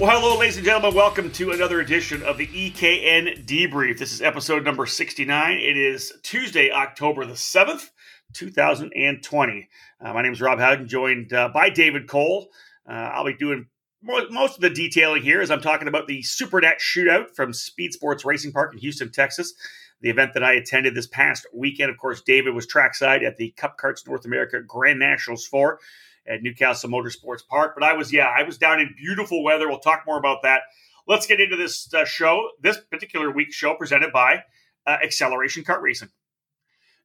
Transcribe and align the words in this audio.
Well, 0.00 0.18
hello, 0.18 0.38
ladies 0.38 0.56
and 0.56 0.64
gentlemen. 0.64 0.94
Welcome 0.94 1.30
to 1.32 1.50
another 1.50 1.78
edition 1.78 2.22
of 2.22 2.38
the 2.38 2.46
EKN 2.46 3.44
Debrief. 3.44 3.98
This 3.98 4.14
is 4.14 4.22
episode 4.22 4.64
number 4.64 4.86
69. 4.86 5.58
It 5.58 5.76
is 5.76 6.10
Tuesday, 6.22 6.70
October 6.72 7.26
the 7.26 7.34
7th, 7.34 7.90
2020. 8.32 9.68
Uh, 10.00 10.14
my 10.14 10.22
name 10.22 10.32
is 10.32 10.40
Rob 10.40 10.58
Howden, 10.58 10.88
joined 10.88 11.34
uh, 11.34 11.50
by 11.52 11.68
David 11.68 12.08
Cole. 12.08 12.48
Uh, 12.88 12.92
I'll 12.92 13.26
be 13.26 13.34
doing 13.34 13.66
most 14.02 14.54
of 14.54 14.62
the 14.62 14.70
detailing 14.70 15.22
here 15.22 15.42
as 15.42 15.50
I'm 15.50 15.60
talking 15.60 15.86
about 15.86 16.08
the 16.08 16.22
SuperNat 16.22 16.78
shootout 16.78 17.34
from 17.36 17.52
Speed 17.52 17.92
Sports 17.92 18.24
Racing 18.24 18.52
Park 18.52 18.72
in 18.72 18.78
Houston, 18.78 19.12
Texas. 19.12 19.52
The 20.00 20.08
event 20.08 20.32
that 20.32 20.42
I 20.42 20.54
attended 20.54 20.94
this 20.94 21.08
past 21.08 21.46
weekend. 21.52 21.90
Of 21.90 21.98
course, 21.98 22.22
David 22.22 22.54
was 22.54 22.66
trackside 22.66 23.22
at 23.22 23.36
the 23.36 23.50
Cup 23.50 23.76
Karts 23.78 24.08
North 24.08 24.24
America 24.24 24.62
Grand 24.66 24.98
Nationals 24.98 25.44
4 25.44 25.78
at 26.26 26.42
New 26.42 26.54
Castle 26.54 26.90
Motorsports 26.90 27.46
Park. 27.48 27.74
But 27.74 27.84
I 27.84 27.94
was, 27.94 28.12
yeah, 28.12 28.26
I 28.26 28.42
was 28.42 28.58
down 28.58 28.80
in 28.80 28.94
beautiful 28.96 29.42
weather. 29.42 29.68
We'll 29.68 29.78
talk 29.78 30.04
more 30.06 30.18
about 30.18 30.42
that. 30.42 30.62
Let's 31.06 31.26
get 31.26 31.40
into 31.40 31.56
this 31.56 31.92
uh, 31.92 32.04
show, 32.04 32.50
this 32.62 32.78
particular 32.90 33.30
week's 33.30 33.54
show 33.56 33.74
presented 33.74 34.12
by 34.12 34.44
uh, 34.86 34.98
Acceleration 35.02 35.64
Kart 35.64 35.80
Racing. 35.80 36.08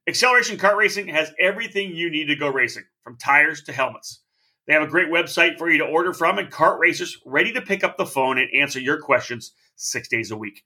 Acceleration 0.08 0.56
Kart 0.56 0.76
Racing 0.76 1.08
has 1.08 1.32
everything 1.38 1.94
you 1.94 2.10
need 2.10 2.26
to 2.26 2.36
go 2.36 2.48
racing, 2.48 2.84
from 3.02 3.16
tires 3.16 3.62
to 3.64 3.72
helmets. 3.72 4.20
They 4.66 4.72
have 4.72 4.82
a 4.82 4.88
great 4.88 5.08
website 5.08 5.58
for 5.58 5.70
you 5.70 5.78
to 5.78 5.84
order 5.84 6.12
from 6.12 6.38
and 6.38 6.50
kart 6.50 6.78
racers 6.78 7.20
ready 7.24 7.52
to 7.52 7.62
pick 7.62 7.84
up 7.84 7.96
the 7.96 8.06
phone 8.06 8.38
and 8.38 8.52
answer 8.52 8.80
your 8.80 9.00
questions 9.00 9.52
six 9.76 10.08
days 10.08 10.30
a 10.30 10.36
week. 10.36 10.64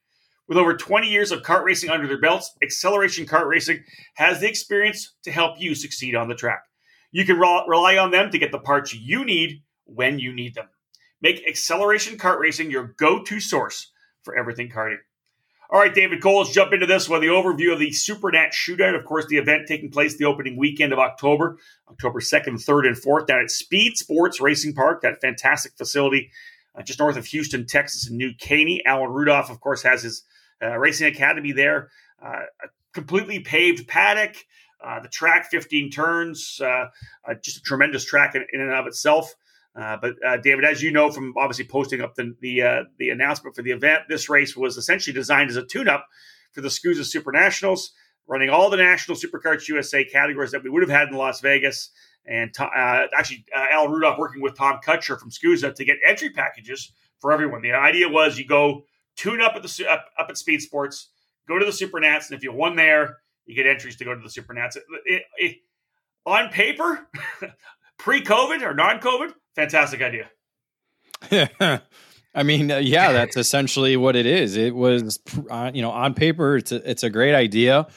With 0.49 0.59
over 0.59 0.77
20 0.77 1.09
years 1.09 1.31
of 1.31 1.43
kart 1.43 1.65
racing 1.65 1.91
under 1.91 2.09
their 2.09 2.21
belts, 2.21 2.57
Acceleration 2.63 3.27
Kart 3.27 3.47
Racing 3.47 3.85
has 4.15 4.41
the 4.41 4.49
experience 4.49 5.15
to 5.23 5.31
help 5.31 5.61
you 5.61 5.75
succeed 5.75 6.17
on 6.17 6.29
the 6.29 6.35
track. 6.35 6.65
You 7.13 7.25
can 7.25 7.39
rely 7.39 7.97
on 7.97 8.11
them 8.11 8.31
to 8.31 8.39
get 8.39 8.53
the 8.53 8.59
parts 8.59 8.95
you 8.95 9.25
need 9.25 9.63
when 9.85 10.19
you 10.19 10.33
need 10.33 10.55
them. 10.55 10.69
Make 11.21 11.47
Acceleration 11.47 12.19
Kart 12.19 12.39
Racing 12.39 12.71
your 12.71 12.95
go 12.97 13.23
to 13.23 13.41
source 13.41 13.91
for 14.23 14.37
everything 14.37 14.71
karting. 14.71 14.99
All 15.73 15.79
right, 15.79 15.95
David 15.95 16.21
Cole, 16.21 16.39
let's 16.39 16.53
jump 16.53 16.73
into 16.73 16.87
this 16.87 17.09
one. 17.09 17.21
The 17.21 17.29
overview 17.29 17.73
of 17.73 17.79
the 17.79 17.91
SuperNat 17.91 18.51
shootout. 18.53 18.99
Of 18.99 19.05
course, 19.05 19.27
the 19.27 19.37
event 19.37 19.69
taking 19.69 19.91
place 19.91 20.17
the 20.17 20.25
opening 20.25 20.57
weekend 20.57 20.93
of 20.93 20.99
October, 20.99 21.59
October 21.89 22.19
2nd, 22.19 22.65
3rd, 22.65 22.89
and 22.89 22.97
4th, 22.97 23.27
down 23.29 23.43
at 23.43 23.51
Speed 23.53 23.97
Sports 23.97 24.41
Racing 24.41 24.75
Park, 24.75 25.03
that 25.03 25.21
fantastic 25.21 25.77
facility 25.77 26.31
uh, 26.77 26.83
just 26.83 26.99
north 26.99 27.17
of 27.17 27.27
Houston, 27.27 27.67
Texas, 27.67 28.09
in 28.09 28.17
New 28.17 28.33
Caney. 28.39 28.85
Alan 28.85 29.11
Rudolph, 29.11 29.51
of 29.51 29.61
course, 29.61 29.83
has 29.83 30.03
his 30.03 30.25
uh, 30.63 30.77
racing 30.79 31.07
academy 31.07 31.53
there. 31.53 31.91
Uh, 32.23 32.43
a 32.63 32.69
completely 32.93 33.41
paved 33.41 33.89
paddock. 33.89 34.37
Uh, 34.83 35.01
the 35.01 35.09
track, 35.09 35.51
15 35.51 35.91
turns, 35.91 36.61
uh, 36.63 36.87
uh, 37.29 37.35
just 37.43 37.59
a 37.59 37.61
tremendous 37.61 38.05
track 38.05 38.35
in, 38.35 38.45
in 38.53 38.61
and 38.61 38.73
of 38.73 38.87
itself. 38.87 39.35
Uh, 39.77 39.97
but 40.01 40.15
uh, 40.27 40.37
David, 40.39 40.65
as 40.65 40.83
you 40.83 40.91
know 40.91 41.11
from 41.11 41.35
obviously 41.37 41.65
posting 41.65 42.01
up 42.01 42.15
the 42.17 42.35
the, 42.41 42.63
uh, 42.63 42.85
the 42.99 43.11
announcement 43.11 43.55
for 43.55 43.63
the 43.63 43.71
event, 43.71 44.03
this 44.09 44.29
race 44.29 44.57
was 44.57 44.77
essentially 44.77 45.15
designed 45.15 45.51
as 45.51 45.57
a 45.57 45.65
tune-up 45.65 46.07
for 46.53 46.61
the 46.61 46.69
SKUSA 46.69 47.05
Super 47.05 47.31
Nationals, 47.31 47.93
running 48.27 48.51
all 48.51 48.69
the 48.69 48.77
National 48.77 49.17
SuperKarts 49.17 49.69
USA 49.69 50.05
categories 50.05 50.51
that 50.51 50.65
we 50.65 50.71
would 50.71 50.83
have 50.83 50.91
had 50.91 51.09
in 51.09 51.15
Las 51.15 51.41
Vegas. 51.41 51.91
And 52.27 52.55
actually, 52.59 53.45
Al 53.55 53.89
Rudolph 53.89 54.19
working 54.19 54.43
with 54.43 54.57
Tom 54.57 54.81
Kutscher 54.85 55.19
from 55.19 55.31
SKUSA 55.31 55.75
to 55.75 55.85
get 55.85 55.99
entry 56.07 56.31
packages 56.31 56.93
for 57.19 57.33
everyone. 57.33 57.63
The 57.63 57.73
idea 57.73 58.09
was 58.09 58.39
you 58.39 58.47
go 58.47 58.85
tune 59.17 59.41
up 59.41 59.55
at 59.55 59.63
the 59.63 59.87
up, 59.89 60.07
up 60.19 60.29
at 60.29 60.39
Speed 60.39 60.63
Sports, 60.63 61.09
go 61.47 61.59
to 61.59 61.65
the 61.65 61.73
Super 61.73 62.01
Nats, 62.01 62.31
and 62.31 62.37
if 62.37 62.43
you 62.43 62.53
won 62.53 62.77
there, 62.77 63.19
you 63.51 63.57
get 63.57 63.67
entries 63.67 63.97
to 63.97 64.05
go 64.05 64.15
to 64.15 64.21
the 64.21 64.31
Super 64.31 64.55
Nats. 64.55 64.77
It, 64.77 64.85
it, 65.05 65.23
it, 65.37 65.57
on 66.25 66.51
paper, 66.51 67.09
pre-COVID 67.99 68.63
or 68.63 68.75
non-COVID, 68.75 69.33
fantastic 69.57 70.01
idea. 70.01 70.31
I 72.33 72.45
mean, 72.45 72.71
uh, 72.71 72.77
yeah, 72.77 73.11
that's 73.13 73.37
essentially 73.37 73.97
what 73.97 74.15
it 74.15 74.25
is. 74.25 74.57
It 74.57 74.73
was, 74.75 75.19
uh, 75.51 75.73
you 75.75 75.83
know, 75.83 75.91
on 75.91 76.15
paper, 76.15 76.57
it's 76.57 76.71
a, 76.71 76.89
it's 76.89 77.03
a 77.03 77.11
great 77.11 77.35
idea. 77.35 77.89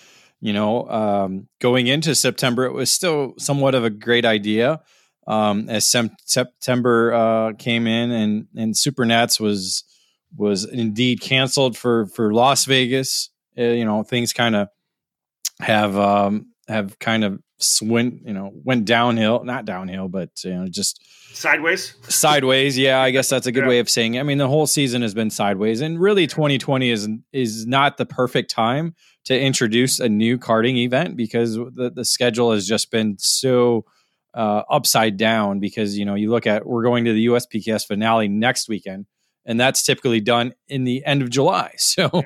You 0.42 0.53
know, 0.53 0.90
um, 0.90 1.47
going 1.62 1.86
into 1.86 2.16
September, 2.16 2.66
it 2.66 2.74
was 2.74 2.90
still 2.90 3.36
somewhat 3.38 3.75
of 3.75 3.84
a 3.86 3.92
great 3.92 4.25
idea. 4.25 4.81
Um, 5.28 5.69
as 5.69 5.88
sem- 5.88 6.18
September 6.25 7.13
uh, 7.13 7.53
came 7.53 7.88
in, 7.88 8.12
and 8.12 8.47
and 8.58 8.74
Supernats 8.74 9.40
was 9.40 9.86
was 10.36 10.66
indeed 10.66 11.22
canceled 11.22 11.78
for 11.78 12.08
for 12.08 12.34
Las 12.34 12.66
Vegas. 12.66 13.30
Uh, 13.58 13.63
you 13.63 13.86
know, 13.86 14.03
things 14.03 14.34
kind 14.34 14.56
of 14.56 14.68
have 15.59 15.97
um, 15.97 16.47
have 16.68 16.97
kind 17.00 17.24
of 17.24 17.40
went 17.81 18.22
you 18.25 18.34
know 18.34 18.52
went 18.64 18.86
downhill, 18.86 19.44
not 19.44 19.66
downhill, 19.66 20.08
but 20.08 20.30
you 20.44 20.53
know 20.53 20.68
just 20.68 21.02
sideways. 21.36 21.96
Sideways, 22.09 22.78
yeah, 22.78 23.00
I 23.02 23.12
guess 23.12 23.30
that's 23.30 23.47
a 23.47 23.52
good 23.52 23.63
yeah. 23.63 23.69
way 23.69 23.80
of 23.80 23.90
saying 23.90 24.16
it. 24.16 24.19
I 24.19 24.24
mean, 24.24 24.38
the 24.38 24.47
whole 24.47 24.68
season 24.68 25.02
has 25.02 25.13
been 25.13 25.30
sideways, 25.30 25.81
and 25.81 26.00
really, 26.00 26.28
2020 26.28 26.90
is 26.90 27.09
is 27.31 27.66
not 27.66 27.97
the 27.97 28.06
perfect 28.06 28.52
time 28.52 28.96
to 29.25 29.40
introduce 29.40 30.00
a 30.00 30.09
new 30.09 30.38
karting 30.38 30.78
event 30.78 31.16
because 31.16 31.56
the 31.56 31.92
the 31.94 32.06
schedule 32.06 32.52
has 32.52 32.68
just 32.68 32.92
been 32.92 33.18
so 33.18 33.86
uh, 34.34 34.63
upside 34.69 35.18
down. 35.18 35.59
Because 35.59 35.97
you 35.97 36.06
know, 36.06 36.16
you 36.16 36.30
look 36.30 36.47
at 36.47 36.66
we're 36.66 36.84
going 36.84 37.06
to 37.06 37.13
the 37.13 37.28
USPKS 37.28 37.86
finale 37.86 38.28
next 38.28 38.68
weekend, 38.68 39.06
and 39.46 39.59
that's 39.59 39.84
typically 39.84 40.22
done 40.22 40.53
in 40.68 40.84
the 40.84 41.06
end 41.06 41.22
of 41.22 41.30
July. 41.30 41.75
So. 41.80 42.09
Yeah. 42.13 42.22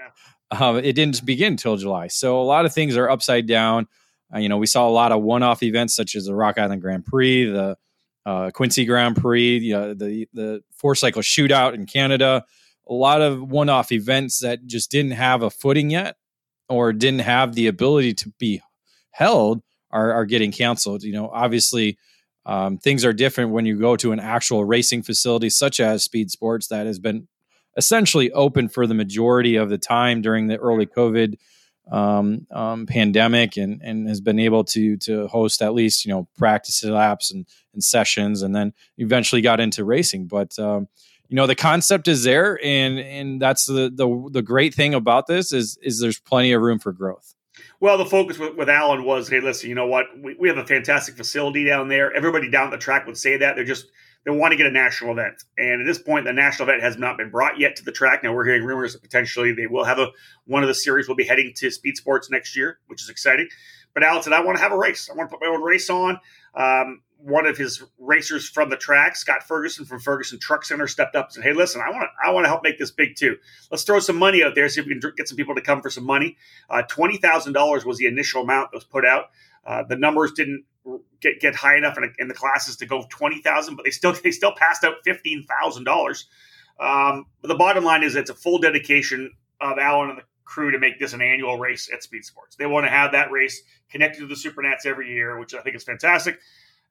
Uh, 0.50 0.80
it 0.84 0.94
didn't 0.94 1.26
begin 1.26 1.54
until 1.54 1.76
July. 1.76 2.08
So 2.08 2.42
a 2.42 2.44
lot 2.44 2.66
of 2.66 2.74
things 2.74 2.96
are 2.96 3.10
upside 3.10 3.48
down. 3.48 3.88
Uh, 4.34 4.40
you 4.40 4.50
know, 4.50 4.58
we 4.58 4.66
saw 4.66 4.88
a 4.88 4.92
lot 4.92 5.12
of 5.12 5.22
one-off 5.22 5.62
events 5.64 5.96
such 5.96 6.16
as 6.16 6.26
the 6.26 6.36
Rock 6.36 6.58
Island 6.58 6.82
Grand 6.82 7.06
Prix, 7.06 7.46
the 7.46 7.78
uh, 8.26 8.52
Quincy 8.52 8.86
Grand 8.86 9.16
Prix, 9.16 9.60
know, 9.74 9.94
the 9.94 10.28
the 10.34 10.62
four 10.72 10.96
cycle 10.96 11.22
shootout 11.22 11.74
in 11.74 11.86
Canada. 11.86 12.46
A 12.90 12.94
lot 12.94 13.22
of 13.22 13.42
one-off 13.42 13.92
events 13.92 14.40
that 14.40 14.66
just 14.66 14.92
didn't 14.92 15.12
have 15.12 15.44
a 15.44 15.50
footing 15.50 15.90
yet, 15.90 16.16
or 16.70 16.94
didn't 16.94 17.22
have 17.22 17.54
the 17.54 17.68
ability 17.68 18.14
to 18.16 18.34
be 18.38 18.62
held, 19.12 19.62
are 19.92 20.12
are 20.14 20.26
getting 20.26 20.52
canceled. 20.52 21.04
You 21.04 21.14
know, 21.14 21.30
obviously. 21.30 21.98
Um, 22.46 22.78
things 22.78 23.04
are 23.04 23.12
different 23.12 23.52
when 23.52 23.66
you 23.66 23.78
go 23.78 23.98
to 23.98 24.14
an 24.14 24.22
actual 24.22 24.64
racing 24.64 25.04
facility 25.04 25.50
such 25.50 25.82
as 25.82 26.06
Speed 26.06 26.32
Sports 26.32 26.68
that 26.68 26.86
has 26.86 26.98
been 26.98 27.28
essentially 27.78 28.32
open 28.32 28.68
for 28.68 28.88
the 28.88 28.94
majority 28.94 29.56
of 29.56 29.70
the 29.70 29.78
time 29.78 30.22
during 30.22 30.48
the 30.48 30.58
early 30.58 30.86
COVID 30.86 31.36
um, 31.92 32.48
um, 32.52 32.86
pandemic 32.86 33.56
and 33.56 33.82
and 33.82 34.10
has 34.10 34.20
been 34.20 34.40
able 34.40 34.64
to 34.66 34.98
to 34.98 35.28
host 35.28 35.62
at 35.62 35.74
least 35.74 36.04
you 36.04 36.12
know 36.12 36.28
practice 36.38 36.84
laps 36.84 37.32
and, 37.32 37.46
and 37.74 37.84
sessions 37.84 38.42
and 38.42 38.54
then 38.54 38.74
eventually 38.98 39.42
got 39.42 39.62
into 39.62 39.86
racing 39.86 40.28
but 40.28 40.58
um, 40.60 40.90
you 41.30 41.36
know 41.36 41.48
the 41.48 41.56
concept 41.56 42.10
is 42.10 42.24
there 42.24 42.60
and 42.62 43.00
and 43.00 43.42
that's 43.42 43.68
the, 43.68 43.90
the 43.94 44.30
the 44.32 44.42
great 44.42 44.74
thing 44.74 44.94
about 44.94 45.28
this 45.28 45.54
is 45.54 45.78
is 45.82 46.02
there's 46.02 46.20
plenty 46.20 46.52
of 46.52 46.62
room 46.62 46.80
for 46.80 46.92
growth 46.92 47.36
well, 47.80 47.98
the 47.98 48.06
focus 48.06 48.40
with, 48.40 48.56
with 48.56 48.70
Alan 48.70 49.04
was, 49.04 49.30
hey, 49.30 49.40
listen, 49.40 49.70
you 49.70 49.76
know 49.76 49.88
what? 49.88 50.06
We, 50.18 50.36
we 50.36 50.48
have 50.48 50.58
a 50.58 50.66
fantastic 50.66 51.16
facility 51.16 51.64
down 51.64 51.88
there. 51.88 52.12
Everybody 52.12 52.50
down 52.50 52.72
the 52.72 52.78
track 52.78 53.06
would 53.06 53.18
say 53.18 53.38
that. 53.38 53.56
They're 53.56 53.66
just 53.66 53.88
they 54.28 54.38
want 54.38 54.52
to 54.52 54.58
get 54.58 54.66
a 54.66 54.72
national 54.72 55.12
event. 55.12 55.42
And 55.58 55.80
at 55.80 55.88
this 55.88 55.98
point, 55.98 56.26
the 56.26 56.34
national 56.34 56.68
event 56.68 56.84
has 56.84 56.98
not 56.98 57.18
been 57.18 57.30
brought 57.30 57.60
yet 57.60 57.78
to 57.78 57.86
the 57.86 57.94
track. 57.94 58.24
Now 58.24 58.34
we're 58.34 58.44
hearing 58.44 58.66
rumors 58.66 58.92
that 58.92 59.02
potentially 59.02 59.54
they 59.54 59.68
will 59.68 59.86
have 59.86 60.00
a 60.00 60.10
one 60.46 60.64
of 60.64 60.68
the 60.68 60.76
series 60.76 61.08
will 61.08 61.16
be 61.16 61.24
heading 61.24 61.54
to 61.56 61.72
Speed 61.72 61.96
Sports 61.96 62.30
next 62.30 62.54
year, 62.54 62.80
which 62.88 63.02
is 63.02 63.10
exciting. 63.10 63.48
But 63.94 64.04
Alan 64.04 64.22
said, 64.22 64.34
I 64.34 64.44
want 64.44 64.58
to 64.58 64.64
have 64.64 64.74
a 64.74 64.78
race. 64.78 65.10
I 65.10 65.16
want 65.16 65.30
to 65.30 65.38
put 65.38 65.46
my 65.46 65.52
own 65.52 65.64
race 65.64 65.90
on. 65.90 66.20
Um, 66.54 67.04
one 67.20 67.48
of 67.48 67.58
his 67.58 67.82
racers 67.98 68.48
from 68.50 68.70
the 68.70 68.76
track, 68.76 69.16
Scott 69.16 69.44
Ferguson 69.44 69.86
from 69.86 70.00
Ferguson 70.00 70.40
Truck 70.40 70.66
Center, 70.66 70.88
stepped 70.88 71.16
up 71.16 71.28
and 71.28 71.34
said, 71.36 71.44
"Hey, 71.46 71.54
listen, 71.54 71.82
I 71.82 71.90
want 71.90 72.04
to 72.04 72.28
I 72.28 72.32
want 72.32 72.44
to 72.44 72.50
help 72.50 72.64
make 72.64 72.78
this 72.78 72.92
big 72.92 73.16
too. 73.16 73.38
Let's 73.72 73.84
throw 73.84 74.00
some 74.00 74.18
money 74.18 74.44
out 74.44 74.56
there, 74.56 74.68
see 74.68 74.82
if 74.82 74.88
we 74.88 75.00
can 75.00 75.14
get 75.16 75.30
some 75.30 75.38
people 75.38 75.56
to 75.56 75.62
come 75.62 75.82
for 75.82 75.90
some 75.90 76.06
money. 76.06 76.36
Uh, 76.70 76.82
Twenty 76.82 77.18
thousand 77.18 77.54
dollars 77.54 77.86
was 77.86 77.98
the 77.98 78.08
initial 78.08 78.44
amount 78.44 78.72
that 78.72 78.78
was 78.78 78.84
put 78.84 79.06
out. 79.06 79.30
Uh, 79.66 79.84
the 79.84 79.96
numbers 79.96 80.32
didn't 80.34 80.66
get 81.22 81.40
get 81.40 81.56
high 81.56 81.78
enough 81.78 81.98
in, 81.98 82.14
in 82.20 82.28
the 82.28 82.34
classes 82.34 82.78
to 82.78 82.86
go 82.86 83.06
twenty 83.10 83.42
thousand, 83.42 83.76
but 83.76 83.86
they 83.86 83.92
still 83.92 84.14
they 84.24 84.32
still 84.32 84.54
passed 84.56 84.84
out 84.84 84.96
fifteen 85.04 85.46
thousand 85.46 85.84
dollars. 85.84 86.28
Um, 86.80 87.26
but 87.42 87.48
the 87.48 87.56
bottom 87.56 87.84
line 87.84 88.04
is 88.04 88.16
it's 88.16 88.30
a 88.30 88.36
full 88.36 88.60
dedication 88.60 89.32
of 89.60 89.78
Alan 89.80 90.10
and 90.12 90.20
the 90.20 90.24
crew 90.46 90.72
to 90.72 90.80
make 90.80 91.00
this 91.00 91.14
an 91.14 91.22
annual 91.22 91.58
race 91.58 91.90
at 91.94 92.04
Speed 92.04 92.24
Sports. 92.24 92.56
They 92.56 92.66
want 92.66 92.86
to 92.86 92.92
have 92.92 93.12
that 93.12 93.32
race 93.32 93.62
connected 93.90 94.20
to 94.22 94.28
the 94.28 94.36
Supernats 94.36 94.86
every 94.86 95.12
year, 95.12 95.40
which 95.40 95.54
I 95.54 95.62
think 95.62 95.76
is 95.76 95.84
fantastic. 95.84 96.40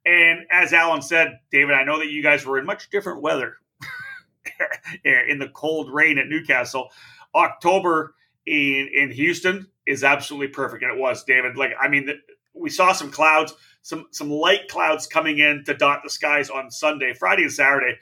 And 0.04 0.46
as 0.50 0.72
Alan 0.72 1.02
said, 1.02 1.40
David, 1.50 1.74
I 1.74 1.84
know 1.84 1.98
that 1.98 2.10
you 2.10 2.22
guys 2.22 2.44
were 2.44 2.58
in 2.58 2.66
much 2.66 2.90
different 2.90 3.22
weather 3.22 3.56
in 5.04 5.38
the 5.38 5.48
cold 5.48 5.92
rain 5.92 6.18
at 6.18 6.28
New 6.28 6.44
Castle. 6.44 6.90
October 7.34 8.14
in 8.46 8.88
in 8.94 9.10
Houston 9.10 9.66
is 9.86 10.04
absolutely 10.04 10.48
perfect, 10.48 10.82
and 10.82 10.92
it 10.92 10.98
was 10.98 11.24
David. 11.24 11.56
Like 11.56 11.72
I 11.80 11.88
mean, 11.88 12.08
we 12.56 12.70
saw 12.70 12.92
some 12.92 13.10
clouds 13.10 13.54
some 13.86 14.06
some 14.10 14.30
light 14.30 14.66
clouds 14.68 15.06
coming 15.06 15.38
in 15.38 15.62
to 15.64 15.72
dot 15.72 16.00
the 16.02 16.10
skies 16.10 16.50
on 16.50 16.72
Sunday, 16.72 17.14
Friday, 17.14 17.42
and 17.42 17.52
Saturday. 17.52 17.96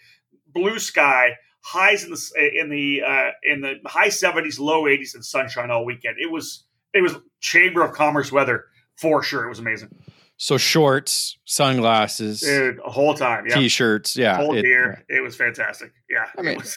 Blue 0.55 0.79
sky, 0.79 1.33
highs 1.61 2.05
in 2.05 2.11
the 2.11 2.59
in 2.59 2.71
the 2.71 3.03
uh, 3.07 3.31
in 3.43 3.61
the 3.61 3.75
high 3.85 4.09
seventies, 4.09 4.59
low 4.59 4.89
eighties, 4.89 5.15
and 5.15 5.23
sunshine 5.23 5.71
all 5.71 5.85
weekend. 5.85 6.17
It 6.19 6.31
was 6.31 6.65
it 6.95 7.03
was 7.03 7.17
Chamber 7.41 7.83
of 7.83 7.93
Commerce 7.93 8.33
weather 8.33 8.65
for 8.97 9.23
sure. 9.23 9.45
It 9.45 9.51
was 9.51 9.59
amazing. 9.59 9.91
So 10.39 10.57
shorts, 10.57 11.37
sunglasses, 11.45 12.41
Dude, 12.41 12.79
a 12.85 12.91
whole 12.91 13.13
time, 13.15 13.47
yeah. 13.47 13.55
t-shirts, 13.55 14.17
yeah, 14.17 14.37
whole 14.37 14.57
it, 14.57 14.65
It 15.09 15.23
was 15.23 15.37
fantastic. 15.37 15.93
Yeah, 16.09 16.27
I 16.37 16.41
mean, 16.41 16.57
was. 16.59 16.75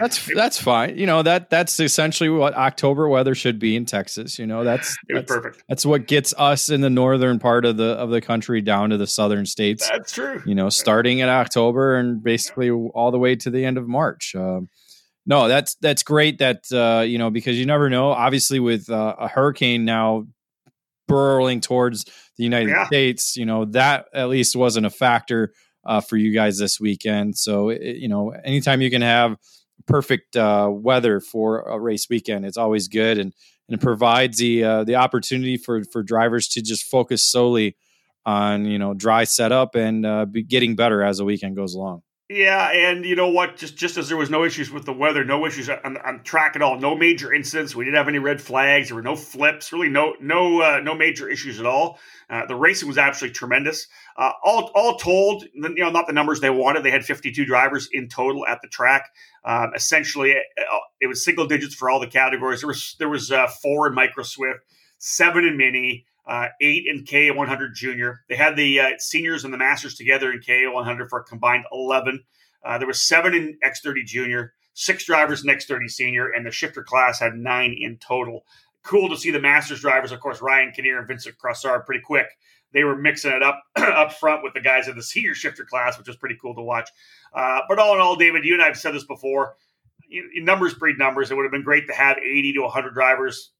That's 0.00 0.28
that's 0.34 0.60
fine. 0.60 0.98
You 0.98 1.06
know 1.06 1.22
that 1.22 1.50
that's 1.50 1.78
essentially 1.80 2.28
what 2.28 2.54
October 2.54 3.08
weather 3.08 3.34
should 3.34 3.58
be 3.58 3.76
in 3.76 3.84
Texas. 3.84 4.38
You 4.38 4.46
know 4.46 4.64
that's 4.64 4.96
that's 5.08 5.32
perfect. 5.32 5.62
That's 5.68 5.86
what 5.86 6.06
gets 6.06 6.34
us 6.36 6.68
in 6.70 6.80
the 6.80 6.90
northern 6.90 7.38
part 7.38 7.64
of 7.64 7.76
the 7.76 7.92
of 7.92 8.10
the 8.10 8.20
country 8.20 8.60
down 8.60 8.90
to 8.90 8.96
the 8.96 9.06
southern 9.06 9.46
states. 9.46 9.88
That's 9.88 10.12
true. 10.12 10.42
You 10.46 10.54
know, 10.54 10.68
starting 10.68 11.18
in 11.18 11.28
October 11.28 11.96
and 11.96 12.22
basically 12.22 12.70
all 12.70 13.10
the 13.10 13.18
way 13.18 13.36
to 13.36 13.50
the 13.50 13.64
end 13.64 13.78
of 13.78 13.88
March. 13.88 14.34
Um, 14.34 14.68
no, 15.26 15.46
that's 15.46 15.74
that's 15.76 16.02
great. 16.02 16.38
That 16.38 16.64
uh, 16.72 17.02
you 17.02 17.18
know 17.18 17.30
because 17.30 17.58
you 17.58 17.66
never 17.66 17.90
know. 17.90 18.10
Obviously, 18.10 18.60
with 18.60 18.90
uh, 18.90 19.14
a 19.18 19.28
hurricane 19.28 19.84
now 19.84 20.26
burrowing 21.06 21.60
towards 21.60 22.04
the 22.36 22.44
United 22.44 22.70
yeah. 22.70 22.86
States, 22.86 23.36
you 23.36 23.46
know 23.46 23.66
that 23.66 24.06
at 24.14 24.28
least 24.28 24.56
wasn't 24.56 24.86
a 24.86 24.90
factor 24.90 25.52
uh, 25.84 26.00
for 26.00 26.16
you 26.16 26.32
guys 26.32 26.58
this 26.58 26.80
weekend. 26.80 27.36
So 27.36 27.70
it, 27.70 27.96
you 27.96 28.08
know, 28.08 28.30
anytime 28.30 28.80
you 28.80 28.90
can 28.90 29.02
have 29.02 29.36
perfect 29.88 30.36
uh, 30.36 30.68
weather 30.70 31.20
for 31.20 31.62
a 31.62 31.80
race 31.80 32.06
weekend, 32.08 32.44
it's 32.44 32.56
always 32.56 32.86
good, 32.88 33.18
and 33.18 33.32
and 33.68 33.78
it 33.78 33.82
provides 33.82 34.38
the 34.38 34.64
uh, 34.64 34.84
the 34.84 34.94
opportunity 34.96 35.56
for 35.56 35.82
for 35.92 36.02
drivers 36.02 36.48
to 36.48 36.62
just 36.62 36.84
focus 36.84 37.24
solely 37.24 37.76
on 38.24 38.64
you 38.64 38.78
know 38.78 38.94
dry 38.94 39.24
setup 39.24 39.74
and 39.74 40.06
uh, 40.06 40.24
be 40.24 40.42
getting 40.42 40.76
better 40.76 41.02
as 41.02 41.18
the 41.18 41.24
weekend 41.24 41.56
goes 41.56 41.74
along. 41.74 42.02
Yeah, 42.30 42.70
and 42.70 43.06
you 43.06 43.16
know 43.16 43.28
what? 43.28 43.56
Just 43.56 43.76
just 43.76 43.96
as 43.96 44.08
there 44.08 44.18
was 44.18 44.28
no 44.28 44.44
issues 44.44 44.70
with 44.70 44.84
the 44.84 44.92
weather, 44.92 45.24
no 45.24 45.46
issues 45.46 45.70
on, 45.70 45.96
on 45.96 46.22
track 46.24 46.56
at 46.56 46.62
all, 46.62 46.78
no 46.78 46.94
major 46.94 47.32
incidents. 47.32 47.74
We 47.74 47.86
didn't 47.86 47.96
have 47.96 48.08
any 48.08 48.18
red 48.18 48.40
flags. 48.40 48.88
There 48.88 48.96
were 48.96 49.02
no 49.02 49.16
flips. 49.16 49.72
Really, 49.72 49.88
no 49.88 50.14
no 50.20 50.60
uh, 50.60 50.80
no 50.80 50.94
major 50.94 51.28
issues 51.28 51.58
at 51.58 51.64
all. 51.64 51.98
Uh, 52.30 52.44
the 52.46 52.54
racing 52.54 52.88
was 52.88 52.98
absolutely 52.98 53.34
tremendous. 53.34 53.86
Uh, 54.16 54.32
all 54.44 54.70
all 54.74 54.96
told, 54.98 55.44
you 55.54 55.74
know, 55.76 55.90
not 55.90 56.06
the 56.06 56.12
numbers 56.12 56.40
they 56.40 56.50
wanted. 56.50 56.82
They 56.82 56.90
had 56.90 57.04
52 57.04 57.46
drivers 57.46 57.88
in 57.92 58.08
total 58.08 58.46
at 58.46 58.60
the 58.60 58.68
track. 58.68 59.10
Um, 59.44 59.72
essentially, 59.74 60.32
it, 60.32 60.44
uh, 60.70 60.78
it, 61.00 61.06
was 61.06 61.24
single 61.24 61.46
digits 61.46 61.74
for 61.74 61.88
all 61.88 62.00
the 62.00 62.06
categories. 62.06 62.60
There 62.60 62.68
was 62.68 62.96
there 62.98 63.08
was 63.08 63.32
uh, 63.32 63.46
four 63.62 63.86
in 63.86 63.94
micro 63.94 64.24
swift, 64.24 64.60
seven 64.98 65.46
in 65.46 65.56
mini 65.56 66.04
uh, 66.28 66.48
eight 66.60 66.84
in 66.86 67.04
K 67.04 67.30
100 67.30 67.74
junior. 67.74 68.20
They 68.28 68.36
had 68.36 68.54
the 68.54 68.80
uh, 68.80 68.90
seniors 68.98 69.44
and 69.44 69.52
the 69.52 69.58
masters 69.58 69.94
together 69.94 70.30
in 70.30 70.40
K 70.40 70.66
100 70.66 71.08
for 71.08 71.20
a 71.20 71.24
combined 71.24 71.64
11. 71.72 72.22
Uh, 72.64 72.78
there 72.78 72.86
was 72.86 73.00
seven 73.00 73.34
in 73.34 73.58
X30 73.64 74.04
junior, 74.04 74.52
six 74.74 75.06
drivers 75.06 75.42
in 75.42 75.50
X30 75.50 75.90
senior, 75.90 76.28
and 76.28 76.44
the 76.44 76.50
shifter 76.50 76.82
class 76.82 77.18
had 77.18 77.34
nine 77.34 77.74
in 77.78 77.96
total. 77.96 78.44
Cool 78.84 79.08
to 79.08 79.16
see 79.16 79.30
the 79.30 79.40
masters 79.40 79.80
drivers, 79.80 80.12
of 80.12 80.20
course, 80.20 80.40
Ryan 80.40 80.72
Kinnear 80.72 80.98
and 80.98 81.08
Vincent 81.08 81.36
Crossard, 81.38 81.84
pretty 81.84 82.02
quick. 82.02 82.26
They 82.72 82.84
were 82.84 82.96
mixing 82.96 83.32
it 83.32 83.42
up 83.42 83.62
up 83.76 84.12
front 84.12 84.42
with 84.42 84.54
the 84.54 84.60
guys 84.60 84.88
in 84.88 84.96
the 84.96 85.02
senior 85.02 85.34
shifter 85.34 85.64
class, 85.64 85.98
which 85.98 86.06
was 86.06 86.16
pretty 86.16 86.36
cool 86.40 86.54
to 86.54 86.62
watch. 86.62 86.88
Uh, 87.34 87.60
but 87.68 87.78
all 87.78 87.94
in 87.94 88.00
all, 88.00 88.16
David, 88.16 88.44
you 88.44 88.54
and 88.54 88.62
I 88.62 88.66
have 88.66 88.78
said 88.78 88.94
this 88.94 89.04
before. 89.04 89.56
numbers 90.36 90.74
breed 90.74 90.98
numbers. 90.98 91.30
It 91.30 91.36
would 91.36 91.44
have 91.44 91.52
been 91.52 91.62
great 91.62 91.86
to 91.88 91.94
have 91.94 92.18
80 92.18 92.54
to 92.54 92.60
100 92.62 92.94
drivers 92.94 93.52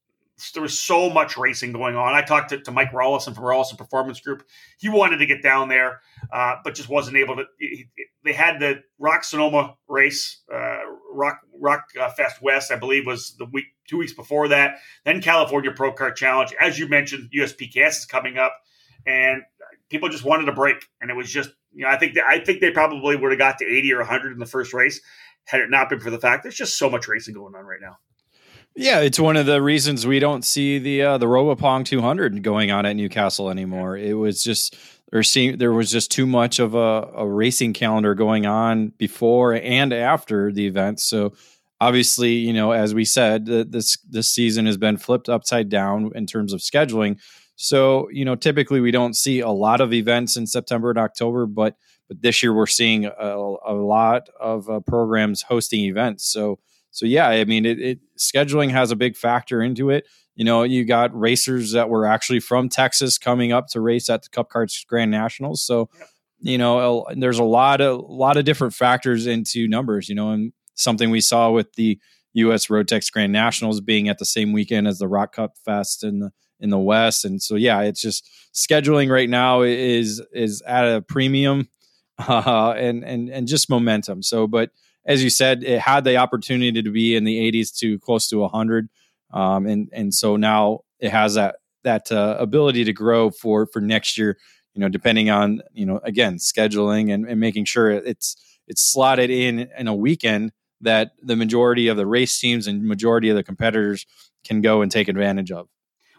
there 0.55 0.63
was 0.63 0.79
so 0.79 1.11
much 1.11 1.37
racing 1.37 1.73
going 1.73 1.97
on. 1.97 2.15
I 2.15 2.23
talked 2.23 2.51
to, 2.51 2.61
to 2.61 2.71
Mike 2.71 2.93
Rollison 2.93 3.35
from 3.35 3.45
Rollison 3.45 3.77
Performance 3.77 4.21
Group. 4.21 4.45
He 4.79 4.89
wanted 4.89 5.19
to 5.19 5.27
get 5.27 5.43
down 5.43 5.69
there, 5.69 6.01
uh, 6.33 6.57
but 6.63 6.75
just 6.75 6.89
wasn't 6.89 7.17
able 7.17 7.37
to. 7.37 7.45
He, 7.59 7.89
they 8.25 8.33
had 8.33 8.61
the 8.61 8.83
Rock 8.99 9.25
Sonoma 9.25 9.75
race, 9.89 10.43
uh, 10.53 10.79
Rock 11.13 11.41
Rock 11.61 11.85
uh, 12.01 12.11
Fest 12.11 12.41
West, 12.43 12.71
I 12.71 12.77
believe, 12.77 13.07
was 13.07 13.35
the 13.39 13.47
week 13.47 13.67
two 13.89 13.99
weeks 13.99 14.13
before 14.13 14.49
that. 14.49 14.77
Then 15.05 15.21
California 15.21 15.73
Pro 15.73 15.95
Kart 15.95 16.15
Challenge, 16.15 16.55
as 16.61 16.79
you 16.79 16.89
mentioned, 16.89 17.31
USPKS 17.37 17.89
is 17.89 18.07
coming 18.07 18.39
up, 18.39 18.55
and 19.07 19.43
people 19.89 20.09
just 20.09 20.25
wanted 20.25 20.49
a 20.49 20.53
break, 20.53 20.87
and 21.01 21.11
it 21.11 21.17
was 21.17 21.31
just 21.31 21.51
you 21.73 21.85
know 21.85 21.91
I 21.91 21.97
think 21.97 22.17
I 22.19 22.39
think 22.41 22.61
they 22.61 22.71
probably 22.71 23.17
would 23.17 23.33
have 23.33 23.39
got 23.39 23.59
to 23.59 23.67
eighty 23.67 23.93
or 23.93 24.05
hundred 24.05 24.33
in 24.33 24.39
the 24.39 24.47
first 24.47 24.73
race 24.73 25.01
had 25.45 25.61
it 25.61 25.71
not 25.71 25.89
been 25.89 25.99
for 25.99 26.11
the 26.11 26.21
fact 26.21 26.43
there's 26.43 26.55
just 26.55 26.77
so 26.77 26.91
much 26.91 27.09
racing 27.09 27.35
going 27.35 27.55
on 27.55 27.65
right 27.65 27.81
now. 27.81 27.97
Yeah, 28.81 29.01
it's 29.01 29.19
one 29.19 29.37
of 29.37 29.47
the 29.47 29.61
reasons 29.61 30.07
we 30.07 30.21
don't 30.21 30.45
see 30.45 30.79
the 30.79 31.03
uh, 31.03 31.19
the 31.19 31.27
Robopong 31.27 31.85
200 31.85 32.45
going 32.45 32.71
on 32.71 32.87
at 32.87 32.95
New 32.95 33.09
Castle 33.09 33.51
anymore. 33.51 33.97
It 33.97 34.13
was 34.13 34.41
just 34.41 34.77
there 35.11 35.25
seemed 35.25 35.59
there 35.59 35.73
was 35.73 35.91
just 35.91 36.13
too 36.13 36.27
much 36.27 36.61
of 36.61 36.77
a, 36.77 37.11
a 37.17 37.27
racing 37.27 37.73
calendar 37.73 38.15
going 38.15 38.47
on 38.47 38.93
before 38.97 39.55
and 39.55 39.93
after 39.93 40.53
the 40.53 40.69
event. 40.69 41.01
So 41.01 41.33
obviously, 41.81 42.35
you 42.35 42.53
know, 42.53 42.71
as 42.71 42.95
we 42.95 43.05
said, 43.05 43.47
this 43.47 43.99
this 44.09 44.29
season 44.29 44.67
has 44.67 44.77
been 44.77 44.97
flipped 44.97 45.29
upside 45.29 45.69
down 45.69 46.13
in 46.15 46.25
terms 46.25 46.53
of 46.53 46.61
scheduling. 46.61 47.19
So 47.57 48.09
you 48.13 48.25
know, 48.25 48.37
typically 48.37 48.79
we 48.79 48.93
don't 48.93 49.17
see 49.17 49.41
a 49.41 49.51
lot 49.51 49.81
of 49.81 49.93
events 49.93 50.37
in 50.37 50.47
September 50.47 50.91
and 50.91 51.01
October, 51.01 51.47
but 51.47 51.75
but 52.07 52.23
this 52.23 52.45
year 52.45 52.55
we're 52.55 52.67
seeing 52.67 53.07
a, 53.07 53.11
a 53.67 53.75
lot 53.75 54.29
of 54.39 54.71
uh, 54.71 54.79
programs 54.79 55.43
hosting 55.43 55.81
events. 55.81 56.31
So 56.33 56.61
so 56.91 57.07
yeah, 57.07 57.29
I 57.29 57.45
mean, 57.45 57.65
it, 57.67 57.79
it, 57.81 57.99
scheduling 58.19 58.71
has 58.71 58.91
a 58.91 58.97
big 58.97 59.17
factor 59.17 59.63
into 59.63 59.91
it. 59.91 60.07
You 60.35 60.45
know, 60.45 60.63
you 60.63 60.85
got 60.85 61.19
racers 61.19 61.73
that 61.73 61.89
were 61.89 62.07
actually 62.07 62.41
from 62.41 62.69
Texas 62.69 63.19
coming 63.19 63.53
up 63.53 63.67
to 63.69 63.81
race 63.81 64.09
at 64.09 64.23
the 64.23 64.29
Cup 64.29 64.51
Karts 64.51 64.87
Grand 64.87 65.11
Nationals. 65.11 65.63
So, 65.63 65.91
you 66.41 66.59
know, 66.59 67.07
there's 67.17 67.41
a 67.41 67.45
lot 67.45 67.81
of 67.81 67.99
a 67.99 68.03
lot 68.03 68.37
of 68.37 68.45
different 68.45 68.75
factors 68.75 69.27
into 69.27 69.67
numbers. 69.67 70.09
You 70.09 70.15
know, 70.15 70.31
and 70.31 70.53
something 70.75 71.11
we 71.11 71.21
saw 71.21 71.51
with 71.51 71.73
the 71.75 71.99
U.S. 72.35 72.69
Rotax 72.69 73.11
Grand 73.11 73.33
Nationals 73.33 73.81
being 73.81 74.09
at 74.09 74.19
the 74.19 74.25
same 74.25 74.53
weekend 74.53 74.87
as 74.87 74.99
the 74.99 75.09
Rock 75.09 75.35
Cup 75.35 75.57
Fest 75.65 76.05
in 76.05 76.21
the 76.21 76.31
in 76.61 76.71
the 76.71 76.79
West. 76.79 77.25
And 77.25 77.41
so, 77.43 77.55
yeah, 77.55 77.83
it's 77.83 78.01
just 78.01 78.29
scheduling 78.55 79.11
right 79.11 79.29
now 79.29 79.63
is 79.63 80.23
is 80.33 80.63
at 80.63 80.85
a 80.85 81.03
premium, 81.03 81.69
uh, 82.19 82.75
and 82.77 83.05
and 83.05 83.29
and 83.29 83.49
just 83.49 83.71
momentum. 83.71 84.23
So, 84.23 84.47
but 84.47 84.71
as 85.09 85.25
you 85.25 85.31
said, 85.31 85.65
it 85.65 85.81
had 85.81 86.05
the 86.05 86.17
opportunity 86.17 86.83
to 86.83 86.91
be 86.91 87.17
in 87.17 87.25
the 87.25 87.51
80s 87.51 87.75
to 87.79 87.99
close 87.99 88.29
to 88.29 88.39
100, 88.39 88.89
um, 89.33 89.67
and 89.67 89.89
and 89.93 90.15
so 90.15 90.37
now 90.37 90.81
it 91.01 91.11
has 91.11 91.35
that 91.35 91.57
that 91.83 92.13
uh, 92.13 92.37
ability 92.39 92.85
to 92.85 92.93
grow 92.93 93.31
for 93.31 93.67
for 93.67 93.81
next 93.81 94.19
year. 94.19 94.39
You 94.75 94.83
know, 94.83 94.89
depending 94.89 95.31
on 95.31 95.63
you 95.73 95.87
know 95.87 96.01
again 96.05 96.37
scheduling 96.37 97.13
and, 97.13 97.27
and 97.27 97.41
making 97.41 97.65
sure 97.65 97.91
it's 97.91 98.37
it's 98.69 98.83
slotted 98.83 99.31
in 99.31 99.69
in 99.77 99.89
a 99.89 99.95
weekend 99.95 100.53
that 100.83 101.13
the 101.23 101.35
majority 101.35 101.89
of 101.89 101.97
the 101.97 102.07
race 102.07 102.39
teams 102.39 102.67
and 102.67 102.85
majority 102.85 103.31
of 103.31 103.37
the 103.37 103.43
competitors 103.43 104.07
can 104.47 104.61
go 104.61 104.83
and 104.83 104.93
take 104.93 105.09
advantage 105.09 105.51
of. 105.51 105.69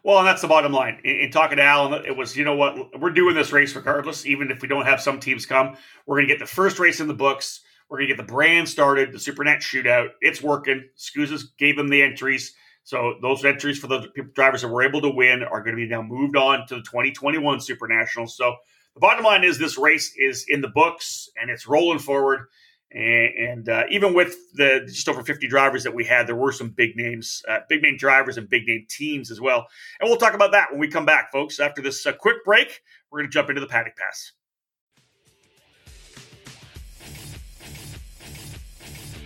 Well, 0.04 0.18
and 0.18 0.28
that's 0.28 0.42
the 0.42 0.48
bottom 0.48 0.72
line. 0.72 1.00
In, 1.04 1.16
in, 1.18 1.32
talking 1.32 1.58
to 1.58 1.64
Alan, 1.64 2.06
it 2.06 2.16
was, 2.16 2.36
you 2.36 2.44
know 2.44 2.56
what, 2.56 3.00
we're 3.00 3.10
doing 3.12 3.36
this 3.36 3.52
race 3.52 3.76
regardless, 3.76 4.26
even 4.26 4.50
if 4.52 4.62
we 4.62 4.68
don't 4.68 4.86
have 4.86 5.02
some 5.02 5.20
teams 5.20 5.46
come. 5.46 5.76
We're 6.06 6.18
going 6.18 6.28
to 6.28 6.34
get 6.34 6.40
the 6.40 6.46
first 6.46 6.80
race 6.80 7.00
in 7.00 7.08
the 7.08 7.14
books. 7.14 7.62
We're 7.90 7.98
going 7.98 8.10
to 8.10 8.16
get 8.16 8.28
the 8.28 8.32
brand 8.32 8.70
started, 8.70 9.12
the 9.12 9.18
SuperNat 9.18 9.58
shootout. 9.58 10.10
It's 10.22 10.44
working. 10.44 10.90
SKUSA's 10.98 11.52
gave 11.58 11.76
them 11.76 11.90
the 11.90 12.04
entries. 12.04 12.54
So 12.84 13.16
those 13.22 13.44
entries 13.44 13.80
for 13.80 13.88
the 13.88 14.08
drivers 14.34 14.62
that 14.62 14.68
were 14.68 14.84
able 14.84 15.02
to 15.02 15.10
win 15.10 15.44
are 15.44 15.62
going 15.64 15.76
to 15.76 15.82
be 15.82 15.88
now 15.88 16.02
moved 16.02 16.36
on 16.36 16.68
to 16.68 16.76
the 16.76 16.82
2021 16.82 17.62
Super 17.62 17.88
Nationals. 17.88 18.38
So 18.38 18.56
the 18.94 19.00
bottom 19.00 19.24
line 19.24 19.44
is 19.44 19.58
this 19.58 19.78
race 19.78 20.14
is 20.18 20.46
in 20.48 20.62
the 20.62 20.68
books 20.68 21.30
and 21.40 21.50
it's 21.50 21.68
rolling 21.68 22.00
forward. 22.00 22.48
And, 22.92 23.30
and 23.38 23.70
uh, 23.70 23.84
even 23.92 24.14
with 24.14 24.36
the 24.54 24.82
just 24.88 25.08
over 25.10 25.24
50 25.24 25.48
drivers 25.48 25.84
that 25.84 25.94
we 25.94 26.06
had, 26.06 26.28
there 26.28 26.36
were 26.36 26.52
some 26.52 26.70
big 26.70 26.96
names, 26.96 27.44
uh, 27.48 27.60
big 27.70 27.84
name 27.84 27.98
drivers, 27.98 28.38
and 28.38 28.50
big 28.50 28.68
name 28.68 28.86
teams 28.90 29.30
as 29.30 29.40
well. 29.40 29.68
And 30.00 30.10
we'll 30.10 30.18
talk 30.18 30.34
about 30.34 30.52
that 30.54 30.72
when 30.72 30.80
we 30.80 30.88
come 30.88 31.06
back, 31.06 31.32
folks. 31.32 31.60
After 31.60 31.82
this 31.82 32.06
uh, 32.06 32.14
quick 32.14 32.44
break, 32.44 32.82
we're 33.12 33.20
going 33.20 33.30
to 33.30 33.34
jump 33.34 33.50
into 33.50 33.62
the 33.62 33.68
paddock 33.68 33.96
pass. 33.96 34.32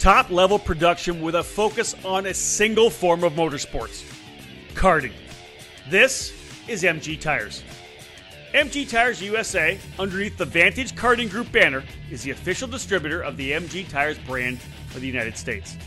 Top 0.04 0.30
level 0.30 0.60
production 0.60 1.22
with 1.22 1.34
a 1.34 1.42
focus 1.42 1.96
on 2.04 2.26
a 2.26 2.34
single 2.34 2.90
form 2.90 3.24
of 3.24 3.32
motorsports 3.36 4.04
karting. 4.74 5.14
This 5.90 6.34
is 6.68 6.84
MG 6.84 7.18
Tires. 7.18 7.64
MG 8.54 8.90
Tires 8.90 9.22
USA, 9.22 9.80
underneath 9.98 10.36
the 10.36 10.44
Vantage 10.44 10.94
Karting 10.94 11.30
Group 11.30 11.54
banner, 11.54 11.86
is 12.12 12.22
the 12.22 12.32
official 12.32 12.68
distributor 12.68 13.22
of 13.22 13.38
the 13.38 13.54
MG 13.54 13.88
Tires 13.88 14.20
brand 14.20 14.60
for 14.90 15.00
the 15.00 15.08
United 15.08 15.38
States. 15.38 15.78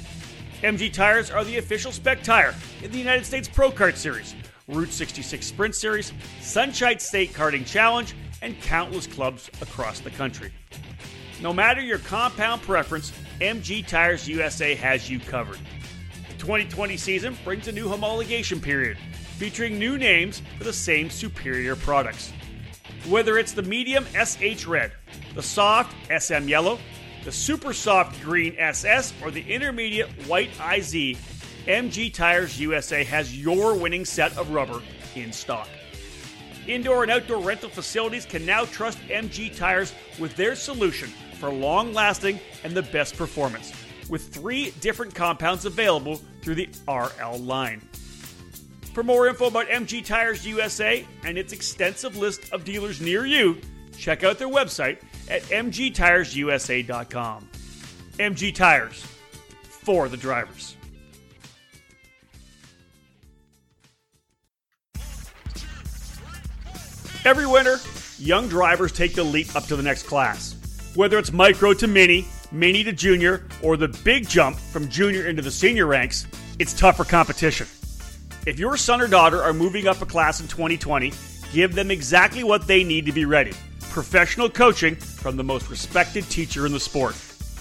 MG 0.62 0.90
Tires 0.90 1.30
are 1.30 1.44
the 1.44 1.58
official 1.58 1.92
spec 1.92 2.22
tire 2.22 2.54
in 2.82 2.90
the 2.90 2.98
United 2.98 3.26
States 3.26 3.46
Pro 3.46 3.70
Kart 3.70 3.96
Series, 3.96 4.34
Route 4.66 4.92
66 4.92 5.46
Sprint 5.46 5.74
Series, 5.74 6.14
Sunshine 6.40 6.98
State 7.00 7.34
Karting 7.34 7.66
Challenge, 7.66 8.14
and 8.40 8.58
countless 8.62 9.06
clubs 9.06 9.50
across 9.60 10.00
the 10.00 10.10
country. 10.10 10.50
No 11.42 11.52
matter 11.52 11.82
your 11.82 11.98
compound 11.98 12.62
preference, 12.62 13.12
MG 13.40 13.86
Tires 13.86 14.26
USA 14.26 14.74
has 14.74 15.10
you 15.10 15.20
covered. 15.20 15.58
The 16.28 16.34
2020 16.38 16.96
season 16.96 17.36
brings 17.44 17.68
a 17.68 17.72
new 17.72 17.86
homologation 17.86 18.62
period, 18.62 18.96
featuring 19.36 19.78
new 19.78 19.98
names 19.98 20.40
for 20.56 20.64
the 20.64 20.72
same 20.72 21.10
superior 21.10 21.76
products. 21.76 22.32
Whether 23.06 23.36
it's 23.36 23.52
the 23.52 23.62
medium 23.62 24.06
SH 24.14 24.66
Red, 24.66 24.92
the 25.34 25.42
soft 25.42 25.94
SM 26.08 26.48
Yellow, 26.48 26.78
the 27.24 27.32
super 27.32 27.74
soft 27.74 28.22
green 28.22 28.54
SS, 28.56 29.12
or 29.22 29.30
the 29.30 29.42
intermediate 29.42 30.08
white 30.26 30.50
IZ, 30.58 31.18
MG 31.66 32.14
Tires 32.14 32.58
USA 32.58 33.04
has 33.04 33.38
your 33.38 33.76
winning 33.76 34.06
set 34.06 34.34
of 34.38 34.50
rubber 34.50 34.80
in 35.14 35.30
stock. 35.30 35.68
Indoor 36.66 37.02
and 37.02 37.12
outdoor 37.12 37.42
rental 37.42 37.68
facilities 37.68 38.24
can 38.24 38.46
now 38.46 38.64
trust 38.64 38.98
MG 39.08 39.54
Tires 39.54 39.92
with 40.18 40.34
their 40.36 40.54
solution 40.54 41.12
for 41.36 41.50
long 41.50 41.92
lasting 41.92 42.40
and 42.64 42.72
the 42.72 42.82
best 42.82 43.16
performance. 43.16 43.72
with 44.08 44.28
three 44.28 44.70
different 44.80 45.14
compounds 45.14 45.64
available 45.64 46.20
through 46.42 46.54
the 46.54 46.68
RL 46.88 47.38
line. 47.38 47.80
For 48.92 49.02
more 49.02 49.26
info 49.26 49.46
about 49.46 49.68
MG 49.68 50.04
Tires 50.04 50.46
USA 50.46 51.04
and 51.24 51.36
its 51.36 51.52
extensive 51.52 52.16
list 52.16 52.52
of 52.52 52.64
dealers 52.64 53.00
near 53.00 53.26
you, 53.26 53.58
check 53.98 54.24
out 54.24 54.38
their 54.38 54.48
website 54.48 54.98
at 55.28 55.42
mgtiresusa.com. 55.42 57.48
MG 58.18 58.54
Tires 58.54 59.04
for 59.68 60.08
the 60.08 60.16
drivers. 60.16 60.76
Every 67.24 67.46
winter, 67.46 67.78
young 68.18 68.48
drivers 68.48 68.92
take 68.92 69.14
the 69.14 69.24
leap 69.24 69.56
up 69.56 69.64
to 69.64 69.74
the 69.74 69.82
next 69.82 70.04
class. 70.04 70.55
Whether 70.96 71.18
it's 71.18 71.30
micro 71.30 71.74
to 71.74 71.86
mini, 71.86 72.26
mini 72.50 72.82
to 72.82 72.90
junior, 72.90 73.46
or 73.62 73.76
the 73.76 73.88
big 74.02 74.26
jump 74.26 74.56
from 74.56 74.88
junior 74.88 75.26
into 75.26 75.42
the 75.42 75.50
senior 75.50 75.84
ranks, 75.84 76.26
it's 76.58 76.72
tougher 76.72 77.04
competition. 77.04 77.66
If 78.46 78.58
your 78.58 78.78
son 78.78 79.02
or 79.02 79.06
daughter 79.06 79.42
are 79.42 79.52
moving 79.52 79.86
up 79.88 80.00
a 80.00 80.06
class 80.06 80.40
in 80.40 80.48
2020, 80.48 81.12
give 81.52 81.74
them 81.74 81.90
exactly 81.90 82.44
what 82.44 82.66
they 82.66 82.82
need 82.82 83.04
to 83.04 83.12
be 83.12 83.26
ready 83.26 83.52
professional 83.90 84.48
coaching 84.48 84.94
from 84.94 85.36
the 85.36 85.44
most 85.44 85.68
respected 85.68 86.24
teacher 86.30 86.64
in 86.64 86.72
the 86.72 86.80
sport. 86.80 87.14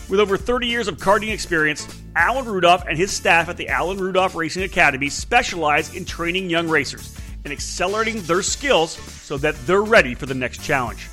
With 0.10 0.22
over 0.22 0.38
30 0.38 0.68
years 0.68 0.88
of 0.88 0.98
karting 0.98 1.34
experience, 1.34 1.88
Alan 2.16 2.46
Rudolph 2.46 2.86
and 2.88 2.98
his 2.98 3.12
staff 3.12 3.50
at 3.50 3.58
the 3.58 3.68
Alan 3.68 3.98
Rudolph 3.98 4.36
Racing 4.36 4.64
Academy 4.64 5.10
specialize 5.10 5.94
in 5.94 6.06
training 6.06 6.50
young 6.50 6.70
racers 6.70 7.14
and 7.44 7.52
accelerating 7.52 8.22
their 8.24 8.42
skills 8.42 8.92
so 9.24 9.38
that 9.38 9.56
they're 9.66 9.84
ready 9.84 10.16
for 10.16 10.26
the 10.26 10.34
next 10.34 10.62
challenge. 10.62 11.10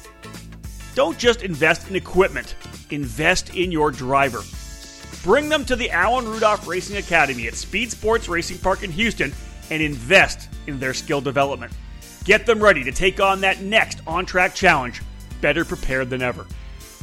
Don't 0.94 1.18
just 1.18 1.42
invest 1.42 1.88
in 1.88 1.96
equipment, 1.96 2.54
invest 2.90 3.54
in 3.54 3.72
your 3.72 3.90
driver. 3.90 4.42
Bring 5.22 5.49
them 5.49 5.64
to 5.64 5.76
the 5.76 5.90
Alan 5.90 6.26
Rudolph 6.26 6.66
Racing 6.66 6.96
Academy 6.96 7.46
at 7.46 7.54
Speed 7.54 7.90
Sports 7.90 8.28
Racing 8.28 8.58
Park 8.58 8.82
in 8.82 8.90
Houston 8.90 9.32
and 9.70 9.82
invest 9.82 10.50
in 10.66 10.78
their 10.78 10.92
skill 10.92 11.20
development. 11.20 11.72
Get 12.25 12.44
them 12.44 12.62
ready 12.62 12.84
to 12.84 12.92
take 12.92 13.20
on 13.20 13.40
that 13.40 13.62
next 13.62 14.00
on 14.06 14.26
track 14.26 14.54
challenge 14.54 15.02
better 15.40 15.64
prepared 15.64 16.11
than 16.11 16.22
ever. 16.22 16.46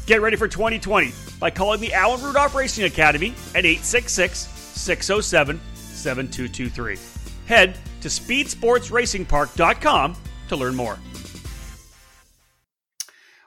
Get 0.06 0.22
ready 0.22 0.38
for 0.38 0.48
2020 0.48 1.12
by 1.40 1.52
calling 1.52 1.82
the 1.82 1.94
Alan 1.94 2.24
Rudolph 2.24 2.56
Racing 2.56 2.86
Academy 2.86 3.30
at 3.54 3.66
866 3.66 4.40
607 4.40 5.60
7223. 5.74 6.98
Head 7.46 7.78
to 8.02 8.08
speedsportsracingpark.com 8.08 10.16
to 10.48 10.56
learn 10.56 10.76
more. 10.76 10.98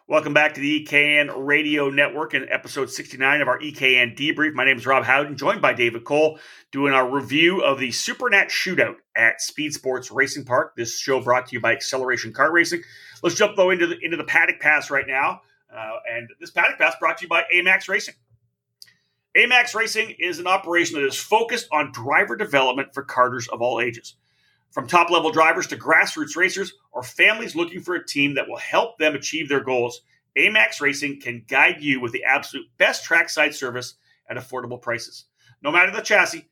Welcome 0.08 0.34
back 0.34 0.54
to 0.54 0.60
the 0.60 0.84
EKN 0.84 1.32
Radio 1.36 1.88
Network 1.88 2.34
and 2.34 2.48
episode 2.50 2.90
69 2.90 3.40
of 3.40 3.46
our 3.46 3.60
EKN 3.60 4.16
debrief. 4.18 4.52
My 4.52 4.64
name 4.64 4.76
is 4.76 4.84
Rob 4.84 5.04
Howden, 5.04 5.36
joined 5.36 5.62
by 5.62 5.74
David 5.74 6.02
Cole, 6.02 6.40
doing 6.72 6.92
our 6.92 7.08
review 7.08 7.62
of 7.62 7.78
the 7.78 7.90
Supernat 7.90 8.48
Shootout 8.48 8.96
at 9.14 9.40
Speed 9.40 9.72
Sports 9.72 10.10
Racing 10.10 10.44
Park. 10.44 10.74
This 10.76 10.98
show 10.98 11.20
brought 11.20 11.46
to 11.46 11.54
you 11.54 11.60
by 11.60 11.72
Acceleration 11.72 12.32
Kart 12.32 12.50
Racing. 12.50 12.82
Let's 13.22 13.36
jump 13.36 13.54
though 13.54 13.70
into 13.70 13.86
the 13.86 13.96
into 14.02 14.16
the 14.16 14.24
paddock 14.24 14.58
pass 14.58 14.90
right 14.90 15.06
now, 15.06 15.42
uh, 15.72 15.92
and 16.12 16.28
this 16.40 16.50
paddock 16.50 16.78
pass 16.78 16.96
brought 16.98 17.18
to 17.18 17.22
you 17.22 17.28
by 17.28 17.44
Amax 17.54 17.88
Racing. 17.88 18.16
Amax 19.36 19.72
Racing 19.72 20.16
is 20.18 20.40
an 20.40 20.48
operation 20.48 21.00
that 21.00 21.06
is 21.06 21.16
focused 21.16 21.68
on 21.70 21.92
driver 21.92 22.34
development 22.34 22.92
for 22.92 23.04
karters 23.04 23.48
of 23.48 23.62
all 23.62 23.80
ages. 23.80 24.16
From 24.72 24.86
top 24.86 25.10
level 25.10 25.30
drivers 25.30 25.66
to 25.66 25.76
grassroots 25.76 26.34
racers 26.34 26.72
or 26.92 27.02
families 27.02 27.54
looking 27.54 27.82
for 27.82 27.94
a 27.94 28.06
team 28.06 28.34
that 28.34 28.48
will 28.48 28.56
help 28.56 28.96
them 28.96 29.14
achieve 29.14 29.50
their 29.50 29.62
goals, 29.62 30.00
Amax 30.36 30.80
Racing 30.80 31.20
can 31.20 31.44
guide 31.46 31.82
you 31.82 32.00
with 32.00 32.12
the 32.12 32.24
absolute 32.24 32.66
best 32.78 33.04
trackside 33.04 33.54
service 33.54 33.96
at 34.30 34.38
affordable 34.38 34.80
prices. 34.80 35.26
No 35.62 35.70
matter 35.70 35.92
the 35.92 36.00
chassis, 36.00 36.48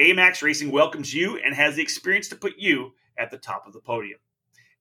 Amax 0.00 0.42
Racing 0.42 0.70
welcomes 0.72 1.12
you 1.12 1.36
and 1.36 1.54
has 1.54 1.76
the 1.76 1.82
experience 1.82 2.28
to 2.28 2.36
put 2.36 2.54
you 2.56 2.94
at 3.18 3.30
the 3.30 3.36
top 3.36 3.66
of 3.66 3.74
the 3.74 3.80
podium. 3.80 4.18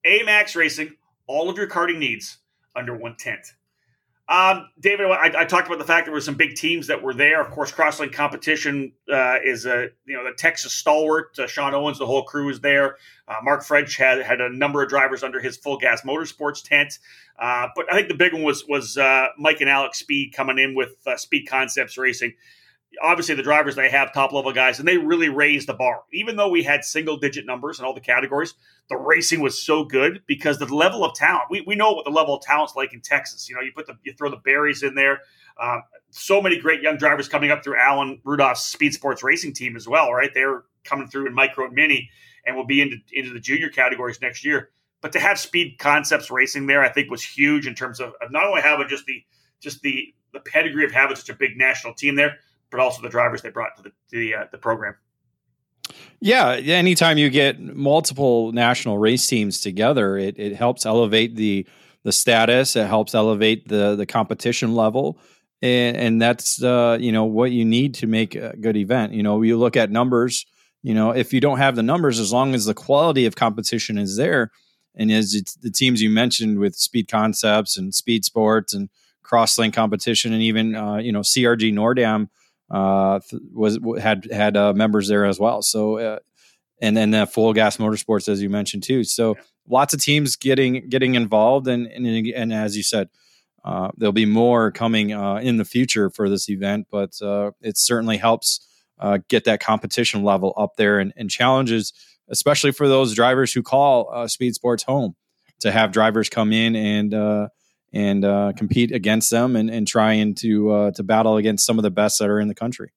Amax 0.06 0.56
Racing, 0.56 0.96
all 1.28 1.50
of 1.50 1.58
your 1.58 1.68
karting 1.68 1.98
needs 1.98 2.38
under 2.74 2.96
one 2.96 3.18
tent. 3.18 3.54
Um, 4.30 4.68
David, 4.78 5.06
I, 5.06 5.32
I, 5.38 5.46
talked 5.46 5.68
about 5.68 5.80
the 5.80 5.86
fact 5.86 6.06
there 6.06 6.14
were 6.14 6.20
some 6.20 6.36
big 6.36 6.56
teams 6.56 6.88
that 6.88 7.02
were 7.02 7.14
there. 7.14 7.40
Of 7.40 7.50
course, 7.50 7.72
Crosslink 7.72 8.12
Competition 8.12 8.92
uh, 9.12 9.36
is 9.42 9.66
a 9.66 9.88
you 10.06 10.18
know 10.18 10.26
the 10.26 10.34
Texas 10.38 10.74
stalwart. 10.74 11.40
Uh, 11.40 11.48
Sean 11.48 11.74
Owens, 11.74 11.98
the 11.98 12.06
whole 12.06 12.24
crew 12.24 12.50
is 12.50 12.60
there. 12.60 12.98
Uh, 13.26 13.36
Mark 13.42 13.64
French 13.64 13.96
had 13.96 14.22
had 14.22 14.42
a 14.42 14.50
number 14.50 14.84
of 14.84 14.90
drivers 14.90 15.24
under 15.24 15.40
his 15.40 15.56
full 15.56 15.78
gas 15.78 16.02
motorsports 16.02 16.62
tent. 16.62 17.00
Uh, 17.40 17.68
but 17.74 17.86
I 17.90 17.96
think 17.96 18.10
the 18.10 18.16
big 18.16 18.34
one 18.34 18.44
was 18.44 18.66
was 18.68 18.98
uh, 18.98 19.28
Mike 19.38 19.62
and 19.62 19.70
Alex 19.70 20.00
Speed 20.00 20.34
coming 20.36 20.60
in 20.60 20.76
with 20.76 20.96
uh, 21.08 21.16
Speed 21.16 21.48
Concepts 21.48 21.98
Racing 21.98 22.34
obviously 23.02 23.36
the 23.36 23.44
drivers 23.44 23.76
they 23.76 23.90
have 23.90 24.14
top 24.14 24.32
level 24.32 24.52
guys 24.52 24.80
and 24.80 24.88
they 24.88 24.98
really 24.98 25.30
raised 25.30 25.68
the 25.68 25.74
bar. 25.74 26.02
Even 26.14 26.36
though 26.36 26.50
we 26.50 26.64
had 26.64 26.84
single 26.84 27.18
digit 27.18 27.46
numbers 27.46 27.80
in 27.80 27.86
all 27.86 27.94
the 27.94 28.02
categories 28.02 28.54
the 28.90 28.98
racing 28.98 29.42
was 29.42 29.62
so 29.62 29.84
good 29.84 30.22
because 30.28 30.60
the 30.60 30.66
level 30.74 31.04
of 31.04 31.14
talent 31.14 31.44
we, 31.50 31.62
we 31.62 31.76
know 31.76 31.92
what 31.92 32.06
the 32.06 32.12
level 32.12 32.36
of 32.36 32.42
talent's 32.42 32.76
like 32.76 32.94
in 32.94 33.02
texas. 33.02 33.50
You 33.50 33.56
know 33.56 33.62
you 33.62 33.72
put 33.76 33.88
the 33.88 33.98
you 34.04 34.14
throw 34.14 34.30
the 34.30 34.38
berries 34.38 34.84
in 34.84 34.96
there. 34.96 35.22
Um, 35.62 35.84
so 36.12 36.42
many 36.42 36.60
great 36.60 36.82
young 36.82 36.98
drivers 36.98 37.28
coming 37.28 37.52
up 37.52 37.64
through 37.64 37.78
alan 37.78 38.22
rudolph's 38.24 38.64
speed 38.64 38.94
sports 38.94 39.24
racing 39.24 39.54
team 39.54 39.76
as 39.76 39.88
well 39.88 40.12
right? 40.12 40.32
They're 40.34 40.64
coming 40.84 41.08
through 41.08 41.28
in 41.28 41.34
micro 41.34 41.66
and 41.66 41.74
mini 41.74 42.10
and 42.46 42.56
will 42.56 42.66
be 42.66 42.82
into, 42.82 42.98
into 43.12 43.34
the 43.34 43.40
junior 43.40 43.70
categories 43.70 44.22
next 44.22 44.46
year. 44.46 44.70
But 45.02 45.12
to 45.12 45.20
have 45.20 45.38
speed 45.38 45.78
concepts 45.80 46.32
racing 46.32 46.68
there 46.68 46.84
i 46.84 46.90
think 46.90 47.10
was 47.10 47.24
huge 47.24 47.68
in 47.68 47.76
terms 47.76 48.00
of, 48.00 48.14
of 48.22 48.32
not 48.32 48.46
only 48.46 48.62
having 48.62 48.88
just 48.88 49.06
the 49.06 49.24
just 49.60 49.82
the 49.82 50.14
the 50.34 50.40
pedigree 50.40 50.86
of 50.86 50.92
having 50.92 51.16
such 51.16 51.30
a 51.30 51.34
big 51.34 51.58
national 51.58 51.94
team 51.94 52.16
there 52.16 52.38
but 52.72 52.80
also 52.80 53.02
the 53.02 53.10
drivers 53.10 53.42
they 53.42 53.50
brought 53.50 53.76
to 53.78 53.84
the 53.84 53.90
to 53.90 54.18
the, 54.18 54.36
uh, 54.36 54.46
the 54.52 54.58
program. 54.58 54.96
Yeah, 56.20 56.54
anytime 56.54 57.18
you 57.18 57.30
get 57.30 57.60
multiple 57.60 58.52
national 58.52 58.98
race 58.98 59.28
teams 59.28 59.62
together, 59.62 60.18
it, 60.18 60.38
it 60.38 60.56
helps 60.56 60.86
elevate 60.86 61.36
the 61.36 61.68
the 62.04 62.12
status. 62.12 62.76
It 62.76 62.88
helps 62.88 63.14
elevate 63.14 63.68
the 63.68 63.96
the 63.96 64.06
competition 64.06 64.74
level, 64.74 65.20
and, 65.62 65.96
and 65.96 66.22
that's 66.22 66.62
uh, 66.64 66.98
you 67.00 67.12
know 67.12 67.26
what 67.26 67.52
you 67.52 67.66
need 67.66 67.94
to 67.96 68.08
make 68.08 68.36
a 68.36 68.56
good 68.58 68.78
event. 68.78 69.14
You 69.14 69.24
know, 69.24 69.42
you 69.42 69.58
look 69.58 69.78
at 69.78 69.92
numbers. 69.92 70.46
You 70.84 70.94
know, 70.94 71.12
if 71.12 71.34
you 71.34 71.42
don't 71.42 71.58
have 71.58 71.76
the 71.76 71.84
numbers, 71.84 72.20
as 72.20 72.32
long 72.32 72.56
as 72.56 72.66
the 72.66 72.74
quality 72.74 73.26
of 73.26 73.36
competition 73.36 73.98
is 73.98 74.16
there, 74.16 74.52
and 74.96 75.12
as 75.12 75.34
the 75.62 75.72
teams 75.72 76.02
you 76.02 76.10
mentioned 76.10 76.60
with 76.60 76.76
Speed 76.76 77.08
Concepts 77.10 77.78
and 77.78 77.94
Speed 77.94 78.26
Sports 78.26 78.74
and 78.74 78.90
Crosslink 79.24 79.74
competition, 79.74 80.34
and 80.34 80.42
even 80.42 80.76
uh, 80.76 80.96
you 80.96 81.12
know 81.12 81.22
CRG 81.22 81.74
Nordam 81.74 82.30
uh, 82.70 83.20
was 83.54 83.80
had 84.00 84.28
had 84.32 84.58
uh, 84.58 84.74
members 84.74 85.08
there 85.08 85.26
as 85.26 85.40
well. 85.40 85.62
So, 85.62 85.98
uh, 85.98 86.20
and 86.82 86.96
then 86.96 87.14
uh, 87.14 87.26
full 87.26 87.54
gas 87.54 87.78
motorsports, 87.78 88.30
as 88.30 88.42
you 88.42 88.50
mentioned 88.50 88.84
too. 88.84 89.04
So, 89.04 89.36
yeah. 89.36 89.42
lots 89.68 89.94
of 89.94 90.02
teams 90.02 90.36
getting 90.36 90.90
getting 90.90 91.16
involved, 91.16 91.68
and 91.68 91.88
and, 91.88 92.28
and 92.28 92.54
as 92.54 92.76
you 92.76 92.84
said, 92.84 93.10
uh, 93.64 93.90
there'll 93.98 94.14
be 94.14 94.26
more 94.26 94.72
coming 94.72 95.14
uh, 95.14 95.36
in 95.36 95.58
the 95.58 95.66
future 95.66 96.10
for 96.10 96.30
this 96.30 96.50
event. 96.50 96.88
But 96.92 97.22
uh, 97.22 97.52
it 97.62 97.78
certainly 97.78 98.18
helps 98.18 98.66
uh, 99.00 99.20
get 99.28 99.46
that 99.46 99.60
competition 99.60 100.24
level 100.24 100.54
up 100.58 100.76
there 100.78 101.00
and, 101.00 101.14
and 101.16 101.30
challenges, 101.30 101.94
especially 102.30 102.72
for 102.72 102.88
those 102.88 103.14
drivers 103.14 103.54
who 103.54 103.62
call 103.62 104.10
uh, 104.14 104.28
speed 104.28 104.56
sports 104.56 104.84
home, 104.84 105.16
to 105.60 105.72
have 105.72 105.92
drivers 105.92 106.30
come 106.30 106.52
in 106.52 106.76
and 106.76 107.14
uh, 107.14 107.48
and 107.94 108.26
uh, 108.26 108.54
compete 108.56 108.92
against 108.92 109.32
them 109.32 109.56
and, 109.56 109.70
and 109.70 109.88
trying 109.88 110.36
to 110.36 110.72
uh, 110.72 110.92
to 110.92 111.04
battle 111.04 111.38
against 111.38 111.66
some 111.66 111.80
of 111.80 111.84
the 111.84 111.92
best 111.92 112.20
that 112.20 112.30
are 112.30 112.40
in 112.40 112.48
the 112.48 112.56
country. 112.56 112.92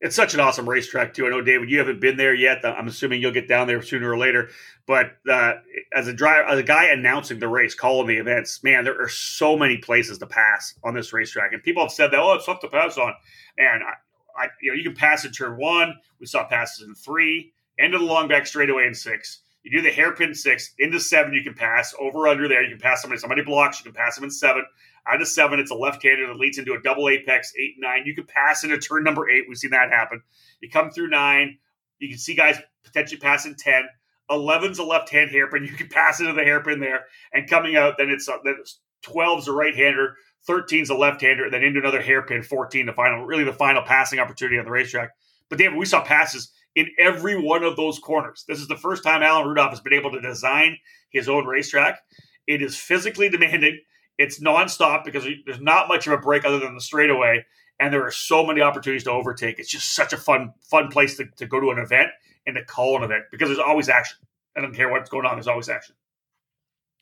It's 0.00 0.14
such 0.14 0.34
an 0.34 0.40
awesome 0.40 0.68
racetrack 0.68 1.14
too. 1.14 1.26
I 1.26 1.30
know, 1.30 1.40
David, 1.40 1.70
you 1.70 1.78
haven't 1.78 2.00
been 2.00 2.18
there 2.18 2.34
yet. 2.34 2.64
I'm 2.64 2.86
assuming 2.86 3.22
you'll 3.22 3.32
get 3.32 3.48
down 3.48 3.66
there 3.66 3.80
sooner 3.80 4.10
or 4.10 4.18
later. 4.18 4.50
But 4.86 5.16
uh, 5.28 5.54
as 5.94 6.06
a 6.06 6.12
driver, 6.12 6.46
as 6.46 6.58
a 6.58 6.62
guy 6.62 6.84
announcing 6.86 7.38
the 7.38 7.48
race, 7.48 7.74
calling 7.74 8.06
the 8.06 8.18
events, 8.18 8.62
man, 8.62 8.84
there 8.84 9.00
are 9.00 9.08
so 9.08 9.56
many 9.56 9.78
places 9.78 10.18
to 10.18 10.26
pass 10.26 10.74
on 10.84 10.94
this 10.94 11.14
racetrack, 11.14 11.54
and 11.54 11.62
people 11.62 11.82
have 11.82 11.92
said 11.92 12.10
that, 12.10 12.20
oh, 12.20 12.34
it's 12.34 12.44
tough 12.44 12.60
to 12.60 12.68
pass 12.68 12.98
on. 12.98 13.14
And 13.56 13.82
I, 13.82 14.44
I, 14.44 14.48
you 14.60 14.70
know, 14.70 14.76
you 14.76 14.84
can 14.84 14.94
pass 14.94 15.24
in 15.24 15.32
turn 15.32 15.56
one. 15.56 15.94
We 16.20 16.26
saw 16.26 16.46
passes 16.46 16.86
in 16.86 16.94
three, 16.94 17.54
end 17.78 17.94
of 17.94 18.00
the 18.00 18.06
long 18.06 18.28
back 18.28 18.46
straightaway 18.46 18.86
in 18.86 18.94
six. 18.94 19.40
You 19.66 19.72
do 19.72 19.82
the 19.82 19.90
hairpin 19.90 20.32
six 20.32 20.72
into 20.78 21.00
seven. 21.00 21.34
You 21.34 21.42
can 21.42 21.54
pass 21.54 21.92
over 21.98 22.28
under 22.28 22.46
there. 22.46 22.62
You 22.62 22.70
can 22.70 22.78
pass 22.78 23.02
somebody. 23.02 23.18
Somebody 23.18 23.42
blocks. 23.42 23.80
You 23.80 23.90
can 23.90 24.00
pass 24.00 24.14
them 24.14 24.22
in 24.22 24.30
seven. 24.30 24.64
Out 25.08 25.20
of 25.20 25.26
seven, 25.26 25.58
it's 25.58 25.72
a 25.72 25.74
left-handed 25.74 26.28
that 26.28 26.36
leads 26.36 26.58
into 26.58 26.74
a 26.74 26.80
double 26.80 27.08
apex 27.08 27.52
eight 27.58 27.74
nine. 27.76 28.04
You 28.06 28.14
can 28.14 28.26
pass 28.26 28.62
into 28.62 28.78
turn 28.78 29.02
number 29.02 29.28
eight. 29.28 29.46
We've 29.48 29.58
seen 29.58 29.72
that 29.72 29.90
happen. 29.90 30.22
You 30.60 30.70
come 30.70 30.92
through 30.92 31.08
nine. 31.08 31.58
You 31.98 32.08
can 32.08 32.16
see 32.16 32.36
guys 32.36 32.60
potentially 32.84 33.18
passing 33.18 33.56
ten. 33.56 33.88
11's 34.30 34.78
a 34.78 34.84
left-hand 34.84 35.30
hairpin. 35.32 35.64
You 35.70 35.72
can 35.72 35.88
pass 35.88 36.20
into 36.20 36.32
the 36.32 36.44
hairpin 36.44 36.78
there, 36.78 37.06
and 37.32 37.50
coming 37.50 37.74
out, 37.74 37.94
then 37.98 38.08
it's 38.08 38.28
uh, 38.28 38.38
then 38.44 38.54
it's 38.60 38.78
12's 39.04 39.48
a 39.48 39.52
right-hander. 39.52 40.14
13's 40.48 40.90
a 40.90 40.94
left-hander, 40.94 41.50
then 41.50 41.64
into 41.64 41.80
another 41.80 42.00
hairpin. 42.00 42.44
14, 42.44 42.86
the 42.86 42.92
final, 42.92 43.26
really 43.26 43.42
the 43.42 43.52
final 43.52 43.82
passing 43.82 44.20
opportunity 44.20 44.60
on 44.60 44.64
the 44.64 44.70
racetrack. 44.70 45.10
But 45.48 45.58
David, 45.58 45.76
we 45.76 45.86
saw 45.86 46.04
passes 46.04 46.52
in 46.76 46.90
every 46.98 47.40
one 47.40 47.64
of 47.64 47.74
those 47.74 47.98
corners. 47.98 48.44
This 48.46 48.60
is 48.60 48.68
the 48.68 48.76
first 48.76 49.02
time 49.02 49.22
Alan 49.22 49.48
Rudolph 49.48 49.70
has 49.70 49.80
been 49.80 49.94
able 49.94 50.12
to 50.12 50.20
design 50.20 50.76
his 51.10 51.28
own 51.28 51.46
racetrack. 51.46 51.98
It 52.46 52.62
is 52.62 52.76
physically 52.76 53.28
demanding. 53.28 53.80
It's 54.18 54.40
nonstop 54.40 55.04
because 55.04 55.26
there's 55.44 55.60
not 55.60 55.88
much 55.88 56.06
of 56.06 56.12
a 56.12 56.18
break 56.18 56.44
other 56.44 56.60
than 56.60 56.74
the 56.74 56.80
straightaway, 56.80 57.44
and 57.80 57.92
there 57.92 58.06
are 58.06 58.10
so 58.10 58.46
many 58.46 58.60
opportunities 58.60 59.04
to 59.04 59.10
overtake. 59.10 59.58
It's 59.58 59.70
just 59.70 59.94
such 59.94 60.12
a 60.12 60.16
fun 60.16 60.52
fun 60.70 60.88
place 60.88 61.16
to, 61.16 61.26
to 61.38 61.46
go 61.46 61.60
to 61.60 61.70
an 61.70 61.78
event 61.78 62.10
and 62.46 62.56
to 62.56 62.64
call 62.64 62.96
an 62.96 63.02
event 63.02 63.24
because 63.30 63.48
there's 63.48 63.58
always 63.58 63.88
action. 63.88 64.18
I 64.56 64.60
don't 64.60 64.74
care 64.74 64.88
what's 64.88 65.10
going 65.10 65.26
on. 65.26 65.36
There's 65.36 65.48
always 65.48 65.68
action. 65.68 65.96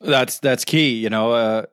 That's 0.01 0.39
that's 0.39 0.65
key. 0.65 0.95
You 0.95 1.11
know, 1.11 1.33
uh, 1.33 1.67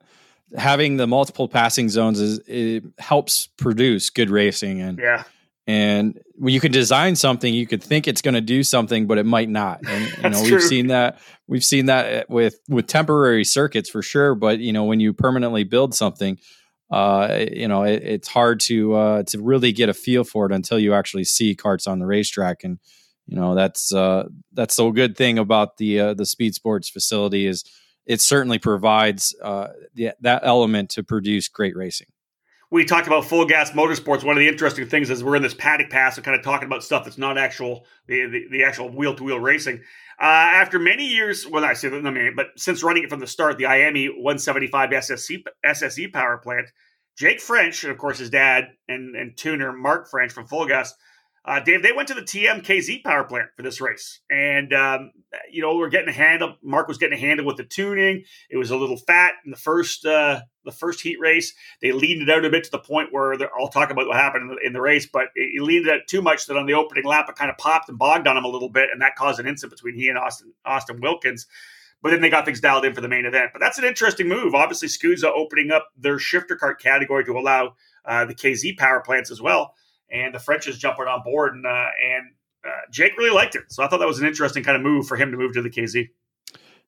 having 0.56 0.96
the 0.96 1.06
multiple 1.06 1.48
passing 1.48 1.88
zones 1.88 2.20
is 2.20 2.40
it 2.46 2.84
helps 2.98 3.46
produce 3.46 4.10
good 4.10 4.30
racing 4.30 4.80
and 4.80 4.98
yeah. 4.98 5.24
And 5.66 6.18
when 6.34 6.52
you 6.52 6.60
can 6.60 6.72
design 6.72 7.14
something, 7.14 7.52
you 7.52 7.66
could 7.68 7.82
think 7.82 8.08
it's 8.08 8.20
going 8.20 8.34
to 8.34 8.40
do 8.40 8.64
something, 8.64 9.06
but 9.06 9.18
it 9.18 9.26
might 9.26 9.48
not. 9.48 9.80
And 9.86 10.04
you 10.04 10.22
know, 10.30 10.40
we've 10.42 10.50
true. 10.50 10.60
seen 10.60 10.88
that 10.88 11.20
we've 11.46 11.64
seen 11.64 11.86
that 11.86 12.28
with 12.28 12.58
with 12.68 12.88
temporary 12.88 13.44
circuits 13.44 13.88
for 13.88 14.02
sure. 14.02 14.34
But 14.34 14.58
you 14.58 14.72
know, 14.72 14.84
when 14.84 14.98
you 14.98 15.12
permanently 15.12 15.62
build 15.62 15.94
something, 15.94 16.38
uh, 16.90 17.46
you 17.52 17.68
know, 17.68 17.84
it, 17.84 18.02
it's 18.02 18.28
hard 18.28 18.58
to 18.60 18.94
uh, 18.94 19.22
to 19.24 19.40
really 19.40 19.72
get 19.72 19.88
a 19.88 19.94
feel 19.94 20.24
for 20.24 20.46
it 20.46 20.52
until 20.52 20.80
you 20.80 20.94
actually 20.94 21.24
see 21.24 21.54
carts 21.54 21.86
on 21.86 22.00
the 22.00 22.06
racetrack. 22.06 22.64
And 22.64 22.78
you 23.26 23.36
know, 23.36 23.54
that's 23.54 23.94
uh, 23.94 24.24
that's 24.52 24.76
the 24.76 24.90
good 24.90 25.16
thing 25.16 25.38
about 25.38 25.76
the 25.76 26.00
uh, 26.00 26.14
the 26.14 26.26
speed 26.26 26.54
sports 26.54 26.90
facility 26.90 27.46
is 27.46 27.64
it 28.04 28.20
certainly 28.20 28.58
provides 28.58 29.34
uh, 29.42 29.68
the, 29.94 30.10
that 30.20 30.42
element 30.44 30.90
to 30.90 31.04
produce 31.04 31.46
great 31.48 31.76
racing 31.76 32.08
we 32.72 32.86
talked 32.86 33.06
about 33.06 33.26
full 33.26 33.44
gas 33.44 33.72
motorsports. 33.72 34.24
One 34.24 34.34
of 34.34 34.40
the 34.40 34.48
interesting 34.48 34.88
things 34.88 35.10
is 35.10 35.22
we're 35.22 35.36
in 35.36 35.42
this 35.42 35.52
paddock 35.52 35.90
pass 35.90 36.16
and 36.16 36.24
kind 36.24 36.36
of 36.36 36.42
talking 36.42 36.66
about 36.66 36.82
stuff 36.82 37.04
that's 37.04 37.18
not 37.18 37.36
actual 37.36 37.84
the 38.08 38.26
the, 38.26 38.44
the 38.50 38.64
actual 38.64 38.88
wheel 38.88 39.14
to 39.14 39.22
wheel 39.22 39.38
racing. 39.38 39.82
Uh, 40.18 40.24
after 40.24 40.78
many 40.78 41.06
years, 41.06 41.46
well, 41.46 41.64
I 41.64 41.74
say 41.74 41.90
that, 41.90 42.02
mean, 42.02 42.32
but 42.34 42.46
since 42.56 42.82
running 42.82 43.04
it 43.04 43.10
from 43.10 43.20
the 43.20 43.26
start, 43.26 43.58
the 43.58 43.64
IAME 43.64 44.14
175 44.16 44.90
SSC, 44.90 45.42
SSE 45.66 46.12
power 46.12 46.38
plant, 46.38 46.70
Jake 47.18 47.40
French, 47.40 47.84
and 47.84 47.92
of 47.92 47.98
course 47.98 48.18
his 48.18 48.30
dad 48.30 48.68
and, 48.88 49.16
and 49.16 49.36
tuner 49.36 49.72
Mark 49.72 50.08
French 50.08 50.32
from 50.32 50.46
Full 50.46 50.66
Gas, 50.66 50.94
uh, 51.44 51.58
Dave, 51.58 51.82
they 51.82 51.90
went 51.92 52.06
to 52.06 52.14
the 52.14 52.22
TMKZ 52.22 53.02
power 53.02 53.24
plant 53.24 53.48
for 53.56 53.62
this 53.62 53.80
race, 53.80 54.20
and 54.30 54.72
um, 54.72 55.10
you 55.50 55.60
know 55.60 55.76
we're 55.76 55.88
getting 55.88 56.08
a 56.08 56.12
handle. 56.12 56.54
Mark 56.62 56.86
was 56.86 56.98
getting 56.98 57.18
a 57.18 57.20
handle 57.20 57.44
with 57.44 57.56
the 57.56 57.64
tuning. 57.64 58.22
It 58.48 58.56
was 58.56 58.70
a 58.70 58.76
little 58.76 58.96
fat 58.96 59.32
in 59.44 59.50
the 59.50 59.56
first 59.56 60.06
uh, 60.06 60.42
the 60.64 60.70
first 60.70 61.00
heat 61.00 61.18
race. 61.18 61.52
They 61.80 61.90
leaned 61.90 62.22
it 62.22 62.30
out 62.30 62.44
a 62.44 62.50
bit 62.50 62.62
to 62.64 62.70
the 62.70 62.78
point 62.78 63.08
where 63.10 63.34
I'll 63.58 63.68
talk 63.68 63.90
about 63.90 64.06
what 64.06 64.16
happened 64.16 64.50
in 64.50 64.56
the, 64.56 64.66
in 64.66 64.72
the 64.72 64.80
race, 64.80 65.08
but 65.12 65.28
he 65.34 65.58
leaned 65.58 65.88
it 65.88 65.92
out 65.92 66.00
too 66.08 66.22
much 66.22 66.46
that 66.46 66.56
on 66.56 66.66
the 66.66 66.74
opening 66.74 67.04
lap 67.04 67.26
it 67.28 67.34
kind 67.34 67.50
of 67.50 67.58
popped 67.58 67.88
and 67.88 67.98
bogged 67.98 68.28
on 68.28 68.36
him 68.36 68.44
a 68.44 68.48
little 68.48 68.70
bit, 68.70 68.90
and 68.92 69.02
that 69.02 69.16
caused 69.16 69.40
an 69.40 69.48
incident 69.48 69.76
between 69.76 69.96
he 69.96 70.08
and 70.08 70.18
Austin 70.18 70.52
Austin 70.64 71.00
Wilkins. 71.00 71.48
But 72.02 72.10
then 72.10 72.20
they 72.20 72.30
got 72.30 72.44
things 72.44 72.60
dialed 72.60 72.84
in 72.84 72.94
for 72.94 73.00
the 73.00 73.08
main 73.08 73.26
event. 73.26 73.50
But 73.52 73.60
that's 73.60 73.78
an 73.78 73.84
interesting 73.84 74.28
move. 74.28 74.54
Obviously, 74.54 74.88
SKUSA 74.88 75.24
opening 75.24 75.72
up 75.72 75.88
their 75.96 76.18
shifter 76.18 76.56
cart 76.56 76.80
category 76.80 77.24
to 77.24 77.32
allow 77.32 77.74
uh, 78.04 78.24
the 78.24 78.34
KZ 78.34 78.76
power 78.76 79.00
plants 79.00 79.30
as 79.30 79.40
well 79.40 79.74
and 80.12 80.34
the 80.34 80.38
French 80.38 80.66
jumping 80.78 81.06
on 81.06 81.22
board, 81.24 81.54
and 81.54 81.66
uh, 81.66 81.70
and 81.70 82.30
uh, 82.64 82.80
Jake 82.90 83.16
really 83.16 83.34
liked 83.34 83.54
it. 83.54 83.64
So 83.70 83.82
I 83.82 83.88
thought 83.88 83.98
that 83.98 84.06
was 84.06 84.20
an 84.20 84.26
interesting 84.26 84.62
kind 84.62 84.76
of 84.76 84.82
move 84.82 85.06
for 85.06 85.16
him 85.16 85.30
to 85.30 85.36
move 85.36 85.54
to 85.54 85.62
the 85.62 85.70
KZ. 85.70 86.08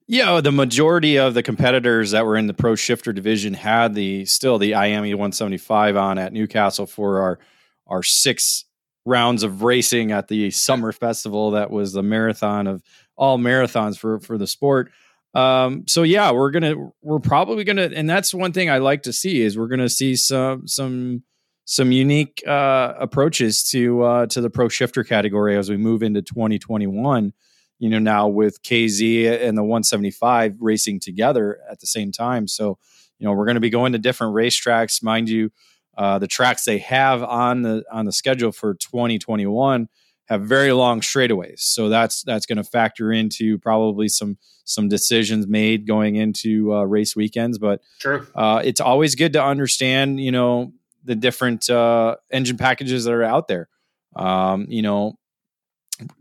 Yeah, 0.06 0.42
the 0.42 0.52
majority 0.52 1.18
of 1.18 1.32
the 1.32 1.42
competitors 1.42 2.10
that 2.10 2.26
were 2.26 2.36
in 2.36 2.46
the 2.46 2.54
pro 2.54 2.74
shifter 2.74 3.12
division 3.12 3.54
had 3.54 3.94
the 3.94 4.26
still 4.26 4.58
the 4.58 4.72
IAME 4.72 5.14
175 5.14 5.96
on 5.96 6.18
at 6.18 6.32
New 6.32 6.46
Castle 6.46 6.86
for 6.86 7.22
our 7.22 7.38
our 7.86 8.02
six 8.02 8.66
rounds 9.06 9.42
of 9.42 9.62
racing 9.62 10.12
at 10.12 10.28
the 10.28 10.50
summer 10.50 10.92
festival 10.92 11.52
that 11.52 11.70
was 11.70 11.92
the 11.92 12.02
marathon 12.02 12.66
of 12.66 12.82
all 13.16 13.38
marathons 13.38 13.98
for 13.98 14.20
for 14.20 14.36
the 14.36 14.46
sport. 14.46 14.90
Um, 15.34 15.84
so 15.88 16.02
yeah, 16.02 16.30
we're 16.32 16.50
gonna 16.50 16.74
we're 17.02 17.18
probably 17.18 17.64
gonna, 17.64 17.90
and 17.94 18.08
that's 18.08 18.34
one 18.34 18.52
thing 18.52 18.70
I 18.70 18.78
like 18.78 19.02
to 19.02 19.12
see 19.12 19.40
is 19.40 19.58
we're 19.58 19.68
gonna 19.68 19.88
see 19.88 20.16
some 20.16 20.68
some 20.68 21.22
some 21.64 21.92
unique 21.92 22.42
uh, 22.46 22.94
approaches 22.98 23.62
to 23.70 24.02
uh, 24.02 24.26
to 24.26 24.40
the 24.40 24.50
pro 24.50 24.68
shifter 24.68 25.04
category 25.04 25.56
as 25.56 25.70
we 25.70 25.76
move 25.76 26.02
into 26.02 26.22
2021. 26.22 27.32
You 27.78 27.90
know, 27.90 27.98
now 27.98 28.28
with 28.28 28.62
KZ 28.62 29.42
and 29.42 29.58
the 29.58 29.62
175 29.62 30.56
racing 30.60 31.00
together 31.00 31.58
at 31.70 31.80
the 31.80 31.86
same 31.86 32.12
time. 32.12 32.46
So, 32.46 32.78
you 33.18 33.26
know, 33.26 33.32
we're 33.32 33.46
going 33.46 33.56
to 33.56 33.60
be 33.60 33.70
going 33.70 33.92
to 33.92 33.98
different 33.98 34.34
racetracks, 34.34 35.02
mind 35.02 35.28
you. 35.28 35.50
Uh, 35.96 36.18
the 36.18 36.26
tracks 36.26 36.64
they 36.64 36.78
have 36.78 37.22
on 37.22 37.62
the 37.62 37.84
on 37.90 38.04
the 38.04 38.12
schedule 38.12 38.52
for 38.52 38.74
2021 38.74 39.88
have 40.26 40.42
very 40.42 40.72
long 40.72 41.00
straightaways, 41.00 41.60
so 41.60 41.88
that's 41.88 42.22
that's 42.22 42.46
going 42.46 42.56
to 42.56 42.64
factor 42.64 43.12
into 43.12 43.58
probably 43.58 44.08
some 44.08 44.38
some 44.64 44.88
decisions 44.88 45.46
made 45.46 45.86
going 45.86 46.16
into 46.16 46.74
uh, 46.74 46.82
race 46.82 47.14
weekends. 47.14 47.58
But 47.58 47.80
sure, 47.98 48.26
uh, 48.34 48.62
it's 48.64 48.80
always 48.80 49.14
good 49.14 49.34
to 49.34 49.44
understand, 49.44 50.20
you 50.20 50.32
know, 50.32 50.72
the 51.04 51.14
different 51.14 51.68
uh, 51.70 52.16
engine 52.30 52.56
packages 52.56 53.04
that 53.04 53.12
are 53.12 53.22
out 53.22 53.48
there. 53.48 53.68
Um, 54.16 54.66
you 54.68 54.82
know, 54.82 55.18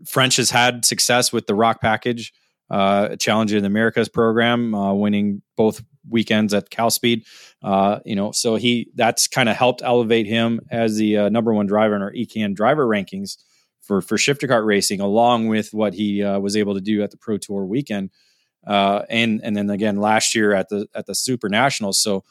French 0.06 0.36
has 0.36 0.50
had 0.50 0.84
success 0.84 1.32
with 1.32 1.46
the 1.46 1.54
Rock 1.54 1.80
package, 1.80 2.32
uh, 2.70 3.16
Challenge 3.16 3.52
of 3.52 3.62
the 3.62 3.66
Americas 3.66 4.08
program, 4.08 4.74
uh, 4.74 4.92
winning 4.92 5.42
both 5.56 5.82
weekends 6.08 6.52
at 6.54 6.70
Cal 6.70 6.90
Speed. 6.90 7.24
Uh, 7.62 8.00
you 8.04 8.14
know, 8.14 8.32
so 8.32 8.56
he 8.56 8.90
that's 8.94 9.26
kind 9.26 9.48
of 9.48 9.56
helped 9.56 9.82
elevate 9.82 10.26
him 10.26 10.60
as 10.70 10.96
the 10.96 11.16
uh, 11.18 11.28
number 11.28 11.52
one 11.52 11.66
driver 11.66 11.96
in 11.96 12.02
our 12.02 12.12
EKN 12.12 12.54
driver 12.54 12.86
rankings 12.86 13.36
for 13.80 14.00
for 14.00 14.18
shifter 14.18 14.46
cart 14.46 14.64
racing, 14.64 15.00
along 15.00 15.48
with 15.48 15.72
what 15.72 15.94
he 15.94 16.22
uh, 16.22 16.38
was 16.38 16.56
able 16.56 16.74
to 16.74 16.80
do 16.80 17.02
at 17.02 17.10
the 17.10 17.16
Pro 17.16 17.38
Tour 17.38 17.64
weekend, 17.64 18.10
uh, 18.66 19.02
and 19.08 19.40
and 19.42 19.56
then 19.56 19.70
again 19.70 19.96
last 19.96 20.34
year 20.34 20.52
at 20.52 20.68
the 20.68 20.86
at 20.94 21.06
the 21.06 21.14
Super 21.14 21.48
Nationals. 21.48 21.98
So 21.98 22.24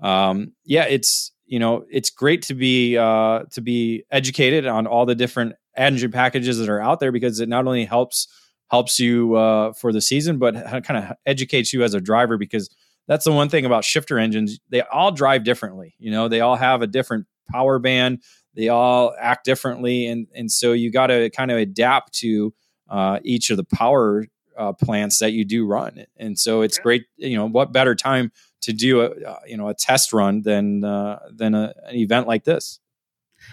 um, 0.00 0.52
yeah, 0.64 0.84
it's 0.84 1.32
you 1.48 1.58
know 1.58 1.84
it's 1.90 2.10
great 2.10 2.42
to 2.42 2.54
be 2.54 2.96
uh, 2.96 3.44
to 3.50 3.60
be 3.60 4.04
educated 4.10 4.66
on 4.66 4.86
all 4.86 5.06
the 5.06 5.14
different 5.14 5.54
engine 5.76 6.12
packages 6.12 6.58
that 6.58 6.68
are 6.68 6.80
out 6.80 7.00
there 7.00 7.12
because 7.12 7.40
it 7.40 7.48
not 7.48 7.66
only 7.66 7.84
helps 7.84 8.28
helps 8.70 9.00
you 9.00 9.34
uh, 9.34 9.72
for 9.72 9.92
the 9.92 10.00
season 10.00 10.38
but 10.38 10.54
kind 10.84 11.04
of 11.04 11.16
educates 11.26 11.72
you 11.72 11.82
as 11.82 11.94
a 11.94 12.00
driver 12.00 12.36
because 12.36 12.68
that's 13.06 13.24
the 13.24 13.32
one 13.32 13.48
thing 13.48 13.64
about 13.64 13.84
shifter 13.84 14.18
engines 14.18 14.60
they 14.68 14.82
all 14.82 15.10
drive 15.10 15.42
differently 15.42 15.94
you 15.98 16.10
know 16.10 16.28
they 16.28 16.40
all 16.40 16.56
have 16.56 16.82
a 16.82 16.86
different 16.86 17.26
power 17.50 17.78
band 17.78 18.22
they 18.54 18.68
all 18.68 19.14
act 19.18 19.44
differently 19.44 20.06
and 20.06 20.26
and 20.34 20.50
so 20.52 20.72
you 20.72 20.92
got 20.92 21.06
to 21.08 21.30
kind 21.30 21.50
of 21.50 21.56
adapt 21.56 22.12
to 22.12 22.52
uh, 22.90 23.18
each 23.22 23.50
of 23.50 23.56
the 23.56 23.64
power 23.64 24.26
uh, 24.56 24.72
plants 24.72 25.18
that 25.18 25.32
you 25.32 25.44
do 25.44 25.64
run 25.66 26.04
and 26.16 26.38
so 26.38 26.62
it's 26.62 26.78
great 26.78 27.04
you 27.16 27.36
know 27.36 27.46
what 27.46 27.72
better 27.72 27.94
time 27.94 28.32
to 28.62 28.72
do 28.72 29.00
a 29.00 29.08
uh, 29.08 29.40
you 29.46 29.56
know 29.56 29.68
a 29.68 29.74
test 29.74 30.12
run 30.12 30.42
than 30.42 30.84
uh, 30.84 31.18
than 31.30 31.54
a, 31.54 31.74
an 31.86 31.96
event 31.96 32.26
like 32.26 32.44
this. 32.44 32.80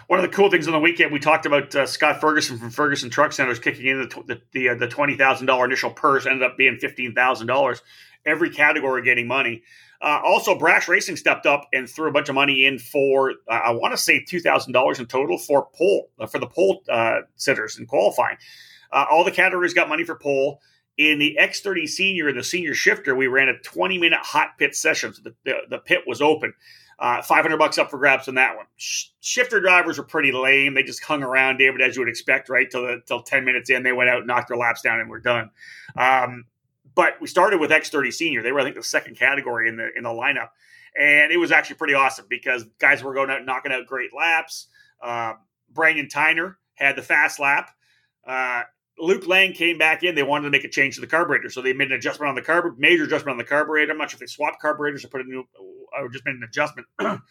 One 0.07 0.19
of 0.19 0.23
the 0.23 0.35
cool 0.35 0.49
things 0.49 0.67
on 0.67 0.73
the 0.73 0.79
weekend 0.79 1.11
we 1.13 1.19
talked 1.19 1.45
about 1.45 1.75
uh, 1.75 1.85
Scott 1.85 2.19
Ferguson 2.19 2.57
from 2.57 2.71
Ferguson 2.71 3.09
Truck 3.09 3.31
Centers 3.31 3.59
kicking 3.59 3.85
in 3.85 4.01
the 4.01 4.23
the, 4.27 4.41
the, 4.51 4.69
uh, 4.69 4.75
the 4.75 4.87
twenty 4.87 5.15
thousand 5.15 5.47
dollar 5.47 5.65
initial 5.65 5.91
purse 5.91 6.25
ended 6.25 6.43
up 6.43 6.57
being 6.57 6.77
fifteen 6.77 7.13
thousand 7.13 7.47
dollars. 7.47 7.81
Every 8.25 8.49
category 8.49 9.03
getting 9.03 9.27
money. 9.27 9.61
Uh, 10.01 10.19
also, 10.25 10.57
Brash 10.57 10.87
Racing 10.87 11.15
stepped 11.15 11.45
up 11.45 11.67
and 11.71 11.87
threw 11.87 12.09
a 12.09 12.11
bunch 12.11 12.27
of 12.27 12.35
money 12.35 12.65
in 12.65 12.79
for 12.79 13.31
uh, 13.47 13.53
I 13.65 13.71
want 13.71 13.93
to 13.93 13.97
say 13.97 14.23
two 14.23 14.39
thousand 14.39 14.73
dollars 14.73 14.99
in 14.99 15.05
total 15.05 15.37
for 15.37 15.67
pole 15.75 16.09
for 16.29 16.39
the 16.39 16.47
pole 16.47 16.83
sitters 17.35 17.77
and 17.77 17.87
qualifying. 17.87 18.37
all 18.91 19.23
the 19.23 19.31
categories 19.31 19.73
got 19.73 19.87
money 19.87 20.03
for 20.03 20.15
pole. 20.15 20.61
In 20.97 21.19
the 21.19 21.37
X30 21.39 21.89
Senior 21.89 22.29
and 22.29 22.37
the 22.37 22.43
Senior 22.43 22.73
Shifter, 22.73 23.15
we 23.15 23.27
ran 23.27 23.49
a 23.49 23.57
20 23.59 23.97
minute 23.97 24.19
hot 24.21 24.57
pit 24.57 24.75
session. 24.75 25.13
So 25.13 25.21
the, 25.23 25.35
the, 25.43 25.55
the 25.69 25.77
pit 25.79 26.03
was 26.07 26.21
open. 26.21 26.53
Uh, 26.97 27.21
500 27.21 27.57
bucks 27.57 27.77
up 27.77 27.91
for 27.91 27.97
grabs 27.97 28.29
on 28.29 28.35
that 28.35 28.55
one. 28.55 28.67
Sh- 28.77 29.07
shifter 29.19 29.59
drivers 29.59 29.97
were 29.97 30.05
pretty 30.05 30.31
lame. 30.31 30.73
They 30.73 30.83
just 30.83 31.03
hung 31.03 31.23
around, 31.23 31.57
David, 31.57 31.81
as 31.81 31.95
you 31.95 32.01
would 32.01 32.09
expect, 32.09 32.47
right? 32.47 32.71
Till 32.71 32.83
the, 32.83 33.01
till 33.05 33.21
10 33.21 33.43
minutes 33.43 33.69
in, 33.69 33.83
they 33.83 33.91
went 33.91 34.09
out, 34.09 34.25
knocked 34.25 34.47
their 34.47 34.57
laps 34.57 34.81
down, 34.81 35.01
and 35.01 35.09
we're 35.09 35.19
done. 35.19 35.49
Um, 35.97 36.45
but 36.95 37.19
we 37.19 37.27
started 37.27 37.59
with 37.59 37.71
X30 37.71 38.13
Senior. 38.13 38.41
They 38.41 38.53
were, 38.53 38.61
I 38.61 38.63
think, 38.63 38.77
the 38.77 38.83
second 38.83 39.17
category 39.17 39.67
in 39.67 39.75
the 39.75 39.89
in 39.95 40.03
the 40.03 40.09
lineup, 40.09 40.49
and 40.97 41.31
it 41.31 41.37
was 41.37 41.51
actually 41.51 41.75
pretty 41.75 41.93
awesome 41.93 42.25
because 42.29 42.63
guys 42.79 43.03
were 43.03 43.13
going 43.13 43.29
out 43.29 43.45
knocking 43.45 43.73
out 43.73 43.85
great 43.85 44.11
laps. 44.15 44.67
Uh, 45.01 45.33
Brandon 45.69 46.07
Tyner 46.07 46.55
had 46.75 46.95
the 46.95 47.01
fast 47.01 47.39
lap. 47.39 47.69
Uh, 48.25 48.63
Luke 48.99 49.27
Lang 49.27 49.53
came 49.53 49.77
back 49.77 50.03
in. 50.03 50.15
They 50.15 50.23
wanted 50.23 50.45
to 50.45 50.51
make 50.51 50.63
a 50.63 50.69
change 50.69 50.95
to 50.95 51.01
the 51.01 51.07
carburetor, 51.07 51.49
so 51.49 51.61
they 51.61 51.73
made 51.73 51.91
an 51.91 51.97
adjustment 51.97 52.29
on 52.29 52.35
the 52.35 52.41
carburetor, 52.41 52.77
major 52.79 53.03
adjustment 53.03 53.33
on 53.33 53.37
the 53.37 53.43
carburetor. 53.43 53.91
I'm 53.91 53.97
not 53.97 54.09
sure 54.09 54.17
if 54.17 54.21
they 54.21 54.25
swapped 54.25 54.61
carburetors 54.61 55.03
or 55.03 55.09
put 55.09 55.21
a 55.21 55.25
new, 55.25 55.41
uh, 55.41 56.01
or 56.01 56.09
just 56.09 56.25
made 56.25 56.35
an 56.35 56.43
adjustment. 56.43 56.87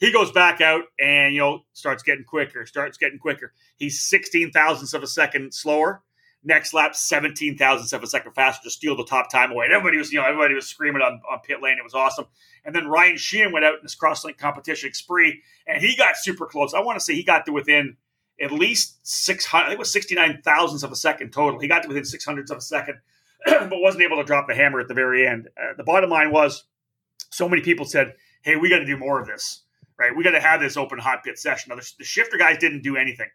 he 0.00 0.12
goes 0.12 0.32
back 0.32 0.60
out 0.60 0.82
and 0.98 1.32
you 1.32 1.40
know 1.40 1.60
starts 1.72 2.02
getting 2.02 2.24
quicker, 2.24 2.66
starts 2.66 2.98
getting 2.98 3.18
quicker. 3.18 3.52
He's 3.76 4.00
16 4.00 4.50
thousandths 4.50 4.94
of 4.94 5.02
a 5.02 5.06
second 5.06 5.54
slower. 5.54 6.02
Next 6.44 6.74
lap, 6.74 6.96
17 6.96 7.56
thousandths 7.56 7.92
of 7.92 8.02
a 8.02 8.06
second 8.08 8.32
faster 8.32 8.64
to 8.64 8.70
steal 8.70 8.96
the 8.96 9.04
top 9.04 9.30
time 9.30 9.52
away. 9.52 9.66
And 9.66 9.74
everybody 9.74 9.98
was, 9.98 10.12
you 10.12 10.18
know, 10.18 10.26
everybody 10.26 10.54
was 10.54 10.66
screaming 10.66 11.00
on, 11.00 11.20
on 11.30 11.38
pit 11.44 11.62
lane. 11.62 11.78
It 11.78 11.84
was 11.84 11.94
awesome. 11.94 12.24
And 12.64 12.74
then 12.74 12.88
Ryan 12.88 13.16
Sheehan 13.16 13.52
went 13.52 13.64
out 13.64 13.74
in 13.74 13.80
this 13.84 13.94
crosslink 13.94 14.38
competition 14.38 14.92
spree, 14.92 15.40
and 15.68 15.80
he 15.80 15.96
got 15.96 16.16
super 16.16 16.46
close. 16.46 16.74
I 16.74 16.80
want 16.80 16.98
to 16.98 17.04
say 17.04 17.14
he 17.14 17.22
got 17.22 17.46
to 17.46 17.52
within 17.52 17.96
at 18.40 18.52
least 18.52 18.98
600, 19.06 19.64
I 19.64 19.68
think 19.68 19.76
it 19.76 19.78
was 19.78 19.92
69 19.92 20.42
thousandths 20.42 20.82
of 20.82 20.92
a 20.92 20.96
second 20.96 21.32
total. 21.32 21.60
He 21.60 21.68
got 21.68 21.82
to 21.82 21.88
within 21.88 22.02
600ths 22.04 22.50
of 22.50 22.58
a 22.58 22.60
second, 22.60 22.98
but 23.46 23.70
wasn't 23.72 24.02
able 24.04 24.16
to 24.16 24.24
drop 24.24 24.48
the 24.48 24.54
hammer 24.54 24.80
at 24.80 24.88
the 24.88 24.94
very 24.94 25.26
end. 25.26 25.48
Uh, 25.56 25.74
the 25.76 25.84
bottom 25.84 26.10
line 26.10 26.30
was 26.30 26.64
so 27.30 27.48
many 27.48 27.62
people 27.62 27.84
said, 27.84 28.14
hey, 28.42 28.56
we 28.56 28.68
got 28.68 28.78
to 28.78 28.86
do 28.86 28.96
more 28.96 29.20
of 29.20 29.26
this. 29.26 29.62
right? 29.98 30.14
We 30.14 30.24
got 30.24 30.32
to 30.32 30.40
have 30.40 30.60
this 30.60 30.76
open 30.76 30.98
hot 30.98 31.22
pit 31.24 31.38
session. 31.38 31.70
Now, 31.70 31.76
the, 31.76 31.92
the 31.98 32.04
shifter 32.04 32.36
guys 32.36 32.58
didn't 32.58 32.82
do 32.82 32.96
anything. 32.96 33.28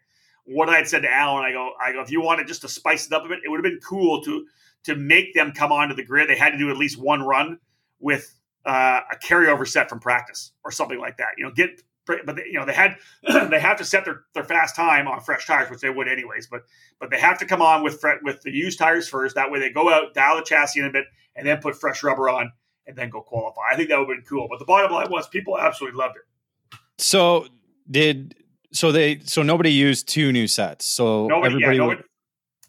What 0.44 0.68
I 0.68 0.76
had 0.76 0.88
said 0.88 1.02
to 1.02 1.12
Alan, 1.12 1.44
I 1.44 1.52
go, 1.52 1.72
I 1.82 1.92
go, 1.92 2.00
if 2.00 2.10
you 2.10 2.20
wanted 2.20 2.46
just 2.46 2.62
to 2.62 2.68
spice 2.68 3.06
it 3.06 3.12
up 3.12 3.24
a 3.24 3.28
bit, 3.28 3.40
it 3.44 3.48
would 3.48 3.58
have 3.58 3.64
been 3.70 3.80
cool 3.86 4.22
to 4.22 4.46
to 4.84 4.94
make 4.94 5.34
them 5.34 5.52
come 5.52 5.72
onto 5.72 5.94
the 5.94 6.04
grid. 6.04 6.28
They 6.28 6.36
had 6.36 6.50
to 6.50 6.58
do 6.58 6.70
at 6.70 6.76
least 6.76 6.98
one 6.98 7.22
run 7.22 7.58
with 7.98 8.34
uh, 8.64 9.00
a 9.10 9.16
carryover 9.16 9.66
set 9.66 9.88
from 9.88 9.98
practice 9.98 10.52
or 10.64 10.70
something 10.70 10.98
like 11.00 11.16
that. 11.18 11.30
You 11.36 11.44
know, 11.44 11.50
get 11.50 11.82
but 12.24 12.36
they, 12.36 12.46
you 12.46 12.54
know 12.54 12.64
they 12.64 12.72
had 12.72 12.96
they 13.50 13.60
have 13.60 13.78
to 13.78 13.84
set 13.84 14.04
their, 14.04 14.22
their 14.34 14.44
fast 14.44 14.76
time 14.76 15.06
on 15.06 15.20
fresh 15.20 15.46
tires, 15.46 15.70
which 15.70 15.80
they 15.80 15.90
would 15.90 16.08
anyways. 16.08 16.46
But 16.46 16.64
but 16.98 17.10
they 17.10 17.18
have 17.18 17.38
to 17.38 17.46
come 17.46 17.62
on 17.62 17.82
with 17.82 18.02
with 18.22 18.42
the 18.42 18.50
used 18.50 18.78
tires 18.78 19.08
first. 19.08 19.34
That 19.34 19.50
way 19.50 19.58
they 19.60 19.70
go 19.70 19.90
out, 19.92 20.14
dial 20.14 20.36
the 20.36 20.42
chassis 20.42 20.80
in 20.80 20.86
a 20.86 20.90
bit, 20.90 21.06
and 21.36 21.46
then 21.46 21.58
put 21.58 21.76
fresh 21.76 22.02
rubber 22.02 22.28
on, 22.28 22.52
and 22.86 22.96
then 22.96 23.10
go 23.10 23.20
qualify. 23.20 23.62
I 23.72 23.76
think 23.76 23.88
that 23.90 23.98
would 23.98 24.08
have 24.08 24.16
been 24.16 24.24
cool. 24.24 24.48
But 24.48 24.58
the 24.58 24.64
bottom 24.64 24.92
line 24.92 25.10
was 25.10 25.28
people 25.28 25.58
absolutely 25.58 25.98
loved 25.98 26.16
it. 26.16 26.78
So 26.98 27.46
did 27.90 28.34
so 28.72 28.92
they 28.92 29.20
so 29.20 29.42
nobody 29.42 29.72
used 29.72 30.08
two 30.08 30.32
new 30.32 30.46
sets. 30.46 30.86
So 30.86 31.26
nobody, 31.26 31.54
everybody 31.54 31.76
yeah, 31.76 31.82
nobody, 31.82 32.02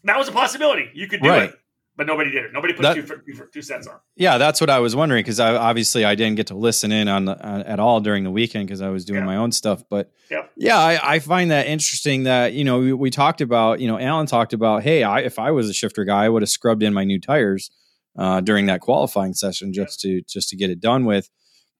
that 0.04 0.18
was 0.18 0.28
a 0.28 0.32
possibility. 0.32 0.90
You 0.94 1.08
could 1.08 1.22
do 1.22 1.28
right. 1.28 1.50
it 1.50 1.59
but 2.00 2.06
nobody 2.06 2.30
did 2.30 2.46
it. 2.46 2.52
Nobody 2.54 2.72
put 2.72 2.80
that, 2.80 2.94
two, 2.94 3.02
two, 3.02 3.46
two 3.52 3.60
sets 3.60 3.86
on. 3.86 3.96
Yeah, 4.16 4.38
that's 4.38 4.58
what 4.58 4.70
I 4.70 4.78
was 4.78 4.96
wondering 4.96 5.22
because 5.22 5.38
I 5.38 5.54
obviously 5.54 6.02
I 6.02 6.14
didn't 6.14 6.36
get 6.36 6.46
to 6.46 6.54
listen 6.54 6.92
in 6.92 7.08
on, 7.08 7.28
uh, 7.28 7.62
at 7.66 7.78
all 7.78 8.00
during 8.00 8.24
the 8.24 8.30
weekend 8.30 8.66
because 8.66 8.80
I 8.80 8.88
was 8.88 9.04
doing 9.04 9.20
yeah. 9.20 9.26
my 9.26 9.36
own 9.36 9.52
stuff. 9.52 9.84
But 9.90 10.10
yeah, 10.30 10.46
yeah 10.56 10.78
I, 10.78 11.16
I, 11.16 11.18
find 11.18 11.50
that 11.50 11.66
interesting 11.66 12.22
that 12.22 12.54
you 12.54 12.64
know 12.64 12.78
we, 12.78 12.94
we, 12.94 13.10
talked 13.10 13.42
about 13.42 13.80
you 13.80 13.86
know 13.86 13.98
Alan 13.98 14.24
talked 14.24 14.54
about 14.54 14.82
hey 14.82 15.02
I, 15.02 15.20
if 15.20 15.38
I 15.38 15.50
was 15.50 15.68
a 15.68 15.74
shifter 15.74 16.04
guy 16.06 16.24
I 16.24 16.30
would 16.30 16.40
have 16.40 16.48
scrubbed 16.48 16.82
in 16.82 16.94
my 16.94 17.04
new 17.04 17.20
tires 17.20 17.70
uh, 18.18 18.40
during 18.40 18.64
that 18.64 18.80
qualifying 18.80 19.34
session 19.34 19.74
just 19.74 20.02
yeah. 20.02 20.20
to 20.20 20.22
just 20.22 20.48
to 20.48 20.56
get 20.56 20.70
it 20.70 20.80
done 20.80 21.04
with. 21.04 21.28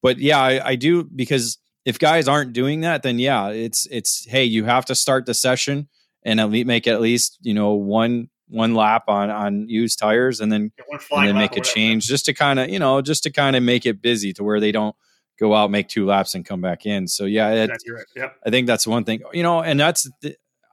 But 0.03 0.19
yeah, 0.19 0.39
I, 0.39 0.67
I 0.67 0.75
do 0.75 1.03
because 1.03 1.57
if 1.83 1.97
guys 1.97 2.27
aren't 2.27 2.53
doing 2.53 2.81
that, 2.81 3.01
then 3.01 3.17
yeah, 3.17 3.47
it's 3.47 3.87
it's 3.89 4.27
hey 4.29 4.43
you 4.43 4.65
have 4.65 4.85
to 4.85 4.93
start 4.93 5.25
the 5.25 5.33
session 5.33 5.87
and 6.21 6.39
at 6.39 6.51
least 6.51 6.67
make 6.67 6.85
at 6.85 7.01
least 7.01 7.39
you 7.41 7.55
know 7.55 7.71
one 7.71 8.29
one 8.51 8.75
lap 8.75 9.03
on 9.07 9.29
on 9.29 9.67
used 9.69 9.97
tires 9.97 10.41
and 10.41 10.51
then 10.51 10.71
and 11.11 11.27
then 11.27 11.35
make 11.35 11.55
a 11.55 11.61
change 11.61 12.05
just 12.05 12.25
to 12.25 12.33
kind 12.33 12.59
of 12.59 12.69
you 12.69 12.77
know 12.77 13.01
just 13.01 13.23
to 13.23 13.31
kind 13.31 13.55
of 13.55 13.63
make 13.63 13.85
it 13.85 14.01
busy 14.01 14.33
to 14.33 14.43
where 14.43 14.59
they 14.59 14.71
don't 14.71 14.95
go 15.39 15.55
out 15.55 15.71
make 15.71 15.87
two 15.87 16.05
laps 16.05 16.35
and 16.35 16.45
come 16.45 16.59
back 16.59 16.85
in 16.85 17.07
so 17.07 17.23
yeah 17.25 17.49
it, 17.49 17.69
right. 17.69 18.05
yep. 18.15 18.35
i 18.45 18.49
think 18.49 18.67
that's 18.67 18.85
one 18.85 19.05
thing 19.05 19.21
you 19.33 19.41
know 19.41 19.61
and 19.61 19.79
that's 19.79 20.09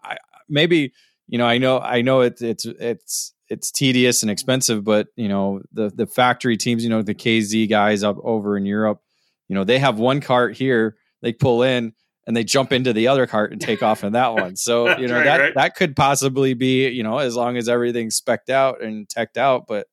I, 0.02 0.16
maybe 0.48 0.92
you 1.28 1.38
know 1.38 1.46
i 1.46 1.58
know 1.58 1.78
i 1.78 2.02
know 2.02 2.22
it, 2.22 2.42
it's 2.42 2.64
it's 2.64 3.32
it's 3.48 3.70
tedious 3.70 4.22
and 4.22 4.30
expensive 4.30 4.82
but 4.82 5.06
you 5.14 5.28
know 5.28 5.62
the 5.72 5.90
the 5.94 6.06
factory 6.06 6.56
teams 6.56 6.82
you 6.82 6.90
know 6.90 7.02
the 7.02 7.14
kz 7.14 7.70
guys 7.70 8.02
up 8.02 8.16
over 8.24 8.56
in 8.56 8.66
europe 8.66 9.00
you 9.48 9.54
know 9.54 9.62
they 9.62 9.78
have 9.78 10.00
one 10.00 10.20
cart 10.20 10.56
here 10.56 10.96
they 11.22 11.32
pull 11.32 11.62
in 11.62 11.92
and 12.28 12.36
they 12.36 12.44
jump 12.44 12.74
into 12.74 12.92
the 12.92 13.08
other 13.08 13.26
cart 13.26 13.52
and 13.52 13.60
take 13.60 13.82
off 13.82 14.04
in 14.04 14.12
that 14.12 14.34
one. 14.34 14.54
So, 14.54 14.96
you 14.98 15.08
know, 15.08 15.14
right, 15.14 15.24
that 15.24 15.40
right. 15.40 15.54
that 15.54 15.74
could 15.74 15.96
possibly 15.96 16.52
be, 16.52 16.86
you 16.88 17.02
know, 17.02 17.18
as 17.18 17.34
long 17.34 17.56
as 17.56 17.70
everything's 17.70 18.16
specked 18.16 18.50
out 18.50 18.82
and 18.82 19.08
teched 19.08 19.38
out, 19.38 19.66
but 19.66 19.88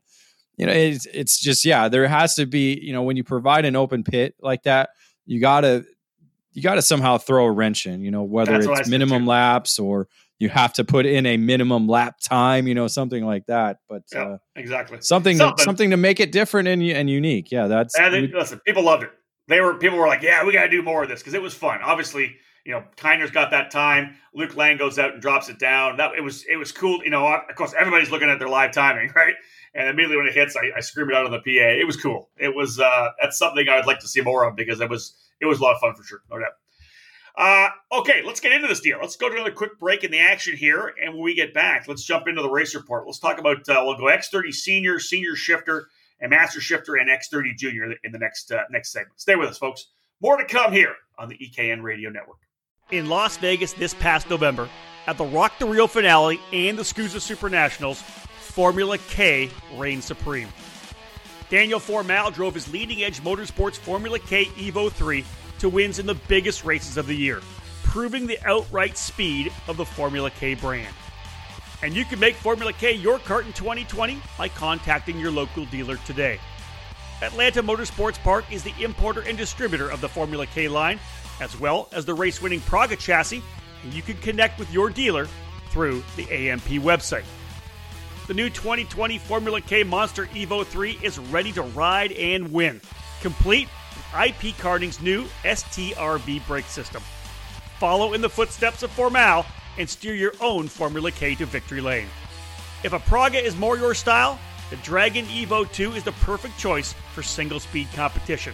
you 0.57 0.65
know, 0.65 0.73
it's 0.73 1.07
it's 1.07 1.39
just 1.39 1.63
yeah, 1.63 1.87
there 1.87 2.07
has 2.07 2.35
to 2.35 2.45
be, 2.45 2.77
you 2.77 2.91
know, 2.91 3.03
when 3.03 3.15
you 3.15 3.23
provide 3.23 3.63
an 3.63 3.77
open 3.77 4.03
pit 4.03 4.35
like 4.41 4.63
that, 4.63 4.89
you 5.25 5.39
got 5.39 5.61
to 5.61 5.85
you 6.51 6.61
got 6.61 6.75
to 6.75 6.81
somehow 6.81 7.17
throw 7.17 7.45
a 7.45 7.51
wrench 7.51 7.85
in, 7.85 8.01
you 8.01 8.11
know, 8.11 8.23
whether 8.23 8.61
That's 8.61 8.81
it's 8.81 8.89
minimum 8.89 9.25
laps 9.25 9.79
or 9.79 10.09
you 10.37 10.49
have 10.49 10.73
to 10.73 10.83
put 10.83 11.05
in 11.05 11.25
a 11.25 11.37
minimum 11.37 11.87
lap 11.87 12.19
time, 12.19 12.67
you 12.67 12.75
know, 12.75 12.87
something 12.87 13.25
like 13.25 13.45
that. 13.45 13.77
But 13.87 14.03
yeah, 14.11 14.23
uh, 14.23 14.37
exactly 14.57 14.97
something 14.99 15.37
something. 15.37 15.57
To, 15.57 15.63
something 15.63 15.89
to 15.91 15.97
make 15.97 16.19
it 16.19 16.33
different 16.33 16.67
and, 16.67 16.83
and 16.83 17.09
unique. 17.09 17.49
Yeah, 17.49 17.67
that's 17.67 17.97
and 17.97 18.13
then, 18.13 18.31
listen, 18.33 18.59
people 18.65 18.83
loved 18.83 19.03
it 19.03 19.11
they 19.47 19.62
were 19.62 19.75
people 19.75 19.97
were 19.97 20.08
like, 20.08 20.21
yeah, 20.21 20.43
we 20.45 20.53
got 20.53 20.63
to 20.63 20.69
do 20.69 20.81
more 20.81 21.03
of 21.03 21.10
this 21.10 21.19
because 21.19 21.34
it 21.34 21.41
was 21.41 21.53
fun. 21.53 21.79
Obviously, 21.84 22.38
you 22.65 22.71
know, 22.71 22.84
Kainer's 22.97 23.31
got 23.31 23.51
that 23.51 23.69
time. 23.69 24.15
Luke 24.34 24.55
Lang 24.55 24.77
goes 24.77 24.97
out 24.97 25.13
and 25.13 25.21
drops 25.21 25.49
it 25.49 25.60
down. 25.60 25.97
That 25.97 26.15
it 26.17 26.21
was 26.21 26.43
it 26.49 26.58
was 26.58 26.71
cool. 26.71 27.03
You 27.03 27.12
know, 27.12 27.27
of 27.27 27.55
course, 27.55 27.73
everybody's 27.77 28.10
looking 28.10 28.29
at 28.29 28.39
their 28.39 28.49
live 28.49 28.71
timing, 28.71 29.12
right? 29.15 29.36
And 29.73 29.89
immediately 29.89 30.17
when 30.17 30.27
it 30.27 30.34
hits, 30.34 30.55
I, 30.55 30.77
I 30.77 30.79
scream 30.79 31.10
it 31.10 31.15
out 31.15 31.25
on 31.25 31.31
the 31.31 31.39
PA. 31.39 31.79
It 31.79 31.86
was 31.86 31.97
cool. 31.97 32.29
It 32.38 32.55
was 32.55 32.79
uh, 32.79 33.10
that's 33.21 33.38
something 33.38 33.67
I 33.69 33.75
would 33.77 33.86
like 33.86 33.99
to 33.99 34.08
see 34.08 34.21
more 34.21 34.43
of 34.43 34.55
because 34.55 34.81
it 34.81 34.89
was 34.89 35.15
it 35.39 35.45
was 35.45 35.60
a 35.60 35.63
lot 35.63 35.75
of 35.75 35.81
fun 35.81 35.93
for 35.95 36.03
sure, 36.03 36.21
no 36.31 36.39
doubt. 36.39 36.53
Uh, 37.38 37.67
okay, 37.99 38.21
let's 38.25 38.39
get 38.39 38.53
into 38.53 38.67
this 38.67 38.79
deal. 38.79 38.97
Let's 39.01 39.17
go 39.17 39.27
to 39.27 39.36
another 39.36 39.51
quick 39.51 39.77
break 39.77 40.05
in 40.05 40.12
the 40.12 40.19
action 40.19 40.55
here, 40.55 40.93
and 41.01 41.13
when 41.13 41.23
we 41.23 41.36
get 41.36 41.53
back, 41.53 41.86
let's 41.88 42.03
jump 42.03 42.29
into 42.29 42.41
the 42.41 42.49
race 42.49 42.73
report. 42.73 43.05
Let's 43.05 43.19
talk 43.19 43.39
about 43.39 43.67
uh, 43.67 43.84
we'll 43.86 43.97
go 43.97 44.05
X30 44.05 44.53
senior, 44.53 44.99
senior 44.99 45.36
shifter, 45.36 45.89
and 46.25 46.31
master 46.31 46.59
shifter, 46.59 46.95
and 46.95 47.07
X30 47.07 47.55
junior 47.55 47.93
in 48.03 48.11
the 48.11 48.17
next 48.17 48.51
uh, 48.51 48.63
next 48.71 48.91
segment. 48.91 49.19
Stay 49.21 49.35
with 49.35 49.47
us, 49.47 49.59
folks. 49.59 49.91
More 50.21 50.38
to 50.38 50.45
come 50.45 50.73
here 50.73 50.95
on 51.19 51.29
the 51.29 51.38
EKN 51.38 51.83
Radio 51.83 52.09
Network. 52.09 52.39
In 52.89 53.09
Las 53.09 53.38
Vegas 53.38 53.73
this 53.73 53.93
past 53.93 54.27
November, 54.27 54.67
at 55.05 55.19
the 55.19 55.23
Rock 55.25 55.59
the 55.59 55.67
Rio 55.67 55.85
finale 55.85 56.39
and 56.51 56.79
the 56.79 56.83
SKUSA 56.83 57.21
Super 57.21 57.47
Nationals, 57.47 58.01
Formula 58.01 58.97
K 58.97 59.51
reigned 59.75 60.03
supreme. 60.03 60.49
Daniel 61.49 61.79
Formal 61.79 62.31
drove 62.31 62.55
his 62.55 62.71
leading 62.73 63.03
edge 63.03 63.21
motorsports 63.21 63.75
Formula 63.75 64.17
K 64.17 64.45
Evo 64.45 64.91
3 64.91 65.23
to 65.59 65.69
wins 65.69 65.99
in 65.99 66.07
the 66.07 66.15
biggest 66.27 66.65
races 66.65 66.97
of 66.97 67.05
the 67.05 67.15
year, 67.15 67.39
proving 67.83 68.25
the 68.25 68.39
outright 68.45 68.97
speed 68.97 69.53
of 69.67 69.77
the 69.77 69.85
Formula 69.85 70.31
K 70.31 70.55
brand. 70.55 70.95
And 71.85 71.95
you 71.95 72.03
can 72.03 72.19
make 72.19 72.33
Formula 72.33 72.73
K 72.73 72.93
your 72.93 73.19
cart 73.19 73.45
in 73.45 73.53
2020 73.53 74.19
by 74.39 74.49
contacting 74.49 75.19
your 75.19 75.29
local 75.29 75.65
dealer 75.65 75.97
today. 75.97 76.39
Atlanta 77.21 77.61
Motorsports 77.61 78.17
Park 78.23 78.43
is 78.51 78.63
the 78.63 78.73
importer 78.83 79.21
and 79.21 79.37
distributor 79.37 79.91
of 79.91 80.01
the 80.01 80.09
Formula 80.09 80.47
K 80.47 80.67
line, 80.67 80.99
as 81.39 81.59
well 81.59 81.87
as 81.91 82.03
the 82.03 82.13
race 82.15 82.41
winning 82.41 82.61
Praga 82.61 82.95
chassis, 82.95 83.43
and 83.83 83.93
you 83.93 84.01
can 84.01 84.17
connect 84.17 84.57
with 84.57 84.73
your 84.73 84.89
dealer 84.89 85.27
through 85.69 86.03
the 86.15 86.27
AMP 86.31 86.63
website. 86.81 87.23
The 88.25 88.33
new 88.33 88.49
2020 88.49 89.19
Formula 89.19 89.61
K 89.61 89.83
Monster 89.83 90.25
Evo 90.25 90.65
3 90.65 90.97
is 91.03 91.19
ready 91.19 91.51
to 91.51 91.61
ride 91.61 92.13
and 92.13 92.51
win, 92.51 92.81
complete 93.21 93.69
with 93.93 94.27
IP 94.27 94.57
Karting's 94.57 95.03
new 95.03 95.25
STRB 95.43 96.47
brake 96.47 96.65
system. 96.65 97.03
Follow 97.79 98.13
in 98.13 98.21
the 98.21 98.29
footsteps 98.29 98.81
of 98.81 98.89
Formal 98.89 99.45
and 99.77 99.89
steer 99.89 100.13
your 100.13 100.33
own 100.41 100.67
Formula 100.67 101.11
K 101.11 101.35
to 101.35 101.45
victory 101.45 101.81
lane. 101.81 102.07
If 102.83 102.93
a 102.93 102.99
Praga 102.99 103.43
is 103.43 103.55
more 103.55 103.77
your 103.77 103.93
style, 103.93 104.39
the 104.69 104.75
Dragon 104.77 105.25
Evo 105.25 105.71
2 105.71 105.93
is 105.93 106.03
the 106.03 106.11
perfect 106.11 106.57
choice 106.57 106.93
for 107.13 107.23
single 107.23 107.59
speed 107.59 107.88
competition. 107.93 108.53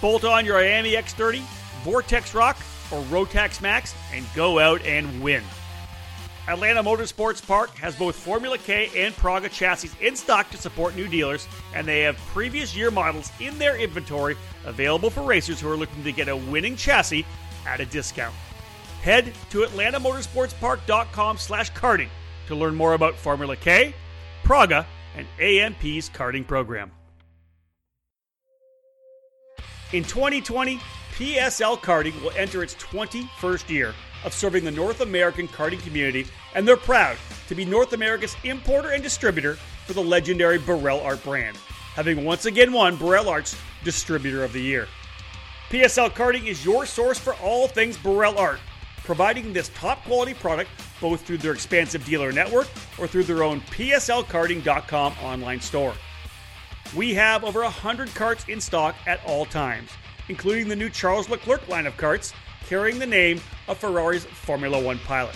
Bolt 0.00 0.24
on 0.24 0.44
your 0.44 0.60
IAME 0.60 0.94
X30, 0.96 1.40
Vortex 1.82 2.34
Rock, 2.34 2.56
or 2.90 3.02
Rotax 3.04 3.60
Max 3.60 3.94
and 4.12 4.24
go 4.34 4.58
out 4.58 4.82
and 4.84 5.22
win. 5.22 5.42
Atlanta 6.48 6.82
Motorsports 6.82 7.46
Park 7.46 7.76
has 7.76 7.94
both 7.94 8.16
Formula 8.16 8.56
K 8.56 8.90
and 8.96 9.14
Praga 9.14 9.50
chassis 9.50 9.90
in 10.00 10.16
stock 10.16 10.48
to 10.50 10.56
support 10.56 10.96
new 10.96 11.06
dealers, 11.06 11.46
and 11.74 11.86
they 11.86 12.00
have 12.00 12.16
previous 12.32 12.74
year 12.74 12.90
models 12.90 13.30
in 13.38 13.58
their 13.58 13.76
inventory 13.76 14.34
available 14.64 15.10
for 15.10 15.22
racers 15.22 15.60
who 15.60 15.70
are 15.70 15.76
looking 15.76 16.02
to 16.04 16.12
get 16.12 16.28
a 16.28 16.36
winning 16.36 16.74
chassis 16.74 17.26
at 17.66 17.80
a 17.80 17.86
discount. 17.86 18.34
Head 19.02 19.32
to 19.50 19.62
atlantamotorsportspark.com 19.62 21.38
slash 21.38 21.72
karting 21.72 22.08
to 22.46 22.54
learn 22.54 22.74
more 22.74 22.94
about 22.94 23.16
Formula 23.16 23.56
K, 23.56 23.94
Praga, 24.44 24.86
and 25.16 25.26
AMP's 25.40 26.10
karting 26.10 26.46
program. 26.46 26.90
In 29.92 30.04
2020, 30.04 30.78
PSL 31.14 31.78
Karting 31.78 32.20
will 32.22 32.32
enter 32.36 32.62
its 32.62 32.74
21st 32.74 33.68
year 33.70 33.94
of 34.24 34.34
serving 34.34 34.64
the 34.64 34.70
North 34.70 35.00
American 35.00 35.48
karting 35.48 35.80
community, 35.80 36.26
and 36.54 36.66
they're 36.66 36.76
proud 36.76 37.16
to 37.48 37.54
be 37.54 37.64
North 37.64 37.92
America's 37.92 38.36
importer 38.44 38.90
and 38.90 39.02
distributor 39.02 39.54
for 39.86 39.94
the 39.94 40.02
legendary 40.02 40.58
Birel 40.58 41.02
Art 41.04 41.22
brand, 41.24 41.56
having 41.94 42.24
once 42.24 42.44
again 42.44 42.72
won 42.72 42.98
Birel 42.98 43.26
Art's 43.26 43.56
Distributor 43.82 44.44
of 44.44 44.52
the 44.52 44.60
Year. 44.60 44.86
PSL 45.70 46.10
Karting 46.10 46.46
is 46.46 46.64
your 46.64 46.84
source 46.84 47.18
for 47.18 47.34
all 47.36 47.66
things 47.66 47.96
Birel 47.96 48.36
Art, 48.36 48.60
providing 49.08 49.54
this 49.54 49.70
top 49.70 50.04
quality 50.04 50.34
product 50.34 50.68
both 51.00 51.22
through 51.22 51.38
their 51.38 51.54
expansive 51.54 52.04
dealer 52.04 52.30
network 52.30 52.68
or 52.98 53.06
through 53.06 53.24
their 53.24 53.42
own 53.42 53.58
PSLkarting.com 53.62 55.14
online 55.22 55.62
store. 55.62 55.94
We 56.94 57.14
have 57.14 57.42
over 57.42 57.62
100 57.62 58.14
carts 58.14 58.44
in 58.48 58.60
stock 58.60 58.94
at 59.06 59.24
all 59.24 59.46
times, 59.46 59.88
including 60.28 60.68
the 60.68 60.76
new 60.76 60.90
Charles 60.90 61.30
Leclerc 61.30 61.66
line 61.68 61.86
of 61.86 61.96
carts 61.96 62.34
carrying 62.66 62.98
the 62.98 63.06
name 63.06 63.40
of 63.66 63.78
Ferrari's 63.78 64.26
Formula 64.26 64.78
One 64.78 64.98
pilot. 64.98 65.34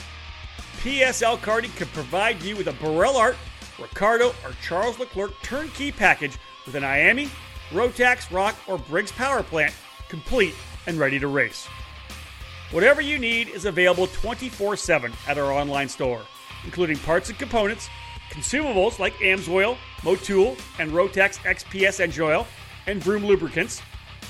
PSL 0.82 1.38
Karting 1.38 1.74
can 1.74 1.88
provide 1.88 2.42
you 2.42 2.56
with 2.56 2.66
a 2.66 2.72
Birel 2.72 3.14
Art, 3.14 3.38
Ricciardo, 3.78 4.34
or 4.44 4.52
Charles 4.62 4.98
Leclerc 4.98 5.32
turnkey 5.42 5.90
package 5.90 6.36
with 6.66 6.74
an 6.74 6.82
IAME, 6.82 7.30
Rotax, 7.70 8.30
Rock, 8.30 8.54
or 8.68 8.76
Briggs 8.76 9.12
power 9.12 9.42
plant, 9.42 9.72
complete 10.10 10.54
and 10.86 10.98
ready 10.98 11.18
to 11.18 11.26
race. 11.26 11.66
Whatever 12.72 13.02
you 13.02 13.18
need 13.18 13.48
is 13.50 13.66
available 13.66 14.06
24 14.06 14.78
7 14.78 15.12
at 15.28 15.36
our 15.36 15.52
online 15.52 15.90
store, 15.90 16.22
including 16.64 16.96
parts 16.96 17.28
and 17.28 17.38
components, 17.38 17.90
consumables 18.30 18.98
like 18.98 19.12
AMSOIL, 19.16 19.76
Motul, 19.98 20.58
and 20.78 20.90
Rotax 20.90 21.36
XPS 21.40 22.00
engine 22.00 22.24
oil, 22.24 22.46
and 22.86 23.04
Vroom 23.04 23.26
lubricants, 23.26 23.82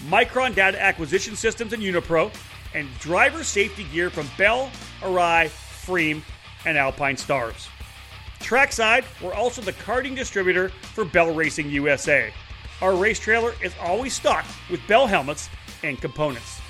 MyChron 0.08 0.56
data 0.56 0.82
acquisition 0.82 1.36
systems 1.36 1.72
and 1.72 1.80
Unipro, 1.84 2.34
and 2.74 2.88
driver 2.98 3.44
safety 3.44 3.86
gear 3.92 4.10
from 4.10 4.28
Bell, 4.36 4.72
Arai, 5.02 5.46
Freem, 5.46 6.20
and 6.64 6.76
Alpinestars. 6.76 7.68
Trackside, 8.40 9.04
we're 9.22 9.34
also 9.34 9.62
the 9.62 9.72
karting 9.74 10.16
distributor 10.16 10.70
for 10.94 11.04
Bell 11.04 11.32
Racing 11.32 11.70
USA. 11.70 12.32
Our 12.80 12.96
race 12.96 13.20
trailer 13.20 13.54
is 13.62 13.72
always 13.80 14.14
stocked 14.14 14.50
with 14.68 14.84
Bell 14.88 15.06
helmets 15.06 15.48
and 15.84 16.00
components. 16.00 16.61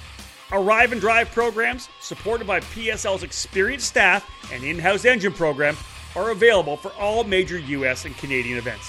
Arrive 0.52 0.92
and 0.92 1.00
Drive 1.00 1.30
programs, 1.30 1.88
supported 2.00 2.46
by 2.46 2.60
PSL's 2.60 3.22
experienced 3.22 3.88
staff 3.88 4.28
and 4.52 4.62
in 4.62 4.78
house 4.78 5.06
engine 5.06 5.32
program, 5.32 5.74
are 6.14 6.30
available 6.30 6.76
for 6.76 6.92
all 6.92 7.24
major 7.24 7.58
US 7.58 8.04
and 8.04 8.14
Canadian 8.18 8.58
events. 8.58 8.86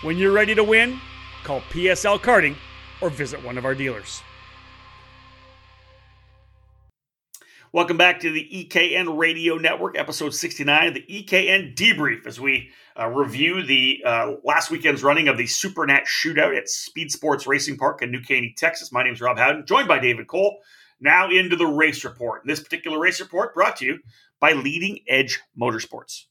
When 0.00 0.16
you're 0.16 0.32
ready 0.32 0.54
to 0.54 0.64
win, 0.64 0.98
call 1.44 1.60
PSL 1.70 2.18
Karting 2.20 2.56
or 3.02 3.10
visit 3.10 3.44
one 3.44 3.58
of 3.58 3.66
our 3.66 3.74
dealers. 3.74 4.22
Welcome 7.70 7.98
back 7.98 8.20
to 8.20 8.32
the 8.32 8.48
EKN 8.50 9.18
Radio 9.18 9.56
Network, 9.58 9.98
episode 9.98 10.32
69, 10.32 10.94
the 10.94 11.02
EKN 11.02 11.74
Debrief, 11.74 12.26
as 12.26 12.40
we 12.40 12.70
uh, 12.98 13.08
review 13.08 13.62
the 13.62 14.02
uh, 14.06 14.32
last 14.42 14.70
weekend's 14.70 15.02
running 15.02 15.28
of 15.28 15.36
the 15.36 15.44
SuperNat 15.44 16.04
Shootout 16.06 16.56
at 16.56 16.70
Speed 16.70 17.12
Sports 17.12 17.46
Racing 17.46 17.76
Park 17.76 18.00
in 18.00 18.10
New 18.10 18.22
Caney, 18.22 18.54
Texas. 18.56 18.90
My 18.90 19.02
name 19.02 19.12
is 19.12 19.20
Rob 19.20 19.36
Howden, 19.36 19.66
joined 19.66 19.86
by 19.86 19.98
David 19.98 20.28
Cole. 20.28 20.60
Now 21.00 21.30
into 21.30 21.56
the 21.56 21.66
race 21.66 22.04
report. 22.04 22.42
This 22.44 22.60
particular 22.60 22.98
race 22.98 23.20
report 23.20 23.54
brought 23.54 23.76
to 23.76 23.84
you 23.84 23.98
by 24.40 24.52
Leading 24.52 25.00
Edge 25.08 25.40
Motorsports. 25.60 26.24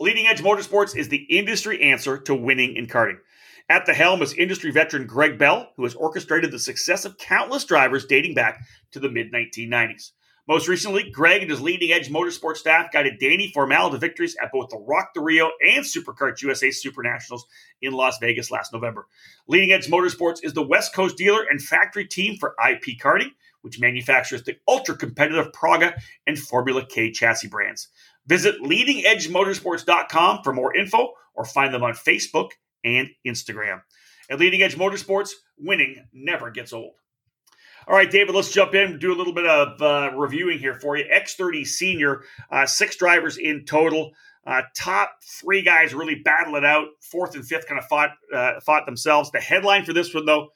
Leading 0.00 0.26
Edge 0.26 0.42
Motorsports 0.42 0.96
is 0.96 1.08
the 1.08 1.24
industry 1.28 1.80
answer 1.82 2.18
to 2.18 2.34
winning 2.34 2.76
in 2.76 2.86
karting. 2.86 3.18
At 3.68 3.86
the 3.86 3.94
helm 3.94 4.22
is 4.22 4.32
industry 4.34 4.70
veteran 4.70 5.06
Greg 5.06 5.38
Bell, 5.38 5.70
who 5.76 5.84
has 5.84 5.94
orchestrated 5.94 6.50
the 6.50 6.58
success 6.58 7.04
of 7.04 7.18
countless 7.18 7.64
drivers 7.64 8.04
dating 8.04 8.34
back 8.34 8.60
to 8.90 9.00
the 9.00 9.08
mid 9.08 9.32
1990s. 9.32 10.12
Most 10.48 10.66
recently, 10.66 11.08
Greg 11.08 11.42
and 11.42 11.50
his 11.50 11.60
leading 11.60 11.92
edge 11.92 12.10
motorsport 12.10 12.56
staff 12.56 12.90
guided 12.90 13.20
Danny 13.20 13.52
Formal 13.52 13.90
to 13.90 13.98
victories 13.98 14.36
at 14.42 14.50
both 14.50 14.70
the 14.70 14.78
Rock 14.78 15.10
the 15.14 15.20
Rio 15.20 15.50
and 15.64 15.84
SuperKarts 15.84 16.42
USA 16.42 16.72
Super 16.72 17.02
Nationals 17.04 17.46
in 17.80 17.92
Las 17.92 18.18
Vegas 18.20 18.50
last 18.50 18.72
November. 18.72 19.06
Leading 19.46 19.70
Edge 19.70 19.86
Motorsports 19.86 20.40
is 20.42 20.52
the 20.52 20.66
West 20.66 20.94
Coast 20.94 21.16
dealer 21.16 21.44
and 21.48 21.62
factory 21.62 22.06
team 22.06 22.38
for 22.38 22.56
IP 22.68 22.98
Karting, 23.00 23.30
which 23.60 23.78
manufactures 23.78 24.42
the 24.42 24.56
ultra 24.66 24.96
competitive 24.96 25.52
Praga 25.52 25.94
and 26.26 26.36
Formula 26.36 26.84
K 26.84 27.12
chassis 27.12 27.46
brands. 27.46 27.86
Visit 28.26 28.60
leadingedgemotorsports.com 28.62 30.42
for 30.42 30.52
more 30.52 30.74
info 30.74 31.12
or 31.34 31.44
find 31.44 31.72
them 31.72 31.84
on 31.84 31.92
Facebook 31.92 32.50
and 32.84 33.08
Instagram. 33.24 33.82
At 34.28 34.40
Leading 34.40 34.62
Edge 34.62 34.76
Motorsports, 34.76 35.30
winning 35.56 36.04
never 36.12 36.50
gets 36.50 36.72
old. 36.72 36.94
All 37.88 37.96
right, 37.96 38.10
David, 38.10 38.34
let's 38.34 38.52
jump 38.52 38.74
in 38.74 38.98
do 38.98 39.12
a 39.12 39.16
little 39.16 39.32
bit 39.32 39.46
of 39.46 39.82
uh, 39.82 40.10
reviewing 40.16 40.58
here 40.58 40.74
for 40.74 40.96
you. 40.96 41.04
X30 41.12 41.66
Senior, 41.66 42.22
uh, 42.50 42.66
six 42.66 42.96
drivers 42.96 43.38
in 43.38 43.64
total. 43.64 44.12
Uh, 44.46 44.62
top 44.76 45.18
three 45.22 45.62
guys 45.62 45.94
really 45.94 46.16
battle 46.16 46.56
it 46.56 46.64
out. 46.64 46.88
Fourth 47.00 47.34
and 47.34 47.46
fifth 47.46 47.66
kind 47.66 47.78
of 47.78 47.86
fought 47.86 48.10
uh, 48.32 48.60
fought 48.60 48.86
themselves. 48.86 49.30
The 49.30 49.40
headline 49.40 49.84
for 49.84 49.92
this 49.92 50.14
one, 50.14 50.26
though, 50.26 50.48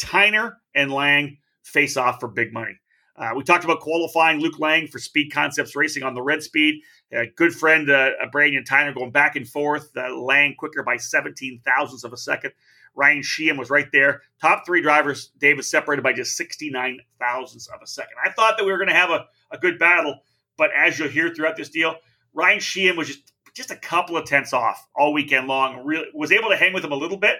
Tyner 0.00 0.54
and 0.74 0.92
Lang 0.92 1.38
face 1.62 1.96
off 1.96 2.20
for 2.20 2.28
big 2.28 2.52
money. 2.52 2.78
Uh, 3.14 3.30
we 3.36 3.44
talked 3.44 3.64
about 3.64 3.80
qualifying 3.80 4.40
Luke 4.40 4.58
Lang 4.58 4.86
for 4.86 4.98
Speed 4.98 5.32
Concepts 5.32 5.76
Racing 5.76 6.02
on 6.02 6.14
the 6.14 6.22
red 6.22 6.42
speed. 6.42 6.80
A 7.12 7.26
good 7.26 7.52
friend, 7.52 7.90
uh, 7.90 8.10
Brandon 8.32 8.64
Tyner, 8.64 8.94
going 8.94 9.10
back 9.10 9.36
and 9.36 9.46
forth. 9.46 9.90
Uh, 9.96 10.16
Lang 10.16 10.54
quicker 10.56 10.82
by 10.82 10.96
17 10.96 11.60
thousandths 11.64 12.04
of 12.04 12.12
a 12.12 12.16
second. 12.16 12.52
Ryan 12.94 13.22
Sheehan 13.22 13.56
was 13.56 13.70
right 13.70 13.88
there. 13.92 14.22
Top 14.40 14.64
three 14.66 14.82
drivers, 14.82 15.30
David 15.38 15.64
separated 15.64 16.02
by 16.02 16.12
just 16.12 16.36
69 16.36 17.00
thousandths 17.18 17.68
of 17.68 17.80
a 17.82 17.86
second. 17.86 18.14
I 18.24 18.30
thought 18.30 18.56
that 18.58 18.64
we 18.64 18.72
were 18.72 18.78
going 18.78 18.90
to 18.90 18.94
have 18.94 19.10
a, 19.10 19.26
a 19.50 19.58
good 19.58 19.78
battle, 19.78 20.18
but 20.56 20.70
as 20.76 20.98
you'll 20.98 21.08
hear 21.08 21.34
throughout 21.34 21.56
this 21.56 21.70
deal, 21.70 21.96
Ryan 22.34 22.60
Sheehan 22.60 22.96
was 22.96 23.08
just 23.08 23.32
just 23.54 23.70
a 23.70 23.76
couple 23.76 24.16
of 24.16 24.24
tenths 24.24 24.52
off 24.52 24.88
all 24.94 25.12
weekend 25.12 25.46
long. 25.46 25.84
Really 25.84 26.06
was 26.14 26.32
able 26.32 26.48
to 26.50 26.56
hang 26.56 26.72
with 26.72 26.84
him 26.84 26.92
a 26.92 26.96
little 26.96 27.18
bit, 27.18 27.36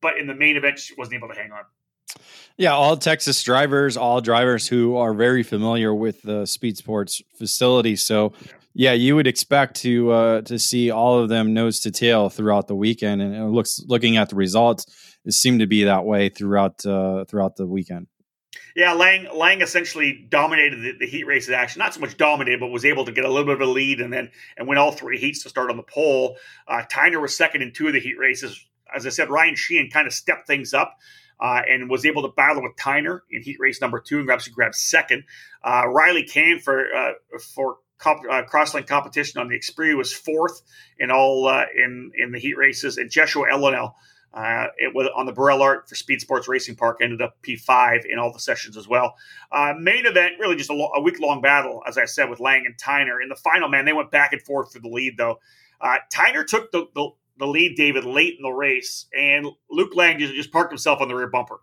but 0.00 0.18
in 0.18 0.26
the 0.26 0.34
main 0.34 0.56
event, 0.56 0.78
she 0.78 0.94
wasn't 0.96 1.16
able 1.16 1.28
to 1.28 1.34
hang 1.34 1.52
on. 1.52 1.62
Yeah, 2.56 2.72
all 2.72 2.96
Texas 2.96 3.42
drivers, 3.42 3.96
all 3.96 4.20
drivers 4.20 4.66
who 4.68 4.96
are 4.96 5.12
very 5.12 5.42
familiar 5.42 5.94
with 5.94 6.22
the 6.22 6.46
speed 6.46 6.78
sports 6.78 7.22
facility. 7.34 7.96
So, 7.96 8.32
yeah, 8.78 8.92
you 8.92 9.16
would 9.16 9.26
expect 9.26 9.76
to 9.76 10.10
uh, 10.10 10.40
to 10.42 10.58
see 10.58 10.90
all 10.90 11.18
of 11.18 11.30
them 11.30 11.54
nose 11.54 11.80
to 11.80 11.90
tail 11.90 12.28
throughout 12.28 12.68
the 12.68 12.74
weekend, 12.74 13.22
and 13.22 13.34
it 13.34 13.42
looks 13.44 13.80
looking 13.86 14.18
at 14.18 14.28
the 14.28 14.36
results, 14.36 14.84
it 15.24 15.32
seemed 15.32 15.60
to 15.60 15.66
be 15.66 15.84
that 15.84 16.04
way 16.04 16.28
throughout 16.28 16.84
uh, 16.84 17.24
throughout 17.24 17.56
the 17.56 17.66
weekend. 17.66 18.06
Yeah, 18.74 18.92
Lang 18.92 19.34
Lang 19.34 19.62
essentially 19.62 20.26
dominated 20.28 20.82
the, 20.82 20.92
the, 21.00 21.06
heat 21.06 21.24
races 21.24 21.50
action. 21.50 21.78
Not 21.78 21.94
so 21.94 22.00
much 22.00 22.18
dominated, 22.18 22.60
but 22.60 22.66
was 22.66 22.84
able 22.84 23.06
to 23.06 23.12
get 23.12 23.24
a 23.24 23.28
little 23.30 23.46
bit 23.46 23.54
of 23.54 23.66
a 23.66 23.72
lead 23.72 24.02
and 24.02 24.12
then 24.12 24.30
and 24.58 24.68
win 24.68 24.76
all 24.76 24.92
three 24.92 25.18
heats 25.18 25.42
to 25.44 25.48
start 25.48 25.70
on 25.70 25.78
the 25.78 25.82
pole. 25.82 26.36
Uh, 26.68 26.82
Tyner 26.92 27.20
was 27.20 27.34
second 27.34 27.62
in 27.62 27.72
two 27.72 27.86
of 27.86 27.94
the 27.94 28.00
heat 28.00 28.18
races. 28.18 28.62
As 28.94 29.06
I 29.06 29.08
said, 29.08 29.30
Ryan 29.30 29.54
Sheehan 29.56 29.88
kind 29.90 30.06
of 30.06 30.12
stepped 30.12 30.46
things 30.46 30.74
up 30.74 30.98
uh, 31.40 31.62
and 31.66 31.88
was 31.88 32.04
able 32.04 32.20
to 32.22 32.28
battle 32.28 32.62
with 32.62 32.76
Tyner 32.76 33.20
in 33.30 33.42
heat 33.42 33.56
race 33.58 33.80
number 33.80 34.00
two 34.00 34.20
and 34.20 34.30
actually 34.30 34.52
grabbed 34.52 34.74
second. 34.74 35.24
Uh, 35.64 35.88
Riley 35.88 36.24
Kane 36.24 36.58
for 36.58 36.84
uh, 36.94 37.12
for 37.54 37.78
comp- 37.98 38.28
uh, 38.30 38.42
crosslink 38.44 38.86
competition 38.86 39.40
on 39.40 39.48
the 39.48 39.58
Xperia 39.58 39.96
was 39.96 40.12
fourth 40.12 40.62
in 40.98 41.10
all 41.10 41.46
uh, 41.46 41.64
in 41.74 42.12
in 42.14 42.32
the 42.32 42.38
heat 42.38 42.56
races, 42.56 42.96
and 42.98 43.10
Joshua 43.10 43.46
Ellenell. 43.48 43.94
Uh, 44.34 44.66
it 44.76 44.94
was 44.94 45.08
on 45.16 45.24
the 45.24 45.32
Birel 45.32 45.62
Art 45.62 45.88
for 45.88 45.94
Speed 45.94 46.20
Sports 46.20 46.46
Racing 46.46 46.76
Park, 46.76 46.98
ended 47.00 47.22
up 47.22 47.36
P5 47.42 48.04
in 48.04 48.18
all 48.18 48.30
the 48.30 48.38
sessions 48.38 48.76
as 48.76 48.86
well. 48.86 49.14
main 49.78 50.04
event, 50.04 50.34
really 50.38 50.56
just 50.56 50.68
a, 50.68 50.74
lo- 50.74 50.90
a 50.94 51.00
week 51.00 51.18
long 51.20 51.40
battle, 51.40 51.82
as 51.88 51.96
I 51.96 52.04
said, 52.04 52.28
with 52.28 52.38
Lang 52.38 52.66
and 52.66 52.76
Tyner. 52.76 53.22
In 53.22 53.30
the 53.30 53.36
final, 53.36 53.70
man, 53.70 53.86
they 53.86 53.94
went 53.94 54.10
back 54.10 54.34
and 54.34 54.42
forth 54.42 54.74
for 54.74 54.78
the 54.78 54.90
lead, 54.90 55.16
though. 55.16 55.38
Tyner 56.12 56.46
took 56.46 56.70
the, 56.70 56.86
the 56.94 57.12
the 57.38 57.46
lead 57.46 57.76
David 57.76 58.04
late 58.04 58.36
in 58.36 58.42
the 58.42 58.50
race, 58.50 59.06
and 59.16 59.46
Luke 59.70 59.94
Lang 59.94 60.18
just, 60.18 60.34
just 60.34 60.52
parked 60.52 60.70
himself 60.70 61.00
on 61.00 61.08
the 61.08 61.14
rear 61.14 61.28
bumper. 61.28 61.60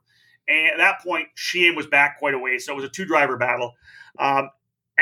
And 0.47 0.71
at 0.71 0.77
that 0.77 1.01
point, 1.01 1.29
Sheehan 1.35 1.75
was 1.75 1.87
back 1.87 2.19
quite 2.19 2.33
a 2.33 2.39
ways, 2.39 2.65
so 2.65 2.73
it 2.73 2.75
was 2.75 2.85
a 2.85 2.89
two 2.89 3.05
driver 3.05 3.37
battle. 3.37 3.73
Um, 4.19 4.49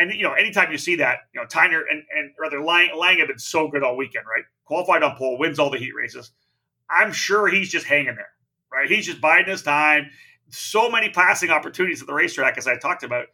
and 0.02 0.14
you 0.14 0.24
know, 0.24 0.34
anytime 0.34 0.72
you 0.72 0.78
see 0.78 0.96
that, 0.98 1.20
you 1.34 1.40
know, 1.40 1.48
Tyner 1.48 1.82
and, 1.90 2.04
and 2.18 2.32
rather 2.40 2.62
Lang, 2.62 2.90
Lang 2.98 3.20
have 3.20 3.28
been 3.28 3.40
so 3.40 3.68
good 3.68 3.84
all 3.84 3.96
weekend, 3.96 4.26
right? 4.26 4.44
Qualified 4.66 5.04
on 5.04 5.16
pole, 5.16 5.38
wins 5.38 5.60
all 5.60 5.70
the 5.70 5.78
heat 5.78 5.94
races. 5.96 6.32
I'm 6.90 7.14
sure 7.14 7.48
he's 7.48 7.70
just 7.70 7.86
hanging 7.86 8.16
there, 8.16 8.32
right? 8.72 8.90
He's 8.90 9.06
just 9.06 9.22
biding 9.22 9.52
his 9.52 9.62
time. 9.62 10.10
So 10.50 10.90
many 10.90 11.10
passing 11.10 11.50
opportunities 11.50 12.02
at 12.02 12.08
the 12.08 12.14
racetrack, 12.14 12.58
as 12.58 12.68
I 12.68 12.78
talked 12.78 13.04
about. 13.04 13.28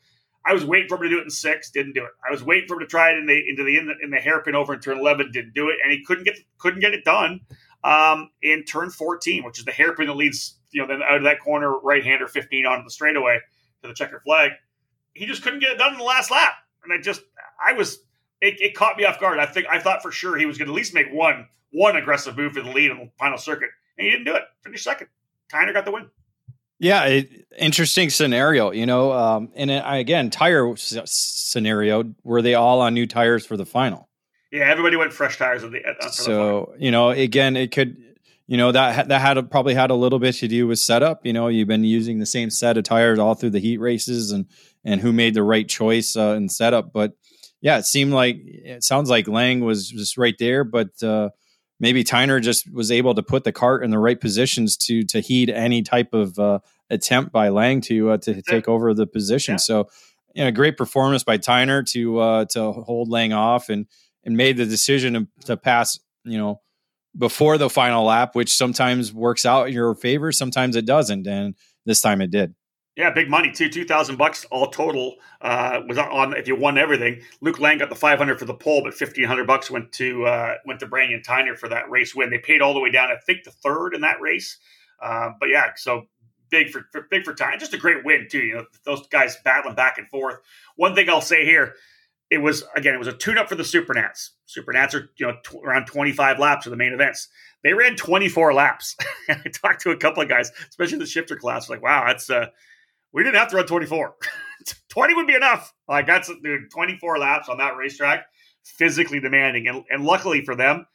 I 0.46 0.54
was 0.54 0.64
waiting 0.64 0.88
for 0.88 0.96
him 0.96 1.04
to 1.04 1.10
do 1.10 1.20
it 1.20 1.24
in 1.24 1.30
six, 1.30 1.72
didn't 1.72 1.94
do 1.94 2.06
it. 2.06 2.12
I 2.26 2.32
was 2.32 2.44
waiting 2.44 2.68
for 2.68 2.76
him 2.76 2.82
to 2.82 2.86
try 2.86 3.12
it 3.12 3.18
in 3.18 3.26
the 3.26 3.50
into 3.50 3.64
the 3.64 3.78
in 3.78 3.88
the, 3.88 3.96
in 4.02 4.12
the 4.12 4.18
hairpin 4.18 4.56
over 4.56 4.74
in 4.74 4.80
turn 4.80 4.98
eleven, 4.98 5.32
didn't 5.32 5.54
do 5.54 5.70
it, 5.70 5.76
and 5.84 5.92
he 5.92 6.04
couldn't 6.04 6.24
get 6.24 6.38
couldn't 6.58 6.80
get 6.80 6.94
it 6.94 7.04
done 7.04 7.42
um, 7.84 8.30
in 8.42 8.64
turn 8.64 8.90
fourteen, 8.90 9.44
which 9.44 9.60
is 9.60 9.66
the 9.66 9.72
hairpin 9.72 10.08
that 10.08 10.16
leads 10.16 10.58
you 10.72 10.82
know 10.82 10.88
then 10.88 11.02
out 11.04 11.18
of 11.18 11.24
that 11.24 11.42
corner 11.42 11.78
right 11.80 12.04
hander 12.04 12.28
fifteen 12.28 12.66
onto 12.66 12.84
the 12.84 12.92
straightaway 12.92 13.40
to 13.82 13.88
the 13.90 13.94
checker 13.94 14.22
flag. 14.22 14.52
He 15.18 15.26
just 15.26 15.44
couldn't 15.44 15.60
get 15.60 15.72
it 15.72 15.78
done 15.78 15.94
in 15.94 16.00
the 16.00 16.06
last 16.06 16.32
lap, 16.32 16.54
and 16.84 16.94
I 16.94 17.02
just 17.02 17.22
I 17.66 17.74
was 17.74 18.00
it, 18.42 18.62
it 18.62 18.76
caught 18.76 18.98
me 18.98 19.06
off 19.06 19.20
guard. 19.20 19.40
I 19.40 19.46
think 19.46 19.68
I 19.68 19.80
thought 19.80 20.02
for 20.02 20.12
sure 20.12 20.38
he 20.38 20.46
was 20.46 20.58
going 20.58 20.68
to 20.68 20.74
at 20.74 20.76
least 20.76 20.94
make 20.94 21.12
one 21.12 21.48
one 21.72 21.96
aggressive 21.96 22.38
move 22.38 22.54
for 22.54 22.62
the 22.62 22.72
lead 22.72 22.92
in 22.92 22.98
the 22.98 23.10
final 23.18 23.38
circuit, 23.38 23.70
and 23.98 24.06
he 24.06 24.12
didn't 24.12 24.26
do 24.26 24.36
it. 24.36 24.44
Finished 24.64 24.84
second. 24.84 25.08
Tyner 25.52 25.74
got 25.74 25.86
the 25.86 25.92
win. 25.92 26.10
Yeah, 26.80 27.06
it, 27.06 27.48
interesting 27.58 28.10
scenario. 28.10 28.72
You 28.72 28.86
know, 28.86 29.12
um, 29.12 29.50
and 29.56 29.72
it, 29.72 29.84
again, 29.86 30.30
tire 30.30 30.72
s- 30.74 30.98
scenario. 31.06 32.14
Were 32.24 32.42
they 32.42 32.54
all 32.54 32.82
on 32.82 32.94
new 32.94 33.08
tires 33.08 33.46
for 33.46 33.58
the 33.58 33.66
final? 33.66 34.08
Yeah, 34.52 34.66
everybody 34.70 34.96
went 34.96 35.12
fresh 35.12 35.38
tires 35.38 35.64
at 35.64 35.72
the. 35.72 35.86
At, 35.86 36.14
so 36.14 36.74
the 36.78 36.86
you 36.86 36.92
know, 36.92 37.10
again, 37.10 37.56
it 37.56 37.72
could. 37.72 37.98
You 38.50 38.56
know 38.56 38.72
that 38.72 39.10
that 39.10 39.20
had 39.20 39.38
a, 39.38 39.44
probably 39.44 39.74
had 39.74 39.90
a 39.90 39.96
little 39.96 40.20
bit 40.20 40.36
to 40.36 40.48
do 40.48 40.68
with 40.68 40.80
setup. 40.80 41.26
You 41.26 41.34
know, 41.34 41.50
you've 41.50 41.68
been 41.68 41.84
using 41.84 42.20
the 42.20 42.26
same 42.26 42.50
set 42.50 42.78
of 42.78 42.86
tires 42.86 43.20
all 43.20 43.34
through 43.34 43.50
the 43.50 43.60
heat 43.60 43.78
races, 43.78 44.32
and 44.32 44.46
and 44.88 45.02
who 45.02 45.12
made 45.12 45.34
the 45.34 45.44
right 45.44 45.68
choice 45.68 46.16
uh, 46.16 46.34
in 46.38 46.48
setup. 46.48 46.94
But 46.94 47.12
yeah, 47.60 47.78
it 47.78 47.86
seemed 47.86 48.14
like 48.14 48.38
it 48.42 48.84
sounds 48.84 49.10
like 49.10 49.28
Lang 49.28 49.60
was 49.60 49.90
just 49.90 50.18
right 50.18 50.36
there, 50.40 50.64
but 50.64 51.04
uh, 51.04 51.30
maybe 51.80 52.06
Tyner 52.06 52.42
just 52.42 52.72
was 52.72 52.90
able 52.90 53.14
to 53.14 53.22
put 53.22 53.44
the 53.44 53.52
cart 53.52 53.84
in 53.84 53.92
the 53.92 54.00
right 54.00 54.20
positions 54.20 54.78
to 54.78 55.04
to 55.04 55.20
heed 55.20 55.50
any 55.50 55.84
type 55.84 56.14
of 56.14 56.40
uh, 56.40 56.60
attempt 56.90 57.34
by 57.34 57.50
Lang 57.50 57.82
to 57.82 58.12
uh, 58.12 58.18
to 58.20 58.42
take 58.42 58.70
over 58.70 58.94
the 58.94 59.06
position. 59.06 59.54
Yeah. 59.54 59.58
So, 59.58 59.90
you 60.34 60.46
know, 60.46 60.52
great 60.52 60.78
performance 60.78 61.26
by 61.26 61.38
Tyner 61.38 61.86
to 61.92 62.20
uh, 62.20 62.46
to 62.52 62.72
hold 62.72 63.10
Lang 63.10 63.34
off 63.34 63.68
and 63.68 63.88
and 64.24 64.38
made 64.38 64.56
the 64.56 64.66
decision 64.66 65.14
to, 65.14 65.28
to 65.48 65.58
pass. 65.58 66.00
You 66.24 66.38
know, 66.38 66.62
before 67.18 67.58
the 67.58 67.70
final 67.70 68.06
lap, 68.06 68.36
which 68.36 68.56
sometimes 68.56 69.14
works 69.14 69.46
out 69.46 69.68
in 69.68 69.74
your 69.74 69.96
favor, 69.96 70.32
sometimes 70.32 70.78
it 70.78 70.86
doesn't, 70.86 71.28
and 71.28 71.56
this 71.86 72.00
time 72.00 72.22
it 72.22 72.32
did. 72.32 72.56
Yeah, 72.98 73.12
big 73.12 73.30
money 73.30 73.52
too. 73.52 73.70
Two 73.70 73.86
thousand 73.86 74.18
bucks 74.18 74.44
all 74.46 74.72
total 74.72 75.18
uh, 75.40 75.82
was 75.88 76.00
on 76.00 76.36
if 76.36 76.48
you 76.48 76.56
won 76.56 76.80
everything. 76.80 77.22
Luke 77.42 77.60
Lang 77.60 77.78
got 77.78 77.90
the 77.90 77.96
five 77.96 78.18
hundred 78.18 78.40
for 78.40 78.46
the 78.46 78.56
pole, 78.56 78.82
but 78.84 78.96
fifteen 78.96 79.26
hundred 79.26 79.46
bucks 79.46 79.70
went 79.70 79.92
to 79.94 80.26
uh, 80.26 80.56
went 80.66 80.80
to 80.80 80.88
Brandon 80.88 81.22
Tyner 81.22 81.56
for 81.56 81.70
that 81.70 81.90
race 81.92 82.16
win. 82.16 82.32
They 82.32 82.40
paid 82.40 82.60
all 82.60 82.74
the 82.74 82.80
way 82.80 82.90
down, 82.90 83.12
I 83.12 83.18
think, 83.24 83.44
the 83.44 83.52
third 83.52 83.94
in 83.94 84.02
that 84.02 84.20
race. 84.20 84.58
Uh, 85.00 85.30
but 85.40 85.50
yeah, 85.50 85.68
so 85.76 86.08
big 86.50 86.72
for, 86.72 86.88
for 86.92 87.08
big 87.12 87.24
for 87.24 87.36
time. 87.36 87.60
Just 87.60 87.76
a 87.76 87.78
great 87.78 88.04
win 88.04 88.28
too. 88.32 88.40
You 88.40 88.56
know, 88.56 88.66
those 88.84 89.08
guys 89.10 89.38
battling 89.44 89.76
back 89.76 90.00
and 90.00 90.10
forth. 90.10 90.40
One 90.76 90.96
thing 90.96 91.08
I'll 91.08 91.22
say 91.22 91.46
here, 91.46 91.76
it 92.32 92.40
was 92.40 92.64
again, 92.76 92.96
it 92.96 93.00
was 93.00 93.08
a 93.08 93.14
tune-up 93.14 93.48
for 93.48 93.56
the 93.56 93.62
Supernats. 93.62 94.32
Supernats 94.48 94.96
are 94.96 95.12
you 95.18 95.28
know 95.28 95.36
around 95.64 95.86
25 95.86 96.40
laps 96.40 96.64
for 96.64 96.72
the 96.72 96.76
main 96.76 96.94
events. 96.94 97.28
They 97.64 97.74
ran 97.74 97.96
24 97.96 98.56
laps. 98.56 98.96
I 99.30 99.50
talked 99.54 99.82
to 99.82 99.92
a 99.92 99.98
couple 99.98 100.24
of 100.24 100.30
guys, 100.30 100.52
especially 100.68 100.98
the 100.98 101.06
shifter 101.06 101.36
class, 101.36 101.70
like, 101.70 101.84
wow, 101.84 102.06
that's 102.08 102.30
uh, 102.30 102.48
we 103.14 103.24
didn't 103.24 103.36
have 103.36 103.50
to 103.50 103.56
run 103.56 103.68
24. 103.68 104.16
20 104.90 105.14
would 105.16 105.28
be 105.28 105.36
enough. 105.36 105.74
Like 105.88 106.08
that's 106.08 106.32
dude, 106.44 106.72
24 106.72 107.18
laps 107.18 107.50
on 107.50 107.58
that 107.58 107.78
racetrack, 107.78 108.26
physically 108.64 109.20
demanding, 109.20 109.68
and, 109.68 109.84
and 109.90 110.04
luckily 110.04 110.44
for 110.44 110.56
them 110.56 110.86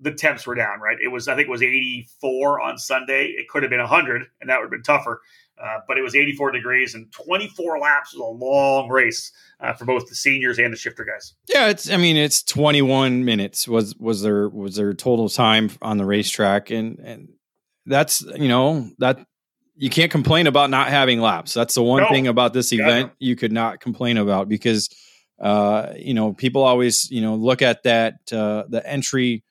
the 0.00 0.12
temps 0.12 0.46
were 0.46 0.54
down, 0.54 0.80
right? 0.80 0.96
It 1.02 1.08
was, 1.08 1.28
I 1.28 1.34
think 1.34 1.48
it 1.48 1.50
was 1.50 1.62
84 1.62 2.60
on 2.60 2.78
Sunday. 2.78 3.34
It 3.36 3.48
could 3.48 3.62
have 3.62 3.70
been 3.70 3.80
100, 3.80 4.22
and 4.40 4.48
that 4.48 4.56
would 4.56 4.64
have 4.64 4.70
been 4.70 4.82
tougher. 4.82 5.20
Uh, 5.60 5.78
but 5.88 5.98
it 5.98 6.02
was 6.02 6.14
84 6.14 6.52
degrees 6.52 6.94
and 6.94 7.10
24 7.10 7.80
laps 7.80 8.14
was 8.14 8.20
a 8.20 8.44
long 8.44 8.88
race 8.88 9.32
uh, 9.58 9.72
for 9.72 9.86
both 9.86 10.08
the 10.08 10.14
seniors 10.14 10.56
and 10.60 10.72
the 10.72 10.76
shifter 10.76 11.04
guys. 11.04 11.34
Yeah, 11.48 11.68
it's. 11.68 11.90
I 11.90 11.96
mean, 11.96 12.16
it's 12.16 12.44
21 12.44 13.24
minutes 13.24 13.66
was 13.66 13.96
was 13.96 14.22
their 14.22 14.48
was 14.48 14.76
their 14.76 14.94
total 14.94 15.28
time 15.28 15.70
on 15.82 15.98
the 15.98 16.04
racetrack, 16.04 16.70
and 16.70 17.00
and 17.00 17.30
that's 17.86 18.20
you 18.20 18.46
know 18.46 18.88
that 18.98 19.18
you 19.78 19.90
can't 19.90 20.10
complain 20.10 20.48
about 20.48 20.70
not 20.70 20.88
having 20.88 21.20
laps. 21.20 21.54
That's 21.54 21.76
the 21.76 21.82
one 21.82 22.02
no, 22.02 22.08
thing 22.08 22.26
about 22.26 22.52
this 22.52 22.72
event 22.72 23.12
you 23.20 23.36
could 23.36 23.52
not 23.52 23.78
complain 23.78 24.16
about 24.16 24.48
because 24.48 24.90
uh, 25.40 25.92
you 25.96 26.14
know 26.14 26.32
people 26.32 26.64
always 26.64 27.08
you 27.10 27.22
know 27.22 27.36
look 27.36 27.62
at 27.62 27.84
that 27.84 28.14
uh, 28.32 28.64
the 28.68 28.82
entry 28.84 29.44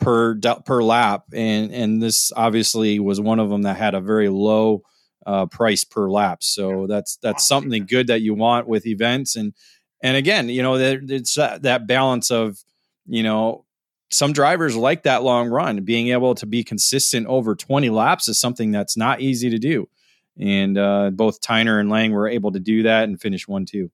per 0.00 0.36
per 0.66 0.82
lap, 0.82 1.24
and 1.32 1.72
and 1.72 2.02
this 2.02 2.32
obviously 2.36 2.98
was 2.98 3.20
one 3.20 3.38
of 3.38 3.50
them 3.50 3.62
that 3.62 3.76
had 3.76 3.94
a 3.94 4.00
very 4.00 4.28
low 4.28 4.82
uh, 5.24 5.46
price 5.46 5.84
per 5.84 6.10
lap. 6.10 6.42
So 6.42 6.88
that's 6.88 7.16
that's 7.22 7.46
something 7.46 7.86
good 7.86 8.08
that 8.08 8.20
you 8.20 8.34
want 8.34 8.66
with 8.66 8.84
events, 8.84 9.36
and 9.36 9.54
and 10.02 10.16
again, 10.16 10.48
you 10.48 10.62
know, 10.62 10.74
it's 10.74 11.34
that, 11.34 11.62
that 11.62 11.86
balance 11.86 12.32
of 12.32 12.58
you 13.06 13.22
know 13.22 13.64
some 14.10 14.32
drivers 14.32 14.76
like 14.76 15.02
that 15.04 15.22
long 15.22 15.48
run. 15.48 15.82
Being 15.84 16.08
able 16.08 16.34
to 16.36 16.46
be 16.46 16.64
consistent 16.64 17.26
over 17.26 17.54
20 17.54 17.90
laps 17.90 18.28
is 18.28 18.40
something 18.40 18.70
that's 18.70 18.96
not 18.96 19.20
easy 19.20 19.50
to 19.50 19.58
do. 19.58 19.88
And 20.40 20.78
uh, 20.78 21.10
both 21.10 21.40
Tyner 21.40 21.80
and 21.80 21.90
Lang 21.90 22.12
were 22.12 22.28
able 22.28 22.52
to 22.52 22.60
do 22.60 22.84
that 22.84 23.04
and 23.04 23.20
finish 23.20 23.48
one 23.48 23.66
two. 23.66 23.90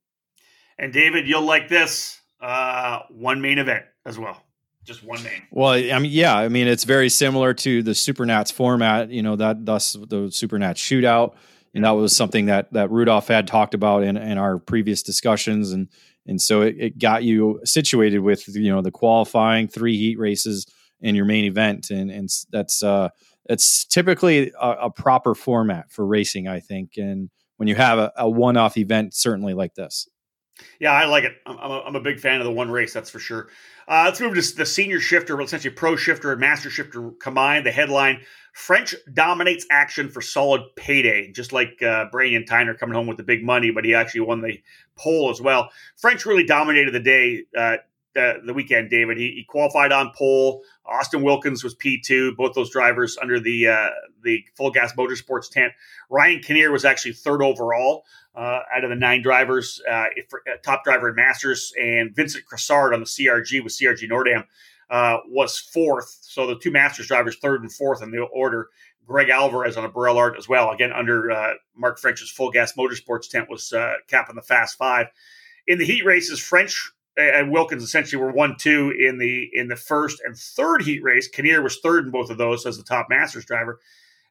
And 0.78 0.92
David, 0.92 1.26
you'll 1.26 1.42
like 1.42 1.68
this 1.68 2.20
uh, 2.40 3.00
one 3.08 3.40
main 3.40 3.58
event 3.58 3.84
as 4.04 4.18
well 4.18 4.42
just 4.84 5.02
one 5.02 5.22
main. 5.22 5.42
Well, 5.50 5.70
I 5.70 5.98
mean, 5.98 6.12
yeah, 6.12 6.36
I 6.36 6.48
mean, 6.48 6.68
it's 6.68 6.84
very 6.84 7.08
similar 7.08 7.54
to 7.54 7.82
the 7.82 7.92
Supernats 7.92 8.52
format. 8.52 9.10
You 9.10 9.22
know 9.22 9.36
that 9.36 9.64
thus 9.64 9.94
the 9.94 10.28
Supernats 10.28 10.76
shootout, 10.76 11.34
and 11.74 11.84
that 11.84 11.92
was 11.92 12.14
something 12.14 12.46
that 12.46 12.72
that 12.72 12.90
Rudolph 12.90 13.28
had 13.28 13.46
talked 13.46 13.74
about 13.74 14.02
in, 14.02 14.16
in 14.16 14.38
our 14.38 14.58
previous 14.58 15.02
discussions, 15.02 15.72
and 15.72 15.88
and 16.26 16.40
so 16.40 16.62
it, 16.62 16.76
it 16.78 16.98
got 16.98 17.24
you 17.24 17.60
situated 17.64 18.20
with 18.20 18.46
you 18.48 18.70
know 18.70 18.82
the 18.82 18.90
qualifying 18.90 19.68
three 19.68 19.96
heat 19.96 20.18
races 20.18 20.66
and 21.02 21.16
your 21.16 21.26
main 21.26 21.44
event, 21.44 21.90
and 21.90 22.10
and 22.10 22.28
that's 22.50 22.82
uh 22.82 23.08
it's 23.46 23.84
typically 23.84 24.52
a, 24.60 24.70
a 24.70 24.90
proper 24.90 25.34
format 25.34 25.90
for 25.90 26.06
racing, 26.06 26.48
I 26.48 26.60
think, 26.60 26.92
and 26.96 27.30
when 27.56 27.68
you 27.68 27.74
have 27.74 27.98
a, 27.98 28.12
a 28.16 28.28
one 28.28 28.56
off 28.56 28.76
event, 28.76 29.14
certainly 29.14 29.54
like 29.54 29.74
this. 29.74 30.08
Yeah, 30.78 30.92
I 30.92 31.06
like 31.06 31.24
it. 31.24 31.32
I'm, 31.46 31.58
I'm, 31.58 31.70
a, 31.70 31.80
I'm 31.80 31.96
a 31.96 32.00
big 32.00 32.20
fan 32.20 32.40
of 32.40 32.44
the 32.44 32.52
one 32.52 32.70
race, 32.70 32.92
that's 32.92 33.10
for 33.10 33.18
sure. 33.18 33.48
Uh, 33.88 34.04
let's 34.06 34.20
move 34.20 34.34
to 34.34 34.56
the 34.56 34.66
senior 34.66 35.00
shifter, 35.00 35.40
essentially 35.40 35.74
pro 35.74 35.96
shifter 35.96 36.32
and 36.32 36.40
master 36.40 36.70
shifter 36.70 37.10
combined. 37.20 37.66
The 37.66 37.72
headline 37.72 38.22
French 38.54 38.94
dominates 39.12 39.66
action 39.68 40.08
for 40.08 40.22
solid 40.22 40.62
payday, 40.76 41.30
just 41.32 41.52
like 41.52 41.82
uh, 41.82 42.04
Brady 42.12 42.36
and 42.36 42.48
Tyner 42.48 42.78
coming 42.78 42.94
home 42.94 43.08
with 43.08 43.16
the 43.16 43.24
big 43.24 43.44
money, 43.44 43.72
but 43.72 43.84
he 43.84 43.94
actually 43.94 44.20
won 44.20 44.42
the 44.42 44.62
pole 44.96 45.28
as 45.28 45.40
well. 45.40 45.70
French 45.96 46.24
really 46.24 46.44
dominated 46.44 46.92
the 46.92 47.00
day. 47.00 47.42
Uh, 47.56 47.76
the, 48.14 48.40
the 48.46 48.54
weekend, 48.54 48.90
David. 48.90 49.16
He, 49.18 49.32
he, 49.32 49.44
qualified 49.44 49.90
on 49.90 50.12
pole. 50.16 50.62
Austin 50.86 51.22
Wilkins 51.22 51.64
was 51.64 51.74
P 51.74 52.00
two. 52.00 52.32
Both 52.36 52.54
those 52.54 52.70
drivers 52.70 53.18
under 53.20 53.40
the 53.40 53.66
uh, 53.66 53.88
the 54.22 54.44
full 54.56 54.70
gas 54.70 54.92
motorsports 54.94 55.50
tent. 55.50 55.72
Ryan 56.08 56.38
Kinnear 56.38 56.70
was 56.70 56.84
actually 56.84 57.14
third 57.14 57.42
overall 57.42 58.04
uh, 58.36 58.60
out 58.72 58.84
of 58.84 58.90
the 58.90 58.94
nine 58.94 59.20
drivers, 59.20 59.82
uh, 59.90 59.92
uh 59.94 60.06
top 60.62 60.84
driver 60.84 61.08
in 61.08 61.16
Masters, 61.16 61.72
and 61.76 62.14
Vincent 62.14 62.44
Cressard 62.46 62.94
on 62.94 63.00
the 63.00 63.06
CRG 63.06 63.64
with 63.64 63.72
CRG 63.72 64.08
Nordam 64.08 64.44
uh, 64.90 65.18
was 65.28 65.58
fourth. 65.58 66.18
So 66.20 66.46
the 66.46 66.58
two 66.58 66.70
Masters 66.70 67.06
drivers, 67.06 67.36
third 67.40 67.62
and 67.62 67.72
fourth 67.72 68.02
in 68.02 68.10
the 68.10 68.22
order. 68.32 68.68
Greg 69.06 69.28
Alvarez 69.28 69.76
on 69.76 69.84
a 69.84 69.90
Birel 69.90 70.16
Art 70.16 70.36
as 70.38 70.48
well, 70.48 70.70
again 70.70 70.90
under 70.90 71.30
uh, 71.30 71.54
Mark 71.76 71.98
French's 71.98 72.30
full 72.30 72.50
gas 72.50 72.72
motorsports 72.72 73.28
tent 73.28 73.50
was 73.50 73.72
uh, 73.72 73.94
capping 74.08 74.34
the 74.34 74.42
Fast 74.42 74.78
Five. 74.78 75.08
In 75.66 75.78
the 75.78 75.84
heat 75.84 76.04
races, 76.04 76.40
French 76.40 76.90
and 77.16 77.52
Wilkins 77.52 77.82
essentially 77.82 78.20
were 78.20 78.32
one 78.32 78.56
two 78.58 78.92
in 78.98 79.18
the 79.18 79.48
in 79.52 79.68
the 79.68 79.76
first 79.76 80.20
and 80.24 80.36
third 80.36 80.82
heat 80.82 81.02
race. 81.02 81.28
Kinnear 81.28 81.62
was 81.62 81.78
third 81.80 82.06
in 82.06 82.10
both 82.10 82.30
of 82.30 82.38
those 82.38 82.66
as 82.66 82.76
the 82.76 82.82
top 82.82 83.08
Masters 83.08 83.44
driver. 83.44 83.78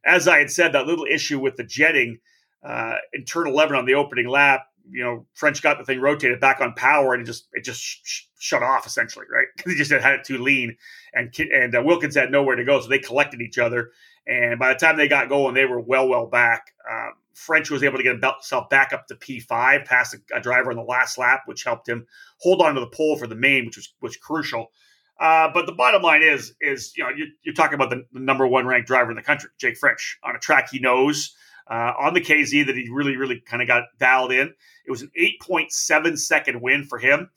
As 0.06 0.28
I 0.28 0.39
had 0.39 0.52
said, 0.52 0.74
that 0.74 0.88
little 0.88 1.06
issue 1.10 1.39
with 1.39 1.56
the 1.56 1.63
jetting 1.63 2.20
uh, 2.63 2.96
in 3.13 3.24
turn 3.26 3.48
11 3.48 3.76
on 3.76 3.86
the 3.86 3.94
opening 3.94 4.28
lap, 4.28 4.68
you 4.89 5.04
know, 5.04 5.26
French 5.34 5.62
got 5.62 5.78
the 5.78 5.86
thing 5.86 6.02
rotated 6.02 6.39
back 6.39 6.60
on 6.62 6.74
power 6.74 7.13
and 7.13 7.22
it 7.22 7.26
just 7.26 7.48
it 7.54 7.63
just 7.63 8.28
shut 8.44 8.62
off 8.62 8.86
essentially, 8.86 9.26
right? 9.32 9.48
Because 9.56 9.72
he 9.74 9.78
just 9.78 9.92
had, 9.92 10.14
it 10.14 10.26
too 10.26 10.38
lean, 10.38 10.76
and 11.14 11.34
and 11.40 11.76
uh, 11.76 11.82
Wilkins 11.84 12.16
had 12.16 12.32
nowhere 12.32 12.56
to 12.56 12.66
go, 12.66 12.82
so 12.82 12.90
they 12.90 13.00
collected 13.00 13.42
each 13.42 13.58
other. 13.58 13.92
And 14.28 14.60
by 14.60 14.70
the 14.70 14.80
time 14.80 14.98
they 14.98 15.08
got 15.08 15.30
going, 15.30 15.54
they 15.54 15.66
were 15.66 15.80
well 15.80 16.08
well 16.08 16.28
back. 16.28 16.74
Um, 16.90 17.14
French 17.34 17.72
was 17.72 17.84
able 17.84 17.98
to 17.98 18.04
get 18.04 18.22
himself 18.22 18.70
back 18.70 18.94
up 18.94 19.08
to 19.08 19.16
P5 19.16 19.86
past 19.86 20.14
a, 20.14 20.38
a, 20.38 20.40
driver 20.40 20.70
on 20.70 20.78
the 20.78 20.84
last 20.84 21.18
lap, 21.18 21.42
which 21.46 21.64
helped 21.64 21.90
him 21.90 22.06
hold 22.40 22.62
on 22.62 22.76
to 22.76 22.80
the 22.80 22.88
pole 22.88 23.18
for 23.18 23.26
the 23.26 23.36
main, 23.36 23.66
which 23.66 23.78
was 23.78 23.94
was 24.02 24.18
crucial. 24.18 24.72
Uh, 25.20 25.50
but 25.54 25.66
the 25.66 25.72
bottom 25.72 26.02
line 26.02 26.22
is, 26.22 26.54
is 26.60 26.94
you 26.98 27.04
know, 27.04 27.10
you're, 27.16 27.28
you're 27.44 27.54
talking 27.54 27.76
about 27.76 27.90
the, 27.90 28.04
the, 28.12 28.20
number 28.20 28.48
one 28.48 28.66
ranked 28.66 28.88
driver 28.88 29.12
in 29.12 29.16
the 29.16 29.24
country, 29.24 29.50
Jake 29.60 29.78
French, 29.78 30.18
on 30.24 30.36
a 30.36 30.40
track 30.40 30.70
he 30.72 30.80
knows, 30.80 31.36
uh, 31.70 31.94
on 32.00 32.14
the 32.14 32.20
KZ 32.20 32.66
that 32.66 32.76
he 32.76 32.90
really, 32.92 33.16
really 33.16 33.40
kind 33.40 33.62
of 33.62 33.68
got 33.68 33.84
dialed 34.00 34.32
in. 34.32 34.52
It 34.86 34.92
was 34.92 35.04
an 35.04 35.12
8.7 35.18 36.18
second 36.18 36.62
win 36.62 36.86
for 36.86 36.98
him. 36.98 37.30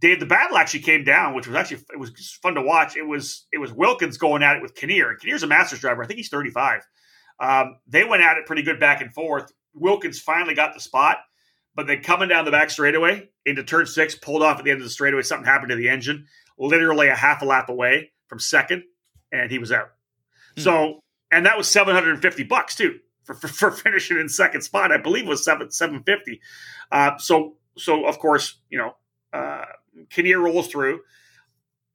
Dave, 0.00 0.20
the 0.20 0.26
battle 0.26 0.58
actually 0.58 0.80
came 0.80 1.04
down, 1.04 1.34
which 1.34 1.46
was 1.46 1.56
actually 1.56 1.82
it 1.92 1.98
was 1.98 2.38
fun 2.42 2.54
to 2.54 2.62
watch. 2.62 2.96
It 2.96 3.06
was 3.06 3.46
it 3.52 3.58
was 3.58 3.72
Wilkins 3.72 4.18
going 4.18 4.42
at 4.42 4.56
it 4.56 4.62
with 4.62 4.74
Kinnear. 4.74 5.14
Kinnear's 5.16 5.42
a 5.42 5.46
Masters 5.46 5.80
driver. 5.80 6.02
I 6.02 6.06
think 6.06 6.18
he's 6.18 6.28
35. 6.28 6.82
Um, 7.40 7.76
they 7.86 8.04
went 8.04 8.22
at 8.22 8.36
it 8.36 8.46
pretty 8.46 8.62
good 8.62 8.80
back 8.80 9.00
and 9.00 9.12
forth. 9.12 9.52
Wilkins 9.74 10.20
finally 10.20 10.54
got 10.54 10.74
the 10.74 10.80
spot, 10.80 11.18
but 11.74 11.86
then 11.86 12.02
coming 12.02 12.28
down 12.28 12.44
the 12.44 12.50
back 12.50 12.70
straightaway 12.70 13.28
into 13.44 13.62
turn 13.62 13.86
six, 13.86 14.14
pulled 14.14 14.42
off 14.42 14.58
at 14.58 14.64
the 14.64 14.70
end 14.70 14.80
of 14.80 14.84
the 14.84 14.90
straightaway. 14.90 15.22
Something 15.22 15.46
happened 15.46 15.70
to 15.70 15.76
the 15.76 15.88
engine, 15.88 16.26
literally 16.58 17.08
a 17.08 17.14
half 17.14 17.42
a 17.42 17.44
lap 17.44 17.68
away 17.68 18.12
from 18.28 18.38
second, 18.38 18.82
and 19.32 19.50
he 19.50 19.58
was 19.58 19.72
out. 19.72 19.90
Hmm. 20.56 20.62
So, 20.62 21.00
and 21.30 21.46
that 21.46 21.56
was 21.56 21.68
750 21.68 22.44
bucks 22.44 22.74
too 22.76 22.98
for, 23.24 23.34
for, 23.34 23.48
for, 23.48 23.70
finishing 23.70 24.18
in 24.18 24.28
second 24.28 24.62
spot. 24.62 24.92
I 24.92 24.98
believe 24.98 25.24
it 25.24 25.28
was 25.28 25.44
seven 25.44 25.70
750. 25.70 26.40
Uh, 26.90 27.16
so, 27.18 27.56
so 27.76 28.06
of 28.06 28.18
course, 28.18 28.58
you 28.70 28.78
know, 28.78 28.96
uh, 29.32 29.64
Kinnear 30.10 30.40
rolls 30.40 30.68
through. 30.68 31.00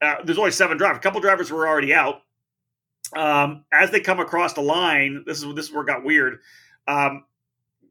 Uh, 0.01 0.15
there's 0.23 0.39
only 0.39 0.51
seven 0.51 0.77
drivers. 0.77 0.97
A 0.97 1.01
couple 1.01 1.21
drivers 1.21 1.51
were 1.51 1.67
already 1.67 1.93
out 1.93 2.21
um, 3.15 3.65
as 3.71 3.91
they 3.91 3.99
come 3.99 4.19
across 4.19 4.53
the 4.53 4.61
line, 4.61 5.23
this 5.25 5.43
is 5.43 5.55
this 5.55 5.65
is 5.65 5.73
where 5.73 5.83
it 5.83 5.87
got 5.87 6.03
weird. 6.03 6.39
Um, 6.87 7.25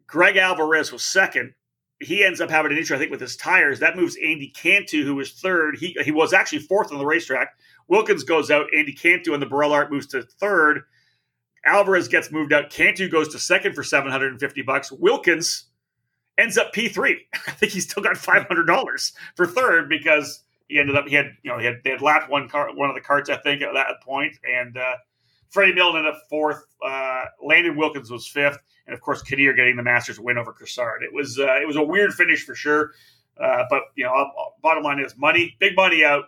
Greg 0.07 0.37
Alvarez 0.37 0.93
was 0.93 1.05
second. 1.05 1.55
He 2.03 2.25
ends 2.25 2.41
up 2.41 2.49
having 2.49 2.73
an 2.73 2.79
issue, 2.79 2.95
I 2.95 2.99
think, 2.99 3.11
with 3.11 3.21
his 3.21 3.37
tires. 3.37 3.81
That 3.81 3.97
moves 3.97 4.17
Andy 4.17 4.49
Cantu, 4.49 5.05
who 5.05 5.17
was 5.17 5.33
third. 5.33 5.77
He 5.79 5.97
he 6.03 6.11
was 6.11 6.33
actually 6.33 6.61
fourth 6.61 6.91
on 6.93 6.99
the 6.99 7.05
racetrack. 7.07 7.51
Wilkins 7.89 8.25
goes 8.25 8.51
out. 8.51 8.67
Andy 8.75 8.93
Cantu 8.93 9.35
and 9.35 9.43
the 9.43 9.47
Birel 9.47 9.73
Art 9.73 9.93
moves 9.93 10.07
to 10.09 10.23
third. 10.23 10.83
Alvarez 11.67 12.09
gets 12.09 12.33
moved 12.33 12.55
out. 12.55 12.71
Cantu 12.71 13.09
goes 13.09 13.29
to 13.29 13.39
second 13.39 13.75
for 13.75 13.83
750 13.83 14.63
bucks. 14.63 14.91
Wilkins 14.91 15.67
ends 16.41 16.59
up 16.59 16.73
P3. 16.73 17.17
I 17.47 17.51
think 17.53 17.73
he's 17.73 17.89
still 17.89 18.03
got 18.03 18.17
$500 18.17 19.13
for 19.37 19.47
third 19.47 19.89
because 19.89 20.43
he 20.69 20.79
ended 20.79 20.97
up, 20.97 21.07
he 21.07 21.15
had, 21.15 21.33
you 21.43 21.51
know, 21.51 21.59
he 21.59 21.67
had, 21.67 21.77
they 21.85 21.91
had 21.91 22.03
lapped 22.03 22.31
one 22.31 22.49
car, 22.49 22.75
one 22.75 22.89
of 22.89 22.95
the 22.95 23.01
carts, 23.01 23.29
I 23.31 23.37
think, 23.37 23.63
at 23.63 23.75
that 23.75 24.03
point, 24.03 24.37
And, 24.45 24.77
uh, 24.77 24.97
Freddie 25.51 25.75
Milton 25.75 25.99
ended 25.99 26.15
up 26.15 26.23
fourth. 26.29 26.65
Uh, 26.85 27.25
Landon 27.43 27.77
Wilkins 27.77 28.11
was 28.11 28.27
fifth, 28.27 28.59
and 28.87 28.95
of 28.95 29.01
course, 29.01 29.23
Kinnear 29.23 29.53
getting 29.53 29.77
the 29.77 29.83
Masters 29.83 30.19
win 30.19 30.39
over 30.39 30.53
Cressard. 30.53 31.03
It 31.03 31.13
was 31.13 31.39
uh, 31.39 31.61
it 31.61 31.67
was 31.67 31.77
a 31.77 31.83
weird 31.83 32.15
finish 32.15 32.45
for 32.45 32.55
sure, 32.55 32.93
uh, 33.41 33.65
but 33.69 33.83
you 33.97 34.05
know, 34.05 34.31
bottom 34.63 34.83
line 34.83 35.01
is 35.01 35.17
money, 35.17 35.57
big 35.59 35.77
money 35.77 36.05
out. 36.05 36.25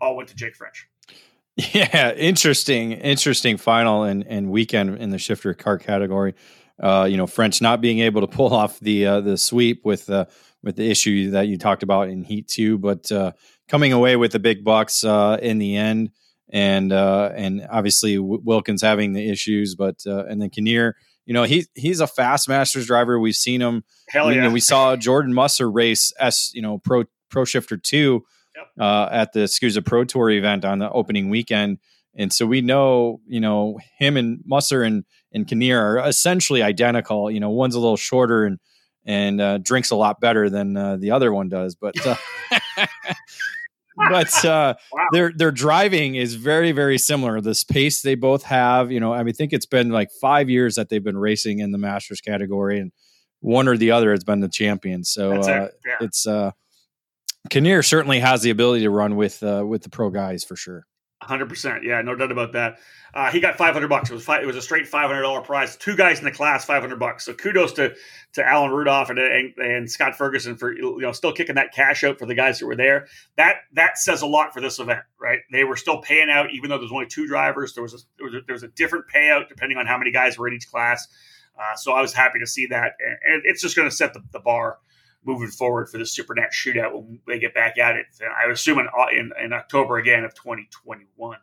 All 0.00 0.16
went 0.16 0.28
to 0.30 0.36
Jake 0.36 0.56
French. 0.56 0.88
Yeah, 1.74 2.12
interesting, 2.14 2.92
interesting 2.92 3.58
final 3.58 4.04
and, 4.04 4.26
and 4.26 4.50
weekend 4.50 4.96
in 4.96 5.10
the 5.10 5.18
shifter 5.18 5.52
car 5.52 5.76
category. 5.76 6.34
Uh, 6.82 7.06
you 7.08 7.16
know, 7.16 7.26
French 7.26 7.62
not 7.62 7.80
being 7.80 8.00
able 8.00 8.20
to 8.20 8.26
pull 8.36 8.52
off 8.52 8.80
the 8.80 9.06
uh, 9.06 9.20
the 9.20 9.36
sweep 9.36 9.84
with 9.84 10.10
uh, 10.10 10.26
with 10.62 10.76
the 10.76 10.90
issue 10.90 11.30
that 11.30 11.48
you 11.48 11.58
talked 11.58 11.82
about 11.82 12.08
in 12.08 12.24
Heat 12.24 12.48
Two, 12.48 12.78
but 12.78 13.10
uh, 13.12 13.32
coming 13.68 13.92
away 13.92 14.16
with 14.16 14.32
the 14.32 14.38
big 14.38 14.64
bucks 14.64 15.04
uh, 15.04 15.38
in 15.40 15.58
the 15.58 15.76
end 15.76 16.10
and 16.52 16.92
uh, 16.92 17.30
and 17.34 17.66
obviously 17.70 18.18
Wilkins 18.18 18.82
having 18.82 19.14
the 19.14 19.28
issues, 19.28 19.74
but 19.74 20.02
uh, 20.06 20.26
and 20.26 20.40
then 20.40 20.50
Kinnear, 20.50 20.96
you 21.24 21.32
know, 21.32 21.44
he 21.44 21.66
he's 21.74 22.00
a 22.00 22.06
fast 22.06 22.48
Masters 22.48 22.86
driver. 22.86 23.18
We've 23.18 23.34
seen 23.34 23.60
him. 23.60 23.84
Hell 24.08 24.28
yeah. 24.28 24.36
You 24.36 24.40
know, 24.42 24.50
we 24.50 24.60
saw 24.60 24.94
Jordan 24.96 25.32
Musser 25.32 25.70
race 25.70 26.12
S, 26.18 26.52
you 26.54 26.60
know, 26.60 26.78
Pro 26.78 27.04
Pro 27.30 27.44
Shifter 27.44 27.78
two 27.78 28.24
yep. 28.54 28.66
uh, 28.78 29.08
at 29.10 29.32
the 29.32 29.40
SKUSA 29.40 29.84
Pro 29.84 30.04
Tour 30.04 30.30
event 30.30 30.64
on 30.64 30.78
the 30.78 30.90
opening 30.90 31.30
weekend. 31.30 31.78
And 32.14 32.30
so 32.30 32.44
we 32.44 32.60
know, 32.60 33.20
you 33.26 33.40
know, 33.40 33.78
him 33.98 34.18
and 34.18 34.40
Musser 34.44 34.82
and 34.82 35.04
and 35.32 35.46
Kinnear 35.46 35.98
are 35.98 36.08
essentially 36.08 36.62
identical. 36.62 37.30
You 37.30 37.40
know, 37.40 37.50
one's 37.50 37.74
a 37.74 37.80
little 37.80 37.96
shorter 37.96 38.44
and 38.44 38.58
and 39.04 39.40
uh, 39.40 39.58
drinks 39.58 39.90
a 39.90 39.96
lot 39.96 40.20
better 40.20 40.48
than 40.48 40.76
uh, 40.76 40.96
the 40.96 41.10
other 41.10 41.32
one 41.32 41.48
does, 41.48 41.74
but 41.74 41.94
uh, 42.06 42.16
but 44.10 44.44
uh, 44.44 44.74
wow. 44.92 45.06
their 45.12 45.32
their 45.32 45.50
driving 45.50 46.14
is 46.14 46.34
very 46.34 46.72
very 46.72 46.98
similar. 46.98 47.40
This 47.40 47.64
pace 47.64 48.02
they 48.02 48.14
both 48.14 48.44
have, 48.44 48.92
you 48.92 49.00
know, 49.00 49.12
I 49.12 49.18
mean, 49.18 49.30
I 49.30 49.32
think 49.32 49.52
it's 49.52 49.66
been 49.66 49.90
like 49.90 50.10
five 50.20 50.48
years 50.48 50.76
that 50.76 50.88
they've 50.88 51.02
been 51.02 51.18
racing 51.18 51.58
in 51.58 51.72
the 51.72 51.78
Masters 51.78 52.20
category, 52.20 52.78
and 52.78 52.92
one 53.40 53.68
or 53.68 53.76
the 53.76 53.90
other 53.90 54.12
has 54.12 54.24
been 54.24 54.40
the 54.40 54.48
champion. 54.48 55.04
So 55.04 55.32
uh, 55.32 55.64
it. 55.64 55.80
yeah. 55.84 55.96
it's 56.00 56.26
uh, 56.26 56.52
Kinnear 57.50 57.82
certainly 57.82 58.20
has 58.20 58.42
the 58.42 58.50
ability 58.50 58.82
to 58.84 58.90
run 58.90 59.16
with 59.16 59.42
uh, 59.42 59.64
with 59.66 59.82
the 59.82 59.90
pro 59.90 60.10
guys 60.10 60.44
for 60.44 60.56
sure. 60.56 60.86
Hundred 61.22 61.48
percent, 61.48 61.84
yeah, 61.84 62.02
no 62.02 62.16
doubt 62.16 62.32
about 62.32 62.52
that. 62.54 62.80
Uh, 63.14 63.30
he 63.30 63.38
got 63.38 63.56
five 63.56 63.74
hundred 63.74 63.86
bucks. 63.86 64.10
It 64.10 64.14
was 64.14 64.24
five, 64.24 64.42
it 64.42 64.46
was 64.46 64.56
a 64.56 64.62
straight 64.62 64.88
five 64.88 65.06
hundred 65.06 65.22
dollar 65.22 65.40
prize. 65.40 65.76
Two 65.76 65.94
guys 65.94 66.18
in 66.18 66.24
the 66.24 66.32
class, 66.32 66.64
five 66.64 66.82
hundred 66.82 66.98
bucks. 66.98 67.24
So 67.24 67.32
kudos 67.32 67.74
to 67.74 67.94
to 68.32 68.44
Alan 68.44 68.72
Rudolph 68.72 69.08
and, 69.08 69.20
and, 69.20 69.56
and 69.56 69.88
Scott 69.88 70.16
Ferguson 70.16 70.56
for 70.56 70.72
you 70.72 70.98
know 71.00 71.12
still 71.12 71.32
kicking 71.32 71.54
that 71.54 71.72
cash 71.72 72.02
out 72.02 72.18
for 72.18 72.26
the 72.26 72.34
guys 72.34 72.58
that 72.58 72.66
were 72.66 72.74
there. 72.74 73.06
That 73.36 73.58
that 73.74 73.98
says 73.98 74.22
a 74.22 74.26
lot 74.26 74.52
for 74.52 74.60
this 74.60 74.80
event, 74.80 75.02
right? 75.20 75.38
They 75.52 75.62
were 75.62 75.76
still 75.76 76.02
paying 76.02 76.28
out 76.28 76.50
even 76.50 76.70
though 76.70 76.78
there's 76.78 76.90
only 76.90 77.06
two 77.06 77.28
drivers. 77.28 77.74
There 77.74 77.84
was 77.84 77.94
a, 77.94 77.98
there 78.18 78.26
was 78.26 78.34
a, 78.34 78.40
there 78.46 78.54
was 78.54 78.62
a 78.64 78.68
different 78.68 79.04
payout 79.14 79.48
depending 79.48 79.78
on 79.78 79.86
how 79.86 79.98
many 79.98 80.10
guys 80.10 80.36
were 80.36 80.48
in 80.48 80.54
each 80.54 80.68
class. 80.68 81.06
Uh, 81.56 81.76
so 81.76 81.92
I 81.92 82.00
was 82.00 82.12
happy 82.12 82.40
to 82.40 82.46
see 82.48 82.66
that, 82.66 82.94
and 83.00 83.42
it's 83.44 83.62
just 83.62 83.76
going 83.76 83.88
to 83.88 83.94
set 83.94 84.12
the, 84.12 84.24
the 84.32 84.40
bar 84.40 84.78
moving 85.24 85.48
forward 85.48 85.88
for 85.88 85.98
the 85.98 86.04
SuperNat 86.04 86.50
shootout 86.52 86.92
when 86.94 87.20
they 87.26 87.38
get 87.38 87.54
back 87.54 87.78
at 87.78 87.96
it. 87.96 88.06
I 88.22 88.50
assume 88.50 88.78
in, 88.78 88.88
in, 89.12 89.30
in 89.42 89.52
October 89.52 89.98
again 89.98 90.24
of 90.24 90.34
2021. 90.34 91.38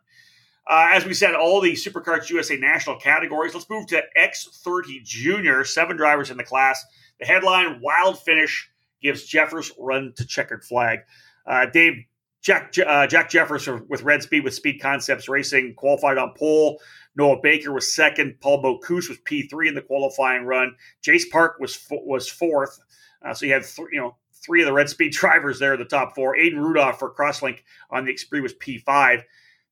Uh, 0.70 0.88
as 0.92 1.04
we 1.06 1.16
said, 1.16 1.34
all 1.34 1.62
the 1.62 1.74
SuperKarts 1.74 2.30
USA 2.30 2.56
national 2.56 2.98
categories. 2.98 3.56
Let's 3.56 3.70
move 3.70 3.88
to 3.88 4.04
X30 4.18 5.04
Junior. 5.04 5.64
Seven 5.64 5.98
drivers 5.98 6.30
in 6.30 6.38
the 6.38 6.44
class. 6.44 6.86
The 7.20 7.26
headline: 7.26 7.80
Wild 7.82 8.20
finish 8.20 8.70
gives 9.02 9.24
Jeffers 9.24 9.72
run 9.80 10.14
to 10.18 10.28
checkered 10.28 10.64
flag. 10.64 11.00
Uh, 11.48 11.66
Dave 11.66 12.06
Jack 12.42 12.74
uh, 12.86 13.08
Jack 13.08 13.30
Jeffers 13.32 13.68
with 13.68 14.04
Red 14.04 14.22
Speed 14.22 14.44
with 14.44 14.54
Speed 14.54 14.80
Concepts 14.80 15.28
Racing 15.28 15.74
qualified 15.76 16.20
on 16.20 16.34
pole. 16.38 16.80
Noah 17.16 17.42
Baker 17.42 17.74
was 17.74 17.94
second. 17.94 18.40
Paul 18.40 18.62
Bocuse 18.62 19.10
was 19.10 19.18
P 19.26 19.48
three 19.48 19.68
in 19.68 19.74
the 19.74 19.82
qualifying 19.82 20.46
run. 20.46 20.76
Jace 21.04 21.30
Park 21.30 21.60
was 21.60 21.86
was 21.90 22.30
fourth. 22.30 22.80
Uh, 23.26 23.34
so 23.34 23.46
you 23.46 23.54
had 23.54 23.64
th- 23.64 23.88
you 23.92 24.00
know 24.00 24.16
three 24.34 24.62
of 24.62 24.66
the 24.66 24.74
Red 24.74 24.90
Speed 24.90 25.12
drivers 25.14 25.60
there 25.60 25.74
in 25.74 25.80
the 25.80 25.86
top 25.86 26.16
four. 26.16 26.36
Aiden 26.36 26.58
Rudolph 26.58 27.00
for 27.00 27.14
Crosslink 27.14 27.60
on 27.92 28.06
the 28.06 28.14
Exprit 28.14 28.42
was 28.42 28.54
P 28.54 28.78
five. 28.78 29.24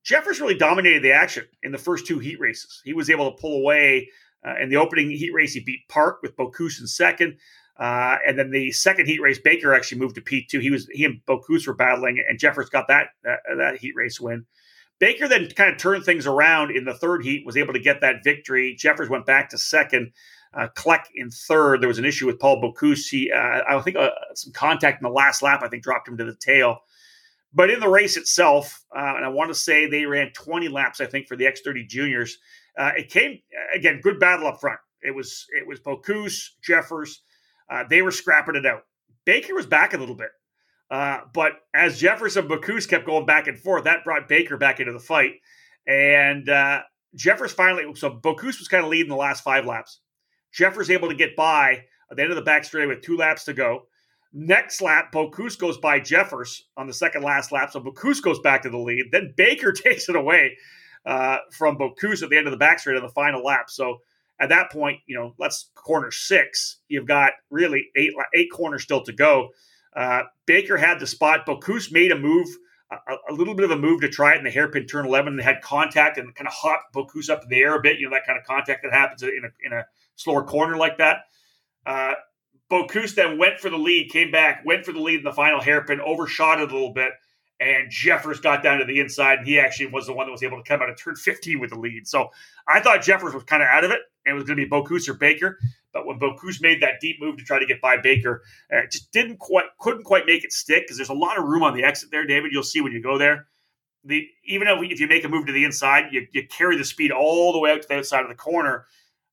Jeffers 0.03 0.39
really 0.39 0.57
dominated 0.57 1.03
the 1.03 1.11
action 1.11 1.45
in 1.63 1.71
the 1.71 1.77
first 1.77 2.07
two 2.07 2.19
heat 2.19 2.39
races. 2.39 2.81
He 2.85 2.93
was 2.93 3.09
able 3.09 3.29
to 3.29 3.41
pull 3.41 3.59
away 3.59 4.09
uh, 4.45 4.55
in 4.61 4.69
the 4.69 4.77
opening 4.77 5.11
heat 5.11 5.33
race. 5.33 5.53
He 5.53 5.59
beat 5.59 5.87
Park 5.89 6.19
with 6.21 6.35
Bocuse 6.37 6.79
in 6.79 6.87
second. 6.87 7.37
Uh, 7.77 8.17
and 8.25 8.39
then 8.39 8.49
the 8.49 8.71
second 8.71 9.05
heat 9.05 9.21
race, 9.21 9.37
Baker 9.37 9.73
actually 9.73 9.99
moved 9.99 10.15
to 10.15 10.21
P2. 10.21 10.61
He 10.61 10.71
was 10.71 10.87
he 10.91 11.05
and 11.05 11.21
Bocuse 11.27 11.67
were 11.67 11.75
battling, 11.75 12.23
and 12.27 12.39
Jeffers 12.39 12.69
got 12.69 12.87
that, 12.87 13.09
that 13.23 13.77
heat 13.77 13.93
race 13.95 14.19
win. 14.19 14.45
Baker 14.99 15.27
then 15.27 15.47
kind 15.51 15.71
of 15.71 15.77
turned 15.77 16.03
things 16.03 16.25
around 16.25 16.71
in 16.71 16.85
the 16.85 16.93
third 16.93 17.23
heat, 17.23 17.45
was 17.45 17.57
able 17.57 17.73
to 17.73 17.79
get 17.79 18.01
that 18.01 18.23
victory. 18.23 18.75
Jeffers 18.75 19.09
went 19.09 19.27
back 19.27 19.49
to 19.49 19.57
second. 19.57 20.11
Uh, 20.53 20.67
Kleck 20.75 21.05
in 21.15 21.29
third. 21.29 21.81
There 21.81 21.87
was 21.87 21.99
an 21.99 22.05
issue 22.05 22.25
with 22.25 22.39
Paul 22.39 22.61
Bocuse. 22.61 23.09
He, 23.09 23.31
uh, 23.31 23.61
I 23.67 23.79
think 23.81 23.97
uh, 23.97 24.09
some 24.33 24.53
contact 24.53 25.01
in 25.01 25.07
the 25.07 25.13
last 25.13 25.41
lap, 25.41 25.61
I 25.63 25.67
think, 25.67 25.83
dropped 25.83 26.07
him 26.07 26.17
to 26.17 26.25
the 26.25 26.35
tail. 26.35 26.79
But 27.53 27.69
in 27.69 27.79
the 27.79 27.89
race 27.89 28.17
itself, 28.17 28.83
uh, 28.95 29.13
and 29.15 29.25
I 29.25 29.29
want 29.29 29.49
to 29.49 29.55
say 29.55 29.87
they 29.87 30.05
ran 30.05 30.31
20 30.33 30.67
laps, 30.67 31.01
I 31.01 31.05
think, 31.05 31.27
for 31.27 31.35
the 31.35 31.45
X30 31.45 31.87
juniors. 31.87 32.37
Uh, 32.77 32.91
it 32.95 33.09
came 33.09 33.39
again, 33.73 33.99
good 34.01 34.19
battle 34.19 34.47
up 34.47 34.59
front. 34.59 34.79
It 35.01 35.15
was 35.15 35.45
it 35.55 35.67
was 35.67 35.79
Bocuse, 35.79 36.49
Jeffers. 36.61 37.21
Uh, 37.69 37.83
they 37.89 38.01
were 38.01 38.11
scrapping 38.11 38.55
it 38.55 38.65
out. 38.65 38.83
Baker 39.25 39.55
was 39.55 39.65
back 39.65 39.93
a 39.93 39.97
little 39.97 40.15
bit, 40.15 40.29
but 40.89 41.53
as 41.73 41.99
Jeffers 41.99 42.37
and 42.37 42.49
Bocuse 42.49 42.87
kept 42.87 43.05
going 43.05 43.25
back 43.25 43.47
and 43.47 43.57
forth, 43.57 43.83
that 43.85 44.03
brought 44.03 44.27
Baker 44.27 44.57
back 44.57 44.79
into 44.79 44.93
the 44.93 44.99
fight. 44.99 45.33
And 45.85 46.49
Jeffers 47.15 47.51
finally, 47.51 47.93
so 47.95 48.11
Bocuse 48.11 48.59
was 48.59 48.67
kind 48.67 48.83
of 48.83 48.89
leading 48.89 49.09
the 49.09 49.15
last 49.15 49.43
five 49.43 49.65
laps. 49.65 49.99
Jeffers 50.57 50.89
able 50.89 51.09
to 51.09 51.15
get 51.15 51.35
by 51.35 51.83
at 52.09 52.17
the 52.17 52.23
end 52.23 52.31
of 52.31 52.35
the 52.35 52.41
back 52.41 52.65
straight 52.65 52.87
with 52.87 53.01
two 53.01 53.15
laps 53.15 53.43
to 53.45 53.53
go. 53.53 53.83
Next 54.33 54.81
lap, 54.81 55.11
Bocuse 55.11 55.57
goes 55.57 55.77
by 55.77 55.99
Jeffers 55.99 56.65
on 56.75 56.87
the 56.87 56.93
second 56.93 57.23
last 57.23 57.51
lap. 57.51 57.71
So 57.71 57.79
Bocuse 57.79 58.21
goes 58.21 58.39
back 58.39 58.63
to 58.63 58.69
the 58.69 58.77
lead. 58.77 59.05
Then 59.11 59.33
Baker 59.37 59.71
takes 59.73 60.09
it 60.09 60.15
away 60.15 60.57
uh, 61.05 61.37
from 61.51 61.77
Bocuse 61.77 62.23
at 62.23 62.29
the 62.29 62.37
end 62.37 62.47
of 62.47 62.51
the 62.51 62.57
back 62.57 62.79
straight 62.79 62.97
on 62.97 63.03
the 63.03 63.09
final 63.09 63.43
lap. 63.43 63.69
So 63.69 64.01
at 64.39 64.49
that 64.49 64.71
point, 64.71 64.99
you 65.05 65.15
know, 65.15 65.35
let's 65.37 65.69
corner 65.75 66.11
six. 66.11 66.79
You've 66.87 67.07
got 67.07 67.33
really 67.51 67.89
eight 67.95 68.13
eight 68.35 68.51
corners 68.51 68.83
still 68.83 69.03
to 69.03 69.13
go. 69.13 69.49
Uh, 69.95 70.23
Baker 70.47 70.77
had 70.77 70.99
the 70.99 71.07
spot. 71.07 71.45
Bocuse 71.45 71.91
made 71.91 72.11
a 72.11 72.17
move, 72.17 72.47
a, 72.91 73.31
a, 73.31 73.33
little 73.33 73.55
bit 73.55 73.65
of 73.65 73.71
a 73.71 73.77
move 73.77 74.01
to 74.01 74.09
try 74.09 74.33
it 74.33 74.37
in 74.37 74.43
the 74.43 74.51
hairpin 74.51 74.85
turn 74.85 75.07
11. 75.07 75.37
They 75.37 75.43
had 75.43 75.61
contact 75.61 76.19
and 76.19 76.35
kind 76.35 76.47
of 76.47 76.53
hopped 76.53 76.93
Bocuse 76.93 77.29
up 77.29 77.43
in 77.43 77.49
the 77.49 77.57
air 77.57 77.75
a 77.75 77.81
bit. 77.81 77.97
You 77.97 78.07
know, 78.07 78.15
that 78.15 78.27
kind 78.27 78.37
of 78.37 78.45
contact 78.45 78.83
that 78.83 78.93
happens 78.93 79.23
in 79.23 79.41
a, 79.43 79.65
in 79.65 79.73
a 79.73 79.85
slower 80.17 80.43
corner 80.43 80.75
like 80.75 80.97
that. 80.97 81.19
Uh, 81.85 82.13
Bocuse 82.69 83.15
then 83.15 83.37
went 83.37 83.59
for 83.59 83.69
the 83.69 83.77
lead, 83.77 84.11
came 84.11 84.29
back, 84.29 84.65
went 84.65 84.85
for 84.85 84.91
the 84.91 84.99
lead 84.99 85.19
in 85.19 85.23
the 85.23 85.31
final 85.31 85.61
hairpin, 85.61 86.01
overshot 86.01 86.59
it 86.59 86.69
a 86.69 86.73
little 86.73 86.91
bit, 86.91 87.11
and 87.59 87.89
Jeffers 87.89 88.41
got 88.41 88.61
down 88.61 88.79
to 88.79 88.85
the 88.85 88.99
inside, 88.99 89.39
and 89.39 89.47
he 89.47 89.57
actually 89.57 89.87
was 89.87 90.05
the 90.05 90.13
one 90.13 90.27
that 90.27 90.31
was 90.31 90.43
able 90.43 90.61
to 90.61 90.67
come 90.67 90.81
out 90.81 90.89
of 90.89 91.01
turn 91.01 91.15
15 91.15 91.59
with 91.59 91.69
the 91.69 91.79
lead. 91.79 92.07
So 92.07 92.29
I 92.67 92.81
thought 92.81 93.01
Jeffers 93.01 93.33
was 93.33 93.43
kind 93.45 93.63
of 93.63 93.69
out 93.69 93.85
of 93.85 93.91
it, 93.91 94.01
and 94.25 94.33
it 94.33 94.35
was 94.35 94.43
going 94.43 94.57
to 94.57 94.63
be 94.63 94.69
Bocuse 94.69 95.07
or 95.07 95.13
Baker. 95.13 95.57
But 95.93 96.05
when 96.05 96.19
Bocuse 96.19 96.61
made 96.61 96.81
that 96.81 96.99
deep 96.99 97.21
move 97.21 97.37
to 97.37 97.43
try 97.43 97.57
to 97.57 97.65
get 97.65 97.79
by 97.79 97.97
Baker, 97.97 98.43
uh, 98.71 98.81
just 98.91 99.11
didn't 99.13 99.39
quite, 99.39 99.65
couldn't 99.79 100.03
quite 100.03 100.25
make 100.25 100.43
it 100.43 100.51
stick 100.51 100.83
because 100.83 100.97
there's 100.97 101.09
a 101.09 101.13
lot 101.13 101.39
of 101.39 101.45
room 101.45 101.63
on 101.63 101.75
the 101.75 101.83
exit 101.83 102.11
there, 102.11 102.25
David. 102.27 102.51
You'll 102.51 102.63
see 102.63 102.81
when 102.81 102.91
you 102.91 103.01
go 103.01 103.17
there. 103.17 103.47
The 104.03 104.27
even 104.45 104.67
if, 104.67 104.91
if 104.91 104.99
you 104.99 105.07
make 105.07 105.23
a 105.23 105.29
move 105.29 105.47
to 105.47 105.53
the 105.53 105.63
inside, 105.63 106.09
you, 106.11 106.27
you 106.31 106.45
carry 106.47 106.77
the 106.77 106.85
speed 106.85 107.11
all 107.11 107.51
the 107.53 107.59
way 107.59 107.71
out 107.71 107.81
to 107.81 107.87
the 107.87 107.95
outside 107.95 108.21
of 108.21 108.29
the 108.29 108.35
corner 108.35 108.85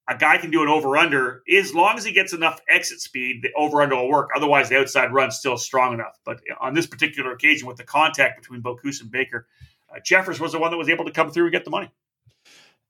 a 0.09 0.17
guy 0.17 0.39
can 0.39 0.51
do 0.51 0.63
an 0.63 0.69
over 0.69 0.97
under 0.97 1.43
as 1.51 1.75
long 1.75 1.97
as 1.97 2.05
he 2.05 2.13
gets 2.13 2.33
enough 2.33 2.61
exit 2.69 3.01
speed. 3.01 3.43
The 3.43 3.51
over 3.57 3.81
under 3.81 3.97
will 3.97 4.09
work. 4.09 4.31
Otherwise, 4.37 4.69
the 4.69 4.79
outside 4.79 5.13
run's 5.13 5.37
still 5.37 5.57
strong 5.57 5.95
enough. 5.95 6.19
But 6.25 6.41
on 6.61 6.75
this 6.75 6.87
particular 6.87 7.33
occasion, 7.33 7.67
with 7.67 7.79
the 7.79 7.85
contact 7.85 8.41
between 8.41 8.63
Bocuse 8.63 9.01
and 9.01 9.11
Baker, 9.11 9.47
uh, 9.91 10.01
Jeffers 10.05 10.41
was 10.41 10.53
the 10.53 10.59
one 10.59 10.71
that 10.71 10.77
was 10.77 10.89
able 10.89 11.05
to 11.07 11.13
come 11.13 11.31
through 11.31 11.45
and 11.45 11.53
get 11.53 11.65
the 11.65 11.71
money. 11.71 11.91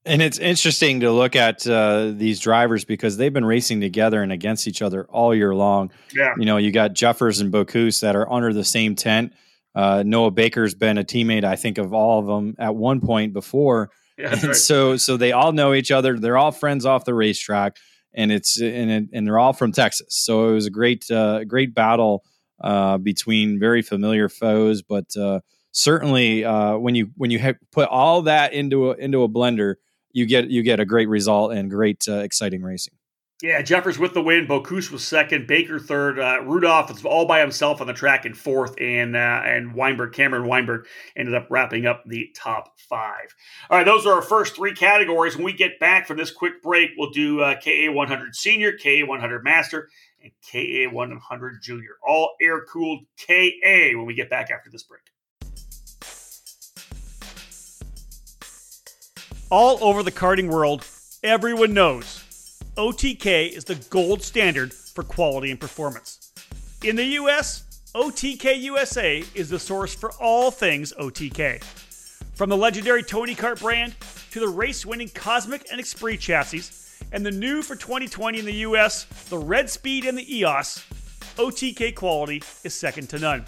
And 0.07 0.21
it's 0.21 0.39
interesting 0.39 1.01
to 1.01 1.11
look 1.11 1.35
at 1.35 1.67
uh, 1.67 2.11
these 2.11 2.39
drivers 2.39 2.85
because 2.85 3.17
they've 3.17 3.33
been 3.33 3.45
racing 3.45 3.81
together 3.81 4.23
and 4.23 4.33
against 4.33 4.67
each 4.69 4.83
other 4.83 5.05
all 5.05 5.35
year 5.35 5.55
long. 5.55 5.91
Yeah. 6.15 6.35
You 6.37 6.45
know, 6.45 6.59
you 6.59 6.73
got 6.73 6.93
Jeffers 6.93 7.41
and 7.41 7.53
Bocuse 7.53 8.01
that 8.01 8.15
are 8.15 8.31
under 8.31 8.53
the 8.53 8.65
same 8.65 8.97
tent. 8.97 9.33
Uh, 9.75 10.03
Noah 10.05 10.31
Baker's 10.31 10.75
been 10.75 10.99
a 10.99 11.05
teammate, 11.05 11.45
I 11.45 11.57
think, 11.57 11.79
of 11.79 11.95
all 11.95 12.21
of 12.21 12.27
them 12.27 12.55
at 12.59 12.75
one 12.75 13.01
point 13.01 13.33
before. 13.33 13.91
Yeah, 14.17 14.33
and 14.33 14.45
right. 14.45 14.57
so 14.57 14.97
so 14.97 15.17
they 15.17 15.33
all 15.33 15.53
know 15.53 15.75
each 15.75 15.91
other. 15.91 16.19
They're 16.19 16.37
all 16.37 16.53
friends 16.53 16.87
off 16.87 17.05
the 17.05 17.15
racetrack, 17.15 17.77
and 18.15 18.31
it's 18.31 18.61
and 18.61 19.09
and 19.13 19.27
they're 19.27 19.39
all 19.39 19.53
from 19.53 19.73
Texas. 19.73 20.17
So 20.17 20.51
it 20.51 20.53
was 20.53 20.67
a 20.67 20.71
great 20.71 21.11
uh, 21.11 21.45
great 21.45 21.75
battle 21.75 22.25
uh, 22.63 22.99
between 22.99 23.59
very 23.59 23.83
familiar 23.83 24.29
foes, 24.29 24.83
but 24.83 25.17
uh, 25.17 25.41
certainly 25.73 26.45
uh, 26.45 26.77
when 26.77 26.95
you 26.95 27.11
when 27.17 27.31
you 27.31 27.41
ha- 27.41 27.59
put 27.73 27.89
all 27.89 28.23
that 28.23 28.53
into 28.53 28.93
a, 28.93 28.95
into 28.95 29.23
a 29.23 29.29
blender, 29.29 29.75
you 30.13 30.27
get 30.27 30.49
you 30.49 30.63
get 30.63 30.81
a 30.81 30.85
great 30.85 31.09
result 31.09 31.53
and 31.53 31.71
great 31.71 32.07
uh, 32.09 32.19
exciting 32.19 32.63
racing. 32.63 32.95
Yeah, 33.45 33.61
Jeffers 33.61 33.99
with 33.99 34.15
the 34.15 34.23
win. 34.23 34.47
Bocuse 34.47 34.91
was 34.91 35.07
second. 35.07 35.47
Baker 35.47 35.79
third. 35.79 36.19
Uh, 36.19 36.41
Rudolph 36.45 36.89
was 36.89 37.05
all 37.05 37.27
by 37.27 37.41
himself 37.41 37.83
on 37.83 37.87
the 37.87 37.93
track 37.93 38.25
in 38.25 38.33
fourth, 38.33 38.75
and 38.81 39.15
uh, 39.15 39.43
and 39.45 39.75
Weinberg, 39.75 40.15
Cameron 40.15 40.47
Weinberg, 40.47 40.87
ended 41.15 41.35
up 41.35 41.49
wrapping 41.51 41.85
up 41.85 42.05
the 42.07 42.31
top 42.35 42.81
five. 42.89 43.35
All 43.69 43.77
right, 43.77 43.85
those 43.85 44.07
are 44.07 44.15
our 44.15 44.23
first 44.23 44.57
three 44.57 44.73
categories. 44.73 45.37
When 45.37 45.45
we 45.45 45.53
get 45.53 45.79
back 45.79 46.07
from 46.07 46.17
this 46.17 46.31
quick 46.31 46.63
break, 46.63 46.93
we'll 46.97 47.11
do 47.11 47.43
uh, 47.43 47.57
KA 47.63 47.93
100 47.93 48.35
Senior, 48.35 48.79
KA 48.79 49.05
100 49.07 49.45
Master, 49.45 49.91
and 50.23 50.33
KA 50.51 50.91
100 50.91 51.61
Junior. 51.61 51.97
All 52.03 52.37
air 52.41 52.63
cooled 52.63 53.01
KA 53.27 53.91
when 53.95 54.07
we 54.07 54.15
get 54.15 54.31
back 54.31 54.51
after 54.51 54.71
this 54.71 54.85
break. 54.85 55.03
All 59.51 59.85
over 59.85 60.03
the 60.03 60.11
karting 60.11 60.49
world, 60.49 60.87
everyone 61.23 61.75
knows 61.75 62.24
OTK 62.77 63.53
is 63.53 63.65
the 63.65 63.77
gold 63.89 64.21
standard 64.21 64.75
for 64.75 65.05
quality 65.05 65.53
and 65.53 65.61
performance. 65.61 66.33
In 66.83 66.97
the 66.97 67.05
US, 67.05 67.63
OTK 67.95 68.61
USA 68.63 69.23
is 69.33 69.49
the 69.49 69.61
source 69.61 69.95
for 69.95 70.11
all 70.21 70.51
things 70.51 70.93
OTK. 70.95 71.63
From 72.35 72.51
the 72.51 72.57
legendary 72.57 73.05
Tony 73.05 73.37
Kart 73.37 73.61
brand 73.61 73.95
to 74.33 74.41
the 74.41 74.49
race 74.49 74.85
winning 74.85 75.09
Cosmic 75.09 75.65
and 75.71 75.81
Esprit 75.81 76.17
chassis, 76.17 76.65
and 77.13 77.25
the 77.25 77.31
new 77.31 77.63
for 77.63 77.77
2020 77.77 78.41
in 78.41 78.45
the 78.45 78.53
US, 78.53 79.05
the 79.29 79.39
Red 79.39 79.71
Speed 79.71 80.05
and 80.05 80.19
the 80.19 80.39
EOS, 80.39 80.85
OTK 81.37 81.95
quality 81.95 82.43
is 82.65 82.75
second 82.75 83.09
to 83.11 83.21
none. 83.21 83.45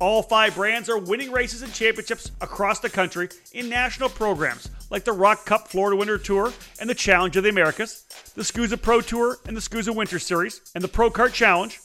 All 0.00 0.22
five 0.22 0.54
brands 0.54 0.88
are 0.88 0.98
winning 0.98 1.32
races 1.32 1.62
and 1.62 1.74
championships 1.74 2.30
across 2.40 2.78
the 2.78 2.88
country 2.88 3.28
in 3.52 3.68
national 3.68 4.08
programs 4.08 4.70
like 4.90 5.04
the 5.04 5.12
ROK 5.12 5.44
Cup 5.44 5.66
Florida 5.66 5.96
Winter 5.96 6.18
Tour 6.18 6.52
and 6.80 6.88
the 6.88 6.94
Challenge 6.94 7.36
of 7.36 7.42
the 7.42 7.50
Americas, 7.50 8.04
the 8.36 8.42
SKUSA 8.42 8.80
Pro 8.80 9.00
Tour 9.00 9.38
and 9.46 9.56
the 9.56 9.60
SKUSA 9.60 9.94
Winter 9.94 10.20
Series, 10.20 10.60
and 10.76 10.84
the 10.84 10.88
Pro 10.88 11.10
Kart 11.10 11.32
Challenge, 11.32 11.80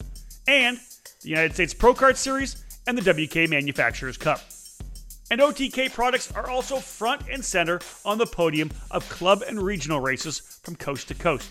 and 0.48 0.78
the 1.22 1.30
United 1.30 1.56
States 1.56 1.74
Pro 1.74 1.96
Kart 1.96 2.16
Series 2.16 2.64
and 2.86 2.96
the 2.96 3.02
WK 3.02 3.50
Manufacturers 3.50 4.18
Cup. 4.18 4.42
And 5.32 5.42
OTK 5.42 5.92
products 5.92 6.32
are 6.34 6.48
also 6.48 6.76
front 6.76 7.24
and 7.32 7.44
center 7.44 7.80
on 8.06 8.20
the 8.20 8.28
podium 8.28 8.70
of 8.92 9.10
club 9.10 9.42
and 9.48 9.60
regional 9.60 10.00
races 10.00 10.60
from 10.62 10.76
coast 10.76 11.08
to 11.08 11.16
coast. 11.16 11.50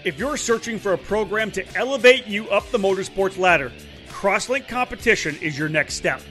If 0.07 0.20
you're 0.20 0.36
searching 0.36 0.78
for 0.78 0.92
a 0.92 0.98
program 0.98 1.50
to 1.50 1.66
elevate 1.76 2.28
you 2.28 2.48
up 2.50 2.70
the 2.70 2.78
motorsports 2.78 3.36
ladder, 3.36 3.72
Crosslink 4.07 4.68
Competition 4.68 5.36
is 5.40 5.59
your 5.59 5.68
next 5.68 5.94
step. 5.94 6.22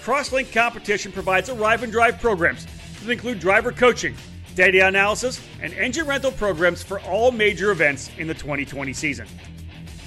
Crosslink 0.00 0.52
Competition 0.52 1.10
provides 1.10 1.48
arrive 1.48 1.82
and 1.82 1.90
drive 1.90 2.20
programs 2.20 2.68
that 3.02 3.10
include 3.10 3.40
driver 3.40 3.72
coaching, 3.72 4.14
data 4.54 4.86
analysis, 4.86 5.44
and 5.60 5.72
engine 5.72 6.06
rental 6.06 6.30
programs 6.30 6.84
for 6.84 7.00
all 7.00 7.32
major 7.32 7.72
events 7.72 8.12
in 8.16 8.28
the 8.28 8.34
2020 8.34 8.92
season. 8.92 9.26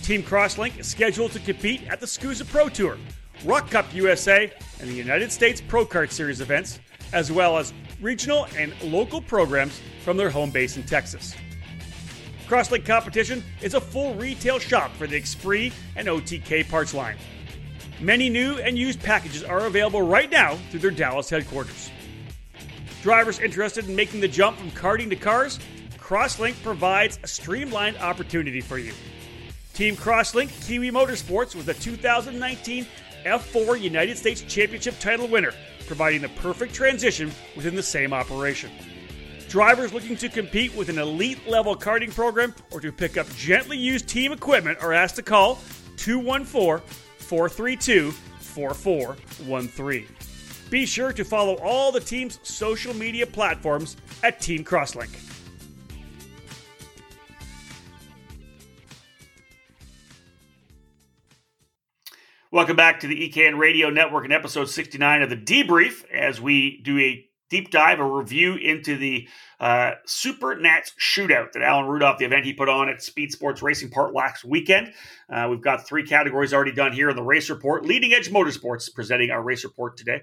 Team 0.01 0.23
Crosslink 0.23 0.79
is 0.79 0.87
scheduled 0.87 1.33
to 1.33 1.39
compete 1.39 1.85
at 1.89 1.99
the 1.99 2.05
SKUSA 2.05 2.47
Pro 2.47 2.69
Tour, 2.69 2.97
ROK 3.43 3.69
Cup 3.69 3.93
USA, 3.95 4.49
and 4.79 4.89
the 4.89 4.95
United 4.95 5.29
States 5.33 5.59
Pro 5.59 5.85
Kart 5.85 6.09
Series 6.09 6.39
events, 6.39 6.79
as 7.11 7.33
well 7.33 7.57
as 7.57 7.73
regional 7.99 8.47
and 8.57 8.73
local 8.81 9.21
programs 9.21 9.81
from 10.05 10.15
their 10.15 10.29
home 10.29 10.51
base 10.51 10.77
in 10.77 10.83
Texas. 10.83 11.35
Crosslink 12.47 12.85
Competition 12.85 13.43
is 13.61 13.73
a 13.73 13.81
full 13.81 14.13
retail 14.13 14.57
shop 14.57 14.95
for 14.95 15.05
the 15.05 15.17
Esprit 15.17 15.73
and 15.97 16.07
OTK 16.07 16.69
parts 16.69 16.93
line. 16.93 17.17
Many 17.99 18.29
new 18.29 18.53
and 18.59 18.77
used 18.77 19.01
packages 19.03 19.43
are 19.43 19.65
available 19.65 20.01
right 20.01 20.31
now 20.31 20.55
through 20.69 20.79
their 20.79 20.91
Dallas 20.91 21.29
headquarters. 21.29 21.91
Drivers 23.03 23.39
interested 23.39 23.89
in 23.89 23.95
making 23.97 24.21
the 24.21 24.29
jump 24.29 24.57
from 24.57 24.71
karting 24.71 25.09
to 25.09 25.17
cars, 25.17 25.59
Crosslink 25.97 26.55
provides 26.63 27.19
a 27.21 27.27
streamlined 27.27 27.97
opportunity 27.97 28.61
for 28.61 28.77
you. 28.77 28.93
Team 29.73 29.97
Crosslink 29.97 30.49
Kiwi 30.65 30.89
Motorsports 30.89 31.53
was 31.53 31.65
the 31.65 31.73
2019 31.73 32.87
F4 33.25 33.81
United 33.81 34.17
States 34.17 34.41
Championship 34.43 34.97
title 34.99 35.27
winner, 35.27 35.51
providing 35.85 36.21
the 36.21 36.29
perfect 36.29 36.73
transition 36.73 37.29
within 37.57 37.75
the 37.75 37.83
same 37.83 38.13
operation. 38.13 38.71
Drivers 39.49 39.93
looking 39.93 40.17
to 40.17 40.27
compete 40.27 40.75
with 40.75 40.89
an 40.89 40.97
elite 40.97 41.47
level 41.47 41.73
karting 41.73 42.13
program 42.13 42.53
or 42.71 42.81
to 42.81 42.91
pick 42.91 43.15
up 43.15 43.27
gently 43.35 43.77
used 43.77 44.05
team 44.05 44.33
equipment 44.33 44.77
are 44.81 44.91
asked 44.91 45.15
to 45.15 45.21
call 45.21 45.59
214 45.95 46.85
432 47.19 48.11
4413. 48.11 50.07
Be 50.69 50.85
sure 50.85 51.13
to 51.13 51.23
follow 51.23 51.55
all 51.63 51.93
the 51.93 52.01
team's 52.01 52.39
social 52.43 52.93
media 52.93 53.25
platforms 53.25 53.95
at 54.21 54.41
Team 54.41 54.65
Crosslink. 54.65 55.15
Welcome 62.51 62.75
back 62.75 62.99
to 63.01 63.07
the 63.07 63.29
EKN 63.29 63.57
Radio 63.57 63.89
Network 63.89 64.25
and 64.25 64.33
episode 64.33 64.69
69 64.69 65.21
of 65.21 65.29
the 65.29 65.37
debrief 65.37 66.03
as 66.11 66.41
we 66.41 66.81
do 66.83 66.99
a 66.99 67.26
deep 67.49 67.71
dive, 67.71 67.99
a 67.99 68.05
review 68.05 68.55
into 68.55 68.97
the 68.97 69.27
uh, 69.59 69.91
Super 70.05 70.55
Nats 70.55 70.93
shootout 70.99 71.53
that 71.53 71.63
Alan 71.63 71.85
Rudolph, 71.85 72.17
the 72.17 72.25
event 72.25 72.45
he 72.45 72.53
put 72.53 72.69
on 72.69 72.89
at 72.89 73.01
Speed 73.01 73.31
Sports 73.31 73.61
Racing 73.61 73.89
Park 73.89 74.13
last 74.13 74.43
weekend. 74.43 74.93
Uh, 75.29 75.47
we've 75.49 75.61
got 75.61 75.87
three 75.87 76.05
categories 76.05 76.53
already 76.53 76.73
done 76.73 76.91
here 76.91 77.09
in 77.09 77.15
the 77.15 77.23
race 77.23 77.49
report. 77.49 77.85
Leading 77.85 78.13
Edge 78.13 78.29
Motorsports 78.29 78.93
presenting 78.93 79.31
our 79.31 79.41
race 79.41 79.63
report 79.63 79.97
today. 79.97 80.21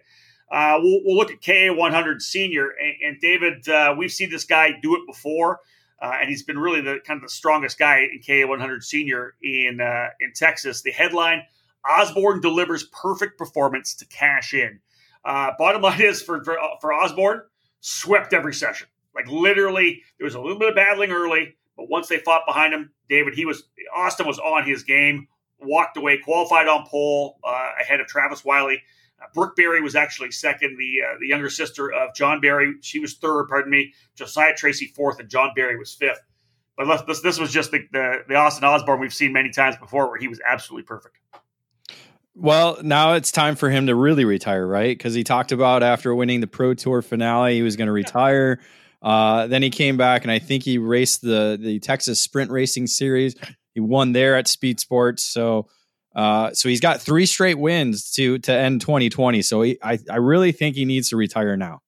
Uh, 0.51 0.79
we'll, 0.81 1.01
we'll, 1.05 1.17
look 1.17 1.31
at 1.31 1.43
KA 1.43 1.75
100 1.75 2.23
Senior 2.23 2.69
and, 2.69 2.95
and 3.03 3.21
David. 3.21 3.69
Uh, 3.69 3.95
we've 3.97 4.13
seen 4.13 4.31
this 4.31 4.45
guy 4.45 4.73
do 4.83 4.95
it 4.95 5.01
before, 5.07 5.61
uh, 6.01 6.13
and 6.21 6.29
he's 6.29 6.43
been 6.43 6.59
really 6.59 6.81
the 6.81 6.99
kind 7.05 7.17
of 7.19 7.23
the 7.23 7.31
strongest 7.31 7.79
guy 7.79 8.01
in 8.13 8.21
KA 8.25 8.47
100 8.47 8.85
Senior 8.85 9.35
in 9.43 9.81
uh, 9.81 10.09
in 10.21 10.33
Texas. 10.35 10.83
The 10.83 10.93
headline: 10.93 11.43
Osborne 11.89 12.41
delivers 12.41 12.85
perfect 12.85 13.39
performance 13.39 13.95
to 13.95 14.07
cash 14.07 14.53
in. 14.55 14.81
Uh, 15.25 15.53
bottom 15.59 15.83
line 15.83 16.01
is 16.03 16.23
for, 16.23 16.45
for, 16.45 16.59
for 16.81 16.93
Osborne, 16.93 17.43
swept 17.81 18.33
every 18.33 18.55
session. 18.55 18.89
Like 19.15 19.29
literally, 19.29 20.03
there 20.19 20.25
was 20.25 20.35
a 20.35 20.41
little 20.41 20.59
bit 20.59 20.71
of 20.71 20.75
battling 20.75 21.11
early, 21.11 21.57
but 21.77 21.89
once 21.89 22.09
they 22.09 22.19
fought 22.19 22.43
behind 22.47 22.75
him, 22.75 22.91
David, 23.09 23.35
he 23.35 23.47
was 23.47 23.65
Austin 23.95 24.27
was 24.27 24.39
on 24.39 24.65
his 24.67 24.83
game, 24.83 25.29
walked 25.61 25.97
away, 25.97 26.19
qualified 26.19 26.69
on 26.69 26.87
pole 26.87 27.39
uh, 27.45 27.71
ahead 27.81 28.01
of 28.01 28.07
Travis 28.07 28.45
Wiley. 28.45 28.83
Uh, 29.21 29.27
Brooke 29.33 29.55
Berry 29.57 29.81
was 29.81 29.95
actually 29.95 30.33
second. 30.33 30.77
The 30.79 31.03
uh, 31.07 31.17
the 31.21 31.29
younger 31.29 31.49
sister 31.49 31.93
of 31.93 32.15
John 32.15 32.41
Berry, 32.41 32.75
she 32.81 32.99
was 32.99 33.15
third. 33.15 33.47
Pardon 33.49 33.71
me. 33.71 33.95
Josiah 34.17 34.55
Tracy 34.57 34.87
fourth, 34.87 35.21
and 35.21 35.29
John 35.29 35.53
Berry 35.55 35.79
was 35.79 35.95
fifth. 35.95 36.21
But 36.77 37.07
this 37.07 37.21
this 37.21 37.39
was 37.39 37.53
just 37.53 37.71
the, 37.71 37.87
the 37.93 38.25
the 38.29 38.35
Austin 38.35 38.65
Osborne 38.65 39.01
we've 39.01 39.15
seen 39.15 39.33
many 39.33 39.51
times 39.51 39.77
before, 39.77 40.09
where 40.09 40.19
he 40.19 40.29
was 40.29 40.41
absolutely 40.45 40.87
perfect. 40.87 41.19
Well, 42.35 42.79
now 42.83 43.15
it's 43.15 43.31
time 43.31 43.55
for 43.55 43.71
him 43.71 43.87
to 43.87 43.95
really 43.95 44.25
retire, 44.25 44.67
right? 44.67 44.97
Because 44.97 45.15
he 45.15 45.23
talked 45.23 45.53
about 45.53 45.83
after 45.83 46.15
winning 46.15 46.41
the 46.41 46.47
Pro 46.47 46.75
Tour 46.75 47.01
finale, 47.01 47.55
he 47.55 47.63
was 47.63 47.77
going 47.77 47.87
to 47.87 47.93
retire. 47.93 48.61
Uh, 49.01 49.47
then 49.47 49.63
he 49.63 49.71
came 49.71 49.97
back, 49.97 50.23
and 50.23 50.33
I 50.33 50.39
think 50.39 50.65
he 50.65 50.79
raced 50.79 51.23
the 51.23 51.59
the 51.61 51.79
Texas 51.79 52.21
Sprint 52.21 52.51
Racing 52.51 52.87
Series. 52.87 53.37
He 53.75 53.81
won 53.81 54.13
there 54.13 54.37
at 54.37 54.49
Speed 54.49 54.81
Sports, 54.81 55.23
so 55.23 55.69
uh, 56.17 56.53
so 56.53 56.69
he's 56.69 56.81
got 56.81 57.01
three 57.01 57.27
straight 57.27 57.59
wins 57.59 58.11
to 58.13 58.39
to 58.39 58.53
end 58.53 58.81
2020. 58.81 59.43
So 59.43 59.63
he, 59.63 59.79
I 59.83 59.99
I 60.11 60.17
really 60.17 60.53
think 60.53 60.75
he 60.75 60.85
needs 60.85 61.11
to 61.11 61.17
retire 61.17 61.57
now. 61.57 61.81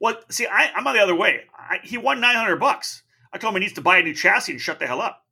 Well, 0.00 0.16
see, 0.30 0.46
I, 0.46 0.70
am 0.76 0.86
on 0.86 0.94
the 0.94 1.02
other 1.02 1.14
way. 1.14 1.42
I, 1.56 1.78
he 1.82 1.98
won 1.98 2.20
900 2.20 2.56
bucks. 2.56 3.02
I 3.32 3.38
told 3.38 3.54
him 3.54 3.62
he 3.62 3.66
needs 3.66 3.74
to 3.74 3.80
buy 3.80 3.98
a 3.98 4.02
new 4.02 4.14
chassis 4.14 4.52
and 4.52 4.60
shut 4.60 4.78
the 4.78 4.86
hell 4.86 5.00
up. 5.00 5.23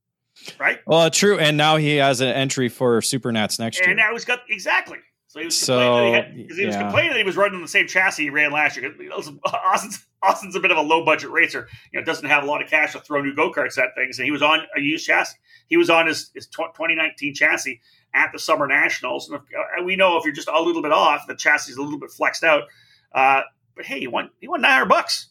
Right. 0.59 0.81
Well, 0.87 1.11
true. 1.11 1.39
And 1.39 1.57
now 1.57 1.77
he 1.77 1.97
has 1.97 2.21
an 2.21 2.29
entry 2.29 2.69
for 2.69 3.01
Super 3.03 3.33
Nats 3.33 3.59
next 3.59 3.79
and 3.79 3.87
year. 3.87 3.91
And 3.93 3.99
now 3.99 4.13
he's 4.13 4.25
got 4.25 4.41
exactly. 4.49 4.99
So 5.33 5.39
he 5.39 5.47
was 5.47 5.59
so, 5.59 5.79
complaining, 5.79 6.35
he, 6.35 6.43
had, 6.43 6.59
he 6.59 6.67
was 6.67 6.77
complaining 6.77 7.11
that 7.13 7.19
he 7.19 7.25
was 7.25 7.37
running 7.39 7.63
the 7.63 7.69
same 7.69 7.87
chassis 7.87 8.25
he 8.25 8.29
ran 8.29 8.53
last 8.53 8.77
year. 8.77 8.95
Austin's, 9.47 10.07
Austin's 10.23 10.55
a 10.57 10.61
bit 10.61 10.71
of 10.71 10.77
a 10.77 10.83
low 10.83 11.07
budget 11.07 11.31
racer. 11.31 11.69
You 11.91 11.99
know, 11.99 12.05
doesn't 12.05 12.29
have 12.29 12.43
a 12.43 12.47
lot 12.47 12.63
of 12.63 12.69
cash 12.69 12.93
to 12.93 13.01
throw 13.01 13.23
new 13.23 13.35
go 13.35 13.51
karts 13.51 13.79
at 13.79 13.95
things, 13.95 14.19
and 14.19 14.27
he 14.27 14.31
was 14.31 14.43
on 14.43 14.61
a 14.77 14.81
used 14.81 15.07
chassis. 15.07 15.39
He 15.69 15.79
was 15.79 15.89
on 15.89 16.07
his, 16.07 16.31
his 16.35 16.49
2019 16.49 17.33
chassis 17.35 17.81
at 18.13 18.31
the 18.35 18.39
Summer 18.39 18.67
Nationals, 18.67 19.31
and 19.31 19.41
if, 19.41 19.43
uh, 19.59 19.83
we 19.83 19.97
know 19.97 20.19
if 20.19 20.25
you're 20.25 20.35
just 20.35 20.49
a 20.49 20.61
little 20.61 20.83
bit 20.83 20.93
off, 20.93 21.27
the 21.27 21.35
chassis 21.35 21.73
is 21.73 21.79
a 21.79 21.83
little 21.83 21.99
bit 21.99 22.11
flexed 22.11 22.45
out. 22.45 22.65
Uh, 23.15 23.41
but 23.75 23.87
hey, 23.87 24.01
he 24.01 24.07
won 24.09 24.29
he 24.39 24.49
won 24.49 24.61
900 24.61 24.85
bucks. 24.85 25.29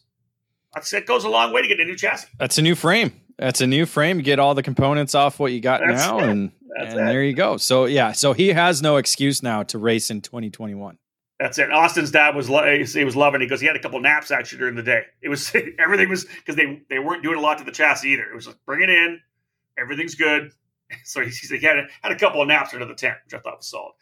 That's 0.74 0.92
it 0.92 1.06
goes 1.06 1.22
a 1.22 1.28
long 1.28 1.52
way 1.52 1.62
to 1.62 1.68
get 1.68 1.78
a 1.78 1.84
new 1.84 1.96
chassis. 1.96 2.26
That's 2.38 2.58
a 2.58 2.62
new 2.62 2.74
frame. 2.74 3.20
That's 3.42 3.60
a 3.60 3.66
new 3.66 3.86
frame. 3.86 4.18
Get 4.20 4.38
all 4.38 4.54
the 4.54 4.62
components 4.62 5.16
off 5.16 5.40
what 5.40 5.50
you 5.50 5.60
got 5.60 5.80
That's 5.84 6.06
now, 6.06 6.20
it. 6.20 6.28
and 6.28 6.52
and 6.78 6.96
there 6.96 7.24
you 7.24 7.34
go. 7.34 7.56
So 7.56 7.86
yeah, 7.86 8.12
so 8.12 8.32
he 8.32 8.48
has 8.48 8.80
no 8.80 8.98
excuse 8.98 9.42
now 9.42 9.64
to 9.64 9.78
race 9.78 10.12
in 10.12 10.20
2021. 10.20 10.96
That's 11.40 11.58
it. 11.58 11.72
Austin's 11.72 12.12
dad 12.12 12.36
was 12.36 12.46
he 12.46 13.04
was 13.04 13.16
loving. 13.16 13.40
It. 13.40 13.44
He 13.44 13.48
goes, 13.48 13.60
he 13.60 13.66
had 13.66 13.74
a 13.74 13.80
couple 13.80 13.98
naps 14.00 14.30
actually 14.30 14.58
during 14.58 14.76
the 14.76 14.82
day. 14.84 15.02
It 15.20 15.28
was 15.28 15.52
everything 15.78 16.08
was 16.08 16.24
because 16.24 16.54
they 16.54 16.82
they 16.88 17.00
weren't 17.00 17.24
doing 17.24 17.36
a 17.36 17.40
lot 17.40 17.58
to 17.58 17.64
the 17.64 17.72
chassis 17.72 18.10
either. 18.10 18.22
It 18.22 18.34
was 18.34 18.46
like 18.46 18.58
bring 18.64 18.80
it 18.80 18.90
in, 18.90 19.20
everything's 19.76 20.14
good. 20.14 20.52
So 21.04 21.24
he, 21.24 21.30
he 21.30 21.64
had 21.64 21.78
a, 21.78 21.86
had 22.02 22.12
a 22.12 22.18
couple 22.18 22.42
of 22.42 22.48
naps 22.48 22.74
under 22.74 22.84
the 22.84 22.94
tent, 22.94 23.16
which 23.24 23.32
I 23.32 23.38
thought 23.38 23.56
was 23.56 23.66
solid. 23.66 23.94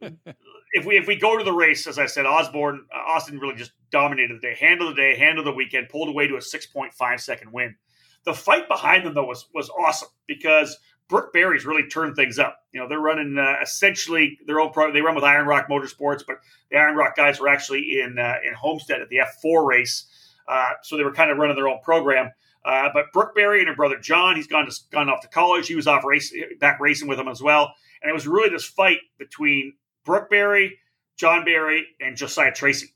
if 0.72 0.84
we 0.84 0.98
if 0.98 1.06
we 1.06 1.14
go 1.14 1.38
to 1.38 1.44
the 1.44 1.52
race, 1.52 1.86
as 1.86 2.00
I 2.00 2.06
said, 2.06 2.26
Osborne 2.26 2.84
Austin 2.92 3.38
really 3.38 3.54
just 3.54 3.70
dominated 3.92 4.38
the 4.38 4.40
day, 4.40 4.56
handled 4.58 4.96
the 4.96 5.00
day, 5.00 5.16
handled 5.16 5.46
the 5.46 5.52
weekend, 5.52 5.88
pulled 5.88 6.08
away 6.08 6.26
to 6.26 6.36
a 6.36 6.42
six 6.42 6.66
point 6.66 6.92
five 6.94 7.20
second 7.20 7.52
win. 7.52 7.76
The 8.24 8.34
fight 8.34 8.68
behind 8.68 9.04
them 9.04 9.14
though 9.14 9.26
was 9.26 9.46
was 9.54 9.68
awesome 9.70 10.08
because 10.26 10.78
Brooke 11.08 11.32
Berry's 11.32 11.66
really 11.66 11.88
turned 11.88 12.16
things 12.16 12.38
up. 12.38 12.58
You 12.72 12.80
know, 12.80 12.88
they're 12.88 12.98
running 12.98 13.36
uh, 13.38 13.56
essentially 13.62 14.38
their 14.46 14.60
own 14.60 14.72
pro. 14.72 14.92
They 14.92 15.02
run 15.02 15.14
with 15.14 15.24
Iron 15.24 15.46
Rock 15.46 15.68
Motorsports, 15.68 16.22
but 16.26 16.36
the 16.70 16.78
Iron 16.78 16.96
Rock 16.96 17.16
guys 17.16 17.38
were 17.38 17.48
actually 17.48 18.00
in 18.00 18.18
uh, 18.18 18.36
in 18.46 18.54
Homestead 18.54 19.02
at 19.02 19.08
the 19.08 19.18
F4 19.18 19.66
race, 19.66 20.06
uh, 20.48 20.70
so 20.82 20.96
they 20.96 21.04
were 21.04 21.12
kind 21.12 21.30
of 21.30 21.38
running 21.38 21.56
their 21.56 21.68
own 21.68 21.80
program. 21.82 22.30
Uh, 22.64 22.88
but 22.94 23.12
Brooke 23.12 23.34
Berry 23.34 23.58
and 23.58 23.68
her 23.68 23.74
brother 23.74 23.98
John, 23.98 24.36
he's 24.36 24.46
gone 24.46 24.66
to 24.66 24.74
gone 24.90 25.10
off 25.10 25.20
to 25.22 25.28
college. 25.28 25.66
He 25.66 25.74
was 25.74 25.86
off 25.86 26.04
race 26.04 26.32
back 26.60 26.80
racing 26.80 27.08
with 27.08 27.18
them 27.18 27.28
as 27.28 27.42
well, 27.42 27.74
and 28.02 28.08
it 28.08 28.14
was 28.14 28.26
really 28.26 28.48
this 28.48 28.64
fight 28.64 29.00
between 29.18 29.74
Brooke 30.06 30.30
Berry, 30.30 30.78
John 31.16 31.44
Berry, 31.44 31.88
and 32.00 32.16
Josiah 32.16 32.52
Tracy. 32.52 32.88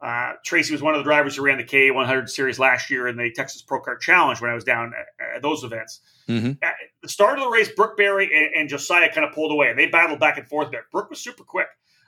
Uh, 0.00 0.32
Tracy 0.44 0.72
was 0.72 0.80
one 0.80 0.94
of 0.94 1.00
the 1.00 1.04
drivers 1.04 1.36
who 1.36 1.42
ran 1.42 1.58
the 1.58 1.64
K100 1.64 2.28
series 2.30 2.58
last 2.58 2.88
year 2.88 3.06
in 3.06 3.16
the 3.16 3.30
Texas 3.32 3.60
Pro 3.60 3.82
Kart 3.82 4.00
Challenge 4.00 4.40
when 4.40 4.50
I 4.50 4.54
was 4.54 4.64
down 4.64 4.92
at, 4.98 5.36
at 5.36 5.42
those 5.42 5.62
events. 5.62 6.00
Mm-hmm. 6.26 6.52
At 6.62 6.74
the 7.02 7.08
start 7.08 7.38
of 7.38 7.44
the 7.44 7.50
race, 7.50 7.70
Brooke 7.76 7.98
Berry 7.98 8.30
and, 8.34 8.54
and, 8.54 8.68
Josiah 8.68 9.12
kind 9.12 9.26
of 9.26 9.34
pulled 9.34 9.52
away. 9.52 9.68
And 9.68 9.78
they 9.78 9.86
battled 9.86 10.18
back 10.18 10.38
and 10.38 10.48
forth 10.48 10.70
there. 10.70 10.86
Brooke 10.90 11.10
was 11.10 11.20
super 11.20 11.44
quick. 11.44 11.66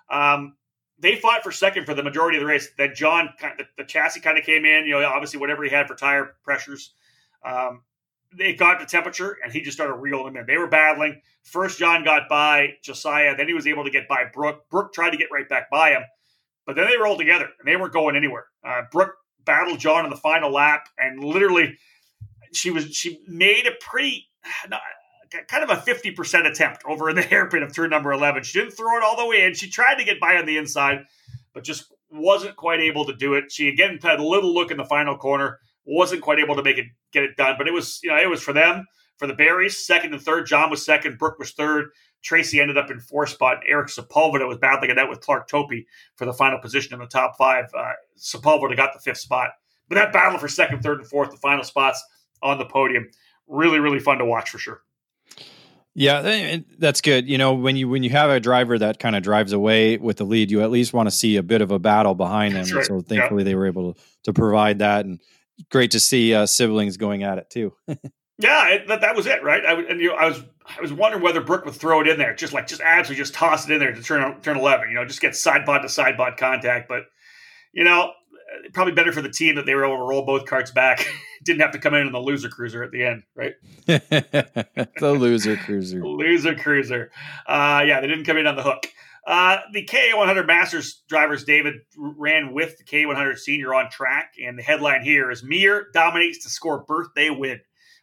Um, 0.08 0.56
they 0.98 1.16
fought 1.16 1.42
for 1.42 1.52
second 1.52 1.84
for 1.84 1.92
the 1.92 2.02
majority 2.02 2.38
of 2.38 2.42
the 2.42 2.46
race. 2.46 2.70
Then 2.78 2.94
John, 2.94 3.28
the, 3.40 3.64
the, 3.76 3.84
chassis 3.84 4.20
kind 4.20 4.38
of 4.38 4.44
came 4.44 4.64
in. 4.64 4.86
You 4.86 5.00
know, 5.00 5.06
obviously 5.06 5.40
whatever 5.40 5.62
he 5.62 5.70
had 5.70 5.86
for 5.86 5.94
tire 5.94 6.36
pressures. 6.44 6.94
Um, 7.44 7.82
they 8.34 8.54
got 8.54 8.80
the 8.80 8.86
temperature, 8.86 9.36
and 9.44 9.52
he 9.52 9.60
just 9.60 9.76
started 9.76 9.94
reeling 9.94 10.32
them 10.32 10.36
in. 10.38 10.46
They 10.46 10.56
were 10.56 10.68
battling. 10.68 11.20
First, 11.42 11.78
John 11.78 12.04
got 12.04 12.28
by 12.28 12.74
Josiah. 12.82 13.36
Then 13.36 13.48
he 13.48 13.54
was 13.54 13.66
able 13.66 13.84
to 13.84 13.90
get 13.90 14.08
by 14.08 14.24
Brooke. 14.32 14.68
Brooke 14.70 14.94
tried 14.94 15.10
to 15.10 15.18
get 15.18 15.28
right 15.30 15.48
back 15.48 15.70
by 15.70 15.90
him. 15.90 16.02
But 16.66 16.76
then 16.76 16.86
they 16.86 16.96
rolled 16.96 17.18
together 17.18 17.48
and 17.58 17.66
they 17.66 17.76
weren't 17.76 17.92
going 17.92 18.16
anywhere. 18.16 18.46
Uh, 18.64 18.82
Brooke 18.90 19.14
battled 19.44 19.80
John 19.80 20.04
in 20.04 20.10
the 20.10 20.16
final 20.16 20.52
lap 20.52 20.88
and 20.98 21.22
literally 21.22 21.76
she 22.52 22.70
was 22.70 22.94
she 22.94 23.18
made 23.26 23.66
a 23.66 23.72
pretty 23.80 24.28
kind 25.48 25.64
of 25.64 25.70
a 25.70 25.80
50% 25.80 26.46
attempt 26.46 26.82
over 26.86 27.08
in 27.08 27.16
the 27.16 27.22
hairpin 27.30 27.62
of 27.62 27.74
turn 27.74 27.90
number 27.90 28.12
11. 28.12 28.42
She 28.42 28.58
didn't 28.58 28.74
throw 28.74 28.96
it 28.96 29.02
all 29.02 29.16
the 29.16 29.26
way 29.26 29.44
in. 29.44 29.54
She 29.54 29.70
tried 29.70 29.96
to 29.96 30.04
get 30.04 30.20
by 30.20 30.36
on 30.36 30.46
the 30.46 30.58
inside, 30.58 31.04
but 31.54 31.64
just 31.64 31.92
wasn't 32.10 32.56
quite 32.56 32.80
able 32.80 33.04
to 33.06 33.14
do 33.14 33.34
it. 33.34 33.50
She 33.50 33.68
again 33.68 33.98
had 34.02 34.20
a 34.20 34.26
little 34.26 34.52
look 34.52 34.70
in 34.70 34.76
the 34.76 34.84
final 34.84 35.16
corner, 35.16 35.58
wasn't 35.84 36.22
quite 36.22 36.38
able 36.38 36.56
to 36.56 36.62
make 36.62 36.78
it 36.78 36.86
get 37.12 37.24
it 37.24 37.36
done, 37.36 37.56
but 37.58 37.66
it 37.66 37.72
was, 37.72 38.00
you 38.02 38.10
know, 38.10 38.16
it 38.16 38.28
was 38.28 38.42
for 38.42 38.52
them, 38.52 38.86
for 39.18 39.26
the 39.26 39.34
Berries, 39.34 39.84
second 39.84 40.12
and 40.12 40.22
third. 40.22 40.46
John 40.46 40.70
was 40.70 40.84
second, 40.84 41.18
Brooke 41.18 41.38
was 41.38 41.52
third. 41.52 41.90
Tracy 42.22 42.60
ended 42.60 42.78
up 42.78 42.90
in 42.90 43.00
fourth 43.00 43.30
spot. 43.30 43.62
Eric 43.68 43.88
Sepulveda 43.88 44.46
was 44.46 44.58
battling 44.58 44.90
it 44.90 44.98
out 44.98 45.10
with 45.10 45.20
Clark 45.20 45.48
Topi 45.48 45.86
for 46.16 46.24
the 46.24 46.32
final 46.32 46.58
position 46.58 46.94
in 46.94 47.00
the 47.00 47.06
top 47.06 47.36
five. 47.36 47.66
Uh, 47.76 47.92
Sepulveda 48.16 48.76
got 48.76 48.92
the 48.92 49.00
fifth 49.00 49.18
spot. 49.18 49.50
But 49.88 49.96
that 49.96 50.12
battle 50.12 50.38
for 50.38 50.48
second, 50.48 50.82
third, 50.82 51.00
and 51.00 51.06
fourth, 51.06 51.30
the 51.30 51.36
final 51.36 51.64
spots 51.64 52.02
on 52.42 52.58
the 52.58 52.64
podium, 52.64 53.10
really, 53.46 53.78
really 53.78 53.98
fun 53.98 54.18
to 54.18 54.24
watch 54.24 54.50
for 54.50 54.58
sure. 54.58 54.82
Yeah, 55.94 56.58
that's 56.78 57.02
good. 57.02 57.28
You 57.28 57.36
know, 57.36 57.52
when 57.52 57.76
you 57.76 57.86
when 57.86 58.02
you 58.02 58.08
have 58.10 58.30
a 58.30 58.40
driver 58.40 58.78
that 58.78 58.98
kind 58.98 59.14
of 59.14 59.22
drives 59.22 59.52
away 59.52 59.98
with 59.98 60.16
the 60.16 60.24
lead, 60.24 60.50
you 60.50 60.62
at 60.62 60.70
least 60.70 60.94
want 60.94 61.06
to 61.06 61.10
see 61.10 61.36
a 61.36 61.42
bit 61.42 61.60
of 61.60 61.70
a 61.70 61.78
battle 61.78 62.14
behind 62.14 62.54
them. 62.54 62.66
Right. 62.74 62.86
So 62.86 63.00
thankfully, 63.00 63.42
yeah. 63.42 63.50
they 63.50 63.54
were 63.54 63.66
able 63.66 63.92
to, 63.92 64.00
to 64.24 64.32
provide 64.32 64.78
that, 64.78 65.04
and 65.04 65.20
great 65.70 65.90
to 65.90 66.00
see 66.00 66.34
uh, 66.34 66.46
siblings 66.46 66.96
going 66.96 67.24
at 67.24 67.36
it 67.36 67.50
too. 67.50 67.74
Yeah, 68.42 68.68
it, 68.68 68.88
that, 68.88 69.00
that 69.00 69.16
was 69.16 69.26
it, 69.26 69.42
right? 69.42 69.64
I, 69.64 69.72
and, 69.74 70.00
you 70.00 70.08
know, 70.08 70.14
I 70.14 70.28
was 70.28 70.42
I 70.66 70.80
was 70.80 70.92
wondering 70.92 71.22
whether 71.22 71.40
Brooke 71.40 71.64
would 71.64 71.74
throw 71.74 72.00
it 72.00 72.08
in 72.08 72.18
there, 72.18 72.34
just 72.34 72.52
like 72.52 72.66
just 72.66 72.80
absolutely 72.80 73.22
just 73.22 73.34
toss 73.34 73.68
it 73.68 73.72
in 73.72 73.78
there 73.78 73.92
to 73.92 74.02
turn 74.02 74.40
turn 74.42 74.56
eleven. 74.56 74.88
You 74.88 74.96
know, 74.96 75.04
just 75.04 75.20
get 75.20 75.34
side 75.36 75.64
pod 75.64 75.82
to 75.82 75.88
side 75.88 76.16
pod 76.16 76.36
contact. 76.36 76.88
But 76.88 77.04
you 77.72 77.84
know, 77.84 78.12
probably 78.72 78.92
better 78.92 79.12
for 79.12 79.22
the 79.22 79.30
team 79.30 79.56
that 79.56 79.66
they 79.66 79.74
were 79.74 79.84
able 79.84 79.98
to 79.98 80.02
roll 80.02 80.24
both 80.24 80.46
carts 80.46 80.70
back. 80.70 81.06
Didn't 81.44 81.60
have 81.60 81.72
to 81.72 81.78
come 81.78 81.94
in 81.94 82.06
in 82.06 82.12
the 82.12 82.20
loser 82.20 82.48
cruiser 82.48 82.82
at 82.84 82.92
the 82.92 83.04
end, 83.04 83.24
right? 83.34 83.54
the 83.86 85.16
loser 85.18 85.56
cruiser. 85.56 86.00
loser 86.06 86.54
cruiser. 86.54 87.10
Uh, 87.46 87.82
yeah, 87.84 88.00
they 88.00 88.06
didn't 88.06 88.26
come 88.26 88.36
in 88.36 88.46
on 88.46 88.54
the 88.54 88.62
hook. 88.62 88.86
Uh, 89.26 89.58
the 89.72 89.84
K100 89.84 90.46
Masters 90.46 91.02
drivers, 91.08 91.42
David, 91.42 91.80
ran 91.96 92.52
with 92.52 92.78
the 92.78 92.84
K100 92.84 93.38
Senior 93.38 93.74
on 93.74 93.90
track, 93.90 94.34
and 94.40 94.56
the 94.56 94.62
headline 94.62 95.02
here 95.02 95.32
is 95.32 95.42
Mir 95.42 95.88
dominates 95.92 96.44
to 96.44 96.48
score 96.48 96.84
birthday 96.84 97.28
win 97.30 97.60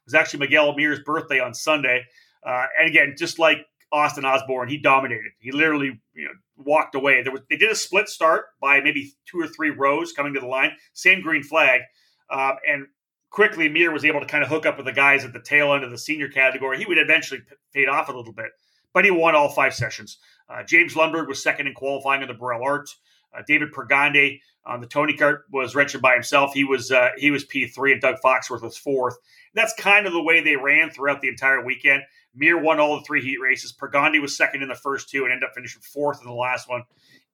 was 0.10 0.20
actually 0.20 0.40
Miguel 0.40 0.76
Mir's 0.76 1.00
birthday 1.02 1.40
on 1.40 1.54
Sunday. 1.54 2.06
Uh, 2.46 2.66
and 2.80 2.90
again, 2.90 3.16
just 3.18 3.40
like 3.40 3.66
Austin 3.92 4.26
Osborne, 4.26 4.70
he 4.70 4.78
dominated. 4.78 5.32
He 5.40 5.52
literally 5.52 6.00
you 6.14 6.26
know, 6.26 6.32
walked 6.58 6.96
away. 6.96 7.22
There 7.22 7.32
was 7.32 7.42
they 7.50 7.58
did 7.58 7.72
a 7.72 7.76
split 7.76 8.10
start 8.10 8.46
by 8.62 8.82
maybe 8.82 9.14
two 9.30 9.40
or 9.40 9.48
three 9.48 9.70
rows 9.70 10.14
coming 10.14 10.34
to 10.34 10.40
the 10.40 10.48
line, 10.48 10.72
same 10.94 11.22
green 11.22 11.44
flag, 11.44 11.82
uh, 12.30 12.54
and 12.68 12.88
quickly 13.30 13.70
Mir 13.70 13.92
was 13.92 14.06
able 14.06 14.20
to 14.20 14.26
kind 14.26 14.44
of 14.44 14.50
hook 14.50 14.66
up 14.66 14.78
with 14.78 14.86
the 14.86 14.92
guys 14.94 15.26
at 15.26 15.34
the 15.34 15.42
tail 15.42 15.74
end 15.74 15.84
of 15.84 15.92
the 15.92 15.98
senior 15.98 16.30
category. 16.30 16.78
He 16.78 16.86
would 16.86 16.98
eventually 16.98 17.42
fade 17.74 17.90
off 17.90 18.10
a 18.10 18.14
little 18.14 18.34
bit, 18.34 18.52
but 18.94 19.06
he 19.06 19.12
won 19.12 19.36
all 19.36 19.50
five 19.50 19.74
sessions. 19.74 20.18
Uh, 20.50 20.64
James 20.64 20.96
Lundberg 20.96 21.28
was 21.28 21.44
second 21.44 21.68
in 21.68 21.74
qualifying 21.74 22.22
in 22.22 22.28
the 22.28 22.34
Birel 22.34 22.64
Art. 22.64 22.90
Uh, 23.36 23.42
David 23.48 23.72
Pergande 23.72 24.42
on 24.66 24.82
the 24.82 24.88
Tony 24.88 25.14
Kart 25.16 25.40
was 25.52 25.76
wrenching 25.76 26.02
by 26.02 26.14
himself. 26.14 26.54
He 26.54 26.64
was 26.64 26.92
uh, 26.92 27.10
he 27.18 27.32
was 27.32 27.44
P 27.44 27.68
three, 27.68 27.92
and 27.92 28.02
Doug 28.02 28.18
Foxworth 28.24 28.62
was 28.62 28.78
fourth. 28.78 29.18
That's 29.54 29.74
kind 29.76 30.06
of 30.06 30.14
the 30.14 30.24
way 30.24 30.42
they 30.42 30.56
ran 30.56 30.90
throughout 30.90 31.22
the 31.22 31.28
entire 31.28 31.64
weekend. 31.64 32.04
Mir 32.36 32.58
won 32.62 32.80
all 32.80 32.98
the 32.98 33.06
three 33.06 33.22
heat 33.22 33.40
races. 33.42 33.74
Pergande 33.74 34.22
was 34.22 34.38
second 34.38 34.62
in 34.62 34.70
the 34.70 34.76
first 34.76 35.10
two 35.10 35.24
and 35.24 35.32
ended 35.32 35.48
up 35.48 35.56
finishing 35.56 35.82
fourth 35.82 36.22
in 36.22 36.28
the 36.28 36.34
last 36.34 36.70
one. 36.70 36.84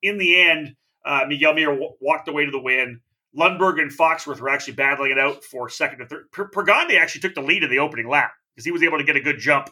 In 0.02 0.18
the 0.18 0.40
end, 0.40 0.74
uh, 1.04 1.24
Miguel 1.28 1.54
Mir 1.54 1.66
w- 1.66 1.92
walked 2.00 2.28
away 2.28 2.44
to 2.44 2.50
the 2.50 2.60
win. 2.60 3.00
Lundberg 3.36 3.80
and 3.80 3.90
Foxworth 3.90 4.40
were 4.40 4.48
actually 4.48 4.74
battling 4.74 5.12
it 5.12 5.18
out 5.18 5.44
for 5.44 5.68
second 5.68 6.00
and 6.00 6.08
third. 6.08 6.32
Per- 6.32 6.48
Pergande 6.48 6.98
actually 6.98 7.20
took 7.20 7.34
the 7.34 7.42
lead 7.42 7.62
in 7.62 7.70
the 7.70 7.78
opening 7.78 8.08
lap 8.08 8.32
because 8.54 8.64
he 8.64 8.72
was 8.72 8.82
able 8.82 8.98
to 8.98 9.04
get 9.04 9.16
a 9.16 9.20
good 9.20 9.38
jump 9.38 9.68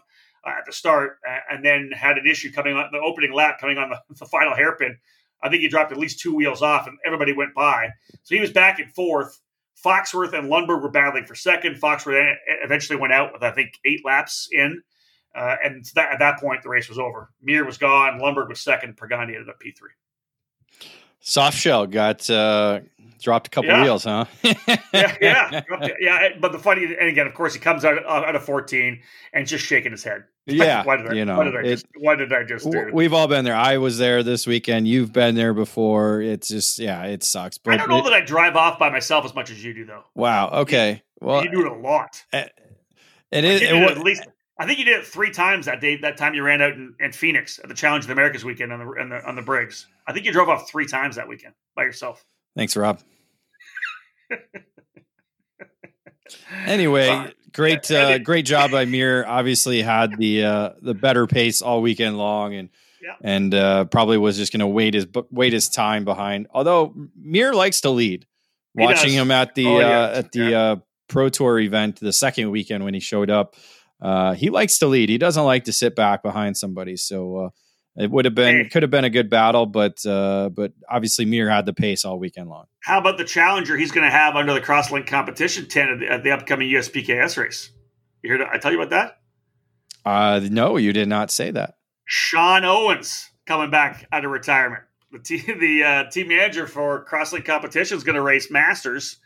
uh, 0.46 0.50
at 0.50 0.66
the 0.66 0.72
start 0.72 1.18
uh, 1.26 1.38
and 1.50 1.64
then 1.64 1.90
had 1.92 2.18
an 2.18 2.26
issue 2.26 2.52
coming 2.52 2.76
on 2.76 2.90
the 2.92 2.98
opening 2.98 3.32
lap, 3.32 3.58
coming 3.58 3.78
on 3.78 3.90
the, 3.90 3.98
the 4.18 4.26
final 4.26 4.54
hairpin. 4.54 4.98
I 5.42 5.48
think 5.48 5.62
he 5.62 5.68
dropped 5.68 5.92
at 5.92 5.98
least 5.98 6.20
two 6.20 6.34
wheels 6.34 6.62
off 6.62 6.86
and 6.86 6.98
everybody 7.04 7.32
went 7.32 7.54
by. 7.54 7.88
So 8.22 8.34
he 8.34 8.40
was 8.40 8.52
back 8.52 8.78
and 8.78 8.92
forth. 8.94 9.40
Foxworth 9.84 10.32
and 10.32 10.50
Lundberg 10.50 10.82
were 10.82 10.90
battling 10.90 11.26
for 11.26 11.34
second. 11.34 11.76
Foxworth 11.76 12.36
eventually 12.62 12.98
went 12.98 13.12
out 13.12 13.32
with, 13.32 13.42
I 13.42 13.50
think, 13.50 13.78
eight 13.84 14.04
laps 14.04 14.48
in. 14.50 14.82
Uh, 15.34 15.56
and 15.62 15.84
that, 15.94 16.12
at 16.12 16.18
that 16.20 16.38
point, 16.38 16.62
the 16.62 16.68
race 16.68 16.88
was 16.88 16.98
over. 16.98 17.30
Mir 17.42 17.64
was 17.64 17.76
gone. 17.76 18.20
Lundberg 18.20 18.48
was 18.48 18.60
second. 18.60 18.96
Pergande 18.96 19.34
ended 19.34 19.48
up 19.48 19.60
P3. 19.60 20.88
Soft 21.20 21.58
shell 21.58 21.86
got 21.86 22.28
uh, 22.30 22.80
dropped 23.24 23.46
a 23.48 23.50
couple 23.50 23.70
yeah. 23.70 23.82
wheels, 23.82 24.04
huh? 24.04 24.26
yeah, 24.42 24.52
yeah, 25.20 25.62
yeah. 25.98 26.28
But 26.38 26.52
the 26.52 26.58
funny, 26.58 26.84
and 26.84 27.08
again, 27.08 27.26
of 27.26 27.34
course, 27.34 27.54
he 27.54 27.58
comes 27.58 27.84
out 27.84 28.04
out 28.06 28.36
of 28.36 28.44
14 28.44 29.00
and 29.32 29.46
just 29.46 29.64
shaking 29.64 29.90
his 29.90 30.04
head. 30.04 30.24
Yeah, 30.46 30.84
why 30.84 30.98
did 30.98 31.10
I, 31.10 31.14
you 31.14 31.24
know, 31.24 31.38
what 31.38 31.44
did 31.44 31.56
I, 31.56 31.62
just, 31.62 31.86
what 31.96 32.16
did 32.16 32.30
I 32.30 32.44
just 32.44 32.70
do? 32.70 32.90
We've 32.92 33.14
all 33.14 33.26
been 33.26 33.46
there. 33.46 33.56
I 33.56 33.78
was 33.78 33.96
there 33.96 34.22
this 34.22 34.46
weekend. 34.46 34.86
You've 34.86 35.10
been 35.10 35.36
there 35.36 35.54
before. 35.54 36.20
It's 36.20 36.48
just, 36.48 36.78
yeah, 36.78 37.02
it 37.04 37.24
sucks. 37.24 37.56
But 37.56 37.72
I 37.72 37.76
don't 37.78 37.88
know 37.88 38.00
it, 38.00 38.04
that 38.04 38.12
I 38.12 38.20
drive 38.20 38.54
off 38.54 38.78
by 38.78 38.90
myself 38.90 39.24
as 39.24 39.34
much 39.34 39.50
as 39.50 39.64
you 39.64 39.72
do, 39.72 39.86
though. 39.86 40.04
Wow. 40.14 40.50
Okay. 40.50 41.02
Well, 41.22 41.42
you 41.42 41.50
do 41.50 41.64
it 41.64 41.72
a 41.72 41.74
lot. 41.74 42.22
Eh, 42.34 42.46
it 43.30 43.44
is. 43.46 43.62
It, 43.62 43.72
at 43.72 43.98
least 44.00 44.26
I 44.58 44.66
think 44.66 44.78
you 44.78 44.84
did 44.84 44.98
it 44.98 45.06
three 45.06 45.30
times 45.30 45.64
that 45.64 45.80
day. 45.80 45.96
That 45.96 46.18
time 46.18 46.34
you 46.34 46.42
ran 46.42 46.60
out 46.60 46.74
in, 46.74 46.94
in 47.00 47.12
Phoenix 47.12 47.58
at 47.58 47.68
the 47.68 47.74
Challenge 47.74 48.04
of 48.04 48.08
the 48.08 48.12
Americas 48.12 48.44
weekend 48.44 48.70
on 48.70 48.80
the, 48.80 49.00
on 49.00 49.08
the 49.08 49.26
on 49.26 49.36
the 49.36 49.42
Briggs. 49.42 49.86
I 50.06 50.12
think 50.12 50.26
you 50.26 50.32
drove 50.32 50.50
off 50.50 50.70
three 50.70 50.86
times 50.86 51.16
that 51.16 51.26
weekend 51.26 51.54
by 51.74 51.84
yourself. 51.84 52.22
Thanks, 52.54 52.76
Rob. 52.76 53.00
Anyway, 56.66 57.32
great 57.52 57.90
uh, 57.90 58.18
great 58.18 58.44
job 58.44 58.70
by 58.70 58.84
Mir. 58.84 59.24
Obviously 59.26 59.82
had 59.82 60.16
the 60.18 60.44
uh, 60.44 60.70
the 60.80 60.94
better 60.94 61.26
pace 61.26 61.62
all 61.62 61.82
weekend 61.82 62.18
long, 62.18 62.54
and 62.54 62.68
yeah. 63.02 63.14
and 63.22 63.54
uh, 63.54 63.84
probably 63.86 64.18
was 64.18 64.36
just 64.36 64.52
going 64.52 64.60
to 64.60 64.66
wait 64.66 64.94
his 64.94 65.06
wait 65.30 65.52
his 65.52 65.68
time 65.68 66.04
behind. 66.04 66.48
Although 66.52 66.94
Mir 67.16 67.54
likes 67.54 67.80
to 67.82 67.90
lead. 67.90 68.26
Watching 68.76 69.12
him 69.12 69.30
at 69.30 69.54
the 69.54 69.66
oh, 69.66 69.78
yeah. 69.78 70.00
Uh, 70.00 70.18
at 70.18 70.32
the 70.32 70.50
yeah. 70.50 70.60
Uh, 70.60 70.76
Pro 71.06 71.28
Tour 71.28 71.60
event 71.60 72.00
the 72.00 72.12
second 72.12 72.50
weekend 72.50 72.84
when 72.84 72.92
he 72.92 72.98
showed 72.98 73.30
up, 73.30 73.54
uh, 74.02 74.34
he 74.34 74.50
likes 74.50 74.78
to 74.78 74.88
lead. 74.88 75.08
He 75.08 75.18
doesn't 75.18 75.44
like 75.44 75.64
to 75.64 75.72
sit 75.72 75.94
back 75.94 76.24
behind 76.24 76.56
somebody. 76.56 76.96
So 76.96 77.52
it 77.96 78.10
would 78.10 78.24
have 78.24 78.34
been 78.34 78.64
hey. 78.64 78.68
could 78.68 78.82
have 78.82 78.90
been 78.90 79.04
a 79.04 79.10
good 79.10 79.30
battle, 79.30 79.66
but 79.66 80.04
uh, 80.04 80.50
but 80.50 80.72
obviously 80.88 81.24
Mir 81.24 81.48
had 81.48 81.66
the 81.66 81.72
pace 81.72 82.04
all 82.04 82.18
weekend 82.18 82.48
long. 82.48 82.66
How 82.80 82.98
about 82.98 83.18
the 83.18 83.24
challenger 83.24 83.76
he's 83.76 83.92
going 83.92 84.04
to 84.04 84.10
have 84.10 84.34
under 84.34 84.52
the 84.52 84.60
crosslink 84.60 85.06
competition 85.06 85.68
tent 85.68 85.90
at 85.90 85.98
the, 86.00 86.08
at 86.10 86.24
the 86.24 86.30
upcoming 86.32 86.68
USPKS 86.70 87.36
race? 87.36 87.70
You 88.22 88.30
heard? 88.30 88.42
I 88.42 88.58
tell 88.58 88.72
you 88.72 88.80
about 88.80 88.90
that? 88.90 89.18
Uh, 90.04 90.40
no, 90.50 90.76
you 90.76 90.92
did 90.92 91.08
not 91.08 91.30
say 91.30 91.50
that. 91.52 91.76
Sean 92.04 92.64
Owens 92.64 93.30
coming 93.46 93.70
back 93.70 94.06
out 94.12 94.24
of 94.24 94.30
retirement. 94.30 94.82
The, 95.12 95.18
t- 95.20 95.52
the 95.58 95.84
uh, 95.84 96.10
team 96.10 96.28
manager 96.28 96.66
for 96.66 97.06
crosslink 97.06 97.44
competition 97.44 97.96
is 97.96 98.04
going 98.04 98.16
to 98.16 98.22
race 98.22 98.50
Masters 98.50 99.18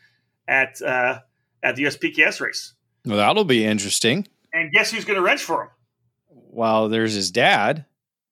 at 0.46 0.80
uh, 0.82 1.20
at 1.62 1.76
the 1.76 1.84
USPKS 1.84 2.40
race. 2.40 2.74
Well, 3.06 3.16
that'll 3.16 3.44
be 3.44 3.64
interesting. 3.64 4.26
And 4.52 4.72
guess 4.72 4.90
who's 4.90 5.04
going 5.04 5.16
to 5.16 5.22
wrench 5.22 5.42
for 5.42 5.62
him? 5.62 5.68
Well, 6.28 6.88
there's 6.88 7.14
his 7.14 7.30
dad. 7.30 7.84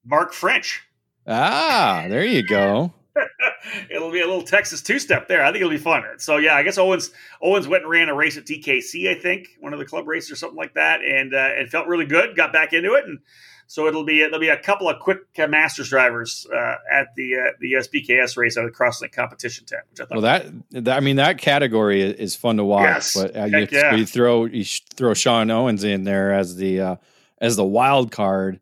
Mark 0.07 0.33
French. 0.33 0.87
Ah, 1.27 2.07
there 2.09 2.25
you 2.25 2.47
go. 2.47 2.93
it'll 3.91 4.13
be 4.13 4.21
a 4.21 4.27
little 4.27 4.43
Texas 4.43 4.83
two 4.83 4.99
step 4.99 5.29
there. 5.29 5.45
I 5.45 5.47
think 5.47 5.57
it'll 5.57 5.71
be 5.71 5.79
fun. 5.79 6.05
So 6.19 6.37
yeah, 6.37 6.55
I 6.55 6.63
guess 6.63 6.79
Owens 6.79 7.11
Owens 7.43 7.67
went 7.67 7.83
and 7.83 7.91
ran 7.91 8.09
a 8.09 8.15
race 8.15 8.37
at 8.37 8.45
DKC, 8.45 9.11
I 9.11 9.15
think, 9.19 9.49
one 9.61 9.73
of 9.73 9.79
the 9.79 9.85
club 9.85 10.07
races 10.07 10.31
or 10.31 10.37
something 10.37 10.57
like 10.57 10.75
that, 10.75 11.01
and 11.03 11.35
uh, 11.35 11.51
and 11.57 11.69
felt 11.69 11.89
really 11.89 12.07
good. 12.07 12.37
Got 12.37 12.53
back 12.53 12.73
into 12.73 12.95
it, 12.95 13.05
and 13.07 13.19
so 13.67 13.87
it'll 13.87 14.05
be 14.05 14.21
there'll 14.21 14.39
be 14.39 14.49
a 14.49 14.59
couple 14.59 14.89
of 14.89 15.01
quick 15.01 15.19
uh, 15.39 15.47
Masters 15.47 15.89
drivers 15.89 16.47
uh, 16.55 16.77
at 16.93 17.09
the 17.17 17.35
uh, 17.35 17.51
the 17.61 17.73
SBKS 17.73 18.37
race 18.37 18.57
out 18.57 18.65
of 18.65 18.73
the 18.73 18.77
Crosslink 18.77 19.13
competition 19.13 19.67
tent. 19.67 19.83
Which 19.91 20.01
I 20.01 20.05
thought 20.05 20.23
well, 20.23 20.23
that, 20.23 20.85
that, 20.85 20.97
I 20.97 21.01
mean 21.01 21.17
that 21.17 21.39
category 21.39 22.03
is 22.03 22.37
fun 22.37 22.59
to 22.59 22.65
watch. 22.65 22.85
Yes. 22.85 23.15
But 23.15 23.37
uh, 23.37 23.45
you, 23.45 23.69
yeah. 23.73 23.95
you, 23.95 24.07
throw 24.07 24.45
you 24.45 24.65
throw 24.65 25.15
Sean 25.15 25.51
Owens 25.51 25.83
in 25.83 26.05
there 26.05 26.33
as 26.33 26.57
the 26.57 26.81
uh, 26.81 26.97
as 27.39 27.57
the 27.57 27.65
wild 27.65 28.13
card. 28.13 28.61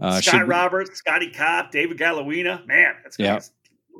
Uh, 0.00 0.20
Scott 0.20 0.46
Roberts, 0.46 0.98
Scotty 0.98 1.30
Kopp, 1.30 1.70
David 1.70 1.98
Galawina. 1.98 2.66
Man, 2.66 2.94
that's 3.02 3.16
going 3.16 3.40
to 3.40 3.50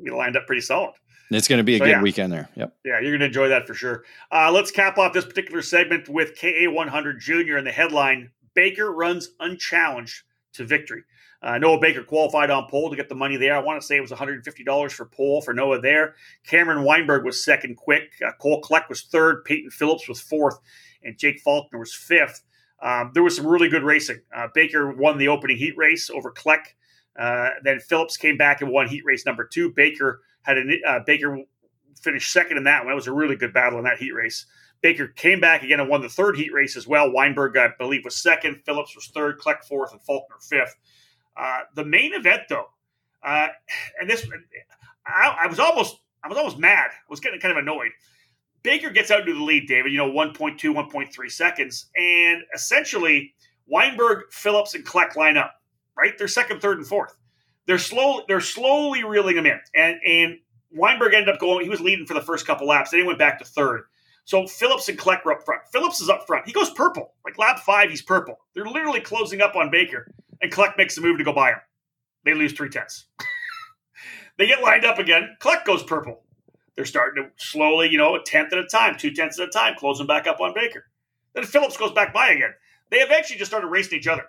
be 0.03 0.11
lined 0.11 0.35
up 0.35 0.45
pretty 0.45 0.61
solid. 0.61 0.93
It's 1.31 1.47
going 1.47 1.57
to 1.57 1.63
be 1.63 1.75
a 1.75 1.79
so, 1.79 1.85
good 1.85 1.91
yeah. 1.91 2.01
weekend 2.01 2.31
there. 2.31 2.49
Yep. 2.55 2.75
Yeah, 2.85 2.99
you're 2.99 3.11
going 3.11 3.21
to 3.21 3.25
enjoy 3.25 3.47
that 3.49 3.65
for 3.65 3.73
sure. 3.73 4.03
Uh, 4.31 4.51
let's 4.51 4.71
cap 4.71 4.97
off 4.97 5.13
this 5.13 5.25
particular 5.25 5.61
segment 5.61 6.07
with 6.07 6.37
KA100 6.37 7.19
Junior 7.19 7.57
and 7.57 7.65
the 7.65 7.71
headline 7.71 8.29
Baker 8.53 8.91
runs 8.91 9.29
unchallenged 9.39 10.23
to 10.53 10.65
victory. 10.65 11.03
Uh, 11.41 11.57
Noah 11.57 11.79
Baker 11.79 12.03
qualified 12.03 12.49
on 12.49 12.67
pole 12.69 12.89
to 12.89 12.95
get 12.95 13.09
the 13.09 13.15
money 13.15 13.37
there. 13.37 13.55
I 13.55 13.59
want 13.59 13.79
to 13.79 13.85
say 13.85 13.97
it 13.97 14.01
was 14.01 14.11
$150 14.11 14.91
for 14.91 15.05
pole 15.05 15.41
for 15.41 15.53
Noah 15.53 15.79
there. 15.79 16.15
Cameron 16.45 16.83
Weinberg 16.83 17.23
was 17.23 17.43
second 17.43 17.75
quick. 17.75 18.13
Uh, 18.25 18.31
Cole 18.39 18.61
Kleck 18.61 18.89
was 18.89 19.03
third. 19.03 19.45
Peyton 19.45 19.69
Phillips 19.69 20.07
was 20.07 20.19
fourth. 20.19 20.57
And 21.03 21.17
Jake 21.17 21.39
Faulkner 21.41 21.77
was 21.77 21.93
fifth. 21.93 22.41
Um, 22.85 23.09
there 23.15 23.23
was 23.23 23.35
some 23.35 23.47
really 23.47 23.67
good 23.67 23.83
racing. 23.83 24.21
Uh, 24.33 24.47
Baker 24.53 24.91
won 24.91 25.17
the 25.17 25.27
opening 25.27 25.57
heat 25.57 25.75
race 25.75 26.11
over 26.11 26.31
Kleck. 26.31 26.65
Uh, 27.17 27.49
then 27.63 27.79
Phillips 27.79 28.15
came 28.15 28.37
back 28.37 28.61
and 28.61 28.71
won 28.71 28.87
heat 28.87 29.03
race 29.03 29.25
number 29.25 29.43
two. 29.43 29.71
Baker 29.71 30.21
had 30.43 30.57
a 30.59 30.63
uh, 30.87 30.99
Baker 31.03 31.39
finished 31.99 32.31
second 32.31 32.57
in 32.57 32.63
that 32.65 32.83
one. 32.83 32.91
It 32.91 32.95
was 32.95 33.07
a 33.07 33.11
really 33.13 33.35
good 33.35 33.53
battle 33.53 33.79
in 33.79 33.85
that 33.85 33.97
heat 33.97 34.11
race. 34.11 34.45
Baker 34.81 35.07
came 35.07 35.39
back 35.39 35.63
again 35.63 35.79
and 35.79 35.89
won 35.89 36.01
the 36.01 36.09
third 36.09 36.37
heat 36.37 36.53
race 36.53 36.77
as 36.77 36.87
well. 36.87 37.11
Weinberg, 37.11 37.57
I 37.57 37.69
believe, 37.79 38.05
was 38.05 38.15
second. 38.15 38.61
Phillips 38.65 38.95
was 38.95 39.07
third. 39.07 39.39
Kleck 39.39 39.63
fourth, 39.63 39.91
and 39.91 40.01
Faulkner 40.03 40.37
fifth. 40.47 40.75
Uh, 41.35 41.61
the 41.73 41.83
main 41.83 42.13
event, 42.13 42.43
though, 42.49 42.67
uh, 43.23 43.47
and 43.99 44.07
this, 44.07 44.27
I, 45.07 45.37
I, 45.43 45.47
was 45.47 45.59
almost, 45.59 45.97
I 46.23 46.27
was 46.27 46.37
almost 46.37 46.59
mad. 46.59 46.91
I 46.91 47.09
was 47.09 47.19
getting 47.19 47.39
kind 47.39 47.51
of 47.51 47.57
annoyed. 47.57 47.91
Baker 48.65 48.89
gets 48.89 49.11
out 49.11 49.21
into 49.21 49.35
the 49.35 49.43
lead, 49.43 49.67
David. 49.67 49.91
You 49.91 49.99
know, 49.99 50.11
1.2, 50.11 50.57
1.3 50.59 51.31
seconds, 51.31 51.85
and 51.95 52.41
essentially 52.53 53.33
Weinberg, 53.67 54.23
Phillips, 54.31 54.73
and 54.73 54.83
Kleck 54.83 55.15
line 55.15 55.37
up. 55.37 55.53
Right, 55.95 56.17
they're 56.17 56.27
second, 56.27 56.61
third, 56.61 56.79
and 56.79 56.87
fourth. 56.87 57.15
They're 57.67 57.77
slow. 57.77 58.23
They're 58.27 58.41
slowly 58.41 59.03
reeling 59.03 59.35
them 59.35 59.45
in, 59.45 59.59
and 59.75 59.99
and 60.05 60.39
Weinberg 60.71 61.13
ended 61.13 61.33
up 61.33 61.39
going. 61.39 61.63
He 61.63 61.69
was 61.69 61.79
leading 61.79 62.05
for 62.05 62.15
the 62.15 62.21
first 62.21 62.45
couple 62.45 62.67
laps. 62.67 62.91
Then 62.91 62.99
he 62.99 63.05
went 63.05 63.19
back 63.19 63.39
to 63.39 63.45
third. 63.45 63.83
So 64.25 64.47
Phillips 64.47 64.89
and 64.89 64.97
Kleck 64.97 65.23
were 65.23 65.33
up 65.33 65.45
front. 65.45 65.61
Phillips 65.71 66.01
is 66.01 66.09
up 66.09 66.25
front. 66.25 66.47
He 66.47 66.51
goes 66.51 66.71
purple. 66.71 67.13
Like 67.23 67.37
lap 67.37 67.59
five, 67.59 67.91
he's 67.91 68.01
purple. 68.01 68.39
They're 68.55 68.65
literally 68.65 68.99
closing 68.99 69.41
up 69.41 69.55
on 69.55 69.69
Baker, 69.69 70.11
and 70.41 70.51
Kleck 70.51 70.75
makes 70.75 70.95
the 70.95 71.01
move 71.01 71.19
to 71.19 71.23
go 71.23 71.33
by 71.33 71.51
him. 71.51 71.59
They 72.25 72.33
lose 72.33 72.51
three 72.51 72.69
tenths. 72.69 73.05
they 74.37 74.47
get 74.47 74.63
lined 74.63 74.85
up 74.85 74.97
again. 74.99 75.37
Kleck 75.39 75.65
goes 75.65 75.83
purple. 75.83 76.24
They're 76.75 76.85
starting 76.85 77.23
to 77.23 77.29
slowly, 77.37 77.89
you 77.89 77.97
know, 77.97 78.15
a 78.15 78.23
tenth 78.23 78.51
at 78.51 78.59
a 78.59 78.65
time, 78.65 78.97
two 78.97 79.11
tenths 79.11 79.39
at 79.39 79.47
a 79.47 79.51
time, 79.51 79.75
closing 79.77 80.07
back 80.07 80.27
up 80.27 80.41
on 80.41 80.53
Baker. 80.53 80.85
Then 81.33 81.45
Phillips 81.45 81.77
goes 81.77 81.91
back 81.91 82.13
by 82.13 82.29
again. 82.29 82.53
They 82.91 82.97
eventually 82.97 83.39
just 83.39 83.51
started 83.51 83.67
racing 83.67 83.99
each 83.99 84.07
other. 84.07 84.25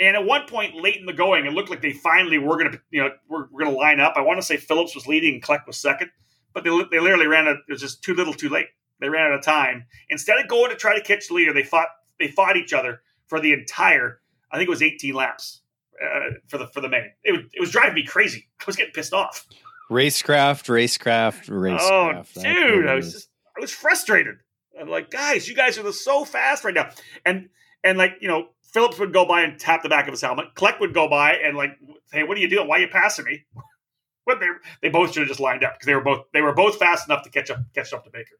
And 0.00 0.16
at 0.16 0.24
one 0.24 0.46
point 0.48 0.74
late 0.74 0.96
in 0.96 1.06
the 1.06 1.12
going, 1.12 1.46
it 1.46 1.52
looked 1.52 1.70
like 1.70 1.80
they 1.80 1.92
finally 1.92 2.38
were 2.38 2.58
going 2.58 2.72
to, 2.72 2.80
you 2.90 3.02
know, 3.02 3.10
we're, 3.28 3.46
we're 3.50 3.62
going 3.62 3.74
to 3.74 3.78
line 3.78 4.00
up. 4.00 4.14
I 4.16 4.22
want 4.22 4.40
to 4.40 4.46
say 4.46 4.56
Phillips 4.56 4.94
was 4.94 5.06
leading 5.06 5.34
and 5.34 5.42
Kleck 5.42 5.66
was 5.66 5.76
second, 5.76 6.10
but 6.52 6.64
they, 6.64 6.70
they 6.90 6.98
literally 6.98 7.28
ran 7.28 7.46
it. 7.46 7.58
It 7.68 7.72
was 7.72 7.80
just 7.80 8.02
too 8.02 8.14
little, 8.14 8.34
too 8.34 8.48
late. 8.48 8.66
They 9.00 9.08
ran 9.08 9.26
out 9.30 9.38
of 9.38 9.44
time. 9.44 9.86
Instead 10.08 10.38
of 10.38 10.48
going 10.48 10.70
to 10.70 10.76
try 10.76 10.96
to 10.96 11.02
catch 11.02 11.28
the 11.28 11.34
leader, 11.34 11.52
they 11.52 11.62
fought. 11.62 11.88
They 12.18 12.28
fought 12.28 12.56
each 12.56 12.72
other 12.72 13.02
for 13.26 13.40
the 13.40 13.52
entire. 13.52 14.20
I 14.50 14.56
think 14.56 14.68
it 14.68 14.70
was 14.70 14.82
18 14.82 15.14
laps 15.14 15.62
uh, 16.02 16.34
for 16.48 16.58
the 16.58 16.68
for 16.68 16.80
the 16.80 16.88
main. 16.88 17.10
It 17.22 17.46
it 17.52 17.60
was 17.60 17.70
driving 17.70 17.94
me 17.94 18.04
crazy. 18.04 18.48
I 18.60 18.64
was 18.66 18.76
getting 18.76 18.92
pissed 18.92 19.12
off. 19.12 19.46
Racecraft, 19.90 20.66
racecraft, 20.68 21.48
racecraft. 21.48 22.38
Oh, 22.38 22.42
dude, 22.42 22.86
I 22.86 22.94
was 22.94 23.12
just 23.12 23.28
I 23.56 23.60
was 23.60 23.70
frustrated. 23.70 24.36
I'm 24.80 24.88
like, 24.88 25.10
guys, 25.10 25.48
you 25.48 25.54
guys 25.54 25.78
are 25.78 25.92
so 25.92 26.24
fast 26.24 26.64
right 26.64 26.74
now. 26.74 26.90
And 27.24 27.48
and 27.82 27.98
like 27.98 28.14
you 28.20 28.28
know, 28.28 28.48
Phillips 28.72 28.98
would 28.98 29.12
go 29.12 29.26
by 29.26 29.42
and 29.42 29.58
tap 29.58 29.82
the 29.82 29.88
back 29.88 30.06
of 30.06 30.12
his 30.12 30.20
helmet. 30.20 30.54
Kleck 30.54 30.80
would 30.80 30.94
go 30.94 31.08
by 31.08 31.34
and 31.34 31.56
like, 31.56 31.78
hey, 32.12 32.24
what 32.24 32.36
are 32.36 32.40
you 32.40 32.48
doing? 32.48 32.66
Why 32.66 32.78
are 32.78 32.80
you 32.80 32.88
passing 32.88 33.24
me? 33.24 33.44
but 34.26 34.40
they 34.40 34.46
they 34.82 34.88
both 34.88 35.12
should 35.12 35.20
have 35.20 35.28
just 35.28 35.40
lined 35.40 35.64
up 35.64 35.74
because 35.74 35.86
they 35.86 35.94
were 35.94 36.00
both 36.00 36.24
they 36.32 36.40
were 36.40 36.54
both 36.54 36.76
fast 36.78 37.08
enough 37.08 37.22
to 37.24 37.30
catch 37.30 37.50
up 37.50 37.60
catch 37.74 37.92
up 37.92 38.04
to 38.04 38.10
Baker. 38.10 38.36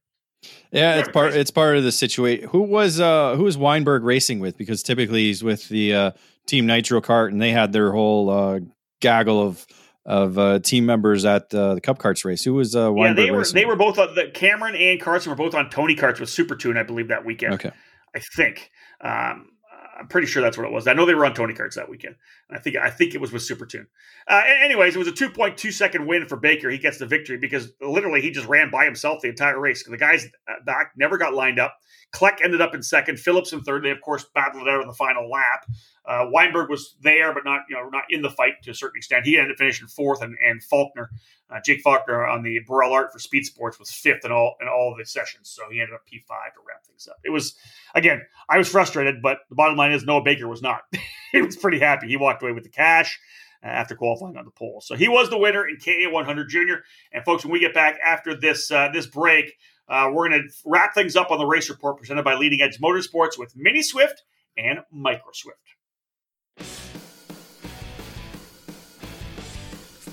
Yeah, 0.71 0.97
it's 0.97 1.09
part 1.09 1.35
it's 1.35 1.51
part 1.51 1.77
of 1.77 1.85
the 1.85 1.93
situation. 1.93 2.49
Who 2.49 2.63
was 2.63 3.01
uh 3.01 3.37
who 3.37 3.45
was 3.45 3.57
Weinberg 3.57 4.03
racing 4.03 4.41
with? 4.41 4.57
Because 4.57 4.83
typically 4.83 5.25
he's 5.25 5.43
with 5.43 5.69
the 5.69 5.95
uh, 5.95 6.11
Team 6.47 6.67
Nitro 6.67 7.01
Kart, 7.01 7.29
and 7.29 7.41
they 7.41 7.51
had 7.51 7.73
their 7.73 7.93
whole 7.93 8.29
uh, 8.29 8.61
gaggle 9.01 9.41
of 9.41 9.67
of 10.07 10.39
uh, 10.39 10.59
team 10.59 10.87
members 10.87 11.25
at 11.25 11.53
uh, 11.55 11.75
the 11.75 11.81
Cup 11.81 11.99
Carts 11.99 12.25
race. 12.25 12.45
Who 12.45 12.55
was 12.55 12.77
uh, 12.77 12.93
Weinberg 12.93 13.19
yeah, 13.19 13.25
they 13.25 13.31
were 13.31 13.39
racing 13.39 13.55
they 13.55 13.65
were 13.65 13.77
both 13.77 13.99
on 13.99 14.15
the 14.15 14.31
Cameron 14.33 14.77
and 14.77 15.01
Carson 15.01 15.31
were 15.31 15.37
both 15.37 15.55
on 15.55 15.71
Tony 15.71 15.97
Karts 15.97 16.21
with 16.21 16.29
Super 16.29 16.57
Tune, 16.57 16.77
I 16.77 16.83
believe 16.83 17.09
that 17.09 17.25
weekend. 17.25 17.55
Okay, 17.55 17.71
I 18.15 18.21
think. 18.37 18.71
Um, 19.01 19.51
I'm 19.97 20.09
pretty 20.09 20.27
sure 20.27 20.43
that's 20.43 20.59
what 20.59 20.67
it 20.67 20.73
was. 20.73 20.89
I 20.89 20.93
know 20.93 21.07
they 21.07 21.15
were 21.15 21.25
on 21.25 21.35
Tony 21.35 21.55
Karts 21.55 21.75
that 21.75 21.89
weekend. 21.89 22.17
I 22.51 22.59
think 22.59 22.77
I 22.77 22.91
think 22.91 23.15
it 23.15 23.21
was 23.21 23.33
with 23.33 23.43
Super 23.43 23.65
Tune. 23.65 23.87
Uh, 24.27 24.43
anyways, 24.63 24.97
it 24.97 24.99
was 24.99 25.09
a 25.09 25.13
2.2 25.13 25.73
second 25.73 26.07
win 26.07 26.27
for 26.27 26.37
Baker. 26.37 26.69
He 26.69 26.79
gets 26.79 26.99
the 26.99 27.07
victory 27.07 27.39
because 27.39 27.73
literally 27.81 28.21
he 28.21 28.31
just 28.31 28.49
ran 28.49 28.71
by 28.71 28.85
himself 28.85 29.23
the 29.23 29.29
entire 29.29 29.59
race. 29.59 29.85
The 29.85 29.97
guys 29.97 30.27
back 30.65 30.93
never 30.97 31.17
got 31.17 31.35
lined 31.35 31.61
up. 31.61 31.77
Kleck 32.15 32.39
ended 32.43 32.61
up 32.61 32.75
in 32.75 32.83
second. 32.83 33.19
Phillips 33.19 33.53
in 33.53 33.63
third. 33.63 33.85
They 33.85 33.91
of 33.91 34.01
course 34.01 34.25
battled 34.35 34.67
it 34.67 34.71
out 34.71 34.81
in 34.81 34.89
the 34.89 34.95
final 34.95 35.29
lap. 35.29 35.67
Uh, 36.07 36.27
Weinberg 36.31 36.71
was 36.71 36.97
there, 37.03 37.33
but 37.35 37.45
not 37.45 37.63
you 37.69 37.77
know 37.77 37.89
not 37.89 38.05
in 38.09 38.23
the 38.23 38.31
fight 38.31 38.63
to 38.63 38.71
a 38.71 38.75
certain 38.75 38.99
extent. 38.99 39.27
He 39.27 39.37
ended 39.37 39.53
up 39.53 39.59
finishing 39.59 39.89
fourth, 39.89 40.23
and, 40.23 40.37
and 40.47 40.63
Faulkner, 40.63 41.11
uh, 41.51 41.61
Jake 41.65 41.81
Faulkner 41.83 42.27
on 42.27 42.43
the 42.43 42.61
Birel 42.69 42.93
Art 42.93 43.13
for 43.13 43.19
Speed 43.19 43.45
Sports 43.45 43.79
was 43.79 43.91
fifth 43.91 44.25
in 44.25 44.31
all 44.31 44.57
in 44.61 44.69
all 44.69 44.93
of 44.93 44.99
the 44.99 45.05
sessions. 45.07 45.51
So 45.51 45.63
he 45.71 45.81
ended 45.81 45.95
up 45.95 46.07
P 46.07 46.23
five 46.29 46.55
to 46.55 46.61
wrap 46.67 46.85
things 46.87 47.09
up. 47.09 47.17
It 47.25 47.31
was 47.31 47.57
again, 47.95 48.23
I 48.49 48.59
was 48.59 48.69
frustrated, 48.69 49.23
but 49.23 49.39
the 49.49 49.55
bottom 49.55 49.77
line 49.77 49.93
is 49.93 50.05
Noah 50.05 50.23
Baker 50.23 50.47
was 50.47 50.63
not. 50.63 50.83
he 51.33 51.43
was 51.43 51.57
pretty 51.57 51.81
happy. 51.81 52.09
He 52.09 52.17
walked 52.17 52.43
away 52.43 52.53
with 52.53 52.65
the 52.65 52.71
cash 52.71 53.19
uh, 53.65 53.69
after 53.69 53.95
qualifying 53.95 54.37
on 54.37 54.45
the 54.45 54.51
pole. 54.51 54.83
So 54.85 54.95
he 54.95 55.09
was 55.09 55.31
the 55.31 55.39
winner 55.39 55.67
in 55.67 55.79
KA 55.79 56.11
100 56.11 56.49
Junior. 56.49 56.85
And 57.13 57.25
folks, 57.25 57.45
when 57.45 57.53
we 57.53 57.61
get 57.61 57.75
back 57.75 57.99
after 58.05 58.39
this 58.39 58.71
uh, 58.71 58.91
this 58.93 59.07
break, 59.07 59.57
uh, 59.89 60.11
we're 60.13 60.29
going 60.29 60.43
to 60.43 60.49
wrap 60.65 60.95
things 60.95 61.17
up 61.17 61.31
on 61.31 61.39
the 61.39 61.47
race 61.47 61.69
report 61.69 61.99
presented 61.99 62.25
by 62.25 62.35
Leading 62.35 62.61
Edge 62.63 62.79
Motorsports 62.81 63.39
with 63.39 63.55
Mini 63.57 63.83
Swift 63.83 64.23
and 64.57 64.81
Micro 64.91 65.31
Swift. 65.33 65.59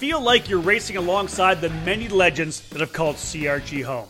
Feel 0.01 0.19
like 0.19 0.49
you're 0.49 0.59
racing 0.59 0.97
alongside 0.97 1.61
the 1.61 1.69
many 1.85 2.07
legends 2.07 2.67
that 2.69 2.79
have 2.79 2.91
called 2.91 3.17
CRG 3.17 3.83
home. 3.83 4.07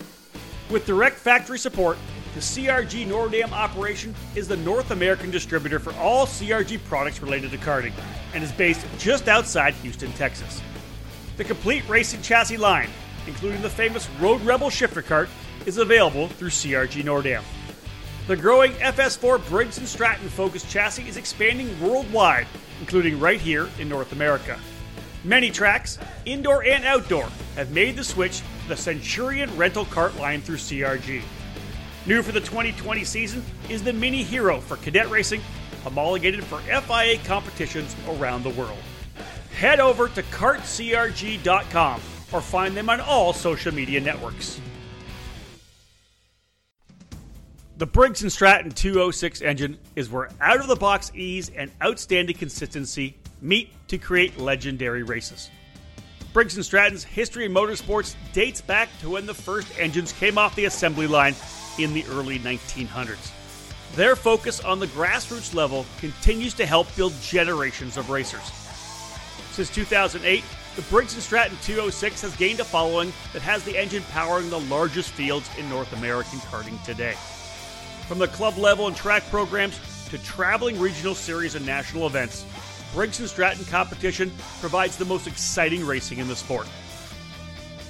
With 0.70 0.86
direct 0.86 1.18
factory 1.18 1.59
support, 1.59 1.97
the 2.34 2.39
CRG 2.39 3.05
Nordam 3.05 3.51
operation 3.51 4.16
is 4.36 4.47
the 4.47 4.55
North 4.55 4.91
American 4.91 5.32
distributor 5.32 5.80
for 5.80 5.93
all 5.95 6.26
CRG 6.26 6.82
products 6.86 7.22
related 7.22 7.51
to 7.51 7.57
karting 7.57 7.91
and 8.34 8.41
is 8.41 8.53
based 8.53 8.86
just 8.97 9.28
outside 9.28 9.74
Houston, 9.76 10.14
Texas. 10.14 10.62
The 11.36 11.43
complete 11.43 11.88
racing 11.89 12.22
chassis 12.22 12.55
line, 12.55 12.89
including 13.28 13.62
the 13.62 13.70
famous 13.70 14.09
Road 14.22 14.39
Rebel 14.43 14.70
shifter 14.70 15.01
cart, 15.01 15.28
is 15.66 15.78
available 15.78 16.28
through 16.28 16.49
CRG 16.49 17.03
Nordam. 17.03 17.43
The 18.28 18.36
growing 18.36 18.72
FS4 18.74 19.47
Briggs 19.49 19.82
& 19.82 19.89
Stratton 19.89 20.30
focused 20.30 20.70
chassis 20.70 21.07
is 21.07 21.18
expanding 21.18 21.80
worldwide, 21.82 22.47
including 22.80 23.20
right 23.20 23.41
here 23.41 23.70
in 23.80 23.89
North 23.89 24.12
America. 24.12 24.59
Many 25.24 25.51
tracks, 25.51 25.99
indoor 26.26 26.64
and 26.64 26.84
outdoor, 26.86 27.28
have 27.55 27.72
made 27.72 27.95
the 27.95 28.03
switch 28.03 28.39
to 28.39 28.70
the 28.70 28.78
Centurion 28.78 29.55
rental 29.57 29.86
cart 29.86 30.16
line 30.18 30.41
through 30.41 30.57
CRG. 30.57 31.22
New 32.07 32.24
for 32.24 32.32
the 32.32 32.39
2020 32.39 33.03
season 33.03 33.43
is 33.70 33.84
the 33.84 33.93
Mini 33.93 34.24
Hero 34.24 34.59
for 34.59 34.78
cadet 34.78 35.09
racing, 35.09 35.41
homologated 35.84 36.43
for 36.43 36.59
FIA 36.62 37.18
competitions 37.26 37.95
around 38.07 38.43
the 38.43 38.49
world. 38.49 38.80
Head 39.55 39.80
over 39.80 40.07
to 40.09 40.24
kartcrg.com 40.24 42.01
or 42.32 42.41
find 42.41 42.76
them 42.76 42.89
on 42.89 43.01
all 43.01 43.34
social 43.34 43.74
media 43.74 43.99
networks. 44.01 44.59
The 47.82 47.88
Briggs 47.88 48.19
& 48.19 48.29
Stratton 48.32 48.69
206 48.69 49.41
engine 49.41 49.75
is 49.95 50.07
where 50.07 50.29
out 50.39 50.59
of 50.59 50.67
the 50.67 50.75
box 50.75 51.11
ease 51.15 51.49
and 51.49 51.71
outstanding 51.82 52.38
consistency 52.38 53.17
meet 53.41 53.71
to 53.88 53.97
create 53.97 54.38
legendary 54.38 55.01
races. 55.01 55.49
Briggs 56.32 56.63
& 56.65 56.67
Stratton's 56.67 57.03
history 57.03 57.45
in 57.45 57.51
motorsports 57.51 58.13
dates 58.34 58.61
back 58.61 58.89
to 58.99 59.09
when 59.09 59.25
the 59.25 59.34
first 59.34 59.67
engines 59.79 60.11
came 60.11 60.38
off 60.38 60.55
the 60.55 60.65
assembly 60.65 61.07
line 61.07 61.34
in 61.79 61.91
the 61.91 62.05
early 62.11 62.38
1900s. 62.38 63.32
Their 63.95 64.15
focus 64.15 64.59
on 64.59 64.77
the 64.77 64.86
grassroots 64.86 65.55
level 65.55 65.88
continues 65.97 66.53
to 66.53 66.67
help 66.67 66.95
build 66.95 67.19
generations 67.19 67.97
of 67.97 68.11
racers. 68.11 68.43
Since 69.53 69.71
2008, 69.71 70.43
the 70.75 70.82
Briggs 70.84 71.13
& 71.13 71.23
Stratton 71.23 71.57
206 71.63 72.21
has 72.21 72.36
gained 72.36 72.59
a 72.59 72.63
following 72.63 73.11
that 73.34 73.41
has 73.41 73.63
the 73.63 73.75
engine 73.75 74.03
powering 74.11 74.51
the 74.51 74.59
largest 74.59 75.09
fields 75.09 75.49
in 75.57 75.67
North 75.67 75.91
American 75.93 76.38
karting 76.41 76.79
today. 76.84 77.15
From 78.12 78.20
the 78.20 78.28
club 78.28 78.57
level 78.57 78.88
and 78.88 78.95
track 78.95 79.24
programs 79.30 79.80
to 80.09 80.18
traveling 80.18 80.78
regional 80.78 81.16
series 81.16 81.55
and 81.55 81.66
national 81.66 82.07
events, 82.07 82.45
Briggs 82.93 83.26
& 83.26 83.32
Stratton 83.32 83.64
competition 83.64 84.34
provides 84.59 84.97
the 84.97 85.05
most 85.05 85.28
exciting 85.28 85.86
racing 85.86 86.18
in 86.18 86.28
the 86.28 86.36
sport. 86.36 86.68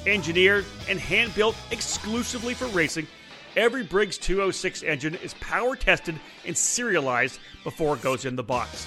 Engineered 0.06 0.66
and 0.88 1.00
hand 1.00 1.34
built 1.34 1.56
exclusively 1.72 2.54
for 2.54 2.68
racing, 2.68 3.08
every 3.56 3.82
Briggs 3.82 4.20
206 4.20 4.84
engine 4.84 5.16
is 5.16 5.34
power 5.40 5.76
tested 5.76 6.20
and 6.46 6.56
serialized 6.56 7.40
before 7.64 7.96
it 7.96 8.04
goes 8.04 8.24
in 8.24 8.36
the 8.36 8.44
box. 8.44 8.86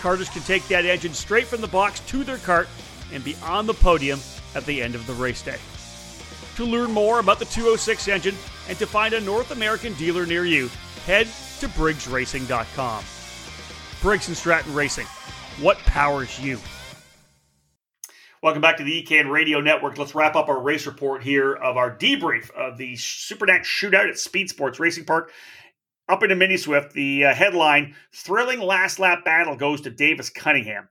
Karters 0.00 0.30
can 0.30 0.42
take 0.42 0.68
that 0.68 0.84
engine 0.84 1.14
straight 1.14 1.46
from 1.46 1.62
the 1.62 1.68
box 1.68 2.00
to 2.00 2.22
their 2.22 2.36
cart 2.36 2.68
and 3.14 3.24
be 3.24 3.34
on 3.44 3.64
the 3.64 3.72
podium 3.72 4.20
at 4.54 4.66
the 4.66 4.82
end 4.82 4.94
of 4.94 5.06
the 5.06 5.14
race 5.14 5.40
day. 5.40 5.56
To 6.56 6.66
learn 6.66 6.90
more 6.90 7.18
about 7.18 7.38
the 7.38 7.46
206 7.46 8.08
engine 8.08 8.34
and 8.70 8.78
to 8.78 8.86
find 8.86 9.14
a 9.14 9.20
North 9.20 9.50
American 9.50 9.92
dealer 9.94 10.24
near 10.24 10.44
you, 10.44 10.70
head 11.04 11.26
to 11.58 11.68
briggsracing.com. 11.70 13.04
Briggs 14.00 14.38
& 14.38 14.38
Stratton 14.38 14.72
Racing. 14.72 15.06
What 15.60 15.76
powers 15.78 16.38
you? 16.38 16.56
Welcome 18.44 18.62
back 18.62 18.76
to 18.76 18.84
the 18.84 19.02
EKN 19.02 19.28
Radio 19.28 19.60
Network. 19.60 19.98
Let's 19.98 20.14
wrap 20.14 20.36
up 20.36 20.48
our 20.48 20.62
race 20.62 20.86
report 20.86 21.24
here 21.24 21.52
of 21.52 21.76
our 21.76 21.94
debrief 21.94 22.50
of 22.52 22.78
the 22.78 22.94
SuperNats 22.94 23.64
shootout 23.64 24.08
at 24.08 24.18
Speed 24.18 24.48
Sports 24.48 24.78
Racing 24.78 25.04
Park 25.04 25.32
up 26.08 26.22
into 26.22 26.36
Mini 26.36 26.56
Swift. 26.56 26.92
The 26.92 27.24
uh, 27.24 27.34
headline 27.34 27.96
Thrilling 28.14 28.60
Last 28.60 29.00
Lap 29.00 29.24
Battle 29.24 29.56
goes 29.56 29.80
to 29.80 29.90
Davis 29.90 30.30
Cunningham. 30.30 30.88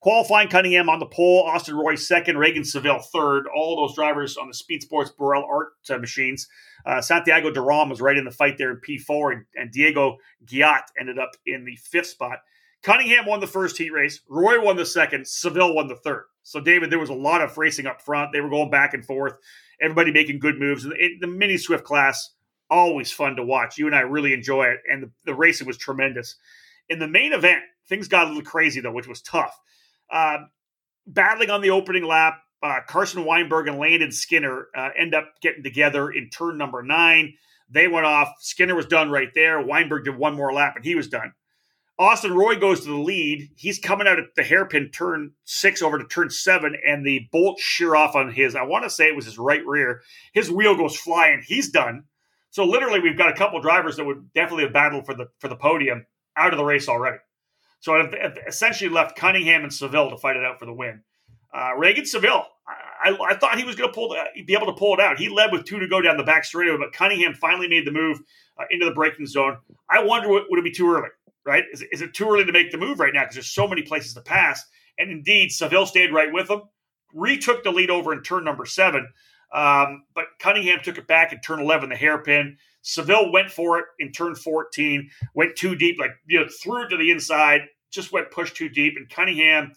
Qualifying 0.00 0.48
Cunningham 0.48 0.88
on 0.88 0.98
the 0.98 1.06
pole, 1.06 1.44
Austin 1.46 1.76
Roy 1.76 1.96
second, 1.96 2.38
Regan 2.38 2.64
Seville 2.64 3.00
third. 3.12 3.46
All 3.54 3.76
those 3.76 3.94
drivers 3.94 4.38
on 4.38 4.48
the 4.48 4.54
Speed 4.54 4.82
Sports 4.82 5.12
Birel 5.16 5.44
Art 5.46 5.74
uh, 5.90 5.98
machines. 5.98 6.48
Uh, 6.86 7.00
Santiago 7.00 7.50
Duran 7.50 7.88
was 7.88 8.00
right 8.00 8.16
in 8.16 8.24
the 8.24 8.30
fight 8.30 8.58
there 8.58 8.70
in 8.70 8.80
P4, 8.86 9.32
and, 9.32 9.44
and 9.54 9.72
Diego 9.72 10.16
Giat 10.44 10.82
ended 10.98 11.18
up 11.18 11.32
in 11.46 11.64
the 11.64 11.76
fifth 11.76 12.06
spot. 12.06 12.38
Cunningham 12.82 13.26
won 13.26 13.40
the 13.40 13.46
first 13.46 13.76
heat 13.76 13.92
race. 13.92 14.20
Roy 14.28 14.62
won 14.62 14.76
the 14.76 14.86
second. 14.86 15.26
Seville 15.26 15.74
won 15.74 15.88
the 15.88 15.96
third. 15.96 16.24
So, 16.42 16.60
David, 16.60 16.90
there 16.90 16.98
was 16.98 17.10
a 17.10 17.14
lot 17.14 17.42
of 17.42 17.56
racing 17.58 17.86
up 17.86 18.00
front. 18.00 18.32
They 18.32 18.40
were 18.40 18.48
going 18.48 18.70
back 18.70 18.94
and 18.94 19.04
forth. 19.04 19.34
Everybody 19.82 20.12
making 20.12 20.38
good 20.38 20.58
moves. 20.58 20.84
And 20.84 20.92
the, 20.92 21.18
the 21.20 21.26
mini 21.26 21.58
Swift 21.58 21.84
class, 21.84 22.30
always 22.70 23.12
fun 23.12 23.36
to 23.36 23.44
watch. 23.44 23.76
You 23.76 23.86
and 23.86 23.94
I 23.94 24.00
really 24.00 24.32
enjoy 24.32 24.64
it. 24.64 24.80
And 24.90 25.02
the, 25.02 25.10
the 25.26 25.34
racing 25.34 25.66
was 25.66 25.76
tremendous. 25.76 26.36
In 26.88 26.98
the 26.98 27.08
main 27.08 27.32
event, 27.32 27.62
things 27.88 28.08
got 28.08 28.26
a 28.26 28.28
little 28.28 28.42
crazy, 28.42 28.80
though, 28.80 28.92
which 28.92 29.08
was 29.08 29.20
tough. 29.20 29.58
Uh, 30.10 30.38
battling 31.06 31.50
on 31.50 31.60
the 31.60 31.70
opening 31.70 32.04
lap, 32.04 32.40
uh, 32.62 32.80
Carson 32.86 33.24
Weinberg 33.24 33.68
and 33.68 33.78
Landon 33.78 34.12
Skinner 34.12 34.68
uh, 34.76 34.90
end 34.96 35.14
up 35.14 35.32
getting 35.40 35.62
together 35.62 36.10
in 36.10 36.30
turn 36.30 36.58
number 36.58 36.82
nine. 36.82 37.34
They 37.70 37.88
went 37.88 38.06
off. 38.06 38.34
Skinner 38.40 38.74
was 38.74 38.86
done 38.86 39.10
right 39.10 39.30
there. 39.34 39.60
Weinberg 39.60 40.04
did 40.04 40.16
one 40.16 40.34
more 40.34 40.52
lap 40.52 40.74
and 40.76 40.84
he 40.84 40.94
was 40.94 41.08
done. 41.08 41.32
Austin 42.00 42.32
Roy 42.32 42.56
goes 42.56 42.80
to 42.80 42.88
the 42.88 42.94
lead. 42.94 43.50
He's 43.56 43.78
coming 43.78 44.06
out 44.06 44.18
at 44.18 44.34
the 44.34 44.42
hairpin 44.42 44.88
turn 44.88 45.32
six 45.44 45.82
over 45.82 45.98
to 45.98 46.06
turn 46.06 46.30
seven, 46.30 46.74
and 46.86 47.04
the 47.04 47.28
bolt 47.30 47.60
shear 47.60 47.94
off 47.94 48.16
on 48.16 48.32
his, 48.32 48.56
I 48.56 48.62
want 48.62 48.84
to 48.84 48.90
say 48.90 49.08
it 49.08 49.14
was 49.14 49.26
his 49.26 49.38
right 49.38 49.64
rear. 49.66 50.00
His 50.32 50.50
wheel 50.50 50.74
goes 50.74 50.96
flying. 50.96 51.42
He's 51.46 51.68
done. 51.68 52.04
So 52.48 52.64
literally, 52.64 53.00
we've 53.00 53.18
got 53.18 53.28
a 53.28 53.36
couple 53.36 53.60
drivers 53.60 53.96
that 53.96 54.06
would 54.06 54.32
definitely 54.32 54.64
have 54.64 54.72
battled 54.72 55.04
for 55.04 55.14
the 55.14 55.26
for 55.40 55.48
the 55.48 55.56
podium 55.56 56.06
out 56.36 56.54
of 56.54 56.58
the 56.58 56.64
race 56.64 56.88
already. 56.88 57.18
So 57.80 57.94
I've 57.94 58.38
essentially 58.48 58.88
left 58.88 59.16
Cunningham 59.16 59.62
and 59.62 59.72
Seville 59.72 60.08
to 60.08 60.16
fight 60.16 60.36
it 60.36 60.44
out 60.44 60.58
for 60.58 60.64
the 60.64 60.72
win. 60.72 61.02
Uh, 61.52 61.76
Regan 61.76 62.06
Seville, 62.06 62.46
I, 63.02 63.16
I, 63.28 63.34
thought 63.34 63.58
he 63.58 63.64
was 63.64 63.74
going 63.74 63.90
to 63.90 63.94
pull 63.94 64.10
the, 64.10 64.42
be 64.44 64.54
able 64.54 64.66
to 64.66 64.72
pull 64.72 64.94
it 64.94 65.00
out. 65.00 65.18
He 65.18 65.28
led 65.28 65.50
with 65.52 65.64
two 65.64 65.80
to 65.80 65.88
go 65.88 66.00
down 66.00 66.16
the 66.16 66.22
back 66.22 66.44
straightaway, 66.44 66.78
but 66.78 66.92
Cunningham 66.92 67.34
finally 67.34 67.66
made 67.66 67.86
the 67.86 67.90
move 67.90 68.20
uh, 68.58 68.64
into 68.70 68.86
the 68.86 68.92
braking 68.92 69.26
zone. 69.26 69.56
I 69.88 70.04
wonder, 70.04 70.28
would 70.28 70.58
it 70.58 70.64
be 70.64 70.70
too 70.70 70.92
early? 70.92 71.08
right? 71.44 71.64
Is, 71.72 71.84
is 71.92 72.02
it 72.02 72.14
too 72.14 72.28
early 72.28 72.44
to 72.44 72.52
make 72.52 72.70
the 72.70 72.78
move 72.78 73.00
right 73.00 73.12
now 73.12 73.22
because 73.22 73.34
there's 73.34 73.50
so 73.50 73.68
many 73.68 73.82
places 73.82 74.14
to 74.14 74.20
pass? 74.20 74.64
And 74.98 75.10
indeed, 75.10 75.50
Seville 75.50 75.86
stayed 75.86 76.12
right 76.12 76.32
with 76.32 76.48
them, 76.48 76.62
retook 77.14 77.64
the 77.64 77.70
lead 77.70 77.90
over 77.90 78.12
in 78.12 78.22
turn 78.22 78.44
number 78.44 78.66
seven. 78.66 79.08
Um, 79.52 80.04
but 80.14 80.26
Cunningham 80.38 80.78
took 80.82 80.98
it 80.98 81.08
back 81.08 81.32
in 81.32 81.40
turn 81.40 81.60
11, 81.60 81.88
the 81.88 81.96
hairpin. 81.96 82.56
Seville 82.82 83.32
went 83.32 83.50
for 83.50 83.78
it 83.78 83.86
in 83.98 84.12
turn 84.12 84.34
14, 84.34 85.10
went 85.34 85.56
too 85.56 85.74
deep, 85.74 85.98
like, 85.98 86.12
you 86.26 86.40
know, 86.40 86.46
threw 86.62 86.84
it 86.84 86.88
to 86.90 86.96
the 86.96 87.10
inside, 87.10 87.62
just 87.90 88.12
went 88.12 88.30
pushed 88.30 88.56
too 88.56 88.68
deep. 88.68 88.94
And 88.96 89.10
Cunningham, 89.10 89.72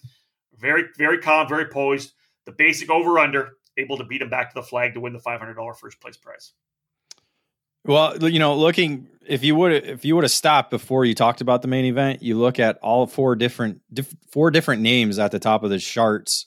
very, 0.58 0.84
very 0.96 1.18
calm, 1.18 1.48
very 1.48 1.66
poised, 1.66 2.12
the 2.46 2.52
basic 2.52 2.90
over 2.90 3.18
under, 3.18 3.52
able 3.76 3.96
to 3.98 4.04
beat 4.04 4.22
him 4.22 4.30
back 4.30 4.50
to 4.50 4.54
the 4.54 4.66
flag 4.66 4.94
to 4.94 5.00
win 5.00 5.12
the 5.12 5.18
$500 5.18 5.76
first 5.76 6.00
place 6.00 6.16
prize. 6.16 6.52
Well, 7.86 8.30
you 8.30 8.38
know, 8.38 8.56
looking 8.56 9.08
if 9.26 9.44
you 9.44 9.54
would 9.56 9.72
if 9.72 10.04
you 10.04 10.14
would 10.14 10.24
have 10.24 10.30
stopped 10.30 10.70
before 10.70 11.04
you 11.04 11.14
talked 11.14 11.42
about 11.42 11.60
the 11.60 11.68
main 11.68 11.84
event, 11.84 12.22
you 12.22 12.38
look 12.38 12.58
at 12.58 12.78
all 12.78 13.06
four 13.06 13.36
different 13.36 13.82
diff, 13.92 14.14
four 14.30 14.50
different 14.50 14.80
names 14.80 15.18
at 15.18 15.32
the 15.32 15.38
top 15.38 15.64
of 15.64 15.70
the 15.70 15.78
charts 15.78 16.46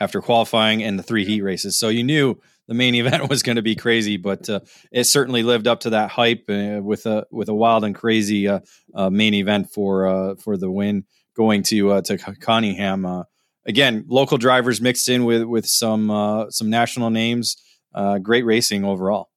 after 0.00 0.22
qualifying 0.22 0.82
and 0.82 0.98
the 0.98 1.02
three 1.02 1.26
heat 1.26 1.42
races. 1.42 1.78
So 1.78 1.88
you 1.88 2.04
knew 2.04 2.36
the 2.68 2.74
main 2.74 2.94
event 2.94 3.28
was 3.28 3.42
going 3.42 3.56
to 3.56 3.62
be 3.62 3.76
crazy, 3.76 4.16
but 4.16 4.48
uh, 4.48 4.60
it 4.90 5.04
certainly 5.04 5.42
lived 5.42 5.66
up 5.66 5.80
to 5.80 5.90
that 5.90 6.10
hype 6.10 6.44
uh, 6.48 6.80
with 6.82 7.04
a 7.04 7.26
with 7.30 7.50
a 7.50 7.54
wild 7.54 7.84
and 7.84 7.94
crazy 7.94 8.48
uh, 8.48 8.60
uh 8.94 9.10
main 9.10 9.34
event 9.34 9.70
for 9.70 10.06
uh, 10.06 10.34
for 10.36 10.56
the 10.56 10.70
win 10.70 11.04
going 11.34 11.62
to 11.64 11.90
uh, 11.92 12.00
to 12.02 12.16
Cunningham. 12.16 13.24
Again, 13.68 14.04
local 14.08 14.38
drivers 14.38 14.80
mixed 14.80 15.08
in 15.08 15.24
with 15.24 15.44
with 15.44 15.66
some 15.66 16.10
uh, 16.10 16.50
some 16.50 16.70
national 16.70 17.10
names. 17.10 17.56
Uh, 17.94 18.18
great 18.18 18.44
racing 18.44 18.84
overall. 18.84 19.30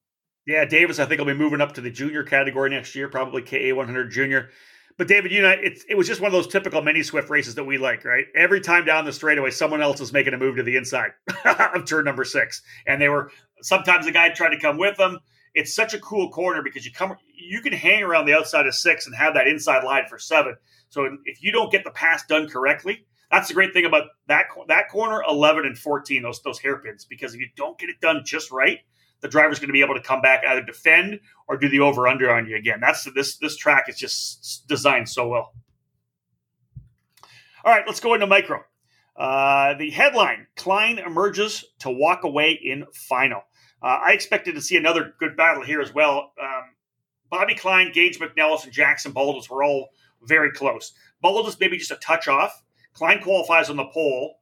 Yeah, 0.46 0.64
Davis, 0.64 0.98
I 0.98 1.06
think 1.06 1.20
will 1.20 1.26
be 1.26 1.34
moving 1.34 1.60
up 1.60 1.72
to 1.74 1.80
the 1.80 1.90
junior 1.90 2.24
category 2.24 2.70
next 2.70 2.94
year, 2.96 3.08
probably 3.08 3.42
KA 3.42 3.74
100 3.74 4.10
junior. 4.10 4.50
But 4.98 5.08
David, 5.08 5.32
you 5.32 5.40
know, 5.40 5.50
it's, 5.50 5.84
it 5.88 5.96
was 5.96 6.06
just 6.06 6.20
one 6.20 6.28
of 6.28 6.32
those 6.32 6.48
typical 6.48 6.82
mini 6.82 7.02
Swift 7.02 7.30
races 7.30 7.54
that 7.54 7.64
we 7.64 7.78
like, 7.78 8.04
right? 8.04 8.26
Every 8.34 8.60
time 8.60 8.84
down 8.84 9.04
the 9.04 9.12
straightaway, 9.12 9.50
someone 9.50 9.80
else 9.80 10.00
was 10.00 10.12
making 10.12 10.34
a 10.34 10.38
move 10.38 10.56
to 10.56 10.62
the 10.62 10.76
inside 10.76 11.12
of 11.44 11.84
turn 11.86 12.04
number 12.04 12.24
six, 12.24 12.60
and 12.86 13.00
they 13.00 13.08
were 13.08 13.30
sometimes 13.62 14.04
the 14.04 14.12
guy 14.12 14.28
tried 14.30 14.50
to 14.50 14.60
come 14.60 14.78
with 14.78 14.96
them. 14.96 15.18
It's 15.54 15.74
such 15.74 15.94
a 15.94 15.98
cool 16.00 16.30
corner 16.30 16.62
because 16.62 16.84
you 16.84 16.92
come, 16.92 17.16
you 17.34 17.60
can 17.60 17.72
hang 17.72 18.02
around 18.02 18.26
the 18.26 18.34
outside 18.34 18.66
of 18.66 18.74
six 18.74 19.06
and 19.06 19.14
have 19.14 19.34
that 19.34 19.46
inside 19.46 19.84
line 19.84 20.04
for 20.08 20.18
seven. 20.18 20.56
So 20.88 21.08
if 21.24 21.42
you 21.42 21.52
don't 21.52 21.70
get 21.70 21.84
the 21.84 21.90
pass 21.90 22.26
done 22.26 22.48
correctly, 22.48 23.06
that's 23.32 23.48
the 23.48 23.54
great 23.54 23.72
thing 23.72 23.86
about 23.86 24.04
that 24.28 24.44
that 24.68 24.88
corner, 24.90 25.24
eleven 25.28 25.66
and 25.66 25.76
fourteen, 25.76 26.22
those 26.22 26.40
those 26.42 26.60
hairpins, 26.60 27.04
because 27.06 27.34
if 27.34 27.40
you 27.40 27.48
don't 27.56 27.76
get 27.78 27.88
it 27.88 28.00
done 28.00 28.22
just 28.24 28.52
right, 28.52 28.78
the 29.20 29.28
driver's 29.28 29.58
going 29.58 29.70
to 29.70 29.72
be 29.72 29.80
able 29.80 29.94
to 29.94 30.02
come 30.02 30.20
back 30.20 30.44
either 30.46 30.62
defend 30.62 31.18
or 31.48 31.56
do 31.56 31.68
the 31.68 31.80
over 31.80 32.06
under 32.06 32.32
on 32.32 32.46
you 32.46 32.56
again. 32.56 32.78
That's 32.80 33.04
this 33.14 33.38
this 33.38 33.56
track 33.56 33.88
is 33.88 33.98
just 33.98 34.68
designed 34.68 35.08
so 35.08 35.26
well. 35.28 35.54
All 37.64 37.72
right, 37.72 37.84
let's 37.86 38.00
go 38.00 38.14
into 38.14 38.26
micro. 38.26 38.60
Uh, 39.16 39.74
the 39.74 39.90
headline: 39.90 40.46
Klein 40.56 40.98
emerges 40.98 41.64
to 41.80 41.90
walk 41.90 42.24
away 42.24 42.52
in 42.52 42.84
final. 42.92 43.42
Uh, 43.82 43.98
I 44.04 44.12
expected 44.12 44.54
to 44.54 44.60
see 44.60 44.76
another 44.76 45.14
good 45.18 45.36
battle 45.36 45.64
here 45.64 45.80
as 45.80 45.92
well. 45.92 46.32
Um, 46.40 46.74
Bobby 47.30 47.54
Klein, 47.54 47.92
Gage 47.92 48.18
McNellis, 48.18 48.64
and 48.64 48.72
Jackson 48.72 49.12
Baldus 49.12 49.48
were 49.48 49.64
all 49.64 49.88
very 50.22 50.52
close. 50.52 50.92
Baldus 51.24 51.58
maybe 51.58 51.78
just 51.78 51.90
a 51.90 51.96
touch 51.96 52.28
off. 52.28 52.62
Klein 52.94 53.20
qualifies 53.20 53.70
on 53.70 53.76
the 53.76 53.86
pole. 53.86 54.38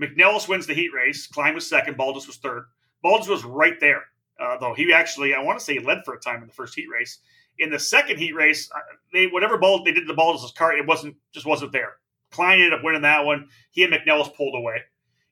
McNellis 0.00 0.48
wins 0.48 0.66
the 0.66 0.74
heat 0.74 0.92
race. 0.94 1.26
Klein 1.26 1.54
was 1.54 1.68
second. 1.68 1.96
Baldus 1.96 2.26
was 2.26 2.36
third. 2.36 2.64
Baldus 3.04 3.28
was 3.28 3.44
right 3.44 3.78
there. 3.80 4.02
Uh, 4.40 4.56
though 4.58 4.74
he 4.74 4.92
actually, 4.92 5.34
I 5.34 5.42
want 5.42 5.58
to 5.58 5.64
say, 5.64 5.74
he 5.74 5.80
led 5.80 6.04
for 6.04 6.14
a 6.14 6.20
time 6.20 6.40
in 6.40 6.48
the 6.48 6.54
first 6.54 6.74
heat 6.74 6.88
race. 6.92 7.18
In 7.58 7.70
the 7.70 7.78
second 7.78 8.18
heat 8.18 8.34
race, 8.34 8.70
they 9.12 9.26
whatever 9.26 9.58
ball 9.58 9.84
they 9.84 9.92
did 9.92 10.00
to 10.00 10.06
the 10.06 10.20
Baldus' 10.20 10.54
car, 10.54 10.74
it 10.74 10.86
wasn't 10.86 11.16
just 11.32 11.46
wasn't 11.46 11.72
there. 11.72 11.96
Klein 12.30 12.58
ended 12.58 12.72
up 12.72 12.82
winning 12.82 13.02
that 13.02 13.24
one. 13.24 13.48
He 13.70 13.84
and 13.84 13.92
McNellis 13.92 14.34
pulled 14.34 14.56
away. 14.56 14.78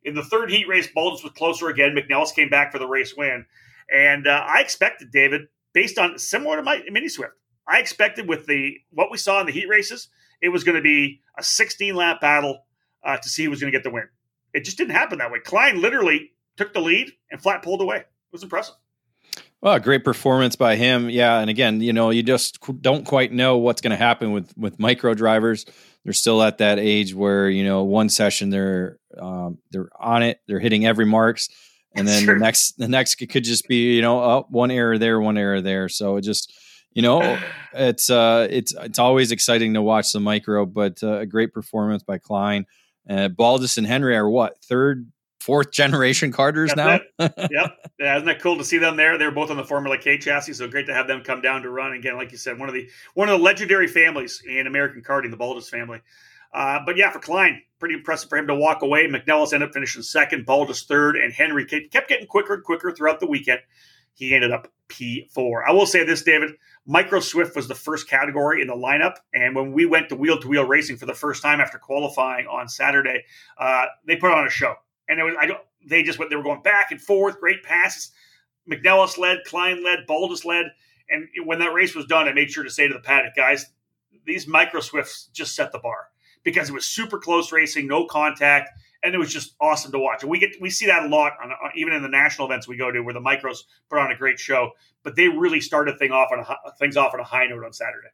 In 0.04 0.14
the 0.14 0.22
third 0.22 0.50
heat 0.50 0.68
race, 0.68 0.88
Baldus 0.94 1.24
was 1.24 1.32
closer 1.32 1.68
again. 1.68 1.96
McNellis 1.96 2.34
came 2.34 2.50
back 2.50 2.72
for 2.72 2.78
the 2.78 2.86
race 2.86 3.14
win, 3.16 3.46
and 3.92 4.26
uh, 4.26 4.44
I 4.46 4.60
expected 4.60 5.10
David, 5.10 5.48
based 5.72 5.98
on 5.98 6.18
similar 6.18 6.56
to 6.56 6.62
my 6.62 6.82
mini 6.90 7.08
Swift, 7.08 7.32
I 7.66 7.78
expected 7.78 8.28
with 8.28 8.46
the 8.46 8.78
what 8.90 9.10
we 9.10 9.16
saw 9.16 9.40
in 9.40 9.46
the 9.46 9.52
heat 9.52 9.68
races, 9.68 10.08
it 10.40 10.48
was 10.48 10.64
going 10.64 10.76
to 10.76 10.82
be 10.82 11.20
a 11.38 11.42
16 11.42 11.94
lap 11.94 12.20
battle 12.20 12.64
uh, 13.04 13.16
to 13.16 13.28
see 13.28 13.44
who 13.44 13.50
was 13.50 13.60
going 13.60 13.72
to 13.72 13.76
get 13.76 13.84
the 13.84 13.90
win. 13.90 14.08
It 14.52 14.64
just 14.64 14.78
didn't 14.78 14.94
happen 14.94 15.18
that 15.18 15.30
way. 15.30 15.38
Klein 15.40 15.80
literally 15.80 16.32
took 16.56 16.72
the 16.72 16.80
lead 16.80 17.12
and 17.30 17.40
flat 17.40 17.62
pulled 17.62 17.80
away. 17.80 17.98
It 17.98 18.32
was 18.32 18.42
impressive. 18.42 18.74
Well, 19.62 19.78
great 19.78 20.04
performance 20.04 20.56
by 20.56 20.76
him. 20.76 21.10
Yeah, 21.10 21.38
and 21.38 21.50
again, 21.50 21.82
you 21.82 21.92
know, 21.92 22.10
you 22.10 22.22
just 22.22 22.58
don't 22.80 23.04
quite 23.04 23.30
know 23.30 23.58
what's 23.58 23.82
going 23.82 23.90
to 23.90 23.96
happen 23.96 24.32
with 24.32 24.56
with 24.56 24.78
micro 24.78 25.12
drivers. 25.12 25.66
They're 26.02 26.14
still 26.14 26.42
at 26.42 26.58
that 26.58 26.78
age 26.78 27.14
where 27.14 27.48
you 27.50 27.62
know 27.62 27.84
one 27.84 28.08
session 28.08 28.48
they're 28.48 28.98
um, 29.18 29.58
they're 29.70 29.90
on 30.00 30.22
it, 30.22 30.40
they're 30.48 30.60
hitting 30.60 30.86
every 30.86 31.04
marks, 31.04 31.50
and 31.94 32.08
then 32.08 32.24
the 32.24 32.36
next 32.36 32.78
the 32.78 32.88
next 32.88 33.16
could 33.16 33.44
just 33.44 33.68
be 33.68 33.96
you 33.96 34.02
know 34.02 34.20
oh, 34.20 34.46
one 34.48 34.70
error 34.70 34.96
there, 34.96 35.20
one 35.20 35.36
error 35.36 35.60
there. 35.60 35.90
So 35.90 36.16
it 36.16 36.22
just 36.22 36.54
you 36.92 37.02
know 37.02 37.38
it's 37.74 38.10
uh 38.10 38.46
it's 38.50 38.74
it's 38.78 38.98
always 38.98 39.32
exciting 39.32 39.74
to 39.74 39.82
watch 39.82 40.12
the 40.12 40.20
micro, 40.20 40.66
but 40.66 41.02
uh, 41.02 41.18
a 41.18 41.26
great 41.26 41.52
performance 41.52 42.02
by 42.02 42.18
Klein. 42.18 42.66
Uh, 43.08 43.28
Baldus 43.28 43.78
and 43.78 43.86
Henry 43.86 44.16
are 44.16 44.28
what 44.28 44.62
third 44.62 45.10
fourth 45.40 45.70
generation 45.72 46.32
Karters 46.32 46.74
That's 46.74 47.04
now. 47.18 47.28
yep. 47.50 47.76
Yeah, 47.98 48.16
isn't 48.16 48.26
that 48.26 48.40
cool 48.40 48.58
to 48.58 48.64
see 48.64 48.78
them 48.78 48.96
there? 48.96 49.18
They're 49.18 49.30
both 49.30 49.50
on 49.50 49.56
the 49.56 49.64
Formula 49.64 49.98
K 49.98 50.18
chassis, 50.18 50.54
so 50.54 50.68
great 50.68 50.86
to 50.86 50.94
have 50.94 51.08
them 51.08 51.22
come 51.22 51.40
down 51.40 51.62
to 51.62 51.70
run 51.70 51.92
again. 51.92 52.16
Like 52.16 52.32
you 52.32 52.38
said, 52.38 52.58
one 52.58 52.68
of 52.68 52.74
the 52.74 52.88
one 53.14 53.28
of 53.28 53.38
the 53.38 53.44
legendary 53.44 53.88
families 53.88 54.42
in 54.46 54.66
American 54.66 55.02
karting, 55.02 55.30
the 55.30 55.36
Baldus 55.36 55.68
family. 55.68 56.00
Uh, 56.52 56.80
but 56.84 56.96
yeah, 56.96 57.10
for 57.10 57.20
Klein, 57.20 57.62
pretty 57.78 57.94
impressive 57.94 58.28
for 58.28 58.36
him 58.36 58.48
to 58.48 58.54
walk 58.54 58.82
away. 58.82 59.06
McNelis 59.06 59.52
ended 59.52 59.68
up 59.68 59.72
finishing 59.72 60.02
second, 60.02 60.46
Baldus 60.46 60.86
third, 60.86 61.16
and 61.16 61.32
Henry 61.32 61.64
kept 61.64 62.08
getting 62.08 62.26
quicker 62.26 62.54
and 62.54 62.64
quicker 62.64 62.90
throughout 62.90 63.20
the 63.20 63.26
weekend. 63.26 63.60
He 64.14 64.34
ended 64.34 64.50
up 64.50 64.68
P4. 64.88 65.62
I 65.66 65.72
will 65.72 65.86
say 65.86 66.04
this, 66.04 66.22
David. 66.22 66.50
Micro 66.86 67.20
Swift 67.20 67.54
was 67.54 67.68
the 67.68 67.74
first 67.74 68.08
category 68.08 68.62
in 68.62 68.68
the 68.68 68.74
lineup. 68.74 69.16
And 69.34 69.54
when 69.54 69.72
we 69.72 69.86
went 69.86 70.08
to 70.08 70.16
wheel 70.16 70.40
to 70.40 70.48
wheel 70.48 70.64
racing 70.64 70.96
for 70.96 71.06
the 71.06 71.14
first 71.14 71.42
time 71.42 71.60
after 71.60 71.78
qualifying 71.78 72.46
on 72.46 72.68
Saturday, 72.68 73.24
uh, 73.58 73.86
they 74.06 74.16
put 74.16 74.32
on 74.32 74.46
a 74.46 74.50
show. 74.50 74.74
And 75.08 75.20
it 75.20 75.24
was, 75.24 75.34
I 75.40 75.46
don't, 75.46 75.60
they 75.86 76.02
just 76.02 76.18
went, 76.18 76.30
they 76.30 76.36
were 76.36 76.42
going 76.42 76.62
back 76.62 76.90
and 76.90 77.00
forth, 77.00 77.40
great 77.40 77.62
passes. 77.62 78.12
McNelis 78.68 79.18
led, 79.18 79.38
Klein 79.46 79.84
led, 79.84 80.00
Baldus 80.08 80.44
led. 80.44 80.66
And 81.08 81.28
when 81.44 81.58
that 81.58 81.74
race 81.74 81.94
was 81.94 82.06
done, 82.06 82.28
I 82.28 82.32
made 82.32 82.50
sure 82.50 82.64
to 82.64 82.70
say 82.70 82.86
to 82.86 82.94
the 82.94 83.00
paddock, 83.00 83.34
guys, 83.34 83.66
these 84.24 84.46
Micro 84.46 84.80
Swifts 84.80 85.28
just 85.32 85.56
set 85.56 85.72
the 85.72 85.78
bar 85.78 86.08
because 86.44 86.70
it 86.70 86.72
was 86.72 86.86
super 86.86 87.18
close 87.18 87.52
racing, 87.52 87.86
no 87.86 88.06
contact 88.06 88.70
and 89.02 89.14
it 89.14 89.18
was 89.18 89.32
just 89.32 89.54
awesome 89.60 89.92
to 89.92 89.98
watch. 89.98 90.22
And 90.22 90.30
we 90.30 90.38
get 90.38 90.60
we 90.60 90.70
see 90.70 90.86
that 90.86 91.04
a 91.04 91.08
lot 91.08 91.32
on, 91.42 91.50
even 91.74 91.92
in 91.92 92.02
the 92.02 92.08
national 92.08 92.48
events 92.48 92.68
we 92.68 92.76
go 92.76 92.90
to, 92.90 93.00
where 93.00 93.14
the 93.14 93.20
micros 93.20 93.58
put 93.88 93.98
on 93.98 94.10
a 94.10 94.16
great 94.16 94.38
show. 94.38 94.72
But 95.02 95.16
they 95.16 95.28
really 95.28 95.60
started 95.60 95.98
thing 95.98 96.12
off 96.12 96.30
on 96.32 96.40
a, 96.40 96.72
things 96.78 96.96
off 96.96 97.14
on 97.14 97.20
a 97.20 97.24
high 97.24 97.46
note 97.46 97.64
on 97.64 97.72
Saturday. 97.72 98.08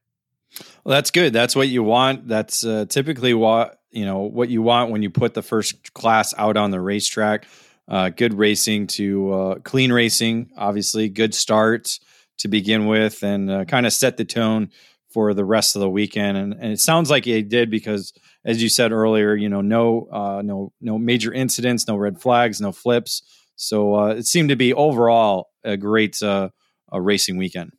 Well, 0.85 0.95
that's 0.95 1.11
good. 1.11 1.33
That's 1.33 1.57
what 1.57 1.69
you 1.69 1.83
want. 1.83 2.29
That's 2.29 2.65
uh, 2.65 2.87
typically 2.89 3.35
what 3.35 3.81
you 3.91 4.05
know 4.05 4.21
what 4.21 4.49
you 4.49 4.63
want 4.63 4.91
when 4.91 5.03
you 5.03 5.11
put 5.11 5.35
the 5.35 5.43
first 5.43 5.93
class 5.95 6.35
out 6.39 6.57
on 6.57 6.71
the 6.71 6.81
racetrack. 6.81 7.47
Uh, 7.89 8.09
good 8.09 8.35
racing 8.35 8.89
to 8.89 9.33
uh, 9.33 9.55
clean 9.61 9.93
racing, 9.93 10.51
obviously 10.57 11.09
good 11.09 11.35
start 11.35 12.01
to 12.39 12.49
begin 12.49 12.87
with, 12.87 13.23
and 13.23 13.51
uh, 13.51 13.65
kind 13.65 13.87
of 13.87 13.93
set 13.93 14.17
the 14.17 14.25
tone 14.25 14.71
for 15.11 15.35
the 15.35 15.45
rest 15.45 15.77
of 15.77 15.81
the 15.81 15.89
weekend. 15.89 16.37
And, 16.37 16.53
and 16.53 16.73
it 16.73 16.81
sounds 16.81 17.11
like 17.11 17.27
it 17.27 17.49
did 17.49 17.71
because 17.71 18.13
as 18.47 18.63
you 18.63 18.69
said 18.69 18.93
earlier, 18.93 19.35
you 19.35 19.49
know, 19.49 19.61
no, 19.61 20.09
uh, 20.11 20.41
no, 20.43 20.73
no 20.81 20.99
major 20.99 21.33
incidents, 21.33 21.87
no 21.89 21.97
red 21.97 22.21
flags, 22.21 22.61
no 22.61 22.71
flips. 22.71 23.23
So 23.57 23.97
uh, 23.97 24.07
it 24.15 24.27
seemed 24.27 24.51
to 24.51 24.57
be 24.57 24.73
overall 24.73 25.49
a 25.65 25.77
great 25.77 26.23
uh, 26.23 26.51
a 26.93 27.03
racing 27.03 27.37
weekend. 27.37 27.73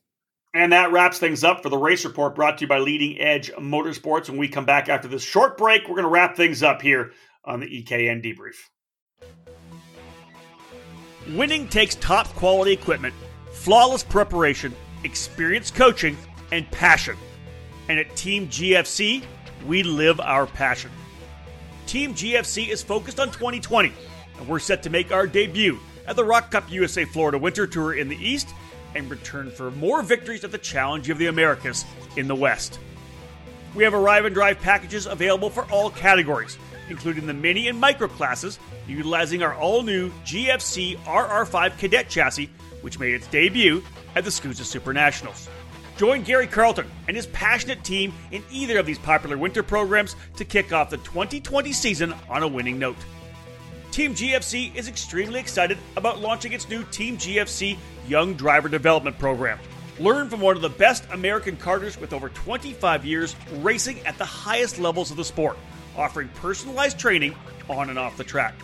And 0.54 0.72
that 0.72 0.92
wraps 0.92 1.18
things 1.18 1.44
up 1.44 1.62
for 1.62 1.68
the 1.68 1.78
race 1.78 2.04
report 2.04 2.34
brought 2.34 2.58
to 2.58 2.64
you 2.64 2.68
by 2.68 2.78
Leading 2.78 3.20
Edge 3.20 3.50
Motorsports. 3.52 4.28
When 4.28 4.38
we 4.38 4.48
come 4.48 4.64
back 4.64 4.88
after 4.88 5.08
this 5.08 5.22
short 5.22 5.56
break, 5.56 5.82
we're 5.82 5.94
going 5.94 6.02
to 6.02 6.10
wrap 6.10 6.36
things 6.36 6.62
up 6.62 6.82
here 6.82 7.12
on 7.44 7.60
the 7.60 7.66
EKN 7.66 8.24
debrief. 8.24 8.56
Winning 11.36 11.68
takes 11.68 11.94
top 11.96 12.26
quality 12.28 12.72
equipment, 12.72 13.14
flawless 13.52 14.02
preparation, 14.02 14.74
experienced 15.04 15.74
coaching, 15.74 16.16
and 16.50 16.68
passion. 16.70 17.16
And 17.88 17.98
at 17.98 18.14
Team 18.16 18.48
GFC, 18.48 19.22
we 19.66 19.82
live 19.82 20.20
our 20.20 20.46
passion. 20.46 20.90
Team 21.86 22.14
GFC 22.14 22.68
is 22.68 22.82
focused 22.82 23.18
on 23.18 23.28
2020, 23.28 23.92
and 24.38 24.48
we're 24.48 24.58
set 24.58 24.82
to 24.82 24.90
make 24.90 25.12
our 25.12 25.26
debut 25.26 25.78
at 26.06 26.16
the 26.16 26.24
ROK 26.24 26.50
Cup 26.50 26.70
USA 26.70 27.04
Florida 27.04 27.38
Winter 27.38 27.66
Tour 27.66 27.94
in 27.94 28.08
the 28.08 28.16
East 28.16 28.48
and 28.94 29.10
return 29.10 29.50
for 29.50 29.70
more 29.72 30.02
victories 30.02 30.44
at 30.44 30.52
the 30.52 30.58
Challenge 30.58 31.10
of 31.10 31.18
the 31.18 31.26
Americas 31.26 31.84
in 32.16 32.28
the 32.28 32.34
West. 32.34 32.78
We 33.74 33.84
have 33.84 33.94
arrive 33.94 34.24
and 34.24 34.34
drive 34.34 34.60
packages 34.60 35.06
available 35.06 35.50
for 35.50 35.64
all 35.70 35.90
categories, 35.90 36.58
including 36.88 37.26
the 37.26 37.34
mini 37.34 37.68
and 37.68 37.78
micro 37.78 38.08
classes, 38.08 38.58
utilizing 38.86 39.42
our 39.42 39.54
all 39.54 39.82
new 39.82 40.10
GFC 40.24 40.96
RR5 41.00 41.78
Cadet 41.78 42.08
chassis, 42.08 42.50
which 42.80 42.98
made 42.98 43.14
its 43.14 43.26
debut 43.26 43.82
at 44.16 44.24
the 44.24 44.30
SKUSA 44.30 44.64
Super 44.64 44.92
Nationals. 44.92 45.48
Join 45.98 46.22
Gary 46.22 46.46
Carlton 46.46 46.88
and 47.08 47.16
his 47.16 47.26
passionate 47.26 47.82
team 47.82 48.14
in 48.30 48.44
either 48.52 48.78
of 48.78 48.86
these 48.86 49.00
popular 49.00 49.36
winter 49.36 49.64
programs 49.64 50.14
to 50.36 50.44
kick 50.44 50.72
off 50.72 50.90
the 50.90 50.96
2020 50.98 51.72
season 51.72 52.14
on 52.28 52.44
a 52.44 52.48
winning 52.48 52.78
note. 52.78 52.96
Team 53.90 54.14
GFC 54.14 54.72
is 54.76 54.86
extremely 54.86 55.40
excited 55.40 55.76
about 55.96 56.20
launching 56.20 56.52
its 56.52 56.68
new 56.68 56.84
Team 56.84 57.16
GFC 57.16 57.76
Young 58.06 58.34
Driver 58.34 58.68
Development 58.68 59.18
Program. 59.18 59.58
Learn 59.98 60.30
from 60.30 60.40
one 60.40 60.54
of 60.54 60.62
the 60.62 60.68
best 60.68 61.04
American 61.10 61.56
karters 61.56 62.00
with 62.00 62.12
over 62.12 62.28
25 62.28 63.04
years 63.04 63.34
racing 63.54 63.98
at 64.06 64.16
the 64.18 64.24
highest 64.24 64.78
levels 64.78 65.10
of 65.10 65.16
the 65.16 65.24
sport, 65.24 65.58
offering 65.96 66.28
personalized 66.36 67.00
training 67.00 67.34
on 67.68 67.90
and 67.90 67.98
off 67.98 68.16
the 68.16 68.22
track. 68.22 68.54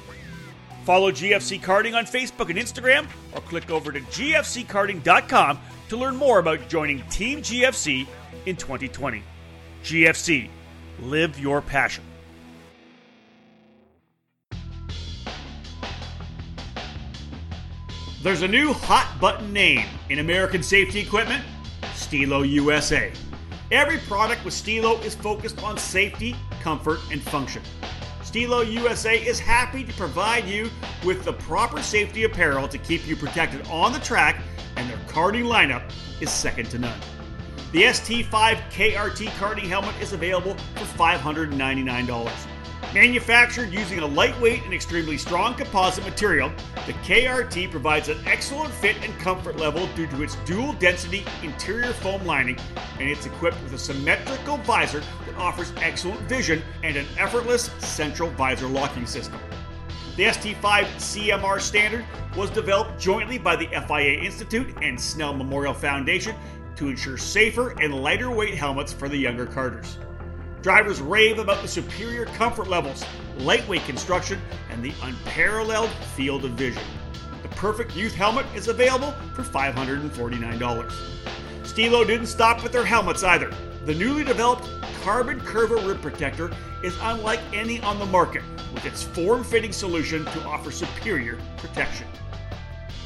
Follow 0.85 1.11
GFC 1.11 1.61
Karting 1.61 1.97
on 1.97 2.05
Facebook 2.05 2.51
and 2.51 2.59
Instagram, 2.59 3.09
or 3.32 3.41
click 3.41 3.70
over 3.70 3.91
to 3.91 4.01
gfckarting.com 4.01 5.59
to 5.89 5.97
learn 5.97 6.16
more 6.16 6.39
about 6.39 6.68
joining 6.68 7.03
Team 7.09 7.41
GFC 7.41 8.07
in 8.47 8.57
2020. 8.57 9.22
GFC, 9.82 10.49
live 11.01 11.39
your 11.39 11.61
passion. 11.61 12.05
There's 18.22 18.41
a 18.41 18.49
new 18.49 18.72
hot 18.72 19.18
button 19.20 19.53
name 19.53 19.87
in 20.09 20.20
American 20.20 20.62
safety 20.62 21.01
equipment 21.01 21.45
Stilo 21.95 22.43
USA. 22.43 23.12
Every 23.70 23.99
product 23.99 24.45
with 24.45 24.55
Stilo 24.55 24.99
is 25.01 25.14
focused 25.14 25.62
on 25.62 25.76
safety, 25.76 26.35
comfort, 26.62 27.01
and 27.11 27.20
function. 27.22 27.62
Stilo 28.35 28.62
USA 28.62 29.16
is 29.16 29.39
happy 29.39 29.85
to 29.85 29.93
provide 29.93 30.45
you 30.45 30.68
with 31.05 31.22
the 31.22 31.35
proper 31.35 31.80
safety 31.80 32.24
apparel 32.24 32.66
to 32.66 32.78
keep 32.78 33.07
you 33.07 33.14
protected 33.14 33.64
on 33.68 33.93
the 33.93 34.01
track 34.01 34.43
and 34.74 34.91
their 34.91 34.97
karting 35.07 35.45
lineup 35.45 35.89
is 36.20 36.32
second 36.32 36.68
to 36.70 36.80
none. 36.80 36.99
The 37.70 37.82
ST5 37.82 38.57
KRT 38.72 39.26
karting 39.39 39.68
helmet 39.68 39.95
is 40.01 40.14
available 40.14 40.57
for 40.74 40.85
$599. 40.99 42.53
Manufactured 42.95 43.72
using 43.72 43.99
a 43.99 44.07
lightweight 44.07 44.62
and 44.62 44.72
extremely 44.72 45.18
strong 45.18 45.57
composite 45.57 46.05
material, 46.05 46.53
the 46.86 46.92
KRT 46.92 47.68
provides 47.72 48.09
an 48.09 48.20
excellent 48.24 48.72
fit 48.72 48.97
and 49.03 49.12
comfort 49.18 49.57
level 49.57 49.88
due 49.97 50.07
to 50.07 50.22
its 50.22 50.36
dual 50.45 50.74
density 50.74 51.24
interior 51.42 51.92
foam 51.92 52.24
lining, 52.24 52.57
and 53.01 53.09
it's 53.09 53.26
equipped 53.26 53.61
with 53.64 53.74
a 53.74 53.78
symmetrical 53.78 54.59
visor 54.59 55.03
that 55.26 55.34
offers 55.38 55.72
excellent 55.78 56.20
vision 56.28 56.62
and 56.84 56.97
an 56.97 57.07
effortless 57.18 57.64
central 57.78 58.30
visor 58.30 58.68
locking 58.68 59.07
system. 59.07 59.40
The 60.16 60.26
ST5 60.26 60.84
CMR 60.84 61.61
standard 61.61 62.05
was 62.36 62.49
developed 62.49 63.01
jointly 63.01 63.38
by 63.38 63.57
the 63.57 63.66
FIA 63.88 64.20
Institute 64.22 64.72
and 64.82 65.01
Snell 65.01 65.34
Memorial 65.34 65.74
Foundation 65.74 66.36
to 66.76 66.90
ensure 66.90 67.16
safer 67.16 67.70
and 67.80 67.92
lighter 67.92 68.30
weight 68.30 68.55
helmets 68.55 68.92
for 68.92 69.09
the 69.09 69.16
younger 69.16 69.47
karters. 69.47 69.97
Drivers 70.65 71.03
rave 71.03 71.39
about 71.39 71.61
the 71.61 71.69
superior 71.69 72.25
comfort 72.25 72.69
levels, 72.69 73.05
lightweight 73.37 73.85
construction, 73.85 74.41
and 74.71 74.83
the 74.83 74.95
unparalleled 75.03 75.91
field 76.17 76.47
of 76.47 76.53
vision. 76.53 76.83
The 77.43 77.51
perfect 77.51 77.95
youth 77.95 78.15
helmet 78.15 78.47
is 78.55 78.69
available 78.69 79.12
for 79.35 79.43
$549. 79.43 81.67
Stilo 81.67 82.03
didn't 82.03 82.29
stop 82.29 82.62
with 82.62 82.73
their 82.73 82.87
helmets 82.87 83.23
either. 83.23 83.55
The 83.85 83.95
newly 83.95 84.25
developed 84.25 84.67
Carbon 85.03 85.39
Curva 85.39 85.87
Rib 85.87 86.01
Protector 86.01 86.51
is 86.83 86.97
unlike 87.03 87.41
any 87.53 87.83
on 87.83 87.99
the 87.99 88.07
market 88.07 88.43
with 88.73 88.87
its 88.87 89.03
form-fitting 89.03 89.73
solution 89.73 90.25
to 90.25 90.45
offer 90.45 90.71
superior 90.71 91.39
protection. 91.59 92.07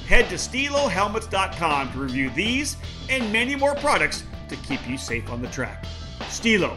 Head 0.06 0.28
to 0.28 0.36
StiloHelmets.com 0.36 1.90
to 1.90 1.98
review 1.98 2.30
these 2.36 2.76
and 3.10 3.32
many 3.32 3.56
more 3.56 3.74
products 3.74 4.22
to 4.48 4.54
keep 4.58 4.88
you 4.88 4.96
safe 4.96 5.28
on 5.28 5.42
the 5.42 5.48
track. 5.48 5.84
Stilo, 6.28 6.76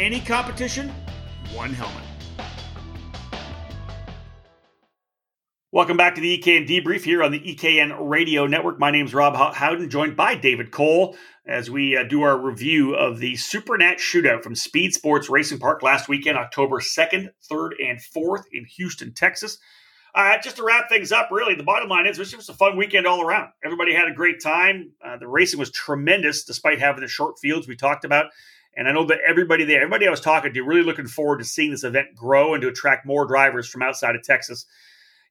any 0.00 0.18
competition, 0.18 0.90
one 1.52 1.74
helmet. 1.74 2.02
Welcome 5.72 5.98
back 5.98 6.14
to 6.14 6.22
the 6.22 6.38
EKN 6.38 6.66
Debrief 6.66 7.04
here 7.04 7.22
on 7.22 7.30
the 7.30 7.38
EKN 7.38 7.96
Radio 8.00 8.46
Network. 8.46 8.80
My 8.80 8.90
name 8.90 9.04
is 9.04 9.12
Rob 9.12 9.36
Howden, 9.54 9.90
joined 9.90 10.16
by 10.16 10.34
David 10.34 10.70
Cole 10.70 11.16
as 11.46 11.70
we 11.70 11.98
uh, 11.98 12.04
do 12.04 12.22
our 12.22 12.38
review 12.38 12.94
of 12.94 13.18
the 13.18 13.34
SuperNat 13.34 13.96
Shootout 13.96 14.42
from 14.42 14.54
Speed 14.54 14.94
Sports 14.94 15.28
Racing 15.28 15.58
Park 15.58 15.82
last 15.82 16.08
weekend, 16.08 16.38
October 16.38 16.80
2nd, 16.80 17.28
3rd, 17.52 17.70
and 17.86 18.00
4th 18.00 18.44
in 18.52 18.64
Houston, 18.64 19.12
Texas. 19.12 19.58
Uh, 20.14 20.38
just 20.42 20.56
to 20.56 20.64
wrap 20.64 20.88
things 20.88 21.12
up, 21.12 21.28
really, 21.30 21.54
the 21.54 21.62
bottom 21.62 21.90
line 21.90 22.06
is 22.06 22.18
it 22.18 22.36
was 22.36 22.48
a 22.48 22.54
fun 22.54 22.76
weekend 22.76 23.06
all 23.06 23.22
around. 23.22 23.50
Everybody 23.62 23.94
had 23.94 24.08
a 24.08 24.14
great 24.14 24.42
time. 24.42 24.92
Uh, 25.04 25.18
the 25.18 25.28
racing 25.28 25.60
was 25.60 25.70
tremendous 25.70 26.42
despite 26.44 26.80
having 26.80 27.02
the 27.02 27.08
short 27.08 27.38
fields 27.38 27.68
we 27.68 27.76
talked 27.76 28.06
about. 28.06 28.30
And 28.76 28.88
I 28.88 28.92
know 28.92 29.04
that 29.06 29.18
everybody 29.26 29.64
there, 29.64 29.82
everybody 29.82 30.06
I 30.06 30.10
was 30.10 30.20
talking 30.20 30.52
to, 30.52 30.62
really 30.62 30.82
looking 30.82 31.06
forward 31.06 31.38
to 31.38 31.44
seeing 31.44 31.70
this 31.70 31.84
event 31.84 32.14
grow 32.14 32.54
and 32.54 32.62
to 32.62 32.68
attract 32.68 33.06
more 33.06 33.26
drivers 33.26 33.68
from 33.68 33.82
outside 33.82 34.14
of 34.14 34.22
Texas 34.22 34.66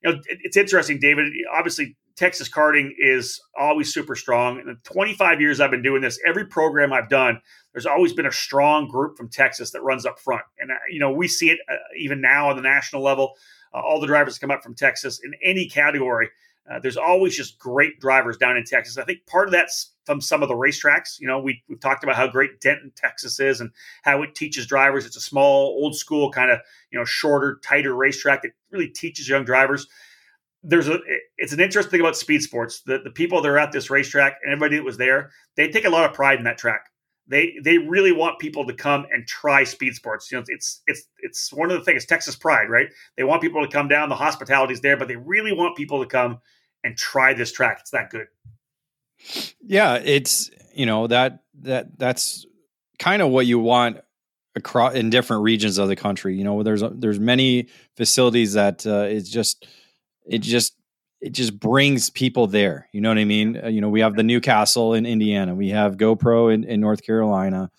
you 0.02 0.12
know, 0.12 0.20
it's 0.28 0.56
interesting, 0.56 0.98
David. 0.98 1.32
Obviously, 1.52 1.96
Texas 2.16 2.48
karting 2.48 2.90
is 2.98 3.40
always 3.58 3.92
super 3.92 4.14
strong. 4.14 4.60
In 4.60 4.66
the 4.66 4.76
25 4.84 5.40
years 5.40 5.60
I've 5.60 5.70
been 5.70 5.82
doing 5.82 6.02
this, 6.02 6.18
every 6.26 6.46
program 6.46 6.92
I've 6.92 7.08
done, 7.08 7.40
there's 7.72 7.86
always 7.86 8.12
been 8.12 8.26
a 8.26 8.32
strong 8.32 8.88
group 8.88 9.16
from 9.16 9.28
Texas 9.28 9.70
that 9.72 9.82
runs 9.82 10.06
up 10.06 10.18
front. 10.18 10.42
And, 10.58 10.70
uh, 10.70 10.74
you 10.90 11.00
know, 11.00 11.12
we 11.12 11.28
see 11.28 11.50
it 11.50 11.58
uh, 11.70 11.76
even 11.98 12.20
now 12.20 12.50
on 12.50 12.56
the 12.56 12.62
national 12.62 13.02
level. 13.02 13.34
uh, 13.72 13.80
all 13.80 14.00
the 14.00 14.06
drivers 14.06 14.38
come 14.38 14.50
up 14.50 14.62
from 14.62 14.74
Texas 14.74 15.20
in 15.22 15.32
any 15.42 15.68
category. 15.68 16.28
Uh, 16.70 16.78
there's 16.78 16.96
always 16.96 17.36
just 17.36 17.58
great 17.58 18.00
drivers 18.00 18.36
down 18.36 18.56
in 18.56 18.64
Texas. 18.64 18.98
I 18.98 19.04
think 19.04 19.26
part 19.26 19.48
of 19.48 19.52
that's 19.52 19.92
from 20.10 20.20
some 20.20 20.42
of 20.42 20.48
the 20.48 20.56
racetracks. 20.56 21.20
You 21.20 21.28
know, 21.28 21.38
we, 21.38 21.62
we've 21.68 21.78
talked 21.78 22.02
about 22.02 22.16
how 22.16 22.26
great 22.26 22.60
Denton, 22.60 22.90
Texas 22.96 23.38
is 23.38 23.60
and 23.60 23.70
how 24.02 24.22
it 24.22 24.34
teaches 24.34 24.66
drivers. 24.66 25.06
It's 25.06 25.16
a 25.16 25.20
small, 25.20 25.68
old 25.80 25.94
school, 25.94 26.32
kind 26.32 26.50
of, 26.50 26.58
you 26.90 26.98
know, 26.98 27.04
shorter, 27.04 27.60
tighter 27.62 27.94
racetrack 27.94 28.42
that 28.42 28.50
really 28.72 28.88
teaches 28.88 29.28
young 29.28 29.44
drivers. 29.44 29.86
There's 30.64 30.88
a, 30.88 30.98
it's 31.38 31.52
an 31.52 31.60
interesting 31.60 31.92
thing 31.92 32.00
about 32.00 32.16
speed 32.16 32.42
sports. 32.42 32.80
The, 32.80 32.98
the 32.98 33.12
people 33.12 33.40
that 33.40 33.48
are 33.48 33.56
at 33.56 33.70
this 33.70 33.88
racetrack 33.88 34.38
and 34.42 34.52
everybody 34.52 34.78
that 34.78 34.84
was 34.84 34.96
there, 34.96 35.30
they 35.54 35.68
take 35.68 35.84
a 35.84 35.90
lot 35.90 36.10
of 36.10 36.12
pride 36.12 36.38
in 36.38 36.44
that 36.44 36.58
track. 36.58 36.86
They, 37.28 37.54
they 37.62 37.78
really 37.78 38.10
want 38.10 38.40
people 38.40 38.66
to 38.66 38.74
come 38.74 39.06
and 39.12 39.28
try 39.28 39.62
speed 39.62 39.94
sports. 39.94 40.32
You 40.32 40.38
know, 40.38 40.44
it's 40.48 40.82
it's 40.88 41.04
it's 41.18 41.52
one 41.52 41.70
of 41.70 41.78
the 41.78 41.84
things. 41.84 42.04
Texas 42.04 42.34
pride, 42.34 42.68
right? 42.68 42.88
They 43.16 43.22
want 43.22 43.42
people 43.42 43.64
to 43.64 43.70
come 43.70 43.86
down. 43.86 44.08
The 44.08 44.16
hospitality's 44.16 44.80
there, 44.80 44.96
but 44.96 45.06
they 45.06 45.14
really 45.14 45.52
want 45.52 45.76
people 45.76 46.02
to 46.02 46.08
come 46.08 46.40
and 46.82 46.96
try 46.96 47.32
this 47.32 47.52
track. 47.52 47.76
It's 47.82 47.92
that 47.92 48.10
good. 48.10 48.26
Yeah, 49.60 49.94
it's 49.96 50.50
you 50.74 50.86
know 50.86 51.06
that 51.06 51.42
that 51.62 51.98
that's 51.98 52.46
kind 52.98 53.22
of 53.22 53.30
what 53.30 53.46
you 53.46 53.58
want 53.58 53.98
across 54.56 54.94
in 54.94 55.10
different 55.10 55.42
regions 55.42 55.78
of 55.78 55.88
the 55.88 55.96
country. 55.96 56.36
You 56.36 56.44
know, 56.44 56.62
there's 56.62 56.82
there's 56.94 57.20
many 57.20 57.68
facilities 57.96 58.54
that 58.54 58.86
uh, 58.86 59.06
it's 59.08 59.30
just 59.30 59.66
it 60.26 60.38
just 60.38 60.74
it 61.20 61.30
just 61.30 61.58
brings 61.58 62.10
people 62.10 62.46
there. 62.46 62.88
You 62.92 63.00
know 63.00 63.10
what 63.10 63.18
I 63.18 63.24
mean? 63.24 63.60
Uh, 63.62 63.68
you 63.68 63.80
know, 63.80 63.88
we 63.88 64.00
have 64.00 64.16
the 64.16 64.22
New 64.22 64.40
Castle 64.40 64.94
in 64.94 65.06
Indiana, 65.06 65.54
we 65.54 65.70
have 65.70 65.96
GoPro 65.96 66.52
in, 66.52 66.64
in 66.64 66.80
North 66.80 67.02
Carolina. 67.02 67.70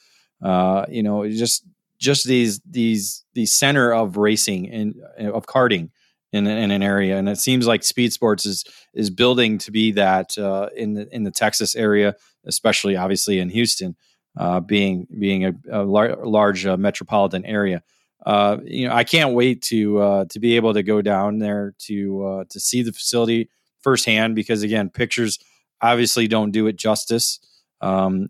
Uh, 0.41 0.85
you 0.89 1.03
know, 1.03 1.27
just 1.29 1.65
just 1.99 2.25
these 2.25 2.59
these 2.69 3.23
these 3.33 3.53
center 3.53 3.93
of 3.93 4.17
racing 4.17 4.69
and 4.69 4.95
of 5.19 5.45
karting 5.45 5.89
in, 6.32 6.47
in 6.47 6.71
an 6.71 6.82
area, 6.82 7.17
and 7.17 7.27
it 7.27 7.38
seems 7.38 7.67
like 7.67 7.84
speed 7.84 8.13
sports 8.13 8.45
is 8.45 8.63
is 8.93 9.09
building 9.09 9.57
to 9.59 9.71
be 9.71 9.91
that 9.91 10.38
uh, 10.38 10.69
in 10.75 10.93
the 10.93 11.13
in 11.13 11.23
the 11.23 11.32
Texas 11.32 11.75
area, 11.75 12.15
especially 12.45 12.95
obviously 12.95 13.39
in 13.39 13.49
Houston, 13.49 13.95
uh, 14.38 14.59
being 14.59 15.07
being 15.19 15.45
a, 15.45 15.53
a 15.71 15.84
lar- 15.84 16.25
large 16.25 16.65
uh, 16.65 16.77
metropolitan 16.77 17.45
area. 17.45 17.84
Uh, 18.25 18.57
you 18.63 18.88
know, 18.88 18.93
I 18.93 19.03
can't 19.03 19.34
wait 19.34 19.61
to 19.63 19.99
uh, 19.99 20.25
to 20.29 20.39
be 20.39 20.55
able 20.55 20.73
to 20.73 20.84
go 20.84 21.01
down 21.01 21.39
there 21.39 21.73
to 21.79 22.25
uh, 22.25 22.43
to 22.49 22.59
see 22.59 22.82
the 22.84 22.93
facility 22.93 23.49
firsthand 23.82 24.36
because 24.36 24.63
again, 24.63 24.89
pictures 24.89 25.39
obviously 25.82 26.27
don't 26.27 26.51
do 26.51 26.67
it 26.67 26.75
justice. 26.75 27.39
Um, 27.82 28.29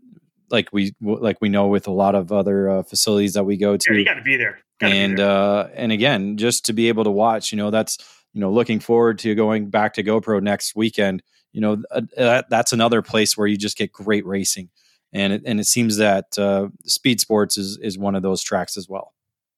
like 0.51 0.69
we 0.71 0.93
like 1.01 1.37
we 1.41 1.49
know 1.49 1.67
with 1.67 1.87
a 1.87 1.91
lot 1.91 2.15
of 2.15 2.31
other 2.31 2.83
facilities 2.83 3.33
that 3.33 3.43
we 3.43 3.57
go 3.57 3.77
to. 3.77 3.93
Yeah, 3.93 3.99
you 3.99 4.05
got 4.05 4.15
to 4.15 4.21
be 4.21 4.37
there 4.37 4.59
and 4.81 5.19
uh, 5.19 5.67
and 5.73 5.91
again, 5.91 6.37
just 6.37 6.65
to 6.65 6.73
be 6.73 6.87
able 6.87 7.03
to 7.03 7.11
watch, 7.11 7.51
you 7.51 7.57
know, 7.57 7.69
that's 7.69 7.97
you 8.33 8.41
know, 8.41 8.51
looking 8.51 8.79
forward 8.79 9.19
to 9.19 9.35
going 9.35 9.69
back 9.69 9.93
to 9.95 10.03
GoPro 10.03 10.41
next 10.41 10.75
weekend. 10.75 11.21
You 11.51 11.61
know, 11.61 11.83
uh, 12.17 12.43
that's 12.49 12.71
another 12.71 13.01
place 13.01 13.37
where 13.37 13.47
you 13.47 13.57
just 13.57 13.77
get 13.77 13.91
great 13.91 14.25
racing, 14.25 14.69
and 15.13 15.33
it, 15.33 15.43
and 15.45 15.59
it 15.59 15.65
seems 15.65 15.97
that 15.97 16.37
uh, 16.37 16.69
Speed 16.85 17.19
Sports 17.19 17.57
is 17.57 17.77
is 17.77 17.97
one 17.97 18.15
of 18.15 18.23
those 18.23 18.41
tracks 18.41 18.77
as 18.77 18.87
well. 18.87 19.13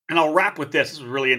And 0.10 0.20
I'll 0.20 0.34
wrap 0.34 0.60
with 0.60 0.72
this. 0.72 0.90
This 0.90 1.00
is 1.00 1.06
really 1.06 1.34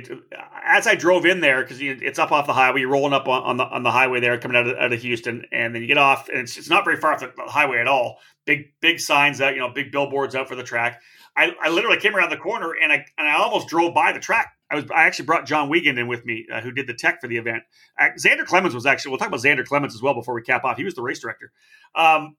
as 0.65 0.87
I 0.87 0.95
drove 0.95 1.27
in 1.27 1.41
there 1.41 1.63
because 1.63 1.79
it's 1.81 2.19
up 2.19 2.33
off 2.33 2.47
the 2.47 2.53
highway. 2.53 2.81
You're 2.81 2.91
rolling 2.91 3.13
up 3.13 3.29
on, 3.29 3.43
on, 3.43 3.57
the 3.57 3.65
on 3.65 3.83
the 3.83 3.91
highway 3.91 4.21
there, 4.21 4.39
coming 4.39 4.57
out 4.57 4.67
of, 4.67 4.77
out 4.77 4.93
of 4.93 5.01
Houston, 5.03 5.45
and 5.53 5.75
then 5.75 5.83
you 5.83 5.89
get 5.89 5.99
off, 5.99 6.29
and 6.29 6.39
it's, 6.39 6.57
it's 6.57 6.71
not 6.71 6.85
very 6.85 6.97
far 6.97 7.13
off 7.13 7.21
the 7.21 7.33
highway 7.47 7.79
at 7.79 7.87
all. 7.87 8.19
Big 8.47 8.73
big 8.81 9.01
signs 9.01 9.41
out, 9.41 9.55
you 9.55 9.61
know, 9.61 9.71
big 9.71 9.93
billboards 9.93 10.35
out 10.35 10.49
for 10.49 10.57
the 10.57 10.63
track. 10.63 11.01
I, 11.37 11.53
I 11.61 11.71
literally 11.71 11.99
came 11.99 12.15
around 12.15 12.31
the 12.31 12.37
corner 12.37 12.73
and 12.81 12.93
I 12.93 13.05
and 13.19 13.29
I 13.29 13.35
almost 13.37 13.69
drove 13.69 13.95
by 13.95 14.13
the 14.13 14.21
track. 14.21 14.53
I 14.71 14.77
was 14.77 14.85
I 14.91 15.05
actually 15.05 15.27
brought 15.27 15.47
John 15.47 15.69
Wiegand 15.69 15.99
in 15.99 16.09
with 16.09 16.25
me, 16.25 16.47
uh, 16.53 16.61
who 16.61 16.73
did 16.73 16.87
the 16.87 16.95
tech 16.95 17.21
for 17.21 17.29
the 17.29 17.37
event. 17.37 17.63
Uh, 17.99 18.09
Xander 18.19 18.45
Clemens 18.45 18.75
was 18.75 18.87
actually. 18.87 19.11
We'll 19.11 19.19
talk 19.19 19.29
about 19.29 19.41
Xander 19.41 19.65
Clemens 19.65 19.95
as 19.95 20.03
well 20.03 20.15
before 20.15 20.35
we 20.35 20.43
cap 20.43 20.65
off. 20.65 20.77
He 20.77 20.85
was 20.85 20.95
the 20.95 21.03
race 21.03 21.21
director. 21.21 21.53
Um, 21.95 22.37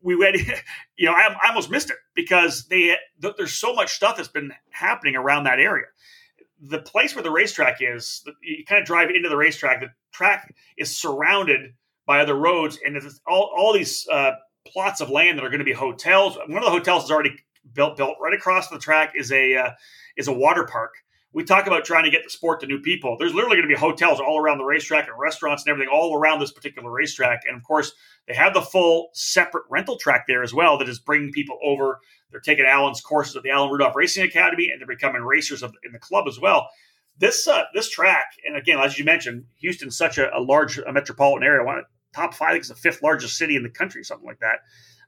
we 0.00 0.16
went, 0.16 0.36
you 0.96 1.06
know, 1.06 1.12
I, 1.12 1.36
I, 1.42 1.48
almost 1.48 1.70
missed 1.70 1.90
it 1.90 1.96
because 2.14 2.66
they 2.68 2.96
th- 3.20 3.34
there's 3.36 3.52
so 3.52 3.74
much 3.74 3.92
stuff 3.92 4.16
that's 4.16 4.28
been 4.28 4.52
happening 4.70 5.16
around 5.16 5.44
that 5.44 5.58
area. 5.58 5.86
The 6.60 6.80
place 6.80 7.14
where 7.14 7.22
the 7.22 7.30
racetrack 7.30 7.78
is, 7.80 8.24
you 8.42 8.64
kind 8.64 8.80
of 8.80 8.86
drive 8.86 9.10
into 9.10 9.28
the 9.28 9.36
racetrack. 9.36 9.80
The 9.80 9.90
track 10.12 10.54
is 10.78 10.96
surrounded 10.96 11.74
by 12.06 12.20
other 12.20 12.36
roads, 12.36 12.78
and 12.84 12.94
there's 12.94 13.20
all 13.26 13.52
all 13.56 13.72
these 13.72 14.06
uh, 14.10 14.32
plots 14.66 15.00
of 15.00 15.10
land 15.10 15.38
that 15.38 15.44
are 15.44 15.50
going 15.50 15.58
to 15.58 15.64
be 15.64 15.72
hotels. 15.72 16.36
One 16.36 16.58
of 16.58 16.64
the 16.64 16.70
hotels 16.70 17.04
is 17.04 17.10
already 17.10 17.36
built 17.72 17.96
built 17.96 18.16
right 18.20 18.34
across 18.34 18.68
the 18.68 18.78
track 18.78 19.12
is 19.14 19.32
a 19.32 19.56
uh, 19.56 19.70
is 20.16 20.28
a 20.28 20.32
water 20.32 20.64
park. 20.64 20.94
We 21.34 21.42
talk 21.42 21.66
about 21.66 21.84
trying 21.84 22.04
to 22.04 22.10
get 22.10 22.22
the 22.22 22.30
sport 22.30 22.60
to 22.60 22.66
new 22.66 22.78
people. 22.78 23.16
There's 23.18 23.34
literally 23.34 23.56
going 23.56 23.68
to 23.68 23.74
be 23.74 23.78
hotels 23.78 24.20
all 24.20 24.38
around 24.38 24.58
the 24.58 24.64
racetrack 24.64 25.08
and 25.08 25.18
restaurants 25.18 25.64
and 25.64 25.70
everything 25.72 25.92
all 25.92 26.16
around 26.16 26.38
this 26.38 26.52
particular 26.52 26.90
racetrack. 26.90 27.42
And 27.48 27.56
of 27.56 27.64
course, 27.64 27.92
they 28.28 28.34
have 28.34 28.54
the 28.54 28.62
full 28.62 29.08
separate 29.14 29.64
rental 29.68 29.98
track 29.98 30.26
there 30.28 30.44
as 30.44 30.54
well 30.54 30.78
that 30.78 30.88
is 30.88 31.00
bringing 31.00 31.32
people 31.32 31.58
over. 31.64 31.98
They're 32.30 32.40
taking 32.40 32.64
Alan's 32.64 33.00
courses 33.00 33.34
at 33.34 33.42
the 33.42 33.50
Alan 33.50 33.70
Rudolph 33.70 33.96
Racing 33.96 34.24
Academy, 34.24 34.70
and 34.70 34.80
they're 34.80 34.86
becoming 34.86 35.22
racers 35.22 35.64
of, 35.64 35.74
in 35.84 35.92
the 35.92 35.98
club 35.98 36.26
as 36.28 36.38
well. 36.38 36.68
This 37.18 37.46
uh, 37.46 37.64
this 37.74 37.90
track, 37.90 38.24
and 38.46 38.56
again, 38.56 38.78
as 38.78 38.98
you 38.98 39.04
mentioned, 39.04 39.44
Houston's 39.56 39.96
such 39.96 40.18
a, 40.18 40.32
a 40.36 40.40
large 40.40 40.78
a 40.78 40.92
metropolitan 40.92 41.46
area. 41.46 41.64
One 41.64 41.82
top 42.14 42.34
five, 42.34 42.48
I 42.48 42.52
think 42.52 42.60
it's 42.60 42.68
the 42.68 42.74
fifth 42.76 43.02
largest 43.02 43.36
city 43.36 43.56
in 43.56 43.62
the 43.62 43.70
country, 43.70 44.04
something 44.04 44.26
like 44.26 44.40
that. 44.40 44.60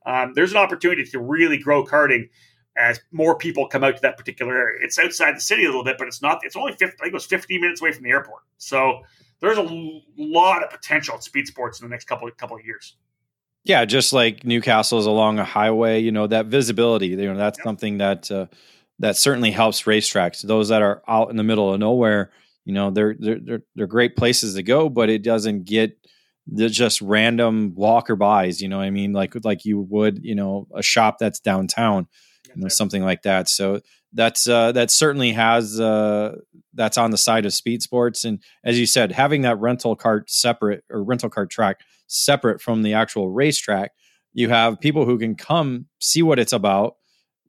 Um, 0.06 0.32
there's 0.34 0.52
an 0.52 0.58
opportunity 0.58 1.04
to 1.04 1.20
really 1.20 1.58
grow 1.58 1.84
karting 1.84 2.28
as 2.76 3.00
more 3.12 3.36
people 3.36 3.66
come 3.66 3.84
out 3.84 3.96
to 3.96 4.02
that 4.02 4.16
particular 4.16 4.56
area. 4.56 4.78
It's 4.82 4.98
outside 4.98 5.36
the 5.36 5.40
city 5.40 5.64
a 5.64 5.68
little 5.68 5.84
bit, 5.84 5.96
but 5.98 6.08
it's 6.08 6.22
not. 6.22 6.40
It's 6.42 6.56
only 6.56 6.72
50, 6.72 6.84
I 6.84 6.88
think 6.88 7.08
it 7.08 7.12
was 7.12 7.26
15 7.26 7.60
minutes 7.60 7.80
away 7.80 7.92
from 7.92 8.04
the 8.04 8.10
airport. 8.10 8.42
So 8.58 9.00
there's 9.40 9.58
a 9.58 10.00
lot 10.16 10.62
of 10.62 10.70
potential 10.70 11.14
at 11.14 11.22
speed 11.22 11.46
sports 11.46 11.80
in 11.80 11.86
the 11.86 11.90
next 11.90 12.04
couple 12.06 12.28
of, 12.28 12.36
couple 12.36 12.56
of 12.56 12.64
years. 12.64 12.96
Yeah, 13.64 13.84
just 13.84 14.12
like 14.12 14.44
New 14.44 14.60
Castle 14.60 14.98
is 14.98 15.06
along 15.06 15.40
a 15.40 15.44
highway, 15.44 16.00
you 16.00 16.12
know 16.12 16.28
that 16.28 16.46
visibility. 16.46 17.08
You 17.08 17.16
know 17.16 17.36
that's 17.36 17.58
yep. 17.58 17.64
something 17.64 17.98
that 17.98 18.30
uh, 18.30 18.46
that 19.00 19.16
certainly 19.16 19.50
helps 19.50 19.82
racetracks. 19.82 20.42
Those 20.42 20.68
that 20.68 20.82
are 20.82 21.02
out 21.08 21.30
in 21.30 21.36
the 21.36 21.42
middle 21.42 21.74
of 21.74 21.80
nowhere, 21.80 22.30
you 22.64 22.72
know, 22.72 22.90
they're 22.90 23.16
they're 23.18 23.40
they're, 23.40 23.62
they're 23.74 23.86
great 23.88 24.14
places 24.16 24.54
to 24.54 24.62
go, 24.62 24.88
but 24.88 25.10
it 25.10 25.24
doesn't 25.24 25.64
get 25.64 25.98
the 26.46 26.68
just 26.68 27.02
random 27.02 27.74
walker 27.74 28.14
buys. 28.14 28.62
You 28.62 28.68
know, 28.68 28.80
I 28.80 28.90
mean, 28.90 29.12
like 29.12 29.34
like 29.44 29.64
you 29.64 29.80
would, 29.80 30.24
you 30.24 30.36
know, 30.36 30.68
a 30.72 30.82
shop 30.82 31.16
that's 31.18 31.40
downtown 31.40 32.06
you 32.56 32.62
know, 32.62 32.68
something 32.68 33.04
like 33.04 33.22
that. 33.22 33.48
So 33.48 33.80
that's 34.12 34.48
uh, 34.48 34.72
that 34.72 34.90
certainly 34.90 35.32
has 35.32 35.78
uh, 35.78 36.36
that's 36.72 36.96
on 36.96 37.10
the 37.10 37.18
side 37.18 37.44
of 37.44 37.52
speed 37.52 37.82
sports. 37.82 38.24
And 38.24 38.42
as 38.64 38.78
you 38.78 38.86
said, 38.86 39.12
having 39.12 39.42
that 39.42 39.58
rental 39.58 39.96
kart 39.96 40.28
separate 40.28 40.84
or 40.90 41.04
rental 41.04 41.28
kart 41.28 41.50
track 41.50 41.80
separate 42.06 42.62
from 42.62 42.82
the 42.82 42.94
actual 42.94 43.30
racetrack, 43.30 43.92
you 44.32 44.48
have 44.48 44.80
people 44.80 45.04
who 45.04 45.18
can 45.18 45.34
come 45.34 45.86
see 46.00 46.22
what 46.22 46.38
it's 46.38 46.52
about. 46.52 46.96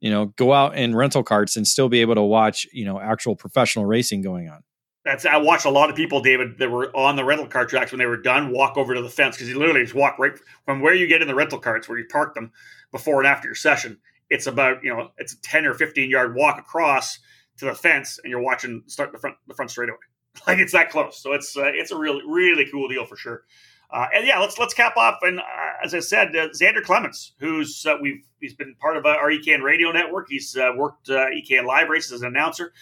You 0.00 0.10
know, 0.10 0.26
go 0.26 0.52
out 0.52 0.76
in 0.76 0.94
rental 0.94 1.24
karts 1.24 1.56
and 1.56 1.66
still 1.66 1.88
be 1.88 2.02
able 2.02 2.14
to 2.14 2.22
watch 2.22 2.66
you 2.72 2.84
know 2.84 3.00
actual 3.00 3.34
professional 3.34 3.86
racing 3.86 4.22
going 4.22 4.48
on. 4.48 4.62
That's 5.04 5.24
I 5.24 5.38
watched 5.38 5.64
a 5.64 5.70
lot 5.70 5.88
of 5.88 5.96
people, 5.96 6.20
David, 6.20 6.58
that 6.58 6.70
were 6.70 6.94
on 6.94 7.16
the 7.16 7.24
rental 7.24 7.46
car 7.46 7.64
tracks 7.64 7.92
when 7.92 7.98
they 7.98 8.06
were 8.06 8.18
done 8.18 8.52
walk 8.52 8.76
over 8.76 8.94
to 8.94 9.00
the 9.00 9.08
fence 9.08 9.36
because 9.36 9.48
you 9.48 9.58
literally 9.58 9.82
just 9.82 9.94
walk 9.94 10.18
right 10.18 10.32
from 10.66 10.82
where 10.82 10.92
you 10.92 11.06
get 11.06 11.22
in 11.22 11.28
the 11.28 11.34
rental 11.34 11.58
karts 11.58 11.88
where 11.88 11.98
you 11.98 12.04
park 12.04 12.34
them 12.34 12.52
before 12.92 13.18
and 13.20 13.26
after 13.26 13.48
your 13.48 13.54
session 13.54 13.98
it's 14.30 14.46
about 14.46 14.82
you 14.82 14.94
know 14.94 15.10
it's 15.18 15.32
a 15.32 15.40
10 15.42 15.66
or 15.66 15.74
15 15.74 16.10
yard 16.10 16.34
walk 16.34 16.58
across 16.58 17.18
to 17.58 17.66
the 17.66 17.74
fence 17.74 18.18
and 18.22 18.30
you're 18.30 18.42
watching 18.42 18.82
start 18.86 19.12
the 19.12 19.18
front 19.18 19.36
the 19.46 19.54
front 19.54 19.70
straightaway. 19.70 19.98
Like 20.46 20.58
it's 20.58 20.72
that 20.72 20.90
close. 20.90 21.20
So 21.20 21.32
it's 21.32 21.56
uh, 21.56 21.64
it's 21.64 21.90
a 21.90 21.98
really 21.98 22.22
really 22.24 22.64
cool 22.70 22.86
deal 22.86 23.04
for 23.04 23.16
sure. 23.16 23.42
Uh, 23.90 24.06
and 24.14 24.24
yeah 24.24 24.38
let's 24.38 24.56
let's 24.56 24.72
cap 24.72 24.96
off. 24.96 25.16
And 25.22 25.40
uh, 25.40 25.42
as 25.82 25.94
i 25.94 25.98
said 25.98 26.28
uh, 26.36 26.48
xander 26.50 26.82
clements 26.82 27.32
who's 27.40 27.84
uh, 27.84 27.96
we've 28.00 28.22
he's 28.38 28.54
been 28.54 28.76
part 28.76 28.96
of 28.96 29.04
uh, 29.04 29.08
our 29.08 29.30
EKN 29.30 29.62
radio 29.62 29.90
network. 29.90 30.26
He's 30.28 30.56
worked 30.76 31.08
EKN 31.08 31.66
live 31.66 31.88
races 31.88 32.12
as 32.12 32.22
an 32.22 32.28
announcer 32.28 32.72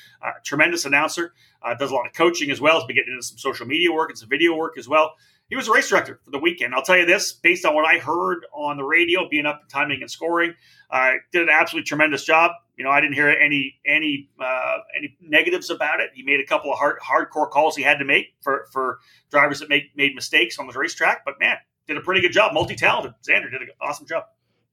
tremendous 0.44 0.85
announcer 0.85 1.32
does 1.78 1.90
a 1.90 1.94
lot 1.94 2.06
of 2.06 2.12
coaching 2.12 2.51
as 2.51 2.60
well 2.60 2.78
he's 2.78 2.86
been 2.86 2.97
getting 2.97 3.14
into 3.14 3.27
some 3.27 3.39
social 3.39 3.66
media 3.66 3.90
work 3.90 4.10
and 4.10 4.18
some 4.18 4.28
video 4.28 4.55
work 4.55 4.77
as 4.77 4.86
well 4.86 5.14
he 5.48 5.56
was 5.56 5.68
a 5.68 5.73
race 5.73 5.89
director 5.89 6.20
for 6.24 6.31
the 6.31 6.39
weekend. 6.39 6.74
I'll 6.74 6.82
tell 6.82 6.97
you 6.97 7.06
this, 7.06 7.32
based 7.32 7.64
on 7.64 7.74
what 7.74 7.85
I 7.85 7.98
heard 7.98 8.47
on 8.52 8.77
the 8.77 8.85
radio, 8.85 9.28
being 9.28 9.47
up 9.47 9.60
in 9.62 9.68
timing 9.68 10.01
and 10.01 10.10
scoring, 10.10 10.55
uh, 10.90 11.12
did 11.32 11.43
an 11.43 11.48
absolutely 11.51 11.86
tremendous 11.86 12.24
job. 12.24 12.52
You 12.77 12.85
know, 12.85 12.90
I 12.90 13.01
didn't 13.01 13.14
hear 13.14 13.28
any 13.28 13.77
any 13.86 14.28
uh, 14.40 14.78
any 14.97 15.16
negatives 15.20 15.70
about 15.70 16.01
it. 16.01 16.10
He 16.14 16.23
made 16.23 16.40
a 16.40 16.47
couple 16.47 16.73
of 16.73 16.78
hard 16.78 16.98
hardcore 17.01 17.48
calls 17.51 17.77
he 17.77 17.82
had 17.82 17.98
to 17.98 18.05
make 18.05 18.35
for 18.43 18.66
for 18.73 18.98
drivers 19.31 19.60
that 19.60 19.68
make 19.68 19.97
made 19.97 20.14
mistakes 20.14 20.59
on 20.59 20.66
the 20.66 20.73
racetrack, 20.78 21.24
but 21.24 21.35
man, 21.40 21.56
did 21.86 21.97
a 21.97 22.01
pretty 22.01 22.20
good 22.20 22.32
job. 22.32 22.52
Multi 22.52 22.74
talented. 22.74 23.12
Xander 23.27 23.51
did 23.51 23.62
an 23.62 23.68
awesome 23.81 24.06
job. 24.06 24.24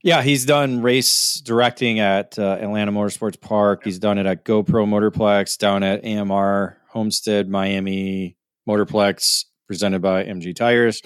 Yeah, 0.01 0.21
he's 0.21 0.45
done 0.45 0.81
race 0.81 1.39
directing 1.39 1.99
at 1.99 2.37
uh, 2.37 2.57
Atlanta 2.59 2.91
Motorsports 2.91 3.39
Park. 3.39 3.85
He's 3.85 3.99
done 3.99 4.17
it 4.17 4.25
at 4.25 4.43
GoPro 4.43 4.85
Motorplex, 4.85 5.57
down 5.57 5.81
at 5.81 6.03
AMR 6.03 6.77
Homestead, 6.89 7.47
Miami 7.47 8.35
Motorplex, 8.67 9.45
presented 9.73 10.01
by 10.01 10.23
MG 10.23 10.55
Tires. 10.55 11.01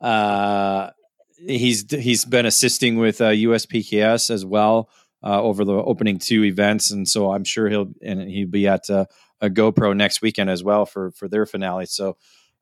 Uh, 0.00 0.90
he's 1.36 1.90
he's 1.90 2.24
been 2.24 2.46
assisting 2.46 2.96
with 2.96 3.20
uh, 3.20 3.30
USPKS 3.30 4.30
as 4.30 4.44
well 4.44 4.88
uh, 5.22 5.42
over 5.42 5.64
the 5.64 5.72
opening 5.74 6.18
two 6.18 6.44
events, 6.44 6.90
and 6.90 7.08
so 7.08 7.32
I'm 7.32 7.44
sure 7.44 7.68
he'll 7.68 7.92
and 8.02 8.22
he'll 8.28 8.48
be 8.48 8.66
at 8.68 8.88
uh, 8.88 9.06
a 9.40 9.50
GoPro 9.50 9.96
next 9.96 10.22
weekend 10.22 10.50
as 10.50 10.62
well 10.62 10.86
for 10.86 11.10
for 11.12 11.28
their 11.28 11.46
finale. 11.46 11.86
So, 11.86 12.16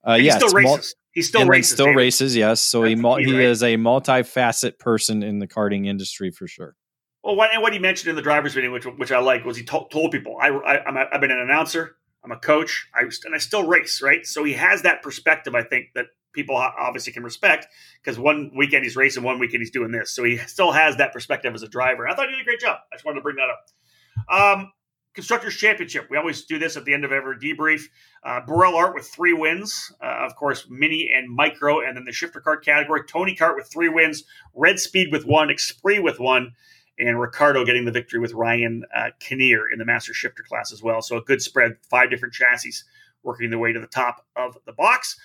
uh, 0.09 0.15
yeah, 0.15 0.37
still 0.39 0.49
races. 0.51 0.71
Mul- 0.71 0.81
he 1.15 1.21
still 1.23 1.47
races. 1.47 1.73
Still 1.73 1.87
David. 1.87 1.97
races, 1.99 2.35
yes. 2.37 2.63
So 2.63 2.81
That's 2.81 2.91
he 2.91 2.97
key, 2.97 3.25
he 3.31 3.37
right? 3.37 3.45
is 3.45 3.63
a 3.63 3.77
multifaceted 3.77 4.79
person 4.79 5.23
in 5.23 5.39
the 5.41 5.47
karting 5.47 5.87
industry 5.87 6.31
for 6.31 6.49
sure. 6.49 6.75
Well, 7.23 7.37
what, 7.37 7.53
and 7.53 7.63
what 7.63 7.73
he 7.75 7.79
mentioned 7.79 8.09
in 8.09 8.17
the 8.17 8.23
drivers 8.23 8.57
meeting, 8.57 8.73
which 8.73 8.85
which 8.87 9.13
I 9.13 9.19
like, 9.21 9.45
was 9.45 9.57
he 9.59 9.63
to- 9.65 9.87
told 9.93 10.11
people, 10.11 10.39
I, 10.41 10.49
I 10.49 10.85
I'm 10.87 10.97
a, 10.97 11.05
I've 11.13 11.21
been 11.21 11.31
an 11.31 11.39
announcer, 11.39 11.97
I'm 12.25 12.33
a 12.33 12.39
coach, 12.39 12.89
I 12.95 13.03
and 13.03 13.35
I 13.35 13.39
still 13.39 13.67
race, 13.67 14.01
right? 14.01 14.25
So 14.25 14.45
he 14.45 14.53
has 14.53 14.83
that 14.83 15.03
perspective. 15.03 15.55
I 15.55 15.63
think 15.63 15.89
that 15.95 16.07
people 16.33 16.57
obviously 16.57 17.13
can 17.13 17.25
respect 17.25 17.67
because 18.03 18.19
one 18.19 18.51
weekend 18.57 18.85
he's 18.85 18.97
racing, 18.97 19.23
one 19.23 19.39
weekend 19.39 19.61
he's 19.61 19.71
doing 19.71 19.93
this. 19.93 20.15
So 20.15 20.25
he 20.25 20.37
still 20.39 20.73
has 20.73 20.97
that 20.97 21.13
perspective 21.13 21.55
as 21.55 21.63
a 21.63 21.69
driver. 21.69 22.09
I 22.09 22.15
thought 22.15 22.29
he 22.29 22.35
did 22.37 22.43
a 22.43 22.45
great 22.45 22.61
job. 22.61 22.79
I 22.93 22.97
just 22.97 23.05
wanted 23.05 23.17
to 23.17 23.23
bring 23.23 23.37
that 23.37 23.49
up. 23.51 24.59
Um, 24.59 24.73
Constructors 25.15 25.57
Championship. 25.57 26.07
We 26.11 26.17
always 26.17 26.45
do 26.45 26.59
this 26.59 26.77
at 26.77 26.87
the 26.87 26.95
end 26.95 27.05
of 27.05 27.13
every 27.13 27.37
debrief. 27.37 27.83
Uh, 28.25 28.41
Birel 28.49 28.75
Art 28.75 28.95
with 28.95 29.07
three 29.07 29.35
wins. 29.35 29.93
Uh, 30.03 30.25
of 30.25 30.35
course, 30.37 30.67
mini 30.71 31.11
and 31.15 31.29
micro, 31.29 31.81
and 31.81 31.97
then 31.97 32.05
the 32.05 32.13
shifter 32.13 32.41
kart 32.41 32.65
category. 32.65 33.03
Tony 33.07 33.37
Kart 33.37 33.55
with 33.55 33.71
three 33.71 33.91
wins. 33.91 34.25
Redspeed 34.55 35.13
with 35.13 35.27
one. 35.27 35.49
Exprit 35.49 36.03
with 36.03 36.19
one. 36.19 36.53
And 36.99 37.21
Ricciardo 37.21 37.65
getting 37.65 37.85
the 37.85 37.91
victory 37.91 38.21
with 38.21 38.35
Ryan 38.35 38.85
uh, 38.95 39.11
Kinnear 39.19 39.71
in 39.73 39.79
the 39.79 39.85
master 39.85 40.13
shifter 40.13 40.43
class 40.43 40.73
as 40.73 40.83
well. 40.83 41.01
So 41.01 41.17
a 41.17 41.23
good 41.23 41.41
spread. 41.41 41.77
Five 41.89 42.11
different 42.11 42.35
chassis 42.35 42.85
working 43.23 43.51
their 43.51 43.59
way 43.59 43.73
to 43.73 43.81
the 43.81 43.87
top 43.87 44.27
of 44.37 44.57
the 44.67 44.73
box. 44.73 45.17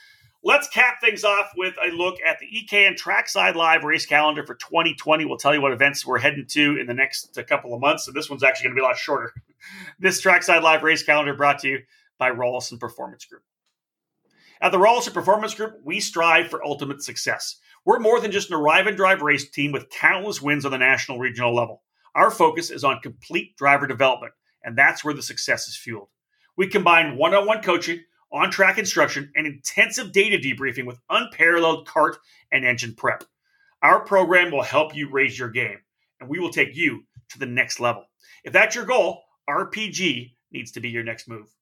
Let's 0.44 0.70
cap 0.70 1.02
things 1.02 1.24
off 1.24 1.52
with 1.58 1.74
a 1.84 1.94
look 1.94 2.16
at 2.26 2.38
the 2.40 2.46
EKN 2.46 2.96
Trackside 2.96 3.56
Live 3.56 3.84
race 3.84 4.06
calendar 4.06 4.46
for 4.46 4.56
2020. 4.56 5.26
We'll 5.26 5.38
tell 5.38 5.54
you 5.54 5.62
what 5.62 5.74
events 5.74 6.06
we're 6.06 6.20
heading 6.20 6.46
to 6.50 6.78
in 6.80 6.88
the 6.88 6.94
next 6.94 7.38
couple 7.50 7.74
of 7.74 7.82
months. 7.82 8.08
And 8.08 8.16
this 8.16 8.30
one's 8.30 8.44
actually 8.44 8.66
going 8.66 8.76
to 8.76 8.80
be 8.80 8.86
a 8.86 8.88
lot 8.88 8.98
shorter. 8.98 9.34
this 10.00 10.22
Trackside 10.22 10.64
Live 10.64 10.84
race 10.84 11.04
calendar 11.04 11.34
brought 11.34 11.60
to 11.60 11.68
you 11.68 11.80
by 12.18 12.32
Rollison 12.32 12.80
Performance 12.80 13.26
Group. 13.26 13.44
At 14.62 14.72
the 14.72 14.78
Rollison 14.78 15.14
Performance 15.14 15.54
Group, 15.54 15.80
we 15.84 16.00
strive 16.00 16.50
for 16.50 16.64
ultimate 16.64 17.04
success. 17.04 17.58
We're 17.88 18.00
more 18.00 18.20
than 18.20 18.34
just 18.34 18.52
an 18.52 18.58
arrive 18.58 18.86
and 18.86 18.98
drive 18.98 19.22
race 19.22 19.50
team 19.50 19.72
with 19.72 19.90
countless 19.90 20.42
wins 20.42 20.66
on 20.66 20.72
the 20.72 20.78
national 20.78 21.20
regional 21.20 21.56
level. 21.56 21.84
Our 22.16 22.30
focus 22.30 22.70
is 22.70 22.84
on 22.84 23.00
complete 23.00 23.56
driver 23.56 23.88
development, 23.88 24.34
and 24.62 24.78
that's 24.78 25.06
where 25.06 25.14
the 25.14 25.24
success 25.24 25.70
is 25.70 25.78
fueled. 25.78 26.10
We 26.58 26.68
combine 26.68 27.16
one 27.16 27.34
on 27.34 27.48
one 27.48 27.62
coaching 27.62 28.02
on 28.30 28.52
track 28.52 28.78
instruction, 28.78 29.32
and 29.38 29.48
intensive 29.48 30.12
data 30.12 30.38
debriefing 30.38 30.86
with 30.86 31.00
unparalleled 31.10 31.88
kart 31.88 32.16
and 32.52 32.66
engine 32.66 32.94
prep. 32.94 33.24
Our 33.82 34.02
program 34.02 34.52
will 34.52 34.64
help 34.64 34.94
you 34.94 35.10
raise 35.10 35.40
your 35.40 35.50
game, 35.50 35.80
and 36.20 36.28
we 36.28 36.40
will 36.40 36.52
take 36.52 36.76
you 36.76 37.06
to 37.30 37.40
the 37.40 37.46
next 37.46 37.80
level. 37.80 38.04
If 38.44 38.52
that's 38.52 38.76
your 38.76 38.84
goal, 38.84 39.24
RPG 39.50 40.34
needs 40.52 40.74
to 40.74 40.82
be 40.82 40.90
your 40.90 41.06
next 41.06 41.30
move. 41.30 41.56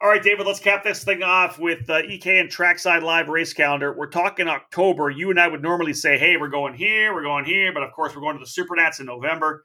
All 0.00 0.08
right, 0.08 0.22
David, 0.22 0.46
let's 0.46 0.60
cap 0.60 0.84
this 0.84 1.02
thing 1.02 1.24
off 1.24 1.58
with 1.58 1.90
uh, 1.90 1.96
and 1.96 2.48
Trackside 2.48 3.02
Live 3.02 3.28
race 3.28 3.52
calendar. 3.52 3.92
We're 3.92 4.06
talking 4.08 4.46
October. 4.46 5.10
You 5.10 5.30
and 5.30 5.40
I 5.40 5.48
would 5.48 5.60
normally 5.60 5.92
say, 5.92 6.16
hey, 6.16 6.36
we're 6.36 6.48
going 6.48 6.74
here, 6.74 7.12
we're 7.12 7.24
going 7.24 7.44
here, 7.44 7.72
but 7.72 7.82
of 7.82 7.92
course, 7.92 8.14
we're 8.14 8.22
going 8.22 8.38
to 8.38 8.44
the 8.44 8.62
SuperNats 8.62 9.00
in 9.00 9.06
November. 9.06 9.64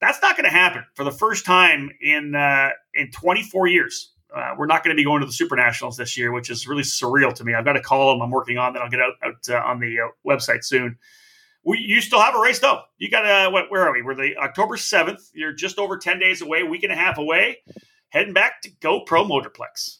That's 0.00 0.20
not 0.20 0.36
going 0.36 0.48
to 0.48 0.56
happen 0.56 0.84
for 0.94 1.04
the 1.04 1.12
first 1.12 1.44
time 1.44 1.90
in 2.00 2.34
uh, 2.34 2.70
in 2.94 3.12
24 3.12 3.68
years 3.68 4.12
uh, 4.34 4.54
we're 4.56 4.66
not 4.66 4.84
going 4.84 4.94
to 4.94 5.00
be 5.00 5.04
going 5.04 5.20
to 5.20 5.26
the 5.26 5.32
Super 5.32 5.56
Nationals 5.56 5.96
this 5.96 6.16
year, 6.16 6.32
which 6.32 6.50
is 6.50 6.66
really 6.66 6.82
surreal 6.82 7.32
to 7.34 7.44
me. 7.44 7.54
I've 7.54 7.64
got 7.64 7.76
a 7.76 7.80
column 7.80 8.20
I'm 8.22 8.30
working 8.30 8.58
on 8.58 8.74
that 8.74 8.82
I'll 8.82 8.90
get 8.90 9.00
out, 9.00 9.14
out 9.22 9.48
uh, 9.48 9.68
on 9.68 9.80
the 9.80 10.00
uh, 10.00 10.08
website 10.28 10.64
soon. 10.64 10.98
We, 11.64 11.78
you 11.78 12.00
still 12.00 12.20
have 12.20 12.34
a 12.34 12.40
race 12.40 12.58
though. 12.58 12.82
You 12.98 13.10
got 13.10 13.26
a? 13.26 13.50
Where 13.50 13.86
are 13.86 13.92
we? 13.92 14.02
We're 14.02 14.14
the 14.14 14.36
October 14.38 14.76
seventh. 14.76 15.30
You're 15.34 15.52
just 15.52 15.78
over 15.78 15.98
ten 15.98 16.18
days 16.18 16.40
away, 16.40 16.62
week 16.62 16.84
and 16.84 16.92
a 16.92 16.96
half 16.96 17.18
away, 17.18 17.58
heading 18.10 18.34
back 18.34 18.60
to 18.62 18.70
GoPro 18.70 19.28
Motorplex. 19.28 19.98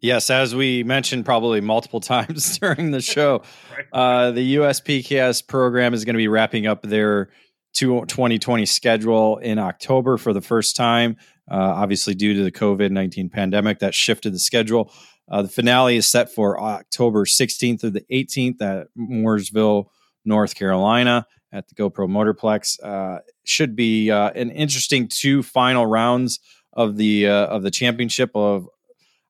Yes, 0.00 0.30
as 0.30 0.54
we 0.54 0.84
mentioned 0.84 1.24
probably 1.24 1.60
multiple 1.60 2.00
times 2.00 2.58
during 2.58 2.92
the 2.92 3.00
show, 3.00 3.42
right. 3.76 3.86
uh, 3.92 4.30
the 4.30 4.56
USPKS 4.56 5.46
program 5.46 5.92
is 5.92 6.04
going 6.04 6.14
to 6.14 6.18
be 6.18 6.28
wrapping 6.28 6.66
up 6.66 6.82
their 6.82 7.30
2020 7.74 8.64
schedule 8.66 9.38
in 9.38 9.58
October 9.58 10.16
for 10.16 10.32
the 10.32 10.40
first 10.40 10.76
time. 10.76 11.16
Uh, 11.50 11.56
obviously, 11.56 12.14
due 12.14 12.34
to 12.34 12.44
the 12.44 12.52
COVID 12.52 12.90
19 12.90 13.30
pandemic, 13.30 13.80
that 13.80 13.94
shifted 13.94 14.32
the 14.32 14.38
schedule. 14.38 14.92
Uh, 15.30 15.42
the 15.42 15.48
finale 15.48 15.96
is 15.96 16.08
set 16.08 16.32
for 16.32 16.60
October 16.60 17.24
16th 17.24 17.80
through 17.80 17.90
the 17.90 18.04
18th 18.10 18.62
at 18.62 18.88
Mooresville, 18.96 19.86
North 20.24 20.54
Carolina, 20.54 21.26
at 21.52 21.68
the 21.68 21.74
GoPro 21.74 22.08
Motorplex. 22.08 22.82
Uh, 22.82 23.20
should 23.44 23.76
be 23.76 24.10
uh, 24.10 24.30
an 24.30 24.50
interesting 24.50 25.08
two 25.08 25.42
final 25.42 25.86
rounds 25.86 26.40
of 26.78 26.96
the 26.96 27.26
uh, 27.26 27.46
of 27.46 27.62
the 27.62 27.72
championship. 27.72 28.30
Of 28.34 28.68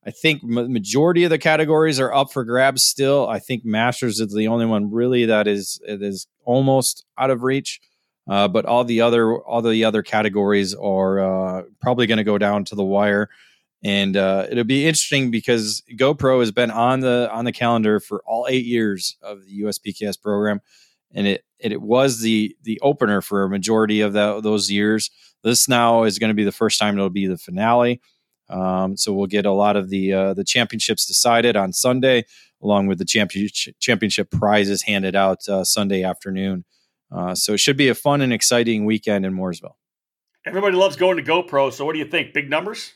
I 0.07 0.11
think 0.11 0.43
majority 0.45 1.25
of 1.25 1.31
the 1.31 1.39
categories 1.39 1.99
are 1.99 2.12
up 2.12 2.31
for 2.31 2.45
grabs 2.45 2.85
still. 2.85 3.27
I 3.27 3.39
think 3.39 3.65
Masters 3.65 4.20
is 4.20 4.33
the 4.33 4.49
only 4.49 4.66
one 4.66 4.93
really 4.93 5.25
that 5.25 5.49
is 5.49 5.81
it 5.89 6.03
is 6.03 6.27
almost 6.45 7.05
out 7.16 7.31
of 7.31 7.43
reach. 7.43 7.81
Uh, 8.29 8.47
but 8.47 8.66
all 8.66 8.85
the 8.85 9.01
other 9.01 9.39
all 9.39 9.62
the 9.62 9.85
other 9.85 10.03
categories 10.03 10.75
are 10.75 11.19
uh, 11.20 11.62
probably 11.81 12.07
going 12.07 12.19
to 12.19 12.25
go 12.25 12.37
down 12.37 12.62
to 12.66 12.75
the 12.75 12.85
wire, 12.85 13.31
and 13.83 14.19
uh, 14.19 14.47
it'll 14.51 14.65
be 14.65 14.85
interesting 14.85 15.31
because 15.31 15.83
GoPro 15.97 16.41
has 16.41 16.53
been 16.53 16.70
on 16.70 17.01
the 17.01 17.31
on 17.33 17.47
the 17.47 17.53
calendar 17.53 17.99
for 17.99 18.23
all 18.27 18.47
eight 18.47 18.66
years 18.66 19.16
of 19.23 19.47
the 19.47 19.62
USPKS 19.62 20.20
program, 20.20 20.61
and 21.15 21.27
it 21.27 21.43
it, 21.59 21.81
was 21.81 22.20
the 22.20 22.55
the 22.65 22.79
opener 22.83 23.23
for 23.23 23.45
a 23.45 23.49
majority 23.49 24.03
of 24.03 24.12
the, 24.12 24.43
those 24.43 24.70
years. 24.70 25.11
This 25.43 25.69
now 25.69 26.05
is 26.05 26.19
going 26.19 26.28
to 26.28 26.35
be 26.35 26.44
the 26.44 26.52
first 26.52 26.78
time 26.78 26.97
it'll 26.97 27.10
be 27.10 27.27
the 27.27 27.39
finale. 27.39 28.01
Um, 28.48 28.97
so 28.97 29.12
we'll 29.12 29.27
get 29.27 29.47
a 29.47 29.52
lot 29.52 29.77
of 29.77 29.90
the 29.90 30.12
uh, 30.12 30.35
the 30.35 30.44
championships 30.44 31.06
decided 31.06 31.56
on 31.56 31.73
Sunday, 31.73 32.24
along 32.62 32.86
with 32.86 32.98
the 32.98 33.05
championship 33.05 33.77
championship 33.78 34.31
prizes 34.31 34.82
handed 34.82 35.15
out 35.15 35.47
uh, 35.48 35.65
Sunday 35.65 36.02
afternoon. 36.02 36.65
Uh, 37.10 37.35
so 37.35 37.52
it 37.52 37.60
should 37.60 37.77
be 37.77 37.89
a 37.89 37.94
fun 37.94 38.20
and 38.20 38.32
exciting 38.32 38.85
weekend 38.85 39.24
in 39.24 39.35
Mooresville. 39.35 39.74
Everybody 40.47 40.77
loves 40.77 40.97
going 40.97 41.16
to 41.16 41.23
GoPro. 41.23 41.73
So 41.73 41.85
what 41.85 41.93
do 41.93 41.98
you 41.98 42.06
think? 42.06 42.32
Big 42.32 42.48
numbers? 42.48 42.93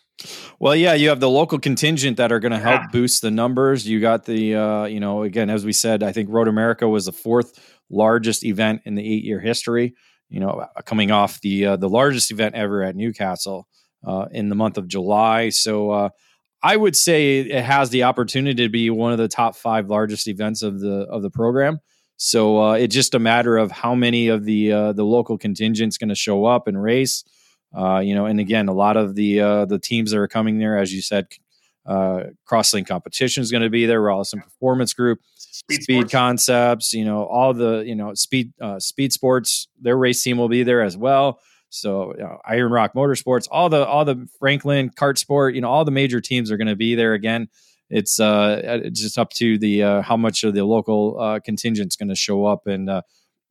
Well, 0.58 0.76
yeah, 0.76 0.94
you 0.94 1.08
have 1.08 1.20
the 1.20 1.28
local 1.28 1.58
contingent 1.58 2.16
that 2.18 2.30
are 2.30 2.38
going 2.38 2.52
to 2.52 2.58
yeah. 2.58 2.78
help 2.78 2.92
boost 2.92 3.22
the 3.22 3.30
numbers. 3.30 3.86
You 3.86 4.00
got 4.00 4.24
the, 4.24 4.54
uh, 4.54 4.84
you 4.84 5.00
know, 5.00 5.22
again, 5.22 5.50
as 5.50 5.64
we 5.64 5.72
said, 5.72 6.02
I 6.02 6.12
think 6.12 6.28
Road 6.30 6.48
America 6.48 6.88
was 6.88 7.06
the 7.06 7.12
fourth 7.12 7.58
largest 7.90 8.44
event 8.44 8.82
in 8.84 8.94
the 8.94 9.02
eight 9.02 9.24
year 9.24 9.40
history. 9.40 9.94
You 10.32 10.40
know, 10.40 10.66
coming 10.86 11.10
off 11.10 11.40
the 11.42 11.66
uh, 11.66 11.76
the 11.76 11.90
largest 11.90 12.30
event 12.30 12.54
ever 12.54 12.82
at 12.82 12.96
New 12.96 13.12
Castle 13.12 13.68
uh, 14.06 14.26
in 14.32 14.48
the 14.48 14.54
month 14.54 14.78
of 14.78 14.88
July. 14.88 15.50
So 15.50 15.90
uh, 15.90 16.08
I 16.62 16.74
would 16.74 16.96
say 16.96 17.40
it 17.40 17.64
has 17.64 17.90
the 17.90 18.04
opportunity 18.04 18.64
to 18.64 18.70
be 18.70 18.88
one 18.88 19.12
of 19.12 19.18
the 19.18 19.28
top 19.28 19.56
five 19.56 19.90
largest 19.90 20.26
events 20.28 20.62
of 20.62 20.80
the 20.80 21.02
of 21.02 21.20
the 21.20 21.30
program. 21.30 21.80
So 22.16 22.62
uh, 22.62 22.72
it's 22.74 22.94
just 22.94 23.14
a 23.14 23.18
matter 23.18 23.58
of 23.58 23.70
how 23.70 23.94
many 23.94 24.28
of 24.28 24.44
the 24.44 24.72
uh, 24.72 24.92
the 24.92 25.04
local 25.04 25.36
contingents 25.36 25.98
going 25.98 26.08
to 26.08 26.14
show 26.14 26.46
up 26.46 26.66
and 26.66 26.82
race. 26.82 27.24
Uh, 27.76 27.98
you 27.98 28.14
know, 28.14 28.24
and 28.24 28.40
again, 28.40 28.68
a 28.68 28.74
lot 28.74 28.96
of 28.96 29.14
the 29.14 29.38
the 29.68 29.78
teams 29.82 30.12
that 30.12 30.18
are 30.18 30.28
coming 30.28 30.58
there, 30.58 30.78
as 30.78 30.94
you 30.94 31.02
said, 31.02 31.26
uh, 31.86 32.24
Crosslink 32.50 32.86
competition 32.86 33.42
is 33.42 33.50
going 33.50 33.62
to 33.62 33.70
be 33.70 33.86
there. 33.86 34.00
Rollison 34.00 34.42
Performance 34.42 34.94
Group, 34.94 35.20
Speed, 35.36 35.82
speed 35.82 36.10
Concepts, 36.10 36.92
you 36.92 37.04
know, 37.04 37.24
all 37.24 37.54
the 37.54 37.82
you 37.86 37.94
know 37.94 38.14
Speed 38.14 38.52
uh, 38.60 38.78
Speed 38.78 39.12
Sports, 39.12 39.68
their 39.80 39.96
race 39.96 40.22
team 40.22 40.38
will 40.38 40.48
be 40.48 40.62
there 40.62 40.82
as 40.82 40.96
well. 40.96 41.40
So 41.70 42.14
you 42.16 42.22
know, 42.22 42.38
Iron 42.44 42.72
Rock 42.72 42.94
Motorsports, 42.94 43.48
all 43.50 43.68
the 43.68 43.86
all 43.86 44.04
the 44.04 44.28
Franklin 44.38 44.90
Kart 44.90 45.18
Sport, 45.18 45.54
you 45.54 45.60
know, 45.60 45.68
all 45.68 45.84
the 45.84 45.90
major 45.90 46.20
teams 46.20 46.50
are 46.50 46.56
going 46.56 46.68
to 46.68 46.76
be 46.76 46.94
there 46.94 47.14
again 47.14 47.48
it's 47.92 48.18
uh, 48.18 48.80
just 48.90 49.18
up 49.18 49.30
to 49.34 49.58
the 49.58 49.82
uh, 49.82 50.02
how 50.02 50.16
much 50.16 50.44
of 50.44 50.54
the 50.54 50.64
local 50.64 51.20
uh, 51.20 51.40
contingent's 51.40 51.94
going 51.94 52.08
to 52.08 52.16
show 52.16 52.46
up 52.46 52.66
and 52.66 52.88
uh, 52.88 53.02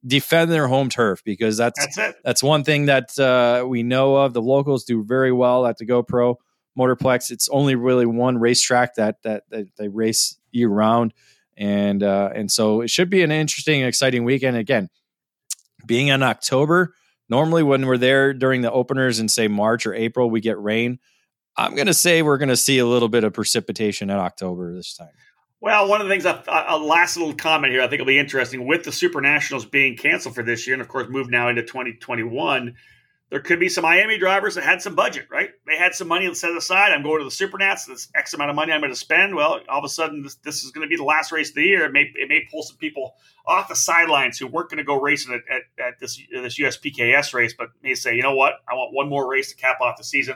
defend 0.06 0.52
their 0.52 0.68
home 0.68 0.90
turf 0.90 1.22
because 1.24 1.58
that's 1.58 1.96
that's, 1.96 2.18
that's 2.24 2.44
one 2.44 2.64
thing 2.64 2.88
that 2.88 3.18
uh, 3.20 3.64
we 3.66 3.84
know 3.84 4.16
of. 4.16 4.34
The 4.34 4.42
locals 4.42 4.84
do 4.84 5.04
very 5.04 5.32
well 5.32 5.68
at 5.68 5.78
the 5.78 5.86
GoPro 5.86 6.36
Motorplex. 6.78 7.32
It's 7.32 7.50
only 7.50 7.76
really 7.76 8.06
one 8.06 8.38
racetrack 8.38 8.96
that 8.96 9.22
that, 9.24 9.44
that 9.50 9.76
they 9.78 9.88
race 9.88 10.38
year 10.52 10.70
round, 10.70 11.14
and 11.58 12.04
uh, 12.04 12.30
and 12.34 12.52
so 12.52 12.82
it 12.82 12.90
should 12.90 13.10
be 13.10 13.24
an 13.24 13.32
interesting, 13.32 13.82
exciting 13.82 14.24
weekend. 14.24 14.58
Again, 14.58 14.90
being 15.86 16.08
in 16.08 16.24
October, 16.24 16.96
normally 17.30 17.64
when 17.64 17.86
we're 17.86 17.98
there 17.98 18.34
during 18.34 18.62
the 18.62 18.72
openers 18.72 19.20
in 19.20 19.28
say 19.28 19.48
March 19.48 19.86
or 19.86 19.94
April, 19.94 20.30
we 20.30 20.42
get 20.42 20.60
rain. 20.60 21.00
I'm 21.58 21.76
to 21.88 21.94
say 21.94 22.22
we're 22.22 22.38
to 22.50 22.58
see 22.58 22.80
a 22.80 22.86
little 22.86 23.10
bit 23.10 23.24
of 23.24 23.34
precipitation 23.34 24.10
in 24.10 24.18
October 24.18 24.74
this 24.74 24.96
time. 24.96 25.10
Well, 25.60 25.88
one 25.88 26.02
of 26.02 26.08
the 26.08 26.14
things, 26.14 26.26
a 26.26 26.78
last 26.78 27.18
little 27.18 27.36
comment 27.36 27.72
here, 27.72 27.84
I 27.84 27.88
think 27.88 28.00
will 28.00 28.08
be 28.08 28.18
interesting 28.18 28.66
with 28.66 28.84
the 28.84 28.92
Super 28.92 29.22
Nationals 29.22 29.64
being 29.64 29.96
canceled 29.96 30.34
for 30.34 30.42
this 30.42 30.66
year, 30.66 30.74
and 30.74 30.82
of 30.82 30.88
course 30.88 31.08
moved 31.08 31.30
now 31.30 31.50
into 31.50 31.62
2021. 31.62 32.74
There 33.32 33.40
could 33.40 33.60
be 33.60 33.70
some 33.70 33.84
Miami 33.84 34.18
drivers 34.18 34.56
that 34.56 34.66
had 34.66 34.82
some 34.82 34.94
budget, 34.94 35.28
right? 35.32 35.52
They 35.66 35.78
had 35.78 35.96
some 35.96 36.08
money 36.08 36.32
set 36.34 36.52
aside. 36.52 36.92
I'm 36.92 37.02
going 37.02 37.20
to 37.20 37.24
the 37.24 37.30
SuperNats. 37.30 37.88
This 37.88 38.10
X 38.14 38.34
amount 38.34 38.50
of 38.50 38.56
money 38.58 38.74
I'm 38.74 38.82
going 38.82 38.92
to 38.92 39.00
spend. 39.00 39.36
Well, 39.36 39.62
all 39.70 39.80
of 39.80 39.86
a 39.86 39.90
sudden, 39.90 40.22
this, 40.22 40.36
this 40.36 40.64
is 40.64 40.72
going 40.72 40.86
to 40.86 40.90
be 40.90 40.98
the 40.98 41.06
last 41.06 41.32
race 41.32 41.50
of 41.50 41.56
the 41.56 41.64
year. 41.64 41.86
It 41.86 41.94
may 41.94 42.12
it 42.16 42.28
may 42.28 42.46
pull 42.52 42.62
some 42.62 42.76
people 42.76 43.16
off 43.48 43.70
the 43.70 43.76
sidelines 43.76 44.38
who 44.38 44.48
weren't 44.48 44.70
going 44.70 44.80
to 44.80 44.84
go 44.84 45.00
racing 45.00 45.34
at, 45.34 45.42
at, 45.50 45.88
at 45.88 46.00
this 46.00 46.22
this 46.32 46.60
USPKS 46.60 47.34
race, 47.34 47.56
but 47.58 47.70
may 47.82 47.96
say, 47.96 48.16
you 48.16 48.22
know 48.22 48.36
what, 48.36 48.56
I 48.70 48.74
want 48.74 48.94
one 48.94 49.08
more 49.10 49.30
race 49.30 49.50
to 49.52 49.56
cap 49.56 49.80
off 49.80 49.98
the 49.98 50.04
season 50.04 50.36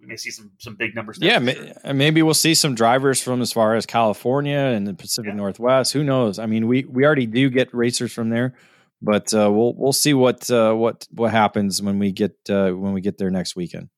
we 0.00 0.06
may 0.06 0.16
see 0.16 0.30
some 0.30 0.52
some 0.58 0.76
big 0.76 0.94
numbers. 0.94 1.18
yeah, 1.20 1.40
sure. 1.40 1.72
Uh, 1.84 1.92
maybe 1.92 2.22
we'll 2.22 2.34
see 2.34 2.54
some 2.54 2.74
drivers 2.74 3.20
from 3.20 3.40
as 3.40 3.52
far 3.52 3.74
as 3.74 3.86
California 3.86 4.56
and 4.56 4.86
the 4.86 4.94
Pacific 4.94 5.30
yeah. 5.30 5.36
Northwest. 5.36 5.92
Who 5.92 6.04
knows? 6.04 6.38
I 6.38 6.46
mean, 6.46 6.66
we 6.66 6.84
we 6.84 7.04
already 7.04 7.26
do 7.26 7.50
get 7.50 7.72
racers 7.74 8.12
from 8.12 8.30
there, 8.30 8.54
but 9.00 9.32
uh, 9.34 9.50
we'll 9.50 9.74
we'll 9.74 9.92
see 9.92 10.14
what 10.14 10.50
uh, 10.50 10.72
what 10.74 11.06
what 11.10 11.30
happens 11.30 11.80
when 11.82 11.98
we 11.98 12.12
get 12.12 12.36
uh, 12.50 12.70
when 12.70 12.92
we 12.92 13.00
get 13.00 13.18
there 13.18 13.30
next 13.30 13.56
weekend. 13.56 13.88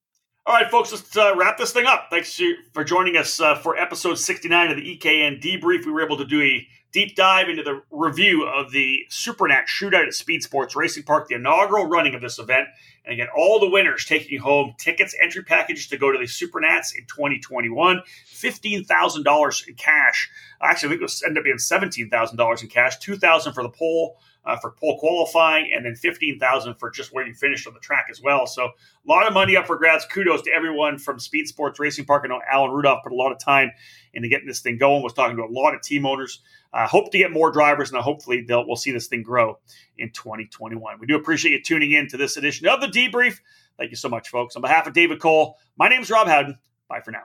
All 0.47 0.55
right, 0.55 0.71
folks, 0.71 0.91
let's 0.91 1.17
uh, 1.17 1.35
wrap 1.37 1.59
this 1.59 1.73
thing 1.73 1.87
up. 1.87 2.09
Thanks 2.11 2.41
for 2.73 2.83
joining 2.83 3.17
us 3.17 3.41
uh, 3.41 3.57
for 3.57 3.77
episode 3.77 4.19
69 4.19 4.71
of 4.71 4.77
the 4.79 4.99
EKN 4.99 5.41
debrief. 5.41 5.85
We 5.85 5.93
were 5.93 6.05
able 6.05 6.17
to 6.17 6.25
do 6.25 6.43
a 6.43 6.67
deep 6.93 7.15
dive 7.15 7.49
into 7.49 7.63
the 7.63 7.83
review 7.91 8.45
of 8.45 8.73
the 8.73 9.07
SuperNat 9.11 9.67
Shootout 9.67 10.07
at 10.07 10.15
Speed 10.15 10.43
Sports 10.43 10.75
Racing 10.75 11.05
Park, 11.05 11.29
the 11.29 11.37
inaugural 11.37 11.87
running 11.87 12.15
of 12.15 12.21
this 12.21 12.39
event. 12.39 12.69
And 13.05 13.13
again, 13.13 13.29
all 13.37 13.61
the 13.61 13.69
winners 13.69 14.05
taking 14.05 14.41
home 14.41 14.75
tickets, 14.79 15.15
entry 15.23 15.45
packages 15.45 15.87
to 15.89 15.99
go 15.99 16.11
to 16.11 16.19
the 16.19 16.25
SuperNats 16.25 16.97
in 16.97 17.07
2021, 17.07 18.03
$15,000 18.33 19.69
in 19.69 19.75
cash. 19.75 20.31
Actually, 20.61 20.87
I 20.87 20.91
think 20.91 21.01
it 21.01 21.05
was 21.05 21.23
ended 21.23 21.39
up 21.39 21.45
being 21.45 21.57
$17,000 21.59 22.63
in 22.63 22.69
cash, 22.69 22.99
2000 22.99 23.53
for 23.53 23.63
the 23.63 23.71
pole 23.71 24.17
uh, 24.45 24.57
for 24.57 24.71
pole 24.73 24.99
qualifying, 24.99 25.71
and 25.75 25.85
then 25.85 25.95
fifteen 25.95 26.39
thousand 26.39 26.75
for 26.75 26.91
just 26.91 27.13
where 27.13 27.27
you 27.27 27.35
finished 27.35 27.67
on 27.67 27.75
the 27.75 27.81
track 27.81 28.07
as 28.11 28.21
well. 28.21 28.47
So 28.47 28.65
a 28.65 28.71
lot 29.07 29.27
of 29.27 29.33
money 29.33 29.57
up 29.57 29.67
for 29.67 29.77
grabs. 29.77 30.07
Kudos 30.07 30.43
to 30.43 30.51
everyone 30.51 30.99
from 30.99 31.19
Speed 31.19 31.49
Sports 31.49 31.79
Racing 31.79 32.05
Park. 32.05 32.23
I 32.25 32.29
know 32.29 32.41
Alan 32.51 32.71
Rudolph 32.71 33.03
put 33.03 33.13
a 33.13 33.17
lot 33.17 33.33
of 33.33 33.39
time 33.39 33.71
into 34.13 34.29
getting 34.29 34.47
this 34.47 34.61
thing 34.61 34.79
going. 34.79 35.03
Was 35.03 35.13
talking 35.13 35.37
to 35.37 35.45
a 35.45 35.51
lot 35.51 35.75
of 35.75 35.83
team 35.83 36.07
owners. 36.07 36.41
Uh, 36.73 36.87
hope 36.87 37.11
to 37.13 37.19
get 37.19 37.33
more 37.33 37.51
drivers, 37.51 37.93
and 37.93 38.01
hopefully 38.01 38.45
they'll 38.47 38.67
we'll 38.67 38.77
see 38.77 38.93
this 38.93 39.09
thing 39.09 39.23
grow 39.23 39.59
in 39.99 40.11
2021. 40.13 40.99
We 41.01 41.07
do 41.07 41.17
appreciate 41.17 41.53
you 41.53 41.63
tuning 41.63 41.93
in 41.93 42.09
to 42.09 42.17
this 42.17 42.37
edition 42.37 42.67
of 42.69 42.81
the 42.81 42.87
debrief. 42.87 43.39
Thank 43.77 43.91
you 43.91 43.97
so 43.97 44.09
much, 44.09 44.29
folks. 44.29 44.57
On 44.57 44.63
behalf 44.63 44.87
of 44.87 44.93
David 44.93 45.21
Cole, 45.21 45.57
my 45.77 45.89
name 45.89 46.03
is 46.03 46.11
Rob 46.11 46.29
Howden. 46.29 46.59
Bye 46.89 47.01
for 47.01 47.11
now. 47.11 47.25